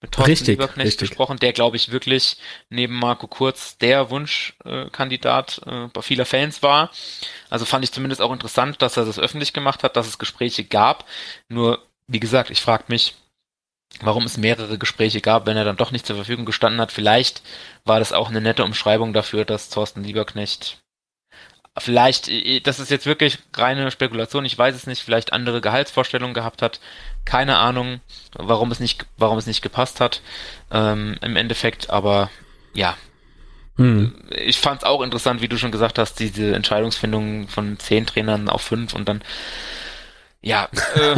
mit 0.00 0.12
Thorsten 0.12 0.30
richtig, 0.30 0.48
Lieberknecht 0.48 0.86
richtig. 0.86 1.10
gesprochen, 1.10 1.38
der 1.38 1.52
glaube 1.52 1.76
ich 1.76 1.92
wirklich 1.92 2.36
neben 2.70 2.98
Marco 2.98 3.26
Kurz 3.26 3.78
der 3.78 4.10
Wunschkandidat 4.10 5.60
äh, 5.66 5.88
bei 5.92 6.02
vieler 6.02 6.26
Fans 6.26 6.62
war. 6.62 6.90
Also 7.50 7.64
fand 7.64 7.84
ich 7.84 7.92
zumindest 7.92 8.20
auch 8.20 8.32
interessant, 8.32 8.82
dass 8.82 8.96
er 8.96 9.04
das 9.04 9.18
öffentlich 9.18 9.52
gemacht 9.52 9.82
hat, 9.82 9.96
dass 9.96 10.06
es 10.06 10.18
Gespräche 10.18 10.64
gab. 10.64 11.06
Nur, 11.48 11.82
wie 12.06 12.20
gesagt, 12.20 12.50
ich 12.50 12.60
frage 12.60 12.84
mich, 12.88 13.14
warum 14.00 14.24
es 14.24 14.36
mehrere 14.36 14.78
Gespräche 14.78 15.20
gab, 15.20 15.46
wenn 15.46 15.56
er 15.56 15.64
dann 15.64 15.76
doch 15.76 15.90
nicht 15.90 16.06
zur 16.06 16.16
Verfügung 16.16 16.44
gestanden 16.44 16.80
hat. 16.80 16.92
Vielleicht 16.92 17.42
war 17.84 17.98
das 17.98 18.12
auch 18.12 18.28
eine 18.28 18.40
nette 18.40 18.64
Umschreibung 18.64 19.12
dafür, 19.12 19.44
dass 19.44 19.68
Thorsten 19.68 20.04
Lieberknecht 20.04 20.81
vielleicht, 21.78 22.30
das 22.66 22.78
ist 22.78 22.90
jetzt 22.90 23.06
wirklich 23.06 23.38
reine 23.54 23.90
Spekulation, 23.90 24.44
ich 24.44 24.56
weiß 24.56 24.74
es 24.74 24.86
nicht, 24.86 25.02
vielleicht 25.02 25.32
andere 25.32 25.60
Gehaltsvorstellungen 25.60 26.34
gehabt 26.34 26.62
hat. 26.62 26.80
Keine 27.24 27.58
Ahnung, 27.58 28.00
warum 28.34 28.70
es 28.70 28.80
nicht, 28.80 29.06
warum 29.16 29.38
es 29.38 29.46
nicht 29.46 29.62
gepasst 29.62 30.00
hat 30.00 30.20
ähm, 30.70 31.16
im 31.22 31.36
Endeffekt, 31.36 31.90
aber 31.90 32.30
ja. 32.74 32.96
Hm. 33.76 34.14
Ich 34.30 34.58
fand 34.58 34.82
es 34.82 34.86
auch 34.86 35.00
interessant, 35.00 35.40
wie 35.40 35.48
du 35.48 35.56
schon 35.56 35.72
gesagt 35.72 35.98
hast, 35.98 36.18
diese 36.20 36.54
Entscheidungsfindung 36.54 37.48
von 37.48 37.78
zehn 37.78 38.06
Trainern 38.06 38.50
auf 38.50 38.60
fünf 38.60 38.92
und 38.92 39.08
dann 39.08 39.22
ja, 40.44 40.68
äh, 40.96 41.16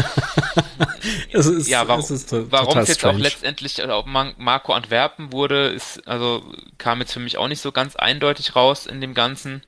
es 1.33 1.47
ist, 1.47 1.67
ja, 1.67 1.89
warum 1.89 2.01
es 2.01 2.11
ist 2.11 2.31
warum 2.31 2.77
jetzt 2.79 2.97
strange. 2.97 3.17
auch 3.17 3.23
letztendlich 3.23 3.83
also 3.83 4.05
Marco 4.07 4.75
Antwerpen 4.75 5.33
wurde, 5.33 5.69
ist 5.69 6.07
also 6.07 6.45
kam 6.77 7.01
jetzt 7.01 7.15
für 7.15 7.21
mich 7.21 7.39
auch 7.39 7.49
nicht 7.49 7.63
so 7.63 7.73
ganz 7.73 7.97
eindeutig 7.97 8.55
raus 8.55 8.87
in 8.87 9.01
dem 9.01 9.15
Ganzen. 9.15 9.63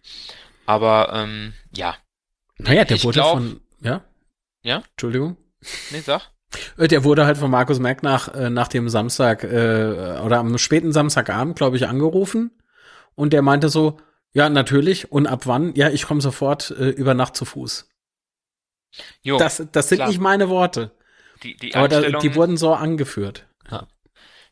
Aber 0.67 1.13
ähm, 1.13 1.55
ja. 1.75 1.97
Naja, 2.59 2.85
der 2.85 2.97
ich 2.97 3.05
wurde 3.05 3.15
glaub, 3.15 3.35
von. 3.35 3.61
Ja? 3.81 4.05
Ja? 4.63 4.83
Entschuldigung. 4.93 5.37
Nee, 5.91 6.01
sag. 6.01 6.31
Äh, 6.77 6.89
der 6.89 7.05
wurde 7.05 7.27
halt 7.27 7.39
von 7.39 7.51
Markus 7.51 7.79
Merck 7.79 8.03
nach, 8.03 8.35
äh, 8.35 8.51
nach 8.51 8.69
dem 8.69 8.89
Samstag 8.89 9.45
äh, 9.45 10.21
oder 10.25 10.39
am 10.39 10.59
späten 10.59 10.93
Samstagabend, 10.93 11.57
glaube 11.57 11.77
ich, 11.77 11.87
angerufen. 11.87 12.51
Und 13.15 13.33
der 13.33 13.43
meinte 13.43 13.69
so, 13.69 13.99
ja, 14.33 14.49
natürlich. 14.49 15.11
Und 15.11 15.27
ab 15.27 15.47
wann? 15.47 15.75
Ja, 15.75 15.89
ich 15.89 16.07
komme 16.07 16.21
sofort 16.21 16.71
äh, 16.71 16.91
über 16.91 17.15
Nacht 17.15 17.37
zu 17.37 17.45
Fuß. 17.45 17.89
Jo, 19.23 19.39
das, 19.39 19.63
das 19.73 19.89
sind 19.89 19.99
klar. 19.99 20.09
nicht 20.09 20.21
meine 20.21 20.49
Worte. 20.49 20.93
Die, 21.43 21.57
die 21.57 21.75
Aber 21.75 21.89
da, 21.89 22.01
die 22.03 22.35
wurden 22.35 22.57
so 22.57 22.75
angeführt. 22.75 23.47
Ja. 23.71 23.89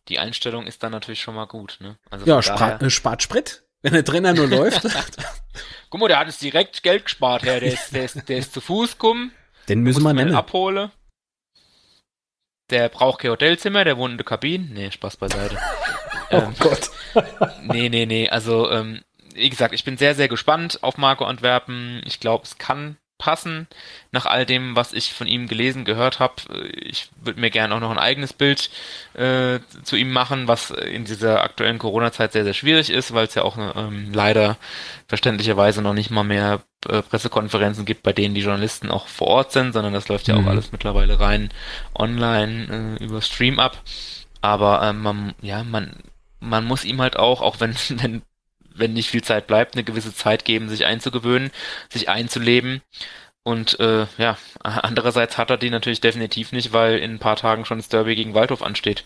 die 0.09 0.19
Einstellung 0.19 0.67
ist 0.67 0.83
dann 0.83 0.93
natürlich 0.93 1.23
schon 1.23 1.35
mal 1.35 1.47
gut. 1.47 1.79
Ne? 1.81 1.99
Also 2.11 2.27
ja, 2.27 2.43
spart, 2.43 2.83
äh, 2.83 2.91
spart 2.91 3.23
Sprit, 3.23 3.64
wenn 3.85 3.93
der 3.93 4.05
Trainer 4.05 4.33
nur 4.33 4.49
läuft. 4.49 4.83
Guck 5.91 6.01
mal, 6.01 6.09
der 6.09 6.19
hat 6.19 6.27
jetzt 6.27 6.43
direkt 6.43 6.83
Geld 6.83 7.05
gespart, 7.05 7.45
ja. 7.45 7.61
Der 7.61 7.73
ist, 7.73 7.95
der 7.95 8.05
ist, 8.05 8.29
der 8.29 8.39
ist 8.39 8.55
zu 8.55 8.61
Fuß 8.61 8.93
gekommen. 8.93 9.31
Den 9.69 9.81
müssen 9.81 10.03
wir 10.03 10.15
nennen. 10.15 10.35
Abhole. 10.35 10.91
Der 12.71 12.89
braucht 12.89 13.21
kein 13.21 13.31
Hotelzimmer, 13.31 13.85
der 13.85 13.99
wohnt 13.99 14.13
in 14.13 14.19
der 14.19 14.25
Kabine. 14.25 14.65
Nee, 14.73 14.91
Spaß 14.91 15.19
beiseite. 15.19 15.59
oh 16.31 16.37
ähm, 16.37 16.55
Gott. 16.59 16.91
nee, 17.63 17.91
nee, 17.91 18.07
nee. 18.07 18.29
Also, 18.29 18.71
ähm, 18.71 19.03
wie 19.35 19.51
gesagt, 19.51 19.75
ich 19.75 19.85
bin 19.85 19.99
sehr, 19.99 20.15
sehr 20.15 20.29
gespannt 20.29 20.83
auf 20.83 20.97
Marco 20.97 21.27
Antwerpen. 21.27 22.03
Ich 22.07 22.21
glaube, 22.21 22.45
es 22.45 22.57
kann 22.57 22.97
passen 23.25 23.67
nach 24.13 24.27
all 24.27 24.45
dem, 24.45 24.77
was 24.77 24.93
ich 24.93 25.15
von 25.15 25.27
ihm 25.27 25.49
gelesen, 25.49 25.87
gehört 25.87 26.21
habe. 26.21 26.35
Ich 26.75 27.09
würde 27.23 27.41
mir 27.41 27.49
gerne 27.49 27.75
auch 27.75 27.81
noch 27.81 27.91
ein 27.91 27.99
eigenes 27.99 28.35
Bild 28.35 28.69
äh, 29.15 29.61
zu 29.83 29.97
ihm 29.97 30.13
machen, 30.13 30.47
was 30.47 30.71
in 30.71 31.07
dieser 31.07 31.43
aktuellen 31.43 31.79
Corona-Zeit 31.79 32.33
sehr, 32.33 32.45
sehr 32.45 32.53
schwierig 32.53 32.91
ist, 32.91 33.15
weil 33.15 33.25
es 33.27 33.35
ja 33.35 33.43
auch 33.43 33.57
ähm, 33.57 34.13
leider 34.13 34.59
verständlicherweise 35.09 35.81
noch 35.81 35.95
nicht 35.95 36.11
mal 36.11 36.23
mehr 36.23 36.61
äh, 36.87 37.01
Pressekonferenzen 37.01 37.87
gibt, 37.87 38.03
bei 38.03 38.13
denen 38.13 38.35
die 38.35 38.43
Journalisten 38.43 38.91
auch 38.91 39.09
vor 39.09 39.29
Ort 39.29 39.53
sind, 39.53 39.73
sondern 39.73 39.95
das 39.95 40.09
läuft 40.09 40.29
ja 40.29 40.37
mhm. 40.37 40.45
auch 40.45 40.51
alles 40.51 40.71
mittlerweile 40.71 41.19
rein 41.19 41.49
online 41.95 42.99
äh, 43.01 43.03
über 43.05 43.23
Stream 43.23 43.59
ab. 43.59 43.81
Aber 44.43 44.83
ähm, 44.83 45.01
man, 45.01 45.35
ja, 45.41 45.65
man, 45.65 45.95
man 46.41 46.67
muss 46.67 46.85
ihm 46.85 47.01
halt 47.01 47.17
auch, 47.17 47.41
auch 47.41 47.59
wenn, 47.61 47.75
wenn 47.89 48.21
wenn 48.75 48.93
nicht 48.93 49.11
viel 49.11 49.23
Zeit 49.23 49.47
bleibt, 49.47 49.75
eine 49.75 49.85
gewisse 49.85 50.15
Zeit 50.15 50.45
geben, 50.45 50.69
sich 50.69 50.85
einzugewöhnen, 50.85 51.51
sich 51.91 52.09
einzuleben. 52.09 52.83
Und 53.43 53.79
äh, 53.81 54.07
ja, 54.19 54.39
andererseits 54.63 55.39
hat 55.39 55.51
er 55.51 55.57
die 55.57 55.71
natürlich 55.71 56.01
definitiv 56.01 56.53
nicht, 56.53 56.73
weil 56.73 56.99
in 56.99 57.13
ein 57.13 57.19
paar 57.19 57.37
Tagen 57.37 57.65
schon 57.65 57.79
das 57.79 57.89
Derby 57.89 58.15
gegen 58.15 58.35
Waldhof 58.35 58.63
ansteht. 58.63 59.05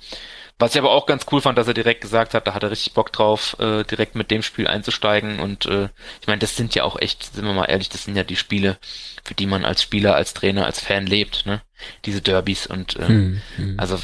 Was 0.61 0.75
ich 0.75 0.81
aber 0.81 0.91
auch 0.91 1.07
ganz 1.07 1.27
cool 1.31 1.41
fand, 1.41 1.57
dass 1.57 1.69
er 1.69 1.75
direkt 1.75 2.01
gesagt 2.01 2.35
hat, 2.35 2.49
da 2.49 2.55
hat 2.55 2.65
er 2.65 2.73
richtig 2.73 2.93
Bock 2.93 3.13
drauf, 3.13 3.57
äh, 3.61 3.85
direkt 3.85 4.17
mit 4.17 4.33
dem 4.33 4.43
Spiel 4.43 4.67
einzusteigen. 4.67 5.39
Und 5.39 5.67
äh, 5.67 5.89
ich 6.21 6.27
meine, 6.27 6.41
das 6.41 6.57
sind 6.57 6.75
ja 6.75 6.83
auch 6.83 7.01
echt, 7.01 7.35
sind 7.35 7.45
wir 7.45 7.53
mal 7.53 7.67
ehrlich, 7.67 7.91
das 7.91 8.05
sind 8.05 8.17
ja 8.17 8.25
die 8.25 8.35
Spiele, 8.35 8.77
für 9.23 9.35
die 9.35 9.47
man 9.47 9.65
als 9.65 9.83
Spieler, 9.83 10.17
als 10.17 10.35
Trainer, 10.35 10.67
als 10.67 10.81
Fan 10.81 11.07
lebt, 11.07 11.47
ne? 11.47 11.63
Diese 12.07 12.21
Derbys. 12.21 12.67
Und 12.67 12.97
äh, 12.97 13.07
hm, 13.07 13.43
hm. 13.55 13.75
also 13.79 14.01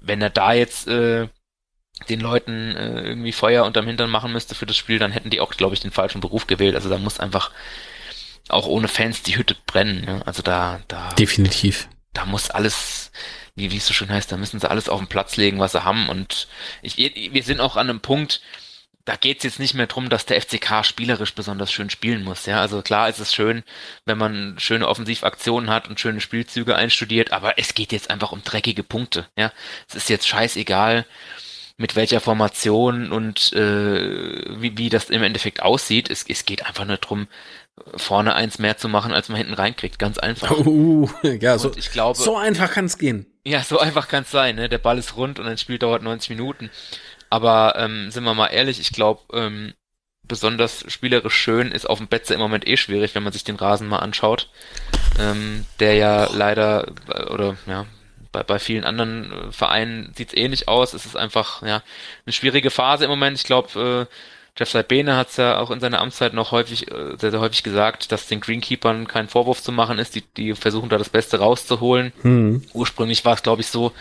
wenn 0.00 0.22
er 0.22 0.30
da 0.30 0.52
jetzt 0.52 0.86
äh, 0.86 1.26
den 2.08 2.20
Leuten 2.20 2.74
äh, 2.76 3.02
irgendwie 3.02 3.32
Feuer 3.32 3.64
unterm 3.64 3.86
Hintern 3.86 4.10
machen 4.10 4.32
müsste 4.32 4.54
für 4.54 4.66
das 4.66 4.76
Spiel, 4.76 4.98
dann 4.98 5.12
hätten 5.12 5.30
die 5.30 5.40
auch, 5.40 5.50
glaube 5.52 5.74
ich, 5.74 5.80
den 5.80 5.90
falschen 5.90 6.20
Beruf 6.20 6.46
gewählt. 6.46 6.74
Also 6.74 6.88
da 6.88 6.98
muss 6.98 7.20
einfach 7.20 7.50
auch 8.48 8.66
ohne 8.66 8.88
Fans 8.88 9.22
die 9.22 9.36
Hütte 9.36 9.56
brennen. 9.66 10.04
Ne? 10.04 10.22
Also 10.26 10.42
da, 10.42 10.80
da. 10.88 11.10
Definitiv. 11.10 11.88
Da 12.12 12.24
muss 12.24 12.50
alles, 12.50 13.12
wie, 13.54 13.70
wie 13.70 13.76
es 13.76 13.86
so 13.86 13.94
schön 13.94 14.10
heißt, 14.10 14.32
da 14.32 14.36
müssen 14.36 14.60
sie 14.60 14.68
alles 14.68 14.88
auf 14.88 14.98
den 14.98 15.08
Platz 15.08 15.36
legen, 15.36 15.60
was 15.60 15.72
sie 15.72 15.84
haben. 15.84 16.08
Und 16.08 16.48
ich, 16.82 16.96
wir 16.96 17.42
sind 17.42 17.60
auch 17.60 17.76
an 17.76 17.88
einem 17.88 18.00
Punkt, 18.00 18.40
da 19.04 19.16
geht's 19.16 19.44
jetzt 19.44 19.58
nicht 19.58 19.74
mehr 19.74 19.86
drum, 19.86 20.08
dass 20.08 20.26
der 20.26 20.40
FCK 20.40 20.84
spielerisch 20.84 21.34
besonders 21.34 21.72
schön 21.72 21.90
spielen 21.90 22.22
muss. 22.22 22.46
Ja, 22.46 22.60
also 22.60 22.82
klar 22.82 23.08
ist 23.08 23.18
es 23.18 23.34
schön, 23.34 23.64
wenn 24.04 24.18
man 24.18 24.56
schöne 24.58 24.86
Offensivaktionen 24.86 25.70
hat 25.70 25.88
und 25.88 25.98
schöne 25.98 26.20
Spielzüge 26.20 26.76
einstudiert, 26.76 27.32
aber 27.32 27.58
es 27.58 27.74
geht 27.74 27.92
jetzt 27.92 28.10
einfach 28.10 28.32
um 28.32 28.42
dreckige 28.42 28.82
Punkte. 28.82 29.26
Ja, 29.36 29.52
es 29.88 29.94
ist 29.94 30.10
jetzt 30.10 30.28
scheißegal, 30.28 31.06
mit 31.80 31.96
welcher 31.96 32.20
Formation 32.20 33.10
und 33.10 33.54
äh, 33.54 34.60
wie, 34.60 34.76
wie 34.76 34.90
das 34.90 35.08
im 35.08 35.22
Endeffekt 35.22 35.62
aussieht. 35.62 36.10
Es, 36.10 36.26
es 36.28 36.44
geht 36.44 36.66
einfach 36.66 36.84
nur 36.84 36.98
drum, 36.98 37.26
vorne 37.96 38.34
eins 38.34 38.58
mehr 38.58 38.76
zu 38.76 38.90
machen, 38.90 39.12
als 39.12 39.30
man 39.30 39.38
hinten 39.38 39.54
reinkriegt. 39.54 39.98
Ganz 39.98 40.18
einfach. 40.18 40.50
Uh, 40.66 41.08
ja, 41.22 41.56
so, 41.56 41.72
ich 41.74 41.90
glaube, 41.90 42.18
so 42.18 42.36
einfach 42.36 42.70
kann 42.70 42.84
es 42.84 42.98
gehen. 42.98 43.24
Ja, 43.46 43.62
so 43.62 43.78
einfach 43.78 44.08
kann 44.08 44.24
es 44.24 44.30
sein. 44.30 44.56
Ne? 44.56 44.68
Der 44.68 44.76
Ball 44.76 44.98
ist 44.98 45.16
rund 45.16 45.38
und 45.38 45.46
ein 45.46 45.56
Spiel 45.56 45.78
dauert 45.78 46.02
90 46.02 46.28
Minuten. 46.28 46.68
Aber 47.30 47.76
ähm, 47.78 48.10
sind 48.10 48.24
wir 48.24 48.34
mal 48.34 48.48
ehrlich, 48.48 48.78
ich 48.78 48.92
glaube, 48.92 49.22
ähm, 49.32 49.72
besonders 50.24 50.84
spielerisch 50.88 51.34
schön 51.34 51.72
ist 51.72 51.88
auf 51.88 51.96
dem 51.96 52.08
Betze 52.08 52.34
im 52.34 52.40
Moment 52.40 52.68
eh 52.68 52.76
schwierig, 52.76 53.14
wenn 53.14 53.22
man 53.22 53.32
sich 53.32 53.44
den 53.44 53.56
Rasen 53.56 53.88
mal 53.88 54.00
anschaut. 54.00 54.50
Ähm, 55.18 55.64
der 55.78 55.94
ja 55.94 56.28
leider, 56.30 56.88
äh, 57.08 57.24
oder 57.32 57.56
ja, 57.66 57.86
bei, 58.32 58.42
bei 58.42 58.58
vielen 58.58 58.84
anderen 58.84 59.32
äh, 59.32 59.52
Vereinen 59.52 60.12
sieht 60.14 60.28
es 60.28 60.36
ähnlich 60.36 60.68
aus. 60.68 60.94
Es 60.94 61.06
ist 61.06 61.16
einfach 61.16 61.62
ja 61.62 61.82
eine 62.26 62.32
schwierige 62.32 62.70
Phase 62.70 63.04
im 63.04 63.10
Moment. 63.10 63.38
Ich 63.38 63.44
glaube, 63.44 64.08
äh, 64.08 64.14
Jeff 64.60 64.72
Saibene 64.72 65.16
hat 65.16 65.30
es 65.30 65.38
ja 65.38 65.58
auch 65.58 65.70
in 65.70 65.80
seiner 65.80 66.02
Amtszeit 66.02 66.34
noch 66.34 66.52
häufig, 66.52 66.90
äh, 66.90 67.16
sehr, 67.16 67.30
sehr 67.30 67.40
häufig 67.40 67.62
gesagt, 67.62 68.12
dass 68.12 68.26
den 68.26 68.42
Greenkeepern 68.42 69.08
kein 69.08 69.26
Vorwurf 69.26 69.62
zu 69.62 69.72
machen 69.72 69.98
ist. 69.98 70.14
Die, 70.14 70.20
die 70.36 70.54
versuchen 70.54 70.90
da 70.90 70.98
das 70.98 71.08
Beste 71.08 71.38
rauszuholen. 71.38 72.12
Hm. 72.20 72.62
Ursprünglich 72.74 73.24
war 73.24 73.32
es, 73.32 73.42
glaube 73.42 73.62
ich, 73.62 73.68
so, 73.68 73.92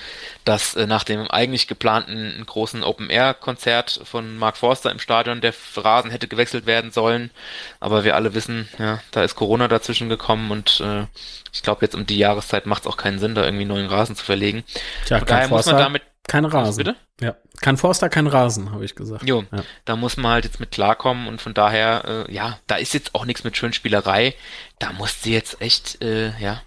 dass 0.43 0.75
äh, 0.75 0.85
nach 0.85 1.05
dem 1.05 1.31
eigentlich 1.31 1.69
geplanten 1.69 2.43
großen 2.45 2.83
Open-Air-Konzert 2.83 4.01
von 4.03 4.37
Mark 4.37 4.57
Forster 4.57 4.91
im 4.91 4.99
Stadion 4.99 5.39
der 5.39 5.53
Rasen 5.77 6.11
hätte 6.11 6.27
gewechselt 6.27 6.65
werden 6.65 6.91
sollen. 6.91 7.31
Aber 7.79 8.03
wir 8.03 8.17
alle 8.17 8.33
wissen, 8.33 8.67
ja, 8.79 8.99
da 9.11 9.23
ist 9.23 9.35
Corona 9.35 9.69
dazwischen 9.69 10.09
gekommen 10.09 10.51
und 10.51 10.81
äh, 10.81 11.05
ich 11.53 11.63
glaube, 11.63 11.85
jetzt 11.85 11.95
um 11.95 12.05
die 12.05 12.17
Jahreszeit 12.17 12.65
macht 12.65 12.83
es 12.83 12.87
auch 12.87 12.97
keinen 12.97 13.19
Sinn, 13.19 13.33
da 13.33 13.45
irgendwie 13.45 13.63
neuen 13.63 13.87
Rasen 13.87 14.17
zu 14.17 14.25
verlegen. 14.25 14.65
Tja, 15.05 15.19
Von 15.19 15.27
daher 15.27 15.47
muss 15.47 15.67
man 15.67 15.77
damit 15.77 16.03
kein 16.29 16.45
Rasen. 16.45 16.77
Bitte? 16.77 16.95
Ja. 17.19 17.35
Kann 17.61 17.75
Forster 17.75 18.09
kein 18.09 18.27
Rasen, 18.27 18.71
habe 18.71 18.85
ich 18.85 18.95
gesagt. 18.95 19.27
Jo, 19.27 19.43
ja. 19.51 19.63
da 19.85 19.95
muss 19.95 20.15
man 20.15 20.31
halt 20.31 20.45
jetzt 20.45 20.59
mit 20.59 20.71
klarkommen 20.71 21.27
und 21.27 21.41
von 21.41 21.53
daher, 21.53 22.25
äh, 22.29 22.33
ja, 22.33 22.59
da 22.67 22.75
ist 22.75 22.93
jetzt 22.93 23.15
auch 23.15 23.25
nichts 23.25 23.43
mit 23.43 23.57
Schönspielerei. 23.57 24.35
Da 24.79 24.93
muss 24.93 25.21
sie 25.21 25.33
jetzt 25.33 25.61
echt, 25.61 26.01
äh, 26.01 26.31
ja, 26.39 26.61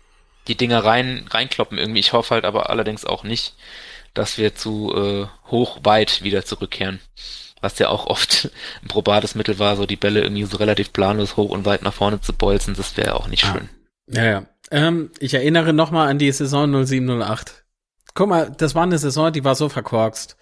die 0.49 0.57
Dinger 0.57 0.85
rein, 0.85 1.27
reinkloppen 1.31 1.79
irgendwie. 1.79 2.01
Ich 2.01 2.13
hoffe 2.13 2.35
halt 2.35 2.45
aber 2.45 2.69
allerdings 2.69 3.05
auch 3.05 3.25
nicht, 3.25 3.55
dass 4.15 4.37
wir 4.39 4.55
zu 4.55 4.95
äh, 4.95 5.27
hoch 5.51 5.81
weit 5.85 6.23
wieder 6.23 6.45
zurückkehren. 6.45 7.01
Was 7.61 7.79
ja 7.79 7.89
auch 7.89 8.07
oft 8.07 8.51
ein 8.83 8.89
probates 8.89 9.35
Mittel 9.35 9.59
war, 9.59 9.77
so 9.77 9.87
die 9.87 9.97
Bälle 9.97 10.21
irgendwie 10.21 10.45
so 10.45 10.57
relativ 10.59 10.93
planlos 10.93 11.37
hoch 11.37 11.51
und 11.51 11.65
weit 11.65 11.83
nach 11.83 11.95
vorne 11.95 12.21
zu 12.21 12.33
bolzen, 12.33 12.75
das 12.75 12.97
wäre 12.97 13.15
auch 13.15 13.29
nicht 13.29 13.45
ah. 13.45 13.53
schön. 13.53 13.69
Ja, 14.09 14.25
ja. 14.25 14.47
Ähm, 14.71 15.11
ich 15.19 15.35
erinnere 15.35 15.73
nochmal 15.73 16.09
an 16.09 16.19
die 16.19 16.33
Saison 16.33 16.85
0708. 16.85 17.62
Guck 18.15 18.29
mal, 18.29 18.53
das 18.57 18.75
war 18.75 18.83
eine 18.83 18.99
Saison, 18.99 19.33
die 19.33 19.45
war 19.45 19.55
so 19.55 19.69
verkorkst. 19.69 20.37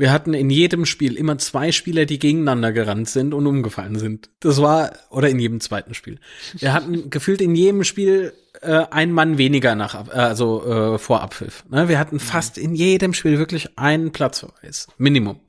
Wir 0.00 0.12
hatten 0.12 0.32
in 0.32 0.48
jedem 0.48 0.86
Spiel 0.86 1.14
immer 1.14 1.36
zwei 1.36 1.72
Spieler, 1.72 2.06
die 2.06 2.18
gegeneinander 2.18 2.72
gerannt 2.72 3.10
sind 3.10 3.34
und 3.34 3.46
umgefallen 3.46 3.98
sind. 3.98 4.30
Das 4.40 4.62
war, 4.62 4.92
oder 5.10 5.28
in 5.28 5.38
jedem 5.38 5.60
zweiten 5.60 5.92
Spiel. 5.92 6.18
Wir 6.54 6.72
hatten 6.72 7.10
gefühlt 7.10 7.42
in 7.42 7.54
jedem 7.54 7.84
Spiel 7.84 8.32
äh, 8.62 8.86
ein 8.90 9.12
Mann 9.12 9.36
weniger 9.36 9.74
nach, 9.74 10.08
äh, 10.08 10.12
also 10.12 10.94
äh, 10.94 10.98
vor 10.98 11.20
Abpfiff. 11.20 11.64
Ne? 11.68 11.88
Wir 11.88 11.98
hatten 11.98 12.18
fast 12.18 12.56
in 12.56 12.74
jedem 12.74 13.12
Spiel 13.12 13.38
wirklich 13.38 13.78
einen 13.78 14.10
Platzverweis. 14.10 14.88
Minimum. 14.96 15.40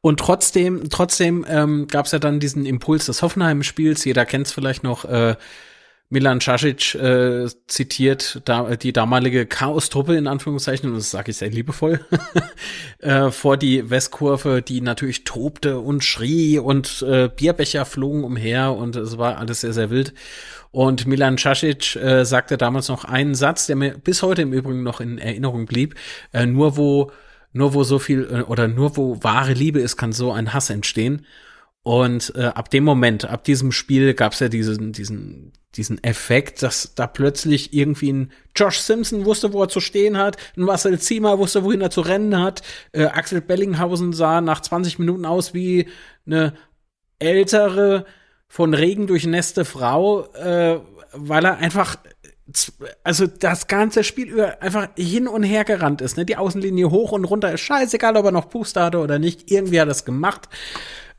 Und 0.00 0.20
trotzdem, 0.20 0.88
trotzdem 0.88 1.44
ähm, 1.48 1.88
gab 1.88 2.06
es 2.06 2.12
ja 2.12 2.20
dann 2.20 2.38
diesen 2.38 2.66
Impuls 2.66 3.06
des 3.06 3.22
Hoffenheim-Spiels. 3.22 4.04
Jeder 4.04 4.24
kennt 4.24 4.46
es 4.46 4.52
vielleicht 4.52 4.84
noch. 4.84 5.04
Äh, 5.04 5.34
Milan 6.12 6.40
Casic 6.40 6.96
äh, 6.96 7.46
zitiert 7.68 8.42
da, 8.44 8.74
die 8.74 8.92
damalige 8.92 9.46
Chaos-Truppe 9.46 10.16
in 10.16 10.26
Anführungszeichen, 10.26 10.90
und 10.90 10.96
das 10.96 11.12
sage 11.12 11.30
ich 11.30 11.36
sehr 11.36 11.50
liebevoll, 11.50 12.00
äh, 12.98 13.30
vor 13.30 13.56
die 13.56 13.88
Westkurve, 13.90 14.60
die 14.60 14.80
natürlich 14.80 15.22
tobte 15.22 15.78
und 15.78 16.02
schrie 16.02 16.58
und 16.58 17.02
äh, 17.02 17.28
Bierbecher 17.28 17.84
flogen 17.84 18.24
umher 18.24 18.72
und 18.72 18.96
es 18.96 19.18
war 19.18 19.38
alles 19.38 19.60
sehr, 19.60 19.72
sehr 19.72 19.90
wild. 19.90 20.12
Und 20.72 21.06
Milan 21.06 21.36
Casic 21.36 21.94
äh, 21.94 22.24
sagte 22.24 22.58
damals 22.58 22.88
noch 22.88 23.04
einen 23.04 23.36
Satz, 23.36 23.66
der 23.66 23.76
mir 23.76 23.96
bis 23.96 24.22
heute 24.24 24.42
im 24.42 24.52
Übrigen 24.52 24.82
noch 24.82 25.00
in 25.00 25.16
Erinnerung 25.18 25.66
blieb, 25.66 25.94
äh, 26.32 26.44
nur 26.44 26.76
wo 26.76 27.12
nur 27.52 27.74
wo 27.74 27.84
so 27.84 27.98
viel 27.98 28.28
äh, 28.30 28.42
oder 28.42 28.68
nur 28.68 28.96
wo 28.96 29.22
wahre 29.22 29.52
Liebe 29.52 29.80
ist, 29.80 29.96
kann 29.96 30.12
so 30.12 30.32
ein 30.32 30.52
Hass 30.52 30.70
entstehen. 30.70 31.24
Und 31.82 32.34
äh, 32.36 32.44
ab 32.44 32.70
dem 32.70 32.84
Moment, 32.84 33.24
ab 33.24 33.44
diesem 33.44 33.72
Spiel 33.72 34.12
gab 34.14 34.32
es 34.32 34.40
ja 34.40 34.48
diesen, 34.48 34.92
diesen, 34.92 35.52
diesen 35.76 36.02
Effekt, 36.04 36.62
dass 36.62 36.94
da 36.94 37.06
plötzlich 37.06 37.72
irgendwie 37.72 38.12
ein 38.12 38.32
Josh 38.54 38.78
Simpson 38.80 39.24
wusste, 39.24 39.54
wo 39.54 39.62
er 39.62 39.68
zu 39.68 39.80
stehen 39.80 40.18
hat, 40.18 40.36
ein 40.56 40.62
Marcel 40.62 40.98
Ziemer 40.98 41.38
wusste, 41.38 41.64
wohin 41.64 41.80
er 41.80 41.90
zu 41.90 42.02
rennen 42.02 42.38
hat, 42.38 42.62
äh, 42.92 43.04
Axel 43.04 43.40
Bellinghausen 43.40 44.12
sah 44.12 44.42
nach 44.42 44.60
20 44.60 44.98
Minuten 44.98 45.24
aus 45.24 45.54
wie 45.54 45.88
eine 46.26 46.54
ältere, 47.18 48.04
von 48.50 48.74
Regen 48.74 49.06
durchnässte 49.06 49.64
Frau, 49.64 50.24
äh, 50.34 50.80
weil 51.12 51.44
er 51.44 51.58
einfach 51.58 51.98
also 53.04 53.28
das 53.28 53.68
ganze 53.68 54.02
Spiel 54.02 54.28
über 54.28 54.60
einfach 54.60 54.88
hin 54.96 55.28
und 55.28 55.44
her 55.44 55.64
gerannt 55.64 56.00
ist, 56.00 56.16
ne? 56.16 56.24
Die 56.24 56.36
Außenlinie 56.36 56.90
hoch 56.90 57.12
und 57.12 57.24
runter 57.24 57.52
ist 57.52 57.60
scheißegal, 57.60 58.16
ob 58.16 58.24
er 58.24 58.32
noch 58.32 58.50
Puste 58.50 58.82
hatte 58.82 58.98
oder 58.98 59.20
nicht. 59.20 59.52
Irgendwie 59.52 59.80
hat 59.80 59.86
er 59.86 59.90
das 59.90 60.04
gemacht. 60.04 60.48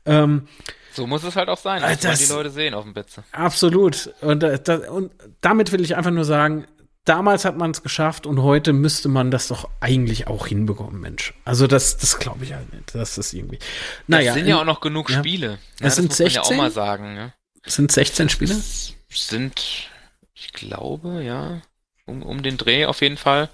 Ähm, 0.04 0.48
so 0.92 1.06
muss 1.06 1.24
es 1.24 1.36
halt 1.36 1.48
auch 1.48 1.58
sein, 1.58 1.80
dass 1.80 2.00
das, 2.00 2.18
die 2.18 2.32
Leute 2.32 2.50
sehen 2.50 2.74
auf 2.74 2.84
dem 2.84 2.92
Bitze. 2.92 3.24
Absolut. 3.32 4.12
Und, 4.20 4.42
äh, 4.42 4.60
das, 4.62 4.88
und 4.88 5.12
damit 5.40 5.72
will 5.72 5.80
ich 5.80 5.96
einfach 5.96 6.10
nur 6.10 6.24
sagen, 6.24 6.66
damals 7.04 7.44
hat 7.44 7.56
man 7.56 7.70
es 7.70 7.82
geschafft 7.82 8.26
und 8.26 8.42
heute 8.42 8.72
müsste 8.72 9.08
man 9.08 9.30
das 9.30 9.48
doch 9.48 9.68
eigentlich 9.80 10.26
auch 10.26 10.46
hinbekommen, 10.46 11.00
Mensch. 11.00 11.34
Also 11.44 11.66
das, 11.66 11.96
das 11.96 12.18
glaube 12.18 12.44
ich 12.44 12.52
halt 12.52 12.72
nicht. 12.72 12.94
Das 12.94 13.16
ist 13.16 13.32
irgendwie. 13.32 13.58
Naja. 14.06 14.32
Es 14.32 14.38
sind 14.38 14.46
ja 14.46 14.60
auch 14.60 14.64
noch 14.64 14.80
genug 14.80 15.10
ja. 15.10 15.18
Spiele. 15.18 15.58
Ja, 15.80 15.86
es 15.86 15.96
sind 15.96 16.12
16. 16.12 16.34
ja 16.34 16.42
auch 16.42 16.56
mal 16.56 16.70
sagen. 16.70 17.16
Ja. 17.16 17.32
Es 17.64 17.76
sind 17.76 17.90
16 17.90 18.28
Spiele? 18.28 18.54
Es 18.54 18.94
sind, 19.10 19.88
ich 20.34 20.52
glaube, 20.52 21.22
ja, 21.22 21.62
um, 22.06 22.22
um 22.22 22.42
den 22.42 22.56
Dreh 22.56 22.86
auf 22.86 23.00
jeden 23.00 23.16
Fall. 23.16 23.48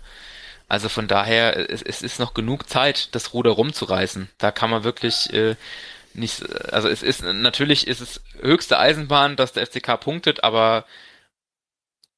Also 0.66 0.88
von 0.88 1.08
daher, 1.08 1.70
es, 1.70 1.82
es 1.82 2.02
ist 2.02 2.18
noch 2.18 2.34
genug 2.34 2.68
Zeit, 2.68 3.14
das 3.14 3.32
Ruder 3.32 3.52
rumzureißen. 3.52 4.28
Da 4.36 4.50
kann 4.50 4.70
man 4.70 4.84
wirklich 4.84 5.32
äh, 5.32 5.56
nicht, 6.14 6.42
also 6.72 6.88
es 6.88 7.02
ist 7.02 7.22
natürlich 7.22 7.86
ist 7.86 8.00
es 8.00 8.20
höchste 8.40 8.78
Eisenbahn, 8.78 9.36
dass 9.36 9.52
der 9.52 9.66
FCK 9.66 10.00
punktet, 10.00 10.44
aber 10.44 10.84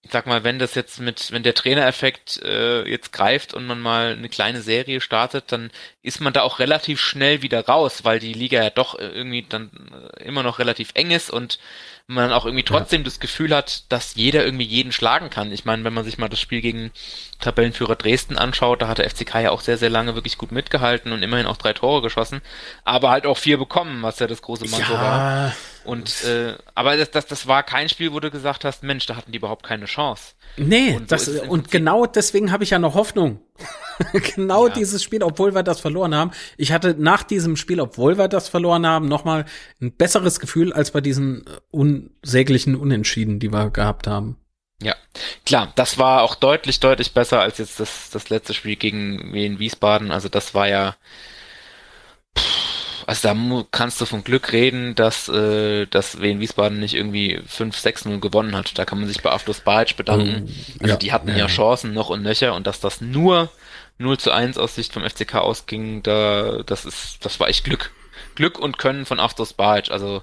ich 0.02 0.12
sag 0.12 0.26
mal, 0.26 0.44
wenn 0.44 0.58
das 0.58 0.74
jetzt 0.74 0.98
mit, 0.98 1.30
wenn 1.30 1.42
der 1.42 1.54
Trainereffekt 1.54 2.42
äh, 2.42 2.88
jetzt 2.88 3.12
greift 3.12 3.52
und 3.52 3.66
man 3.66 3.80
mal 3.80 4.12
eine 4.12 4.30
kleine 4.30 4.62
Serie 4.62 5.00
startet, 5.00 5.52
dann 5.52 5.70
ist 6.02 6.20
man 6.20 6.32
da 6.32 6.40
auch 6.42 6.58
relativ 6.58 7.00
schnell 7.00 7.42
wieder 7.42 7.66
raus, 7.66 8.02
weil 8.02 8.18
die 8.18 8.32
Liga 8.32 8.62
ja 8.62 8.70
doch 8.70 8.98
irgendwie 8.98 9.44
dann 9.46 9.70
äh, 10.16 10.24
immer 10.24 10.42
noch 10.42 10.58
relativ 10.58 10.92
eng 10.94 11.10
ist 11.10 11.30
und 11.30 11.58
man 12.06 12.32
auch 12.32 12.44
irgendwie 12.44 12.64
trotzdem 12.64 13.02
ja. 13.02 13.04
das 13.04 13.20
Gefühl 13.20 13.54
hat, 13.54 13.84
dass 13.92 14.16
jeder 14.16 14.44
irgendwie 14.44 14.64
jeden 14.64 14.90
schlagen 14.90 15.30
kann. 15.30 15.52
Ich 15.52 15.64
meine, 15.64 15.84
wenn 15.84 15.92
man 15.94 16.04
sich 16.04 16.18
mal 16.18 16.28
das 16.28 16.40
Spiel 16.40 16.60
gegen 16.60 16.90
Tabellenführer 17.38 17.94
Dresden 17.94 18.36
anschaut, 18.36 18.82
da 18.82 18.88
hat 18.88 18.98
der 18.98 19.08
FCK 19.08 19.34
ja 19.42 19.50
auch 19.50 19.60
sehr, 19.60 19.78
sehr 19.78 19.90
lange 19.90 20.14
wirklich 20.14 20.36
gut 20.36 20.50
mitgehalten 20.50 21.12
und 21.12 21.22
immerhin 21.22 21.46
auch 21.46 21.56
drei 21.56 21.72
Tore 21.72 22.02
geschossen, 22.02 22.40
aber 22.84 23.10
halt 23.10 23.26
auch 23.26 23.38
vier 23.38 23.58
bekommen, 23.58 24.02
was 24.02 24.18
ja 24.18 24.26
das 24.26 24.42
große 24.42 24.66
Manko 24.66 24.92
ja. 24.92 25.00
war. 25.00 25.56
Und 25.90 26.24
äh, 26.24 26.54
aber 26.76 26.96
das, 26.96 27.10
das, 27.10 27.26
das 27.26 27.46
war 27.48 27.64
kein 27.64 27.88
Spiel, 27.88 28.12
wo 28.12 28.20
du 28.20 28.30
gesagt 28.30 28.64
hast, 28.64 28.84
Mensch, 28.84 29.06
da 29.06 29.16
hatten 29.16 29.32
die 29.32 29.38
überhaupt 29.38 29.66
keine 29.66 29.86
Chance. 29.86 30.34
Nee, 30.56 30.94
und, 30.94 31.08
so 31.08 31.16
das, 31.16 31.28
und 31.28 31.72
genau 31.72 32.06
deswegen 32.06 32.52
habe 32.52 32.62
ich 32.62 32.70
ja 32.70 32.78
noch 32.78 32.94
Hoffnung. 32.94 33.40
genau 34.36 34.68
ja. 34.68 34.72
dieses 34.72 35.02
Spiel, 35.02 35.24
obwohl 35.24 35.52
wir 35.52 35.64
das 35.64 35.80
verloren 35.80 36.14
haben. 36.14 36.30
Ich 36.56 36.70
hatte 36.70 36.94
nach 36.96 37.24
diesem 37.24 37.56
Spiel, 37.56 37.80
obwohl 37.80 38.18
wir 38.18 38.28
das 38.28 38.48
verloren 38.48 38.86
haben, 38.86 39.08
nochmal 39.08 39.46
ein 39.82 39.90
besseres 39.90 40.38
Gefühl 40.38 40.72
als 40.72 40.92
bei 40.92 41.00
diesen 41.00 41.44
äh, 41.44 41.50
unsäglichen 41.72 42.76
Unentschieden, 42.76 43.40
die 43.40 43.52
wir 43.52 43.70
gehabt 43.70 44.06
haben. 44.06 44.36
Ja, 44.80 44.94
klar, 45.44 45.72
das 45.74 45.98
war 45.98 46.22
auch 46.22 46.36
deutlich, 46.36 46.78
deutlich 46.78 47.14
besser 47.14 47.40
als 47.40 47.58
jetzt 47.58 47.80
das, 47.80 48.10
das 48.10 48.30
letzte 48.30 48.54
Spiel 48.54 48.76
gegen 48.76 49.32
Wien 49.32 49.58
Wiesbaden. 49.58 50.12
Also 50.12 50.28
das 50.28 50.54
war 50.54 50.68
ja, 50.68 50.94
also 53.10 53.26
da 53.26 53.64
kannst 53.72 54.00
du 54.00 54.06
von 54.06 54.22
Glück 54.22 54.52
reden, 54.52 54.94
dass, 54.94 55.28
äh, 55.28 55.86
dass 55.86 56.22
Wien 56.22 56.38
Wiesbaden 56.38 56.78
nicht 56.78 56.94
irgendwie 56.94 57.40
5-6-0 57.40 58.20
gewonnen 58.20 58.54
hat. 58.54 58.78
Da 58.78 58.84
kann 58.84 59.00
man 59.00 59.08
sich 59.08 59.20
bei 59.20 59.32
Aflos 59.32 59.62
Balic 59.62 59.96
bedanken. 59.96 60.44
Oh, 60.46 60.82
also 60.82 60.92
ja, 60.92 60.96
die 60.96 61.10
hatten 61.10 61.28
ja, 61.30 61.38
ja 61.38 61.46
Chancen 61.48 61.92
noch 61.92 62.08
und 62.08 62.22
nöcher 62.22 62.54
und 62.54 62.68
dass 62.68 62.78
das 62.78 63.00
nur 63.00 63.50
0 63.98 64.16
zu 64.18 64.30
1 64.30 64.58
aus 64.58 64.76
Sicht 64.76 64.92
vom 64.92 65.02
FCK 65.02 65.34
ausging, 65.38 66.04
da, 66.04 66.62
das 66.64 66.84
ist, 66.84 67.24
das 67.24 67.40
war 67.40 67.48
echt 67.48 67.64
Glück. 67.64 67.90
Glück 68.36 68.60
und 68.60 68.78
Können 68.78 69.04
von 69.04 69.18
Aftos 69.18 69.54
Balic. 69.54 69.90
Also, 69.90 70.22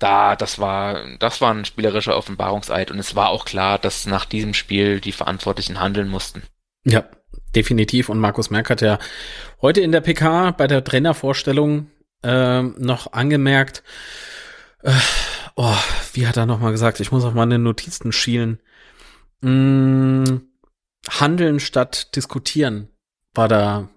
da, 0.00 0.34
das 0.34 0.58
war, 0.58 1.16
das 1.20 1.40
war 1.40 1.54
ein 1.54 1.64
spielerischer 1.64 2.16
Offenbarungseid 2.16 2.90
und 2.90 2.98
es 2.98 3.14
war 3.14 3.28
auch 3.28 3.44
klar, 3.44 3.78
dass 3.78 4.06
nach 4.06 4.24
diesem 4.24 4.54
Spiel 4.54 4.98
die 4.98 5.12
Verantwortlichen 5.12 5.78
handeln 5.78 6.08
mussten. 6.08 6.42
Ja, 6.82 7.04
definitiv. 7.54 8.08
Und 8.08 8.18
Markus 8.18 8.50
Merck 8.50 8.68
hat 8.68 8.80
ja 8.80 8.98
heute 9.62 9.80
in 9.80 9.92
der 9.92 10.00
PK 10.00 10.50
bei 10.50 10.66
der 10.66 10.82
Trainervorstellung 10.82 11.86
äh, 12.22 12.62
noch 12.62 13.12
angemerkt, 13.12 13.82
äh, 14.82 14.92
oh, 15.56 15.76
wie 16.12 16.26
hat 16.26 16.36
er 16.36 16.46
nochmal 16.46 16.72
gesagt? 16.72 17.00
Ich 17.00 17.12
muss 17.12 17.24
auf 17.24 17.34
meine 17.34 17.58
Notizen 17.58 18.12
schielen. 18.12 18.60
Mm, 19.40 20.40
handeln 21.08 21.60
statt 21.60 22.14
diskutieren 22.16 22.88
war 23.34 23.48
da 23.48 23.88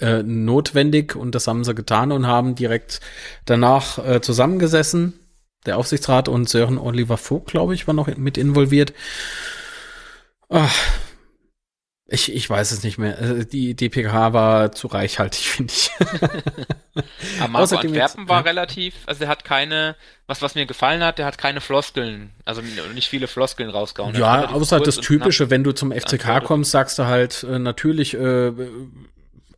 äh, 0.00 0.22
notwendig 0.22 1.16
und 1.16 1.34
das 1.34 1.46
haben 1.46 1.64
sie 1.64 1.74
getan 1.74 2.12
und 2.12 2.26
haben 2.26 2.54
direkt 2.54 3.00
danach 3.44 3.98
äh, 3.98 4.20
zusammengesessen. 4.20 5.14
Der 5.66 5.78
Aufsichtsrat 5.78 6.28
und 6.28 6.48
Sören 6.48 6.78
Oliver 6.78 7.16
Vogt, 7.16 7.48
glaube 7.48 7.74
ich, 7.74 7.86
war 7.86 7.94
noch 7.94 8.14
mit 8.16 8.36
involviert. 8.36 8.92
Ach, 10.50 10.74
ich, 12.06 12.34
ich 12.34 12.50
weiß 12.50 12.72
es 12.72 12.82
nicht 12.82 12.98
mehr. 12.98 13.16
Also 13.18 13.44
die 13.44 13.74
DPK 13.74 14.32
war 14.32 14.72
zu 14.72 14.88
reichhaltig, 14.88 15.40
finde 15.48 15.72
ich. 15.72 15.90
Aber 17.38 17.48
Marco 17.48 17.64
Außerdem 17.64 17.90
Antwerpen 17.90 18.20
jetzt, 18.20 18.28
war 18.28 18.40
ja. 18.40 18.42
relativ, 18.42 18.94
also 19.06 19.24
er 19.24 19.30
hat 19.30 19.44
keine, 19.44 19.96
was, 20.26 20.42
was 20.42 20.54
mir 20.54 20.66
gefallen 20.66 21.02
hat, 21.02 21.18
der 21.18 21.26
hat 21.26 21.38
keine 21.38 21.60
Floskeln, 21.60 22.32
also 22.44 22.60
nicht 22.94 23.08
viele 23.08 23.26
Floskeln 23.26 23.70
rausgehauen. 23.70 24.14
Ja, 24.16 24.50
außer 24.50 24.80
das 24.80 24.96
Typische, 24.96 25.48
wenn 25.48 25.64
du 25.64 25.72
zum 25.72 25.92
FCK 25.92 26.44
kommst, 26.44 26.72
sagst 26.72 26.98
du 26.98 27.06
halt 27.06 27.42
äh, 27.44 27.58
natürlich, 27.58 28.14
äh, 28.14 28.52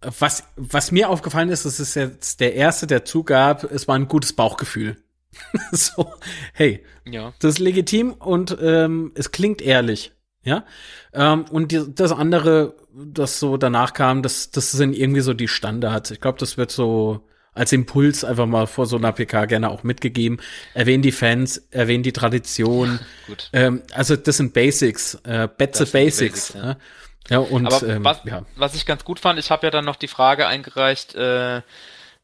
was, 0.00 0.44
was 0.56 0.92
mir 0.92 1.08
aufgefallen 1.08 1.48
ist, 1.48 1.64
das 1.64 1.80
ist 1.80 1.96
jetzt 1.96 2.38
der 2.38 2.54
erste, 2.54 2.86
der 2.86 3.04
zugab, 3.04 3.64
es 3.64 3.88
war 3.88 3.96
ein 3.96 4.06
gutes 4.06 4.32
Bauchgefühl. 4.34 4.96
so, 5.72 6.14
hey, 6.52 6.84
ja. 7.04 7.34
das 7.40 7.54
ist 7.54 7.58
legitim 7.58 8.12
und 8.12 8.56
ähm, 8.60 9.12
es 9.16 9.32
klingt 9.32 9.60
ehrlich. 9.60 10.12
Ja. 10.46 10.64
Ähm, 11.12 11.44
und 11.50 11.72
die, 11.72 11.82
das 11.92 12.12
andere, 12.12 12.76
das 12.94 13.40
so 13.40 13.56
danach 13.56 13.92
kam, 13.92 14.22
das, 14.22 14.50
das 14.50 14.70
sind 14.70 14.94
irgendwie 14.94 15.20
so 15.20 15.34
die 15.34 15.48
Standards. 15.48 16.12
Ich 16.12 16.20
glaube, 16.20 16.38
das 16.38 16.56
wird 16.56 16.70
so 16.70 17.26
als 17.52 17.72
Impuls 17.72 18.22
einfach 18.22 18.46
mal 18.46 18.66
vor 18.66 18.86
so 18.86 18.96
einer 18.96 19.12
PK 19.12 19.46
gerne 19.46 19.70
auch 19.70 19.82
mitgegeben. 19.82 20.40
Erwähnen 20.74 21.02
die 21.02 21.10
Fans, 21.10 21.66
erwähnen 21.70 22.04
die 22.04 22.12
Tradition. 22.12 23.00
Gut. 23.26 23.48
Ähm, 23.52 23.82
also 23.92 24.14
das 24.14 24.36
sind 24.36 24.52
Basics, 24.52 25.14
äh, 25.24 25.48
Betze 25.48 25.86
Basics. 25.86 26.52
Basics 26.52 26.54
ja. 26.54 26.76
ja. 27.30 27.38
und 27.38 27.66
Aber 27.66 27.88
ähm, 27.88 28.04
was, 28.04 28.20
ja. 28.24 28.42
was 28.56 28.74
ich 28.74 28.86
ganz 28.86 29.04
gut 29.04 29.18
fand, 29.18 29.38
ich 29.38 29.50
habe 29.50 29.66
ja 29.66 29.70
dann 29.70 29.86
noch 29.86 29.96
die 29.96 30.08
Frage 30.08 30.46
eingereicht 30.46 31.14
äh, 31.14 31.62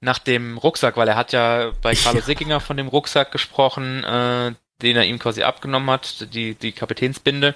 nach 0.01 0.19
dem 0.19 0.59
Rucksack, 0.59 0.97
weil 0.97 1.09
er 1.09 1.17
hat 1.17 1.33
ja 1.33 1.73
bei 1.81 1.95
Carlo 1.95 2.19
ja. 2.21 2.25
Sickinger 2.25 2.61
von 2.61 2.77
dem 2.77 2.89
Rucksack 2.89 3.33
gesprochen, 3.33 4.05
äh, 4.05 4.53
den 4.83 4.97
er 4.97 5.05
ihm 5.05 5.19
quasi 5.19 5.45
abgenommen 5.45 5.89
hat, 5.91 6.35
die, 6.35 6.55
die 6.55 6.73
Kapitänsbinde. 6.73 7.55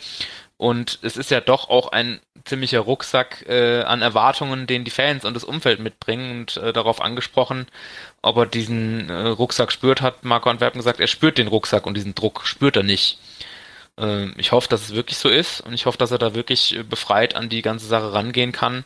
Und 0.59 0.99
es 1.03 1.17
ist 1.17 1.31
ja 1.31 1.41
doch 1.41 1.69
auch 1.69 1.93
ein 1.93 2.21
ziemlicher 2.45 2.81
Rucksack 2.81 3.45
äh, 3.49 3.83
an 3.83 4.03
Erwartungen, 4.03 4.67
den 4.67 4.85
die 4.85 4.91
Fans 4.91 5.25
und 5.25 5.35
das 5.35 5.45
Umfeld 5.45 5.81
mitbringen 5.81 6.41
und 6.41 6.57
äh, 6.57 6.73
darauf 6.73 7.03
angesprochen, 7.03 7.67
ob 8.23 8.37
er 8.39 8.47
diesen 8.47 9.11
äh, 9.11 9.29
Rucksack 9.29 9.71
spürt, 9.71 10.01
hat 10.01 10.25
Marco 10.25 10.49
Antwerpen 10.49 10.79
gesagt, 10.79 11.01
er 11.01 11.09
spürt 11.09 11.39
den 11.39 11.49
Rucksack 11.49 11.87
und 11.87 11.95
diesen 11.95 12.15
Druck 12.15 12.47
spürt 12.47 12.77
er 12.77 12.85
nicht. 12.85 13.19
Äh, 13.99 14.31
ich 14.39 14.53
hoffe, 14.53 14.69
dass 14.69 14.83
es 14.83 14.95
wirklich 14.95 15.19
so 15.19 15.29
ist 15.29 15.61
und 15.61 15.75
ich 15.75 15.87
hoffe, 15.87 15.99
dass 15.99 16.11
er 16.11 16.19
da 16.19 16.35
wirklich 16.35 16.77
äh, 16.77 16.83
befreit 16.83 17.35
an 17.37 17.49
die 17.49 17.63
ganze 17.63 17.87
Sache 17.87 18.13
rangehen 18.13 18.53
kann 18.53 18.85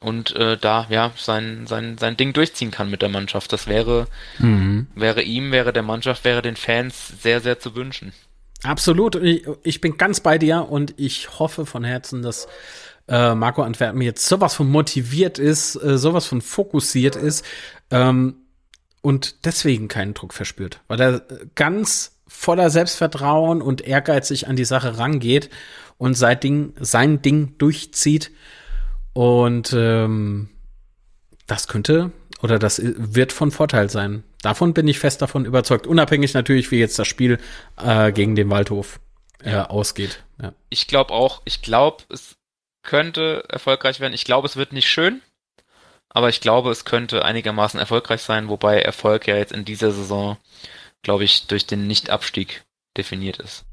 und 0.00 0.36
äh, 0.36 0.58
da 0.58 0.86
ja 0.90 1.12
sein 1.16 1.66
sein 1.66 1.98
sein 1.98 2.16
Ding 2.16 2.32
durchziehen 2.32 2.70
kann 2.70 2.90
mit 2.90 3.02
der 3.02 3.08
Mannschaft. 3.08 3.52
Das 3.52 3.66
wäre 3.66 4.06
mhm. 4.38 4.86
wäre 4.94 5.22
ihm, 5.22 5.52
wäre 5.52 5.72
der 5.72 5.82
Mannschaft, 5.82 6.24
wäre 6.24 6.42
den 6.42 6.56
Fans 6.56 7.08
sehr 7.22 7.40
sehr 7.40 7.58
zu 7.58 7.74
wünschen. 7.74 8.12
Absolut. 8.66 9.14
Ich, 9.16 9.46
ich 9.62 9.80
bin 9.80 9.96
ganz 9.96 10.20
bei 10.20 10.38
dir 10.38 10.68
und 10.68 10.94
ich 10.96 11.38
hoffe 11.38 11.66
von 11.66 11.84
Herzen, 11.84 12.22
dass 12.22 12.48
äh, 13.08 13.34
Marco 13.34 13.62
Antwerpen 13.62 14.02
jetzt 14.02 14.26
sowas 14.26 14.54
von 14.54 14.68
motiviert 14.68 15.38
ist, 15.38 15.76
äh, 15.76 15.98
sowas 15.98 16.26
von 16.26 16.40
fokussiert 16.40 17.16
ist 17.16 17.44
ähm, 17.90 18.36
und 19.02 19.46
deswegen 19.46 19.88
keinen 19.88 20.14
Druck 20.14 20.34
verspürt, 20.34 20.80
weil 20.88 21.00
er 21.00 21.22
ganz 21.54 22.16
voller 22.26 22.70
Selbstvertrauen 22.70 23.62
und 23.62 23.82
ehrgeizig 23.82 24.48
an 24.48 24.56
die 24.56 24.64
Sache 24.64 24.98
rangeht 24.98 25.48
und 25.96 26.14
sein 26.14 26.40
Ding, 26.40 26.74
sein 26.80 27.22
Ding 27.22 27.56
durchzieht. 27.58 28.32
Und 29.12 29.72
ähm, 29.72 30.50
das 31.46 31.68
könnte 31.68 32.12
oder 32.42 32.58
das 32.58 32.82
wird 32.84 33.32
von 33.32 33.50
Vorteil 33.50 33.88
sein. 33.88 34.24
Davon 34.46 34.74
bin 34.74 34.86
ich 34.86 35.00
fest 35.00 35.22
davon 35.22 35.44
überzeugt. 35.44 35.88
Unabhängig 35.88 36.32
natürlich, 36.32 36.70
wie 36.70 36.78
jetzt 36.78 37.00
das 37.00 37.08
Spiel 37.08 37.40
äh, 37.82 38.12
gegen 38.12 38.36
den 38.36 38.48
Waldhof 38.48 39.00
äh, 39.42 39.50
ja. 39.50 39.70
ausgeht. 39.70 40.22
Ja. 40.40 40.52
Ich 40.68 40.86
glaube 40.86 41.12
auch, 41.12 41.42
ich 41.44 41.62
glaube, 41.62 42.04
es 42.10 42.36
könnte 42.84 43.42
erfolgreich 43.48 43.98
werden. 43.98 44.12
Ich 44.12 44.24
glaube, 44.24 44.46
es 44.46 44.54
wird 44.54 44.72
nicht 44.72 44.88
schön, 44.88 45.20
aber 46.10 46.28
ich 46.28 46.40
glaube, 46.40 46.70
es 46.70 46.84
könnte 46.84 47.24
einigermaßen 47.24 47.80
erfolgreich 47.80 48.22
sein, 48.22 48.48
wobei 48.48 48.80
Erfolg 48.80 49.26
ja 49.26 49.34
jetzt 49.34 49.50
in 49.50 49.64
dieser 49.64 49.90
Saison, 49.90 50.36
glaube 51.02 51.24
ich, 51.24 51.48
durch 51.48 51.66
den 51.66 51.88
Nichtabstieg 51.88 52.64
definiert 52.96 53.38
ist. 53.38 53.64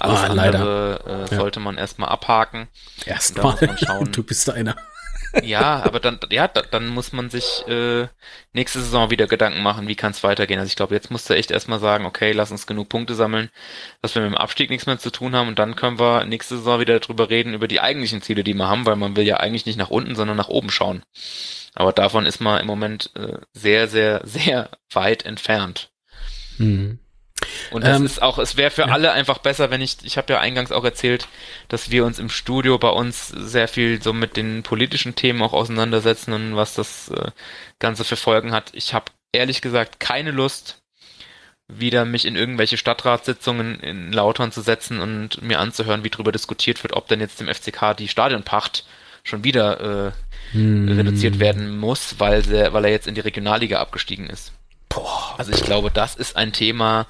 Alles 0.00 0.20
ah, 0.20 0.28
andere 0.28 1.28
äh, 1.30 1.34
sollte 1.34 1.60
man 1.60 1.76
erstmal 1.76 2.08
abhaken. 2.08 2.68
Erstmal. 3.04 3.54
Du 4.12 4.22
bist 4.22 4.48
einer 4.48 4.76
ja, 5.42 5.82
aber 5.84 6.00
dann, 6.00 6.18
ja, 6.30 6.48
dann 6.48 6.88
muss 6.88 7.12
man 7.12 7.30
sich 7.30 7.66
äh, 7.68 8.08
nächste 8.52 8.80
Saison 8.80 9.10
wieder 9.10 9.26
Gedanken 9.26 9.62
machen, 9.62 9.88
wie 9.88 9.94
kann 9.94 10.12
es 10.12 10.22
weitergehen. 10.22 10.60
Also 10.60 10.68
ich 10.68 10.76
glaube, 10.76 10.94
jetzt 10.94 11.10
musst 11.10 11.30
du 11.30 11.34
echt 11.34 11.50
erstmal 11.50 11.80
sagen, 11.80 12.04
okay, 12.04 12.32
lass 12.32 12.50
uns 12.50 12.66
genug 12.66 12.88
Punkte 12.88 13.14
sammeln, 13.14 13.50
dass 14.02 14.14
wir 14.14 14.22
mit 14.22 14.32
dem 14.32 14.36
Abstieg 14.36 14.70
nichts 14.70 14.86
mehr 14.86 14.98
zu 14.98 15.10
tun 15.10 15.34
haben 15.34 15.48
und 15.48 15.58
dann 15.58 15.76
können 15.76 15.98
wir 15.98 16.24
nächste 16.24 16.56
Saison 16.56 16.80
wieder 16.80 17.00
darüber 17.00 17.30
reden, 17.30 17.54
über 17.54 17.68
die 17.68 17.80
eigentlichen 17.80 18.22
Ziele, 18.22 18.44
die 18.44 18.54
wir 18.54 18.68
haben, 18.68 18.86
weil 18.86 18.96
man 18.96 19.16
will 19.16 19.24
ja 19.24 19.38
eigentlich 19.38 19.66
nicht 19.66 19.78
nach 19.78 19.90
unten, 19.90 20.14
sondern 20.14 20.36
nach 20.36 20.48
oben 20.48 20.70
schauen. 20.70 21.02
Aber 21.74 21.92
davon 21.92 22.26
ist 22.26 22.40
man 22.40 22.60
im 22.60 22.66
Moment 22.66 23.10
äh, 23.16 23.38
sehr, 23.52 23.88
sehr, 23.88 24.20
sehr 24.24 24.70
weit 24.92 25.24
entfernt. 25.24 25.90
Mhm. 26.58 26.98
Und 27.72 27.82
es 27.82 27.96
ähm, 27.96 28.06
ist 28.06 28.22
auch, 28.22 28.38
es 28.38 28.56
wäre 28.56 28.70
für 28.70 28.82
ja. 28.82 28.88
alle 28.88 29.12
einfach 29.12 29.38
besser, 29.38 29.70
wenn 29.70 29.80
ich, 29.80 29.98
ich 30.02 30.16
habe 30.16 30.32
ja 30.32 30.40
eingangs 30.40 30.72
auch 30.72 30.84
erzählt, 30.84 31.28
dass 31.68 31.90
wir 31.90 32.04
uns 32.04 32.18
im 32.18 32.28
Studio 32.28 32.78
bei 32.78 32.90
uns 32.90 33.28
sehr 33.28 33.68
viel 33.68 34.02
so 34.02 34.12
mit 34.12 34.36
den 34.36 34.62
politischen 34.62 35.14
Themen 35.14 35.42
auch 35.42 35.52
auseinandersetzen 35.52 36.32
und 36.32 36.56
was 36.56 36.74
das 36.74 37.08
äh, 37.08 37.30
Ganze 37.78 38.04
für 38.04 38.16
Folgen 38.16 38.52
hat. 38.52 38.70
Ich 38.74 38.94
habe 38.94 39.06
ehrlich 39.32 39.62
gesagt 39.62 40.00
keine 40.00 40.30
Lust, 40.30 40.82
wieder 41.68 42.04
mich 42.04 42.26
in 42.26 42.36
irgendwelche 42.36 42.76
Stadtratssitzungen 42.76 43.80
in 43.80 44.12
Lautern 44.12 44.52
zu 44.52 44.60
setzen 44.60 45.00
und 45.00 45.42
mir 45.42 45.58
anzuhören, 45.58 46.04
wie 46.04 46.10
darüber 46.10 46.32
diskutiert 46.32 46.82
wird, 46.82 46.92
ob 46.92 47.08
denn 47.08 47.20
jetzt 47.20 47.40
dem 47.40 47.48
FCK 47.48 47.96
die 47.96 48.08
Stadionpacht 48.08 48.84
schon 49.24 49.44
wieder 49.44 50.08
äh, 50.08 50.12
hm. 50.52 50.88
reduziert 50.88 51.38
werden 51.38 51.78
muss, 51.78 52.16
weil, 52.18 52.42
der, 52.42 52.72
weil 52.72 52.84
er 52.84 52.90
jetzt 52.90 53.06
in 53.06 53.14
die 53.14 53.20
Regionalliga 53.20 53.80
abgestiegen 53.80 54.28
ist. 54.28 54.52
Boah. 54.88 55.34
Also 55.38 55.52
ich 55.52 55.62
glaube, 55.62 55.90
das 55.90 56.14
ist 56.14 56.36
ein 56.36 56.52
Thema, 56.52 57.06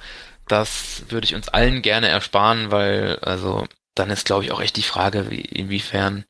das 0.47 1.03
würde 1.09 1.25
ich 1.25 1.35
uns 1.35 1.49
allen 1.49 1.81
gerne 1.81 2.07
ersparen, 2.07 2.71
weil 2.71 3.17
also 3.21 3.67
dann 3.95 4.09
ist, 4.09 4.25
glaube 4.25 4.43
ich, 4.43 4.51
auch 4.51 4.61
echt 4.61 4.75
die 4.75 4.83
Frage, 4.83 5.29
wie, 5.29 5.41
inwiefern 5.41 6.25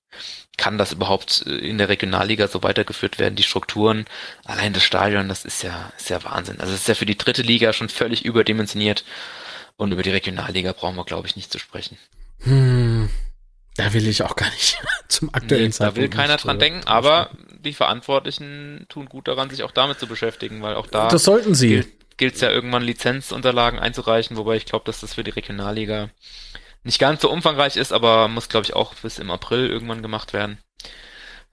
kann 0.58 0.78
das 0.78 0.92
überhaupt 0.92 1.44
äh, 1.48 1.56
in 1.56 1.78
der 1.78 1.90
Regionalliga 1.90 2.48
so 2.48 2.62
weitergeführt 2.64 3.20
werden, 3.20 3.36
die 3.36 3.44
Strukturen, 3.44 4.06
allein 4.46 4.74
das 4.74 4.84
Stadion, 4.84 5.30
das 5.30 5.46
ist 5.46 5.64
ja, 5.64 5.92
ist 5.98 6.10
ja 6.10 6.24
Wahnsinn. 6.24 6.60
Also 6.60 6.74
es 6.74 6.82
ist 6.82 6.88
ja 6.88 6.96
für 6.96 7.06
die 7.06 7.18
dritte 7.18 7.42
Liga 7.42 7.74
schon 7.74 7.90
völlig 7.90 8.26
überdimensioniert 8.26 9.04
und 9.78 9.92
über 9.92 10.04
die 10.04 10.12
Regionalliga 10.12 10.74
brauchen 10.74 10.96
wir, 10.96 11.06
glaube 11.06 11.28
ich, 11.28 11.36
nicht 11.36 11.52
zu 11.52 11.58
sprechen. 11.58 11.98
Hm, 12.42 13.10
da 13.76 13.94
will 13.94 14.08
ich 14.08 14.22
auch 14.24 14.36
gar 14.36 14.50
nicht 14.52 14.78
zum 15.08 15.34
aktuellen 15.34 15.66
nee, 15.66 15.72
Zeitpunkt. 15.72 15.98
Da 15.98 16.02
will 16.02 16.10
keiner 16.10 16.38
dran 16.38 16.60
denken, 16.60 16.86
aber 16.86 17.32
die 17.60 17.74
Verantwortlichen 17.74 18.86
tun 18.90 19.08
gut 19.08 19.28
daran, 19.28 19.50
sich 19.50 19.64
auch 19.64 19.72
damit 19.72 20.00
zu 20.00 20.06
beschäftigen, 20.06 20.62
weil 20.62 20.76
auch 20.76 20.88
da 20.88 21.08
das 21.08 21.24
sollten 21.24 21.56
sie. 21.56 21.70
gilt 21.70 22.03
es 22.20 22.42
ja 22.42 22.50
irgendwann 22.50 22.84
Lizenzunterlagen 22.84 23.80
einzureichen, 23.80 24.38
wobei 24.38 24.56
ich 24.56 24.66
glaube, 24.66 24.86
dass 24.86 25.02
das 25.02 25.16
für 25.16 25.24
die 25.24 25.32
Regionalliga 25.32 26.10
nicht 26.84 27.00
ganz 27.00 27.22
so 27.22 27.32
umfangreich 27.32 27.78
ist, 27.78 27.94
aber 27.94 28.28
muss, 28.28 28.50
glaube 28.50 28.66
ich, 28.66 28.76
auch 28.76 28.94
bis 28.96 29.20
im 29.20 29.32
April 29.32 29.68
irgendwann 29.68 30.02
gemacht 30.02 30.34
werden. 30.34 30.58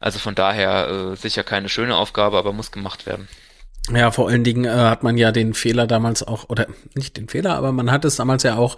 Also 0.01 0.19
von 0.19 0.35
daher 0.35 0.89
äh, 0.89 1.17
sicher 1.17 1.45
keine 1.45 1.69
schöne 1.69 1.97
Aufgabe, 1.97 2.39
aber 2.39 2.53
muss 2.53 2.73
gemacht 2.73 3.07
werden. 3.07 3.29
Ja, 3.93 4.11
vor 4.11 4.29
allen 4.29 4.45
Dingen 4.45 4.65
äh, 4.65 4.71
hat 4.71 5.03
man 5.03 5.17
ja 5.17 5.33
den 5.33 5.55
Fehler 5.55 5.87
damals 5.87 6.23
auch, 6.23 6.49
oder 6.49 6.67
nicht 6.95 7.17
den 7.17 7.29
Fehler, 7.29 7.55
aber 7.55 7.73
man 7.73 7.91
hat 7.91 8.05
es 8.05 8.17
damals 8.17 8.43
ja 8.43 8.57
auch 8.57 8.77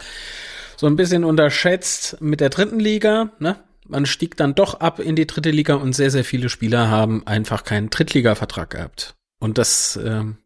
so 0.76 0.86
ein 0.86 0.96
bisschen 0.96 1.24
unterschätzt 1.24 2.20
mit 2.20 2.40
der 2.40 2.50
dritten 2.50 2.80
Liga, 2.80 3.30
ne? 3.38 3.56
Man 3.86 4.06
stieg 4.06 4.36
dann 4.36 4.54
doch 4.54 4.74
ab 4.74 5.00
in 5.00 5.16
die 5.16 5.26
dritte 5.26 5.50
Liga 5.50 5.74
und 5.74 5.92
sehr, 5.92 6.10
sehr 6.10 6.24
viele 6.24 6.48
Spieler 6.48 6.88
haben 6.88 7.26
einfach 7.26 7.64
keinen 7.64 7.90
Drittliga-Vertrag 7.90 8.70
gehabt. 8.70 9.14
Und 9.40 9.58
das 9.58 9.98
ähm, 10.02 10.38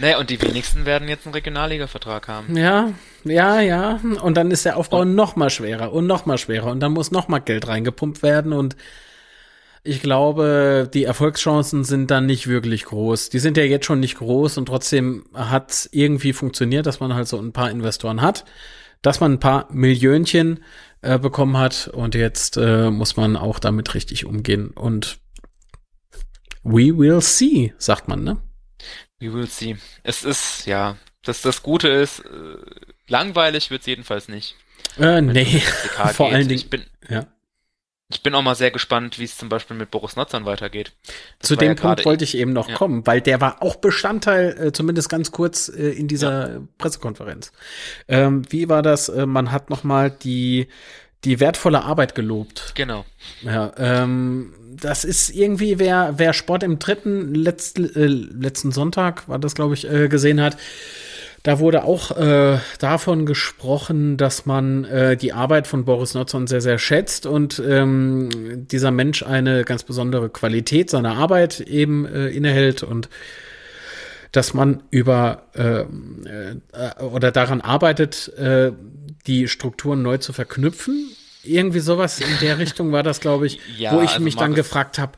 naja, 0.00 0.18
und 0.18 0.30
die 0.30 0.40
wenigsten 0.40 0.86
werden 0.86 1.08
jetzt 1.08 1.26
einen 1.26 1.34
Regionalliga-Vertrag 1.34 2.28
haben. 2.28 2.56
Ja, 2.56 2.92
ja, 3.24 3.60
ja. 3.60 4.00
Und 4.22 4.36
dann 4.36 4.50
ist 4.50 4.64
der 4.64 4.76
Aufbau 4.76 5.00
und 5.00 5.14
noch 5.14 5.36
mal 5.36 5.50
schwerer 5.50 5.92
und 5.92 6.06
noch 6.06 6.26
mal 6.26 6.38
schwerer. 6.38 6.70
Und 6.70 6.80
dann 6.80 6.92
muss 6.92 7.10
noch 7.10 7.28
mal 7.28 7.38
Geld 7.40 7.68
reingepumpt 7.68 8.22
werden. 8.22 8.52
Und 8.52 8.76
ich 9.82 10.00
glaube, 10.00 10.88
die 10.92 11.04
Erfolgschancen 11.04 11.84
sind 11.84 12.10
dann 12.10 12.26
nicht 12.26 12.46
wirklich 12.46 12.84
groß. 12.86 13.28
Die 13.28 13.38
sind 13.38 13.56
ja 13.56 13.64
jetzt 13.64 13.86
schon 13.86 14.00
nicht 14.00 14.16
groß 14.16 14.58
und 14.58 14.66
trotzdem 14.66 15.24
hat 15.34 15.70
es 15.70 15.88
irgendwie 15.92 16.32
funktioniert, 16.32 16.86
dass 16.86 17.00
man 17.00 17.14
halt 17.14 17.28
so 17.28 17.38
ein 17.38 17.52
paar 17.52 17.70
Investoren 17.70 18.22
hat, 18.22 18.44
dass 19.02 19.20
man 19.20 19.32
ein 19.32 19.40
paar 19.40 19.68
Millionchen 19.70 20.64
äh, 21.02 21.18
bekommen 21.18 21.56
hat 21.56 21.88
und 21.88 22.14
jetzt 22.14 22.56
äh, 22.56 22.90
muss 22.90 23.16
man 23.16 23.36
auch 23.36 23.58
damit 23.58 23.94
richtig 23.94 24.26
umgehen. 24.26 24.70
Und 24.70 25.18
we 26.62 26.96
will 26.96 27.20
see, 27.20 27.72
sagt 27.78 28.08
man, 28.08 28.22
ne? 28.24 28.36
We 29.20 29.32
will 29.32 29.46
see. 29.46 29.76
Es 30.02 30.24
ist, 30.24 30.66
ja, 30.66 30.96
dass 31.22 31.42
das 31.42 31.62
Gute 31.62 31.88
ist, 31.88 32.20
äh, 32.20 32.56
langweilig 33.06 33.70
wird 33.70 33.82
es 33.82 33.86
jedenfalls 33.86 34.28
nicht. 34.28 34.56
Äh, 34.98 35.20
nee, 35.20 35.60
vor 36.14 36.32
allen 36.32 36.48
Dingen. 36.48 36.58
Ich 36.58 36.70
bin, 36.70 36.84
ja. 37.08 37.26
ich 38.08 38.22
bin 38.22 38.34
auch 38.34 38.42
mal 38.42 38.54
sehr 38.54 38.70
gespannt, 38.70 39.18
wie 39.18 39.24
es 39.24 39.36
zum 39.36 39.50
Beispiel 39.50 39.76
mit 39.76 39.90
Boris 39.90 40.16
Notzern 40.16 40.46
weitergeht. 40.46 40.92
Das 41.38 41.48
Zu 41.48 41.56
dem 41.56 41.68
ja 41.68 41.74
Punkt 41.74 42.06
wollte 42.06 42.24
ich 42.24 42.36
eben 42.36 42.54
noch 42.54 42.70
ja. 42.70 42.74
kommen, 42.74 43.06
weil 43.06 43.20
der 43.20 43.42
war 43.42 43.62
auch 43.62 43.76
Bestandteil, 43.76 44.68
äh, 44.68 44.72
zumindest 44.72 45.10
ganz 45.10 45.30
kurz 45.30 45.68
äh, 45.68 45.90
in 45.90 46.08
dieser 46.08 46.54
ja. 46.54 46.60
Pressekonferenz. 46.78 47.52
Ähm, 48.08 48.50
wie 48.50 48.70
war 48.70 48.82
das? 48.82 49.10
Äh, 49.10 49.26
man 49.26 49.52
hat 49.52 49.68
noch 49.68 49.84
mal 49.84 50.10
die 50.10 50.68
die 51.24 51.40
wertvolle 51.40 51.82
Arbeit 51.82 52.14
gelobt. 52.14 52.72
Genau. 52.74 53.04
Ja, 53.42 53.72
ähm, 53.76 54.52
das 54.80 55.04
ist 55.04 55.30
irgendwie, 55.30 55.78
wer, 55.78 56.14
wer 56.16 56.32
Sport 56.32 56.62
im 56.62 56.78
dritten 56.78 57.34
letzt, 57.34 57.78
äh, 57.78 58.06
letzten 58.06 58.72
Sonntag, 58.72 59.28
war 59.28 59.38
das, 59.38 59.54
glaube 59.54 59.74
ich, 59.74 59.90
äh, 59.90 60.08
gesehen 60.08 60.40
hat, 60.40 60.56
da 61.42 61.58
wurde 61.58 61.84
auch 61.84 62.16
äh, 62.18 62.58
davon 62.78 63.24
gesprochen, 63.24 64.18
dass 64.18 64.44
man 64.44 64.84
äh, 64.84 65.16
die 65.16 65.32
Arbeit 65.32 65.66
von 65.66 65.86
Boris 65.86 66.12
Notzon 66.12 66.46
sehr, 66.46 66.60
sehr 66.60 66.78
schätzt 66.78 67.24
und 67.24 67.62
ähm, 67.66 68.28
dieser 68.70 68.90
Mensch 68.90 69.22
eine 69.22 69.64
ganz 69.64 69.84
besondere 69.84 70.28
Qualität 70.28 70.90
seiner 70.90 71.16
Arbeit 71.16 71.60
eben 71.60 72.04
äh, 72.04 72.28
innehält 72.28 72.82
und 72.82 73.08
dass 74.32 74.54
man 74.54 74.82
über 74.90 75.48
äh, 75.54 75.80
äh, 75.80 77.02
oder 77.02 77.32
daran 77.32 77.60
arbeitet, 77.60 78.28
äh, 78.36 78.72
die 79.26 79.48
Strukturen 79.48 80.02
neu 80.02 80.18
zu 80.18 80.32
verknüpfen. 80.32 81.10
Irgendwie 81.42 81.80
sowas 81.80 82.20
in 82.20 82.38
der 82.40 82.58
Richtung 82.58 82.92
war 82.92 83.02
das, 83.02 83.20
glaube 83.20 83.46
ich, 83.46 83.60
ja, 83.76 83.92
wo 83.92 84.02
ich 84.02 84.10
also 84.10 84.22
mich 84.22 84.36
Markus, 84.36 84.46
dann 84.46 84.54
gefragt 84.54 84.98
habe, 84.98 85.12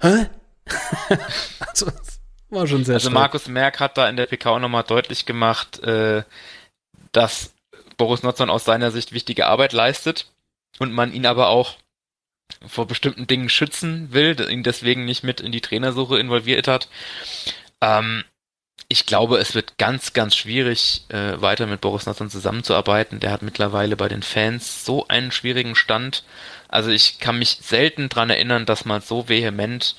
hä? 0.00 0.26
also, 1.58 1.90
war 2.50 2.66
schon 2.66 2.84
sehr 2.84 2.94
Also 2.96 3.08
stark. 3.08 3.14
Markus 3.14 3.48
Merck 3.48 3.80
hat 3.80 3.96
da 3.96 4.08
in 4.08 4.16
der 4.16 4.26
PK 4.26 4.50
auch 4.50 4.58
nochmal 4.58 4.84
deutlich 4.84 5.26
gemacht, 5.26 5.82
äh, 5.82 6.22
dass 7.12 7.52
Boris 7.96 8.22
Notzon 8.22 8.50
aus 8.50 8.64
seiner 8.64 8.90
Sicht 8.90 9.12
wichtige 9.12 9.46
Arbeit 9.46 9.72
leistet 9.72 10.30
und 10.78 10.92
man 10.92 11.12
ihn 11.12 11.26
aber 11.26 11.48
auch 11.48 11.76
vor 12.66 12.86
bestimmten 12.86 13.26
Dingen 13.26 13.48
schützen 13.48 14.12
will, 14.12 14.38
ihn 14.50 14.62
deswegen 14.62 15.04
nicht 15.04 15.24
mit 15.24 15.40
in 15.40 15.52
die 15.52 15.60
Trainersuche 15.60 16.18
involviert 16.18 16.68
hat. 16.68 16.88
Ähm, 17.80 18.24
ich 18.92 19.06
glaube, 19.06 19.38
es 19.38 19.54
wird 19.54 19.78
ganz, 19.78 20.12
ganz 20.12 20.36
schwierig, 20.36 21.04
äh, 21.08 21.40
weiter 21.40 21.66
mit 21.66 21.80
Boris 21.80 22.04
Nasson 22.04 22.28
zusammenzuarbeiten. 22.28 23.20
Der 23.20 23.32
hat 23.32 23.40
mittlerweile 23.40 23.96
bei 23.96 24.08
den 24.08 24.22
Fans 24.22 24.84
so 24.84 25.08
einen 25.08 25.32
schwierigen 25.32 25.74
Stand. 25.74 26.24
Also 26.68 26.90
ich 26.90 27.18
kann 27.18 27.38
mich 27.38 27.58
selten 27.62 28.10
dran 28.10 28.28
erinnern, 28.28 28.66
dass 28.66 28.84
mal 28.84 29.00
so 29.00 29.30
vehement 29.30 29.96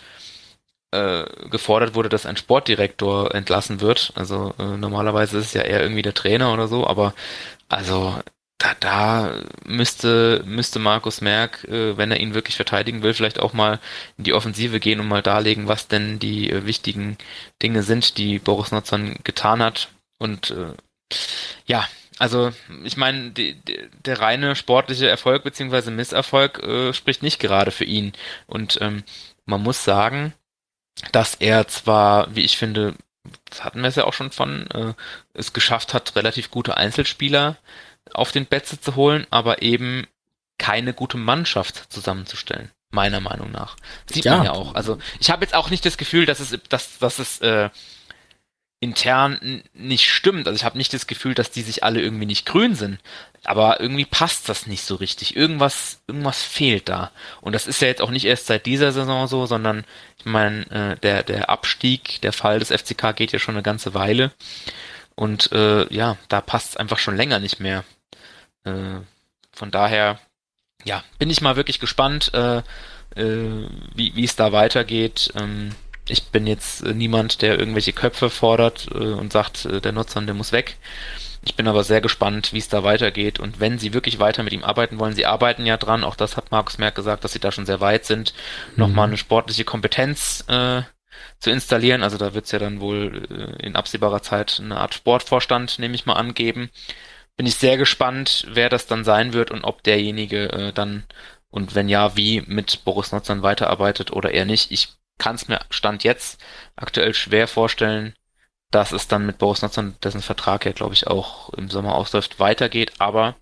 äh, 0.92 1.26
gefordert 1.50 1.96
wurde, 1.96 2.10
dass 2.10 2.28
ein 2.28 2.38
Sportdirektor 2.38 3.34
entlassen 3.34 3.82
wird. 3.82 4.14
Also 4.14 4.54
äh, 4.60 4.78
normalerweise 4.78 5.40
ist 5.40 5.48
es 5.48 5.54
ja 5.54 5.64
eher 5.64 5.82
irgendwie 5.82 6.04
der 6.04 6.14
Trainer 6.14 6.54
oder 6.54 6.68
so, 6.68 6.86
aber 6.86 7.16
also 7.70 8.22
da, 8.58 8.76
da 8.80 9.42
müsste, 9.66 10.44
müsste 10.46 10.80
Markus 10.80 11.22
Merck, 11.22 11.64
äh, 11.66 11.98
wenn 11.98 12.12
er 12.12 12.20
ihn 12.20 12.34
wirklich 12.34 12.56
verteidigen 12.56 13.04
will, 13.04 13.14
vielleicht 13.14 13.40
auch 13.40 13.54
mal 13.54 13.80
in 14.18 14.24
die 14.24 14.34
Offensive 14.34 14.80
gehen 14.80 15.00
und 15.00 15.08
mal 15.08 15.22
darlegen, 15.22 15.68
was 15.68 15.88
denn 15.88 16.20
die 16.20 16.50
äh, 16.50 16.66
wichtigen 16.66 17.18
Dinge 17.62 17.84
sind, 17.84 18.18
die 18.18 18.40
Boris 18.40 18.72
Notzon 18.72 19.16
getan 19.24 19.62
hat. 19.62 19.90
Und 20.18 20.52
äh, 20.52 20.74
ja, 21.66 21.88
also 22.20 22.52
ich 22.84 22.96
meine, 22.96 23.32
der 23.32 24.20
reine 24.20 24.56
sportliche 24.56 25.10
Erfolg 25.10 25.44
beziehungsweise 25.44 25.92
Misserfolg 25.92 26.64
äh, 26.64 26.94
spricht 26.94 27.24
nicht 27.24 27.40
gerade 27.40 27.72
für 27.72 27.86
ihn. 27.86 28.14
Und 28.48 28.78
ähm, 28.82 29.04
man 29.46 29.62
muss 29.62 29.84
sagen, 29.84 30.34
dass 31.12 31.36
er 31.36 31.68
zwar, 31.68 32.34
wie 32.36 32.46
ich 32.46 32.58
finde, 32.58 32.96
das 33.50 33.64
hatten 33.64 33.82
wir 33.82 33.88
es 33.88 33.96
ja 33.96 34.06
auch 34.06 34.14
schon 34.14 34.32
von, 34.32 34.68
äh, 34.72 34.94
es 35.34 35.54
geschafft 35.54 35.94
hat, 35.94 36.16
relativ 36.16 36.52
gute 36.52 36.78
Einzelspieler 36.78 37.58
auf 38.12 38.32
den 38.32 38.46
Betze 38.46 38.80
zu 38.80 38.96
holen, 38.96 39.28
aber 39.30 39.62
eben 39.62 40.08
keine 40.58 40.94
gute 40.94 41.18
Mannschaft 41.18 41.92
zusammenzustellen. 41.92 42.72
Meiner 42.92 43.20
Meinung 43.20 43.52
nach. 43.52 43.76
Sieht 44.06 44.26
ja. 44.26 44.38
man 44.38 44.46
ja 44.46 44.52
auch. 44.52 44.76
Also 44.76 45.00
ich 45.20 45.32
habe 45.32 45.44
jetzt 45.44 45.56
auch 45.56 45.72
nicht 45.72 45.84
das 45.84 45.98
Gefühl, 45.98 46.28
dass 46.28 46.40
es, 46.40 46.60
dass, 46.70 47.00
dass 47.00 47.18
es 47.18 47.40
äh, 47.42 47.70
intern 48.84 49.64
nicht 49.74 50.12
stimmt. 50.12 50.48
Also 50.48 50.58
ich 50.58 50.66
habe 50.66 50.78
nicht 50.78 50.94
das 50.94 51.08
Gefühl, 51.08 51.34
dass 51.34 51.50
die 51.50 51.62
sich 51.62 51.84
alle 51.84 52.02
irgendwie 52.02 52.26
nicht 52.26 52.46
grün 52.46 52.76
sind. 52.76 53.00
Aber 53.46 53.80
irgendwie 53.80 54.06
passt 54.06 54.48
das 54.50 54.68
nicht 54.68 54.84
so 54.84 54.96
richtig. 54.96 55.36
Irgendwas, 55.36 56.02
irgendwas 56.06 56.44
fehlt 56.44 56.90
da. 56.90 57.12
Und 57.42 57.54
das 57.54 57.66
ist 57.66 57.82
ja 57.82 57.88
jetzt 57.88 58.02
auch 58.02 58.12
nicht 58.12 58.26
erst 58.26 58.46
seit 58.46 58.66
dieser 58.66 58.92
Saison 58.92 59.28
so, 59.28 59.46
sondern 59.46 59.86
ich 60.20 60.26
meine, 60.26 60.70
äh, 60.70 60.98
der, 60.98 61.24
der 61.24 61.50
Abstieg, 61.50 62.22
der 62.22 62.34
Fall 62.34 62.60
des 62.60 62.72
FCK 62.72 63.16
geht 63.16 63.32
ja 63.32 63.40
schon 63.40 63.56
eine 63.56 63.64
ganze 63.64 63.94
Weile. 63.94 64.32
Und 65.16 65.52
äh, 65.52 65.92
ja, 65.94 66.18
da 66.28 66.42
passt 66.42 66.72
es 66.72 66.78
einfach 66.78 67.00
schon 67.00 67.16
länger 67.16 67.40
nicht 67.40 67.60
mehr. 67.60 67.86
Äh, 68.64 69.00
von 69.52 69.72
daher, 69.72 70.20
ja, 70.84 71.04
bin 71.20 71.30
ich 71.30 71.42
mal 71.42 71.56
wirklich 71.56 71.80
gespannt, 71.80 72.34
äh, 72.34 72.62
äh, 73.16 73.68
wie, 73.96 74.24
es 74.24 74.36
da 74.36 74.52
weitergeht. 74.52 75.32
Ähm, 75.36 75.72
ich 76.08 76.26
bin 76.26 76.48
jetzt 76.48 76.84
äh, 76.84 76.94
niemand, 76.94 77.42
der 77.42 77.58
irgendwelche 77.58 77.94
Köpfe 77.94 78.30
fordert 78.30 78.88
äh, 78.92 78.98
und 78.98 79.32
sagt, 79.32 79.66
äh, 79.66 79.82
der 79.82 79.92
Nutzer, 79.92 80.22
der 80.22 80.34
muss 80.34 80.52
weg. 80.52 80.78
Ich 81.46 81.56
bin 81.56 81.68
aber 81.68 81.84
sehr 81.84 82.02
gespannt, 82.02 82.54
wie 82.54 82.58
es 82.58 82.70
da 82.70 82.84
weitergeht. 82.84 83.40
Und 83.40 83.60
wenn 83.60 83.78
sie 83.78 83.94
wirklich 83.94 84.20
weiter 84.20 84.44
mit 84.44 84.54
ihm 84.54 84.64
arbeiten 84.64 84.98
wollen, 84.98 85.14
sie 85.14 85.26
arbeiten 85.26 85.66
ja 85.66 85.78
dran, 85.78 86.04
auch 86.04 86.16
das 86.16 86.38
hat 86.38 86.52
Markus 86.52 86.78
Merck 86.78 86.96
gesagt, 86.96 87.24
dass 87.24 87.34
sie 87.34 87.40
da 87.40 87.52
schon 87.52 87.66
sehr 87.66 87.82
weit 87.82 88.06
sind, 88.06 88.34
mhm. 88.72 88.80
nochmal 88.80 89.08
eine 89.08 89.18
sportliche 89.18 89.66
Kompetenz 89.66 90.46
zu 90.46 91.50
installieren. 91.52 92.02
Also 92.02 92.18
da 92.18 92.34
wird 92.34 92.46
es 92.46 92.52
ja 92.52 92.60
dann 92.60 92.80
wohl 92.80 93.58
in 93.60 93.76
absehbarer 93.76 94.22
Zeit 94.22 94.62
eine 94.64 94.78
Art 94.78 94.94
Sportvorstand, 94.94 95.80
nehme 95.80 95.96
ich 95.96 96.06
mal, 96.06 96.14
angeben 96.14 96.70
bin 97.36 97.46
ich 97.46 97.56
sehr 97.56 97.78
gespannt, 97.78 98.46
wer 98.50 98.70
das 98.70 98.88
dann 98.88 99.04
sein 99.04 99.34
wird 99.34 99.52
und 99.52 99.64
ob 99.64 99.84
derjenige 99.84 100.52
äh, 100.52 100.74
dann 100.74 101.04
und 101.50 101.76
wenn 101.76 101.88
ja, 101.88 102.18
wie 102.18 102.42
mit 102.42 102.84
Boris 102.84 103.12
Notzern 103.12 103.44
weiterarbeitet 103.44 104.12
oder 104.12 104.32
eher 104.32 104.46
nicht. 104.46 104.72
Ich 104.72 104.90
kann 105.20 105.36
es 105.36 105.48
mir 105.48 105.60
Stand 105.70 106.04
jetzt 106.04 106.42
aktuell 106.76 107.14
schwer 107.14 107.48
vorstellen, 107.48 108.16
dass 108.72 108.92
es 108.92 109.08
dann 109.08 109.28
mit 109.28 109.38
Boris 109.38 109.62
Notzern, 109.62 109.96
dessen 110.04 110.22
Vertrag 110.22 110.66
ja, 110.66 110.72
glaube 110.72 110.96
ich, 110.96 111.06
auch 111.06 111.50
im 111.54 111.70
Sommer 111.70 111.94
ausläuft, 111.94 112.40
weitergeht, 112.40 112.94
aber 112.98 113.36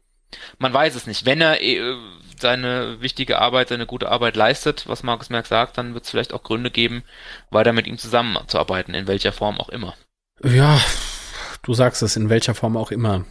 man 0.58 0.74
weiß 0.74 0.96
es 0.96 1.08
nicht. 1.08 1.26
Wenn 1.26 1.40
er 1.40 1.62
äh, 1.62 1.96
seine 2.38 3.00
wichtige 3.00 3.40
Arbeit, 3.40 3.70
seine 3.70 3.86
gute 3.86 4.10
Arbeit 4.10 4.36
leistet, 4.36 4.88
was 4.88 5.04
Markus 5.04 5.30
Merck 5.30 5.46
sagt, 5.46 5.78
dann 5.78 5.94
wird 5.94 6.04
es 6.04 6.10
vielleicht 6.10 6.34
auch 6.34 6.44
Gründe 6.44 6.72
geben, 6.72 7.04
weiter 7.50 7.72
mit 7.72 7.88
ihm 7.88 7.98
zusammenzuarbeiten, 7.98 8.94
in 8.94 9.08
welcher 9.08 9.32
Form 9.32 9.60
auch 9.60 9.70
immer. 9.70 9.96
Ja, 10.44 10.82
du 11.64 11.74
sagst 11.74 12.02
es, 12.02 12.18
in 12.18 12.30
welcher 12.30 12.56
Form 12.56 12.76
auch 12.76 12.92
immer. 12.92 13.26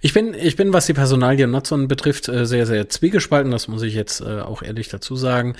Ich 0.00 0.14
bin, 0.14 0.34
ich 0.34 0.56
bin, 0.56 0.72
was 0.72 0.86
die 0.86 0.94
Personalie 0.94 1.46
Nutzon 1.46 1.88
betrifft, 1.88 2.28
äh, 2.28 2.46
sehr, 2.46 2.66
sehr 2.66 2.88
zwiegespalten. 2.88 3.50
Das 3.50 3.68
muss 3.68 3.82
ich 3.82 3.94
jetzt 3.94 4.20
äh, 4.20 4.40
auch 4.40 4.62
ehrlich 4.62 4.88
dazu 4.88 5.16
sagen. 5.16 5.56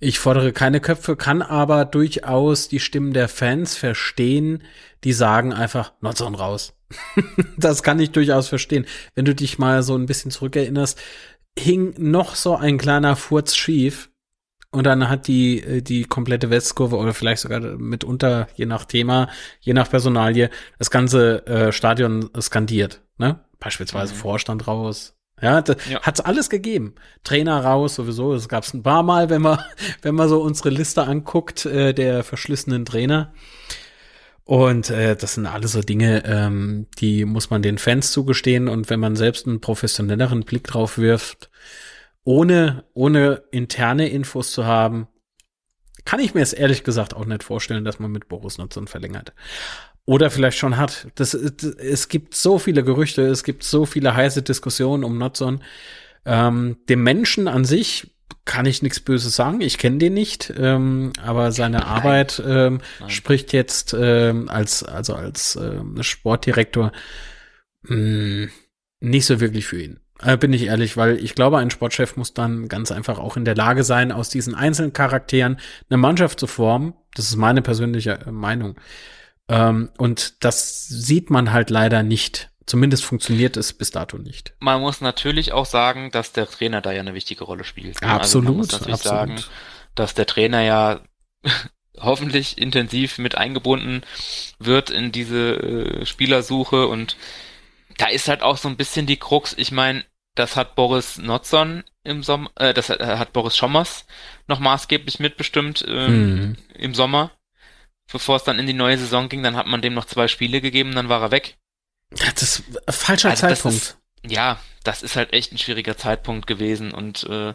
Ich 0.00 0.18
fordere 0.18 0.52
keine 0.52 0.80
Köpfe, 0.80 1.16
kann 1.16 1.40
aber 1.40 1.84
durchaus 1.84 2.68
die 2.68 2.80
Stimmen 2.80 3.12
der 3.12 3.28
Fans 3.28 3.76
verstehen, 3.76 4.62
die 5.04 5.12
sagen 5.12 5.52
einfach 5.52 5.92
Nutzon 6.00 6.34
raus. 6.34 6.74
das 7.56 7.82
kann 7.82 8.00
ich 8.00 8.10
durchaus 8.10 8.48
verstehen. 8.48 8.86
Wenn 9.14 9.24
du 9.24 9.34
dich 9.34 9.58
mal 9.58 9.82
so 9.82 9.96
ein 9.96 10.06
bisschen 10.06 10.30
zurückerinnerst, 10.30 11.00
hing 11.56 11.94
noch 11.98 12.34
so 12.34 12.56
ein 12.56 12.78
kleiner 12.78 13.16
Furz 13.16 13.54
schief 13.54 14.10
und 14.74 14.84
dann 14.84 15.08
hat 15.08 15.28
die, 15.28 15.62
äh, 15.62 15.82
die 15.82 16.04
komplette 16.04 16.50
Westkurve 16.50 16.96
oder 16.96 17.14
vielleicht 17.14 17.42
sogar 17.42 17.60
mitunter, 17.60 18.48
je 18.56 18.66
nach 18.66 18.84
Thema, 18.84 19.28
je 19.60 19.72
nach 19.72 19.88
Personalie, 19.88 20.50
das 20.78 20.90
ganze 20.90 21.46
äh, 21.46 21.72
Stadion 21.72 22.30
skandiert. 22.40 23.02
Ne? 23.18 23.38
Beispielsweise 23.60 24.14
mhm. 24.14 24.18
Vorstand 24.18 24.66
raus. 24.66 25.14
Ja, 25.40 25.62
ja. 25.90 26.00
hat's 26.02 26.20
alles 26.20 26.48
gegeben. 26.48 26.94
Trainer 27.22 27.64
raus, 27.64 27.96
sowieso. 27.96 28.34
Das 28.34 28.48
gab's 28.48 28.72
ein 28.72 28.82
paar 28.82 29.02
Mal, 29.02 29.30
wenn 29.30 29.42
man, 29.42 29.58
wenn 30.02 30.14
man 30.14 30.28
so 30.28 30.42
unsere 30.42 30.70
Liste 30.70 31.04
anguckt, 31.04 31.66
äh, 31.66 31.92
der 31.92 32.24
verschlissenen 32.24 32.84
Trainer. 32.84 33.32
Und 34.44 34.90
äh, 34.90 35.16
das 35.16 35.34
sind 35.34 35.46
alles 35.46 35.72
so 35.72 35.80
Dinge, 35.80 36.22
ähm, 36.26 36.86
die 36.98 37.24
muss 37.24 37.48
man 37.48 37.62
den 37.62 37.78
Fans 37.78 38.12
zugestehen. 38.12 38.68
Und 38.68 38.90
wenn 38.90 39.00
man 39.00 39.16
selbst 39.16 39.46
einen 39.46 39.60
professionelleren 39.60 40.42
Blick 40.42 40.64
drauf 40.64 40.98
wirft, 40.98 41.48
ohne, 42.24 42.84
ohne 42.94 43.42
interne 43.50 44.08
Infos 44.08 44.52
zu 44.52 44.64
haben, 44.64 45.08
kann 46.04 46.20
ich 46.20 46.34
mir 46.34 46.42
es 46.42 46.52
ehrlich 46.52 46.84
gesagt 46.84 47.14
auch 47.14 47.24
nicht 47.24 47.42
vorstellen, 47.42 47.84
dass 47.84 47.98
man 47.98 48.10
mit 48.10 48.28
Boris 48.28 48.58
Nutzon 48.58 48.86
verlängert. 48.86 49.32
Oder 50.06 50.30
vielleicht 50.30 50.58
schon 50.58 50.76
hat. 50.76 51.08
Das, 51.14 51.32
es 51.32 52.08
gibt 52.08 52.34
so 52.34 52.58
viele 52.58 52.84
Gerüchte, 52.84 53.22
es 53.22 53.42
gibt 53.42 53.62
so 53.64 53.86
viele 53.86 54.14
heiße 54.14 54.42
Diskussionen 54.42 55.02
um 55.02 55.16
Nutzon. 55.16 55.62
Ähm, 56.26 56.76
dem 56.88 57.02
Menschen 57.02 57.48
an 57.48 57.64
sich 57.64 58.14
kann 58.44 58.66
ich 58.66 58.82
nichts 58.82 59.00
Böses 59.00 59.34
sagen. 59.34 59.62
Ich 59.62 59.78
kenne 59.78 59.98
den 59.98 60.12
nicht, 60.14 60.52
ähm, 60.56 61.12
aber 61.22 61.52
seine 61.52 61.78
Nein. 61.78 61.86
Arbeit 61.86 62.42
ähm, 62.46 62.80
spricht 63.08 63.52
jetzt 63.54 63.96
ähm, 63.98 64.48
als 64.50 64.82
also 64.82 65.14
als 65.14 65.56
ähm, 65.56 66.02
Sportdirektor 66.02 66.92
mh, 67.82 67.96
mm, 67.96 68.50
nicht 69.00 69.26
so 69.26 69.40
wirklich 69.40 69.66
für 69.66 69.80
ihn. 69.82 70.00
Äh, 70.24 70.36
bin 70.38 70.52
ich 70.52 70.64
ehrlich, 70.64 70.96
weil 70.96 71.22
ich 71.22 71.34
glaube, 71.34 71.58
ein 71.58 71.70
Sportchef 71.70 72.16
muss 72.16 72.32
dann 72.34 72.68
ganz 72.68 72.90
einfach 72.90 73.18
auch 73.18 73.36
in 73.36 73.44
der 73.44 73.54
Lage 73.54 73.84
sein, 73.84 74.10
aus 74.10 74.30
diesen 74.30 74.54
einzelnen 74.54 74.92
Charakteren 74.92 75.58
eine 75.90 75.98
Mannschaft 75.98 76.40
zu 76.40 76.46
formen. 76.46 76.94
Das 77.14 77.26
ist 77.26 77.36
meine 77.36 77.62
persönliche 77.62 78.20
äh, 78.26 78.30
Meinung. 78.30 78.76
Ähm, 79.48 79.90
und 79.98 80.42
das 80.44 80.88
sieht 80.88 81.30
man 81.30 81.52
halt 81.52 81.70
leider 81.70 82.02
nicht. 82.02 82.50
Zumindest 82.66 83.04
funktioniert 83.04 83.58
es 83.58 83.74
bis 83.74 83.90
dato 83.90 84.16
nicht. 84.16 84.54
Man 84.60 84.80
muss 84.80 85.02
natürlich 85.02 85.52
auch 85.52 85.66
sagen, 85.66 86.10
dass 86.10 86.32
der 86.32 86.48
Trainer 86.48 86.80
da 86.80 86.92
ja 86.92 87.00
eine 87.00 87.12
wichtige 87.12 87.44
Rolle 87.44 87.64
spielt. 87.64 88.02
Absolut. 88.02 88.20
Also 88.20 88.40
man 88.40 88.56
muss 88.56 88.72
natürlich 88.72 88.94
absolut. 88.94 89.18
sagen, 89.18 89.44
dass 89.94 90.14
der 90.14 90.24
Trainer 90.24 90.62
ja 90.62 91.00
hoffentlich 91.98 92.56
intensiv 92.56 93.18
mit 93.18 93.36
eingebunden 93.36 94.02
wird 94.58 94.88
in 94.88 95.12
diese 95.12 95.56
äh, 95.56 96.06
Spielersuche 96.06 96.86
und 96.86 97.16
da 97.98 98.06
ist 98.06 98.28
halt 98.28 98.42
auch 98.42 98.56
so 98.56 98.68
ein 98.68 98.76
bisschen 98.76 99.06
die 99.06 99.18
Krux. 99.18 99.54
Ich 99.56 99.70
meine, 99.70 100.04
das 100.34 100.56
hat 100.56 100.74
Boris 100.74 101.18
Notzon 101.18 101.84
im 102.02 102.22
Sommer, 102.22 102.50
äh, 102.56 102.74
das 102.74 102.90
hat 102.90 103.32
Boris 103.32 103.56
Schommers 103.56 104.06
noch 104.46 104.58
maßgeblich 104.58 105.20
mitbestimmt 105.20 105.84
ähm, 105.86 106.34
mhm. 106.34 106.56
im 106.74 106.94
Sommer, 106.94 107.30
bevor 108.10 108.36
es 108.36 108.44
dann 108.44 108.58
in 108.58 108.66
die 108.66 108.72
neue 108.72 108.98
Saison 108.98 109.28
ging. 109.28 109.42
Dann 109.42 109.56
hat 109.56 109.66
man 109.66 109.82
dem 109.82 109.94
noch 109.94 110.04
zwei 110.04 110.28
Spiele 110.28 110.60
gegeben, 110.60 110.94
dann 110.94 111.08
war 111.08 111.22
er 111.22 111.30
weg. 111.30 111.56
Das 112.10 112.42
ist 112.42 112.62
ein 112.86 112.92
falscher 112.92 113.30
also 113.30 113.46
Zeitpunkt. 113.46 113.76
Das 113.76 113.82
ist, 113.82 113.98
ja, 114.26 114.58
das 114.82 115.02
ist 115.02 115.16
halt 115.16 115.32
echt 115.32 115.52
ein 115.52 115.58
schwieriger 115.58 115.96
Zeitpunkt 115.96 116.46
gewesen 116.46 116.92
und 116.92 117.24
äh, 117.24 117.54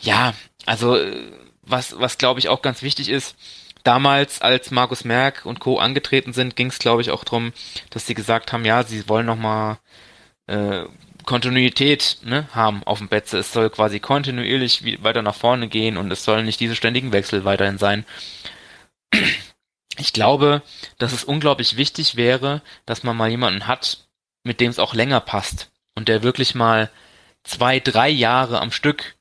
ja, 0.00 0.34
also 0.66 0.96
äh, 0.96 1.32
was 1.62 1.98
was 1.98 2.18
glaube 2.18 2.38
ich 2.38 2.48
auch 2.48 2.62
ganz 2.62 2.82
wichtig 2.82 3.08
ist, 3.08 3.36
damals, 3.86 4.42
als 4.42 4.70
Markus 4.70 5.04
Merck 5.04 5.46
und 5.46 5.60
Co. 5.60 5.78
angetreten 5.78 6.32
sind, 6.32 6.56
ging 6.56 6.68
es, 6.68 6.78
glaube 6.78 7.02
ich, 7.02 7.10
auch 7.10 7.24
drum, 7.24 7.52
dass 7.90 8.06
sie 8.06 8.14
gesagt 8.14 8.52
haben, 8.52 8.64
ja, 8.64 8.82
sie 8.82 9.08
wollen 9.08 9.26
nochmal 9.26 9.78
äh, 10.48 10.84
Kontinuität 11.26 12.18
ne, 12.22 12.48
haben 12.52 12.82
auf 12.84 12.98
dem 12.98 13.08
Betze. 13.08 13.38
Es 13.38 13.52
soll 13.52 13.68
quasi 13.68 14.00
kontinuierlich 14.00 15.02
weiter 15.02 15.22
nach 15.22 15.34
vorne 15.34 15.68
gehen 15.68 15.98
und 15.98 16.10
es 16.10 16.24
sollen 16.24 16.46
nicht 16.46 16.60
diese 16.60 16.76
ständigen 16.76 17.12
Wechsel 17.12 17.44
weiterhin 17.44 17.78
sein. 17.78 18.06
Ich 19.98 20.12
glaube, 20.12 20.62
dass 20.98 21.12
es 21.12 21.24
unglaublich 21.24 21.76
wichtig 21.76 22.16
wäre, 22.16 22.62
dass 22.84 23.02
man 23.02 23.16
mal 23.16 23.30
jemanden 23.30 23.66
hat, 23.66 24.06
mit 24.44 24.60
dem 24.60 24.70
es 24.70 24.78
auch 24.78 24.94
länger 24.94 25.20
passt 25.20 25.70
und 25.94 26.08
der 26.08 26.22
wirklich 26.22 26.54
mal 26.54 26.90
zwei, 27.44 27.80
drei 27.80 28.08
Jahre 28.08 28.60
am 28.60 28.72
Stück 28.72 29.16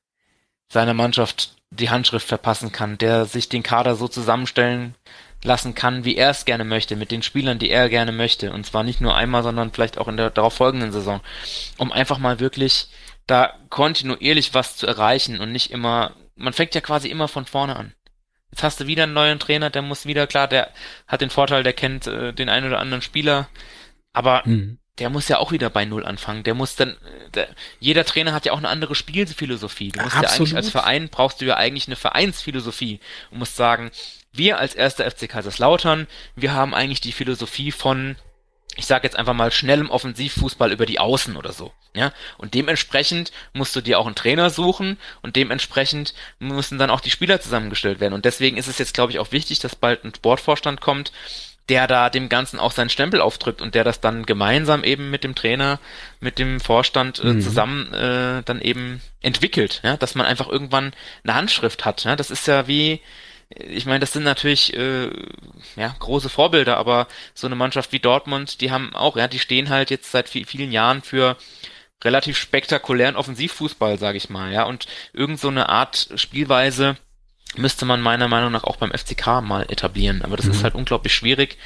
seiner 0.71 0.93
Mannschaft 0.93 1.55
die 1.71 1.89
Handschrift 1.89 2.27
verpassen 2.27 2.71
kann, 2.71 2.97
der 2.97 3.25
sich 3.25 3.49
den 3.49 3.63
Kader 3.63 3.95
so 3.95 4.07
zusammenstellen 4.07 4.95
lassen 5.45 5.75
kann, 5.75 6.05
wie 6.05 6.15
er 6.15 6.31
es 6.31 6.45
gerne 6.45 6.63
möchte, 6.63 6.95
mit 6.95 7.11
den 7.11 7.21
Spielern, 7.21 7.59
die 7.59 7.69
er 7.69 7.89
gerne 7.89 8.11
möchte. 8.11 8.51
Und 8.51 8.65
zwar 8.65 8.83
nicht 8.83 9.01
nur 9.01 9.15
einmal, 9.15 9.43
sondern 9.43 9.71
vielleicht 9.71 9.97
auch 9.97 10.07
in 10.07 10.17
der 10.17 10.29
darauf 10.29 10.55
folgenden 10.55 10.91
Saison. 10.91 11.21
Um 11.77 11.91
einfach 11.91 12.17
mal 12.17 12.39
wirklich 12.39 12.87
da 13.27 13.53
kontinuierlich 13.69 14.53
was 14.53 14.77
zu 14.77 14.87
erreichen 14.87 15.39
und 15.39 15.51
nicht 15.51 15.71
immer, 15.71 16.13
man 16.35 16.53
fängt 16.53 16.75
ja 16.75 16.81
quasi 16.81 17.07
immer 17.07 17.27
von 17.27 17.45
vorne 17.45 17.75
an. 17.75 17.93
Jetzt 18.51 18.63
hast 18.63 18.79
du 18.79 18.87
wieder 18.87 19.03
einen 19.03 19.13
neuen 19.13 19.39
Trainer, 19.39 19.69
der 19.69 19.81
muss 19.81 20.05
wieder, 20.05 20.27
klar, 20.27 20.47
der 20.47 20.71
hat 21.07 21.21
den 21.21 21.29
Vorteil, 21.29 21.63
der 21.63 21.73
kennt 21.73 22.07
äh, 22.07 22.33
den 22.33 22.49
einen 22.49 22.67
oder 22.67 22.79
anderen 22.79 23.01
Spieler, 23.01 23.47
aber 24.13 24.43
mhm 24.45 24.77
der 24.99 25.09
muss 25.09 25.27
ja 25.27 25.39
auch 25.39 25.51
wieder 25.51 25.69
bei 25.69 25.85
Null 25.85 26.05
anfangen. 26.05 26.43
Der 26.43 26.53
muss 26.53 26.75
dann, 26.75 26.95
der, 27.33 27.49
jeder 27.79 28.05
Trainer 28.05 28.33
hat 28.33 28.45
ja 28.45 28.53
auch 28.53 28.57
eine 28.57 28.69
andere 28.69 28.95
Spielphilosophie. 28.95 29.89
Du 29.89 30.01
musst 30.01 30.15
Absolut. 30.15 30.31
ja 30.31 30.35
eigentlich 30.35 30.55
als 30.55 30.69
Verein, 30.69 31.09
brauchst 31.09 31.41
du 31.41 31.45
ja 31.45 31.57
eigentlich 31.57 31.87
eine 31.87 31.97
Vereinsphilosophie 31.97 32.99
und 33.31 33.39
musst 33.39 33.57
sagen, 33.57 33.91
wir 34.37 34.59
als 34.59 34.75
erster 34.75 35.09
FC 35.09 35.29
Kaiserslautern, 35.29 36.07
wir 36.35 36.53
haben 36.53 36.73
eigentlich 36.73 37.01
die 37.01 37.11
Philosophie 37.11 37.71
von, 37.71 38.15
ich 38.75 38.85
sage 38.85 39.05
jetzt 39.05 39.17
einfach 39.17 39.33
mal 39.33 39.51
schnellem 39.51 39.89
Offensivfußball 39.89 40.71
über 40.71 40.85
die 40.85 40.99
Außen 40.99 41.35
oder 41.37 41.53
so. 41.53 41.73
Ja, 41.93 42.11
und 42.37 42.53
dementsprechend 42.53 43.31
musst 43.53 43.75
du 43.75 43.81
dir 43.81 43.99
auch 43.99 44.05
einen 44.05 44.15
Trainer 44.15 44.49
suchen 44.49 44.97
und 45.21 45.37
dementsprechend 45.37 46.13
müssen 46.39 46.77
dann 46.77 46.89
auch 46.89 46.99
die 46.99 47.09
Spieler 47.09 47.39
zusammengestellt 47.39 48.01
werden. 48.01 48.13
Und 48.13 48.25
deswegen 48.25 48.57
ist 48.57 48.67
es 48.67 48.77
jetzt, 48.77 48.93
glaube 48.93 49.13
ich, 49.13 49.19
auch 49.19 49.31
wichtig, 49.31 49.59
dass 49.59 49.77
bald 49.77 50.03
ein 50.03 50.13
Sportvorstand 50.13 50.81
kommt, 50.81 51.13
der 51.69 51.87
da 51.87 52.09
dem 52.09 52.29
Ganzen 52.29 52.59
auch 52.59 52.71
seinen 52.71 52.89
Stempel 52.89 53.21
aufdrückt 53.21 53.61
und 53.61 53.75
der 53.75 53.83
das 53.83 53.99
dann 53.99 54.25
gemeinsam 54.25 54.83
eben 54.83 55.09
mit 55.09 55.23
dem 55.23 55.35
Trainer, 55.35 55.79
mit 56.19 56.37
dem 56.37 56.59
Vorstand 56.59 57.19
äh, 57.23 57.33
mhm. 57.33 57.41
zusammen 57.41 57.93
äh, 57.93 58.43
dann 58.43 58.61
eben 58.61 59.01
entwickelt, 59.21 59.81
ja, 59.83 59.97
dass 59.97 60.15
man 60.15 60.25
einfach 60.25 60.47
irgendwann 60.47 60.93
eine 61.23 61.35
Handschrift 61.35 61.85
hat. 61.85 62.03
Ja, 62.03 62.15
das 62.15 62.29
ist 62.29 62.45
ja 62.47 62.67
wie, 62.67 63.01
ich 63.57 63.85
meine, 63.85 63.99
das 63.99 64.13
sind 64.13 64.23
natürlich 64.23 64.73
äh, 64.75 65.09
ja, 65.75 65.95
große 65.99 66.29
Vorbilder, 66.29 66.77
aber 66.77 67.07
so 67.33 67.47
eine 67.47 67.55
Mannschaft 67.55 67.91
wie 67.91 67.99
Dortmund, 67.99 68.61
die 68.61 68.71
haben 68.71 68.95
auch, 68.95 69.15
ja, 69.17 69.27
die 69.27 69.39
stehen 69.39 69.69
halt 69.69 69.89
jetzt 69.89 70.11
seit 70.11 70.29
vielen 70.29 70.71
Jahren 70.71 71.01
für 71.01 71.37
relativ 72.03 72.37
spektakulären 72.37 73.15
Offensivfußball, 73.15 73.97
sage 73.97 74.17
ich 74.17 74.29
mal, 74.29 74.51
ja, 74.51 74.63
und 74.63 74.85
irgend 75.13 75.39
so 75.39 75.47
eine 75.47 75.69
Art 75.69 76.09
Spielweise, 76.15 76.97
müsste 77.57 77.85
man 77.85 78.01
meiner 78.01 78.27
Meinung 78.27 78.51
nach 78.51 78.63
auch 78.63 78.77
beim 78.77 78.91
FCK 78.91 79.41
mal 79.41 79.65
etablieren. 79.69 80.21
Aber 80.21 80.37
das 80.37 80.45
mhm. 80.45 80.51
ist 80.51 80.63
halt 80.63 80.75
unglaublich 80.75 81.13
schwierig, 81.13 81.57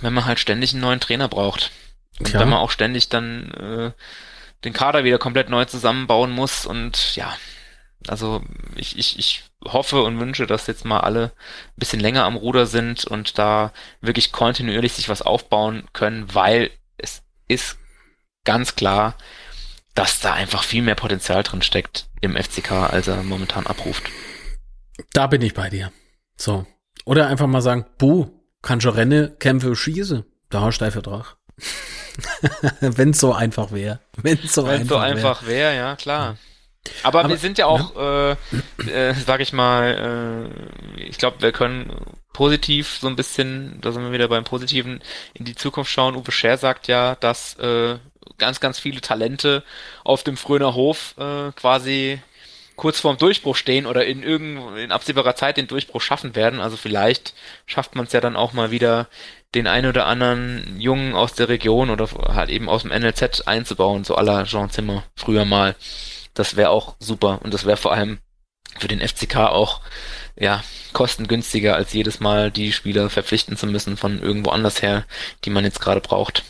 wenn 0.00 0.12
man 0.12 0.26
halt 0.26 0.38
ständig 0.38 0.72
einen 0.72 0.82
neuen 0.82 1.00
Trainer 1.00 1.28
braucht. 1.28 1.70
Und 2.18 2.26
Klar. 2.26 2.42
wenn 2.42 2.50
man 2.50 2.58
auch 2.58 2.70
ständig 2.70 3.08
dann 3.08 3.50
äh, 3.52 3.90
den 4.64 4.72
Kader 4.72 5.04
wieder 5.04 5.18
komplett 5.18 5.48
neu 5.48 5.64
zusammenbauen 5.64 6.30
muss. 6.30 6.66
Und 6.66 7.16
ja, 7.16 7.34
also 8.08 8.42
ich, 8.76 8.98
ich, 8.98 9.18
ich 9.18 9.44
hoffe 9.64 10.02
und 10.02 10.20
wünsche, 10.20 10.46
dass 10.46 10.66
jetzt 10.66 10.84
mal 10.84 11.00
alle 11.00 11.26
ein 11.26 11.76
bisschen 11.76 12.00
länger 12.00 12.24
am 12.24 12.36
Ruder 12.36 12.66
sind 12.66 13.04
und 13.04 13.38
da 13.38 13.72
wirklich 14.00 14.32
kontinuierlich 14.32 14.92
sich 14.92 15.08
was 15.08 15.22
aufbauen 15.22 15.84
können, 15.92 16.34
weil 16.34 16.70
es 16.98 17.22
ist 17.48 17.78
ganz 18.44 18.74
klar, 18.76 19.14
dass 19.94 20.20
da 20.20 20.32
einfach 20.32 20.64
viel 20.64 20.82
mehr 20.82 20.96
Potenzial 20.96 21.42
drin 21.42 21.62
steckt 21.62 22.08
im 22.20 22.36
FCK, 22.36 22.72
als 22.72 23.08
er 23.08 23.22
momentan 23.22 23.66
abruft. 23.66 24.10
Da 25.12 25.26
bin 25.26 25.42
ich 25.42 25.54
bei 25.54 25.70
dir. 25.70 25.92
So. 26.36 26.66
Oder 27.04 27.28
einfach 27.28 27.46
mal 27.46 27.62
sagen, 27.62 27.86
buh, 27.98 28.28
kann 28.62 28.80
schon 28.80 28.94
rennen, 28.94 29.38
kämpfe, 29.38 29.76
schieße. 29.76 30.24
Da 30.50 30.60
hast 30.60 30.78
du 30.78 30.90
Vertrag. 30.90 31.36
Wenn 32.80 33.10
es 33.10 33.20
so 33.20 33.32
einfach 33.32 33.72
wäre. 33.72 34.00
Wenn 34.16 34.38
es 34.42 34.54
so, 34.54 34.66
Wenn's 34.66 34.88
so 34.88 34.96
einfach 34.96 35.46
wäre, 35.46 35.72
wär, 35.72 35.74
ja, 35.74 35.96
klar. 35.96 36.36
Aber, 37.02 37.20
Aber, 37.20 37.28
wir 37.30 37.38
sind 37.38 37.58
ja 37.58 37.66
auch, 37.66 37.94
ja. 37.94 38.32
Äh, 38.32 38.90
äh, 38.90 39.14
sag 39.14 39.40
ich 39.40 39.52
mal, 39.52 40.50
äh, 40.98 41.02
ich 41.02 41.18
glaube, 41.18 41.40
wir 41.40 41.52
können 41.52 41.92
positiv 42.32 42.98
so 43.00 43.06
ein 43.06 43.16
bisschen, 43.16 43.80
da 43.80 43.92
sind 43.92 44.02
wir 44.04 44.12
wieder 44.12 44.28
beim 44.28 44.44
Positiven, 44.44 45.00
in 45.32 45.44
die 45.44 45.54
Zukunft 45.54 45.90
schauen. 45.90 46.16
Uwe 46.16 46.32
Scher 46.32 46.58
sagt 46.58 46.88
ja, 46.88 47.14
dass 47.16 47.54
äh, 47.58 47.96
ganz, 48.38 48.60
ganz 48.60 48.78
viele 48.78 49.00
Talente 49.00 49.62
auf 50.02 50.24
dem 50.24 50.36
Fröner 50.36 50.74
Hof 50.74 51.14
äh, 51.18 51.52
quasi 51.52 52.20
kurz 52.76 52.98
vorm 53.00 53.18
Durchbruch 53.18 53.56
stehen 53.56 53.86
oder 53.86 54.04
in 54.04 54.22
irgend 54.22 54.76
in 54.78 54.90
absehbarer 54.90 55.36
Zeit 55.36 55.56
den 55.56 55.68
Durchbruch 55.68 56.00
schaffen 56.00 56.34
werden. 56.34 56.60
Also 56.60 56.76
vielleicht 56.76 57.34
schafft 57.66 57.94
man 57.94 58.06
es 58.06 58.12
ja 58.12 58.20
dann 58.20 58.36
auch 58.36 58.52
mal 58.52 58.70
wieder, 58.70 59.08
den 59.54 59.66
einen 59.68 59.88
oder 59.88 60.06
anderen 60.06 60.80
Jungen 60.80 61.14
aus 61.14 61.34
der 61.34 61.48
Region 61.48 61.90
oder 61.90 62.08
halt 62.34 62.50
eben 62.50 62.68
aus 62.68 62.82
dem 62.82 62.90
NLZ 62.90 63.42
einzubauen, 63.46 64.02
so 64.02 64.16
aller 64.16 64.44
Jean 64.44 64.70
Zimmer 64.70 65.04
früher 65.14 65.44
mal. 65.44 65.76
Das 66.34 66.56
wäre 66.56 66.70
auch 66.70 66.96
super 66.98 67.40
und 67.42 67.54
das 67.54 67.64
wäre 67.64 67.76
vor 67.76 67.92
allem 67.92 68.18
für 68.78 68.88
den 68.88 69.00
FCK 69.00 69.36
auch 69.36 69.80
ja 70.38 70.62
kostengünstiger 70.92 71.76
als 71.76 71.92
jedes 71.92 72.20
Mal 72.20 72.50
die 72.50 72.72
Spieler 72.72 73.08
verpflichten 73.08 73.56
zu 73.56 73.66
müssen 73.66 73.96
von 73.96 74.20
irgendwo 74.20 74.50
anders 74.50 74.82
her, 74.82 75.04
die 75.44 75.50
man 75.50 75.64
jetzt 75.64 75.80
gerade 75.80 76.00
braucht. 76.00 76.42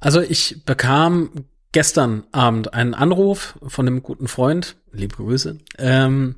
Also 0.00 0.20
ich 0.20 0.64
bekam 0.64 1.46
gestern 1.72 2.24
Abend 2.30 2.74
einen 2.74 2.94
Anruf 2.94 3.58
von 3.66 3.86
einem 3.86 4.02
guten 4.02 4.28
Freund, 4.28 4.76
liebe 4.92 5.16
Grüße. 5.16 5.58
Ähm, 5.78 6.36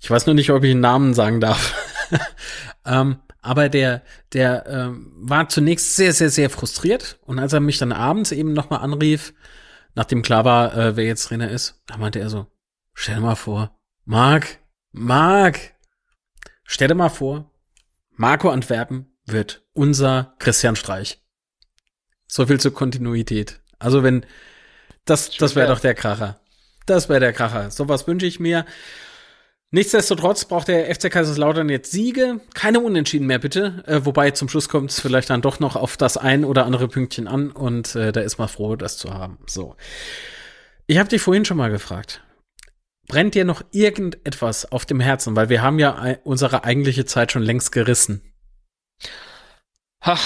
ich 0.00 0.10
weiß 0.10 0.26
nur 0.26 0.34
nicht, 0.34 0.50
ob 0.50 0.64
ich 0.64 0.70
den 0.70 0.80
Namen 0.80 1.14
sagen 1.14 1.40
darf. 1.40 1.74
ähm, 2.86 3.16
aber 3.40 3.68
der, 3.68 4.02
der 4.32 4.66
ähm, 4.66 5.12
war 5.16 5.48
zunächst 5.48 5.96
sehr, 5.96 6.12
sehr, 6.12 6.30
sehr 6.30 6.48
frustriert. 6.48 7.18
Und 7.22 7.38
als 7.38 7.52
er 7.52 7.60
mich 7.60 7.78
dann 7.78 7.92
abends 7.92 8.32
eben 8.32 8.52
nochmal 8.52 8.80
anrief, 8.80 9.34
nachdem 9.94 10.22
klar 10.22 10.44
war, 10.44 10.76
äh, 10.76 10.96
wer 10.96 11.04
jetzt 11.04 11.24
Trainer 11.24 11.50
ist, 11.50 11.82
da 11.86 11.96
meinte 11.96 12.18
er 12.18 12.30
so, 12.30 12.46
stell 12.94 13.16
dir 13.16 13.20
mal 13.20 13.34
vor, 13.34 13.78
Marc, 14.04 14.58
Marc, 14.92 15.74
stell 16.64 16.88
dir 16.88 16.94
mal 16.94 17.08
vor, 17.08 17.50
Marco 18.10 18.50
Antwerpen 18.50 19.16
wird 19.24 19.64
unser 19.72 20.34
Christian 20.38 20.76
Streich. 20.76 21.22
So 22.26 22.46
viel 22.46 22.60
zur 22.60 22.74
Kontinuität. 22.74 23.60
Also 23.78 24.02
wenn, 24.02 24.24
das, 25.04 25.30
das 25.30 25.56
wäre 25.56 25.68
doch 25.68 25.80
der 25.80 25.94
Kracher. 25.94 26.40
Das 26.86 27.08
wäre 27.08 27.20
der 27.20 27.32
Kracher. 27.32 27.70
Sowas 27.70 28.06
wünsche 28.06 28.26
ich 28.26 28.40
mir. 28.40 28.64
Nichtsdestotrotz 29.74 30.44
braucht 30.44 30.68
der 30.68 30.94
FC 30.94 31.10
Kaiserslautern 31.10 31.70
jetzt 31.70 31.90
Siege, 31.90 32.40
keine 32.52 32.80
Unentschieden 32.80 33.26
mehr 33.26 33.38
bitte. 33.38 33.82
Äh, 33.86 34.04
wobei 34.04 34.30
zum 34.30 34.50
Schluss 34.50 34.68
kommt 34.68 34.90
es 34.90 35.00
vielleicht 35.00 35.30
dann 35.30 35.40
doch 35.40 35.60
noch 35.60 35.76
auf 35.76 35.96
das 35.96 36.18
ein 36.18 36.44
oder 36.44 36.66
andere 36.66 36.88
Pünktchen 36.88 37.26
an 37.26 37.50
und 37.50 37.94
äh, 37.94 38.12
da 38.12 38.20
ist 38.20 38.36
man 38.36 38.48
froh, 38.48 38.76
das 38.76 38.98
zu 38.98 39.14
haben. 39.14 39.38
So, 39.46 39.74
ich 40.86 40.98
habe 40.98 41.08
dich 41.08 41.22
vorhin 41.22 41.46
schon 41.46 41.56
mal 41.56 41.70
gefragt. 41.70 42.22
Brennt 43.08 43.34
dir 43.34 43.46
noch 43.46 43.62
irgendetwas 43.72 44.70
auf 44.70 44.84
dem 44.84 45.00
Herzen? 45.00 45.36
Weil 45.36 45.48
wir 45.48 45.62
haben 45.62 45.78
ja 45.78 46.16
unsere 46.22 46.64
eigentliche 46.64 47.06
Zeit 47.06 47.32
schon 47.32 47.42
längst 47.42 47.72
gerissen. 47.72 48.20
Ach, 50.00 50.22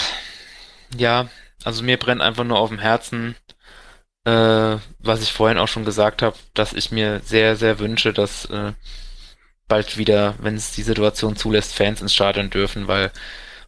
ja, 0.97 1.28
also 1.62 1.85
mir 1.85 1.98
brennt 1.98 2.20
einfach 2.20 2.44
nur 2.44 2.59
auf 2.59 2.70
dem 2.70 2.81
Herzen, 2.81 3.36
äh, 4.24 4.77
was 4.98 5.23
ich 5.23 5.32
vorhin 5.32 5.59
auch 5.59 5.68
schon 5.68 5.85
gesagt 5.85 6.20
habe, 6.23 6.36
dass 6.52 6.73
ich 6.73 6.90
mir 6.90 7.20
sehr, 7.24 7.55
sehr 7.55 7.78
wünsche, 7.78 8.12
dass 8.12 8.47
äh, 8.47 8.73
bald 9.68 9.98
wieder, 9.98 10.34
wenn 10.38 10.55
es 10.55 10.72
die 10.72 10.82
Situation 10.82 11.36
zulässt, 11.36 11.74
Fans 11.74 12.01
ins 12.01 12.14
Stadion 12.14 12.51
dürfen, 12.51 12.88
weil 12.88 13.10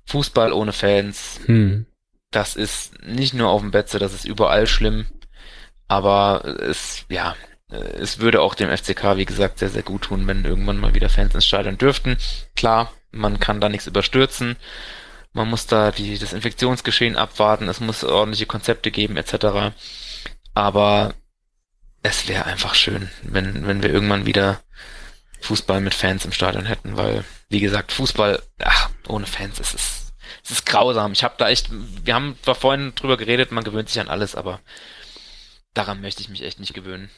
Fußball 0.07 0.53
ohne 0.53 0.73
Fans, 0.73 1.41
hm. 1.47 1.87
das 2.31 2.57
ist 2.57 3.03
nicht 3.05 3.35
nur 3.35 3.51
auf 3.51 3.61
dem 3.61 3.71
Betze, 3.71 3.99
das 3.99 4.15
ist 4.15 4.25
überall 4.25 4.67
schlimm. 4.67 5.07
Aber 5.89 6.45
es, 6.45 7.05
ja, 7.09 7.35
es 7.71 8.19
würde 8.19 8.41
auch 8.41 8.55
dem 8.55 8.75
FCK, 8.75 9.17
wie 9.17 9.25
gesagt, 9.25 9.59
sehr, 9.59 9.71
sehr 9.71 9.83
gut 9.83 10.03
tun, 10.03 10.27
wenn 10.27 10.45
irgendwann 10.45 10.79
mal 10.79 10.95
wieder 10.95 11.09
Fans 11.09 11.35
ins 11.35 11.47
Stadion 11.47 11.79
dürften. 11.79 12.17
Klar, 12.57 12.93
man 13.11 13.41
kann 13.41 13.61
da 13.61 13.69
nichts 13.69 13.87
überstürzen. 13.87 14.57
Man 15.33 15.49
muss 15.49 15.67
da 15.67 15.91
die, 15.91 16.19
das 16.19 16.33
Infektionsgeschehen 16.33 17.17
abwarten. 17.17 17.69
Es 17.69 17.81
muss 17.81 18.05
ordentliche 18.05 18.47
Konzepte 18.47 18.91
geben, 18.91 19.17
etc. 19.17 19.75
Aber 20.55 21.15
es 22.03 22.29
wäre 22.29 22.47
einfach 22.47 22.75
schön, 22.75 23.11
wenn, 23.23 23.67
wenn 23.67 23.83
wir 23.83 23.93
irgendwann 23.93 24.27
wieder 24.27 24.61
Fußball 25.41 25.81
mit 25.81 25.95
Fans 25.95 26.25
im 26.25 26.33
Stadion 26.33 26.67
hätten, 26.67 26.97
weil, 26.97 27.25
wie 27.49 27.61
gesagt, 27.61 27.93
Fußball, 27.93 28.43
ach, 28.59 28.91
ohne 29.07 29.27
Fans 29.27 29.61
ist 29.61 29.75
es, 29.75 30.13
es 30.45 30.51
ist 30.51 30.67
grausam. 30.67 31.13
Ich 31.13 31.25
habe 31.25 31.35
da 31.39 31.49
echt, 31.49 31.69
wir 31.71 32.15
haben 32.15 32.37
zwar 32.43 32.55
vorhin 32.55 32.95
drüber 32.95 33.17
geredet, 33.17 33.53
man 33.53 33.65
gewöhnt 33.65 33.89
sich 33.89 34.01
an 34.01 34.09
alles, 34.09 34.35
aber 34.35 34.61
daran 35.75 36.01
möchte 36.01 36.21
ich 36.21 36.29
mich 36.29 36.43
echt 36.43 36.61
nicht 36.61 36.75
gewöhnen. 36.75 37.11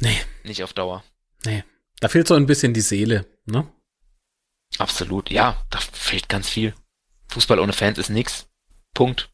Nee. 0.00 0.18
Nicht 0.44 0.62
auf 0.62 0.72
Dauer. 0.72 1.02
Nee. 1.44 1.64
Da 2.00 2.08
fehlt 2.08 2.28
so 2.28 2.34
ein 2.34 2.46
bisschen 2.46 2.74
die 2.74 2.80
Seele, 2.80 3.26
ne? 3.44 3.66
Absolut, 4.78 5.30
ja, 5.30 5.60
da 5.70 5.78
fehlt 5.80 6.28
ganz 6.28 6.48
viel. 6.48 6.74
Fußball 7.28 7.58
ohne 7.58 7.72
Fans 7.72 7.98
ist 7.98 8.10
nix. 8.10 8.46
Punkt. 8.94 9.30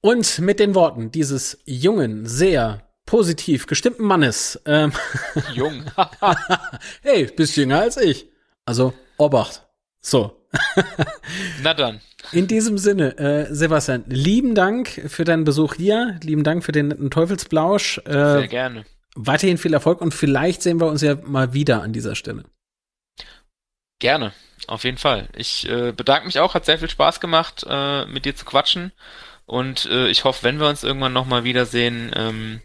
Und 0.00 0.38
mit 0.38 0.60
den 0.60 0.74
Worten 0.74 1.10
dieses 1.10 1.58
jungen, 1.66 2.26
sehr 2.26 2.89
positiv 3.10 3.66
gestimmten 3.66 4.04
Mannes. 4.04 4.60
Ähm, 4.66 4.92
Jung. 5.52 5.84
hey, 7.02 7.26
bist 7.26 7.56
jünger 7.56 7.80
als 7.80 7.96
ich. 7.96 8.28
Also, 8.64 8.94
Obacht. 9.18 9.66
So. 10.00 10.46
Na 11.62 11.74
dann. 11.74 12.00
In 12.30 12.46
diesem 12.46 12.78
Sinne, 12.78 13.18
äh, 13.18 13.52
Sebastian, 13.52 14.04
lieben 14.06 14.54
Dank 14.54 14.88
für 15.08 15.24
deinen 15.24 15.42
Besuch 15.42 15.74
hier. 15.74 16.20
Lieben 16.22 16.44
Dank 16.44 16.64
für 16.64 16.70
den 16.70 16.88
netten 16.88 17.10
Teufelsblausch. 17.10 17.98
Äh, 18.04 18.12
Sehr 18.12 18.48
gerne. 18.48 18.84
Weiterhin 19.16 19.58
viel 19.58 19.74
Erfolg 19.74 20.00
und 20.00 20.14
vielleicht 20.14 20.62
sehen 20.62 20.80
wir 20.80 20.86
uns 20.86 21.02
ja 21.02 21.16
mal 21.16 21.52
wieder 21.52 21.82
an 21.82 21.92
dieser 21.92 22.14
Stelle. 22.14 22.44
Gerne, 23.98 24.32
auf 24.68 24.84
jeden 24.84 24.98
Fall. 24.98 25.28
Ich 25.34 25.68
äh, 25.68 25.90
bedanke 25.90 26.26
mich 26.26 26.38
auch, 26.38 26.54
hat 26.54 26.64
sehr 26.64 26.78
viel 26.78 26.88
Spaß 26.88 27.18
gemacht, 27.18 27.66
äh, 27.68 28.06
mit 28.06 28.24
dir 28.24 28.36
zu 28.36 28.44
quatschen. 28.44 28.92
Und 29.46 29.86
äh, 29.86 30.08
ich 30.08 30.22
hoffe, 30.22 30.44
wenn 30.44 30.60
wir 30.60 30.68
uns 30.68 30.84
irgendwann 30.84 31.12
nochmal 31.12 31.42
wiedersehen, 31.42 32.12
ähm, 32.14 32.60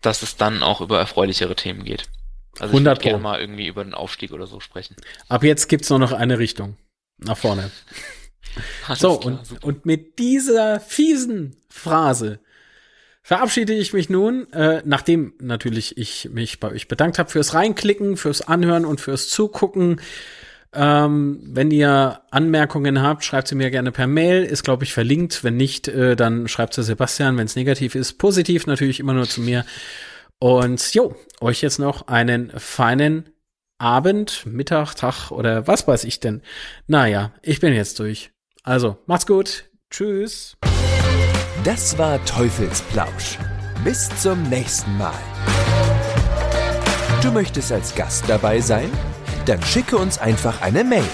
dass 0.00 0.22
es 0.22 0.36
dann 0.36 0.62
auch 0.62 0.80
über 0.80 0.98
erfreulichere 0.98 1.56
Themen 1.56 1.84
geht. 1.84 2.08
Also 2.58 2.76
ich 2.76 2.84
würde 2.84 3.00
gerne 3.00 3.18
mal 3.18 3.40
irgendwie 3.40 3.66
über 3.66 3.84
den 3.84 3.94
Aufstieg 3.94 4.32
oder 4.32 4.46
so 4.46 4.60
sprechen. 4.60 4.96
Ab 5.28 5.44
jetzt 5.44 5.68
gibt's 5.68 5.90
nur 5.90 5.98
noch 5.98 6.12
eine 6.12 6.38
Richtung. 6.38 6.76
Nach 7.18 7.36
vorne. 7.36 7.70
so, 8.94 9.18
klar, 9.18 9.40
und, 9.50 9.62
und 9.62 9.86
mit 9.86 10.18
dieser 10.18 10.80
fiesen 10.80 11.56
Phrase 11.68 12.40
verabschiede 13.22 13.74
ich 13.74 13.92
mich 13.92 14.08
nun, 14.08 14.52
äh, 14.52 14.82
nachdem 14.84 15.34
natürlich 15.40 15.96
ich 15.96 16.30
mich 16.32 16.58
bei 16.58 16.70
euch 16.72 16.88
bedankt 16.88 17.18
habe 17.18 17.30
fürs 17.30 17.54
Reinklicken, 17.54 18.16
fürs 18.16 18.42
Anhören 18.42 18.84
und 18.84 19.00
fürs 19.00 19.28
Zugucken. 19.28 20.00
Ähm, 20.72 21.40
wenn 21.42 21.70
ihr 21.70 22.20
Anmerkungen 22.30 23.02
habt, 23.02 23.24
schreibt 23.24 23.48
sie 23.48 23.56
mir 23.56 23.70
gerne 23.70 23.92
per 23.92 24.06
Mail. 24.06 24.44
Ist, 24.44 24.62
glaube 24.62 24.84
ich, 24.84 24.92
verlinkt. 24.92 25.42
Wenn 25.42 25.56
nicht, 25.56 25.88
äh, 25.88 26.14
dann 26.16 26.46
schreibt 26.48 26.74
sie 26.74 26.82
Sebastian. 26.82 27.36
Wenn 27.36 27.46
es 27.46 27.56
negativ 27.56 27.94
ist, 27.94 28.14
positiv 28.14 28.66
natürlich 28.66 29.00
immer 29.00 29.14
nur 29.14 29.28
zu 29.28 29.40
mir. 29.40 29.64
Und 30.38 30.94
jo, 30.94 31.14
euch 31.40 31.60
jetzt 31.60 31.78
noch 31.78 32.08
einen 32.08 32.50
feinen 32.58 33.30
Abend, 33.78 34.46
Mittag, 34.46 34.94
Tag 34.94 35.30
oder 35.30 35.66
was 35.66 35.88
weiß 35.88 36.04
ich 36.04 36.20
denn. 36.20 36.42
Naja, 36.86 37.32
ich 37.42 37.60
bin 37.60 37.74
jetzt 37.74 37.98
durch. 37.98 38.30
Also, 38.62 38.98
macht's 39.06 39.26
gut. 39.26 39.64
Tschüss. 39.90 40.56
Das 41.64 41.98
war 41.98 42.24
Teufelsplausch. 42.24 43.38
Bis 43.82 44.08
zum 44.20 44.42
nächsten 44.44 44.96
Mal. 44.98 45.14
Du 47.22 47.32
möchtest 47.32 47.72
als 47.72 47.94
Gast 47.94 48.24
dabei 48.28 48.60
sein? 48.60 48.90
Dann 49.46 49.62
schicke 49.62 49.96
uns 49.96 50.18
einfach 50.18 50.60
eine 50.60 50.84
Mail 50.84 51.04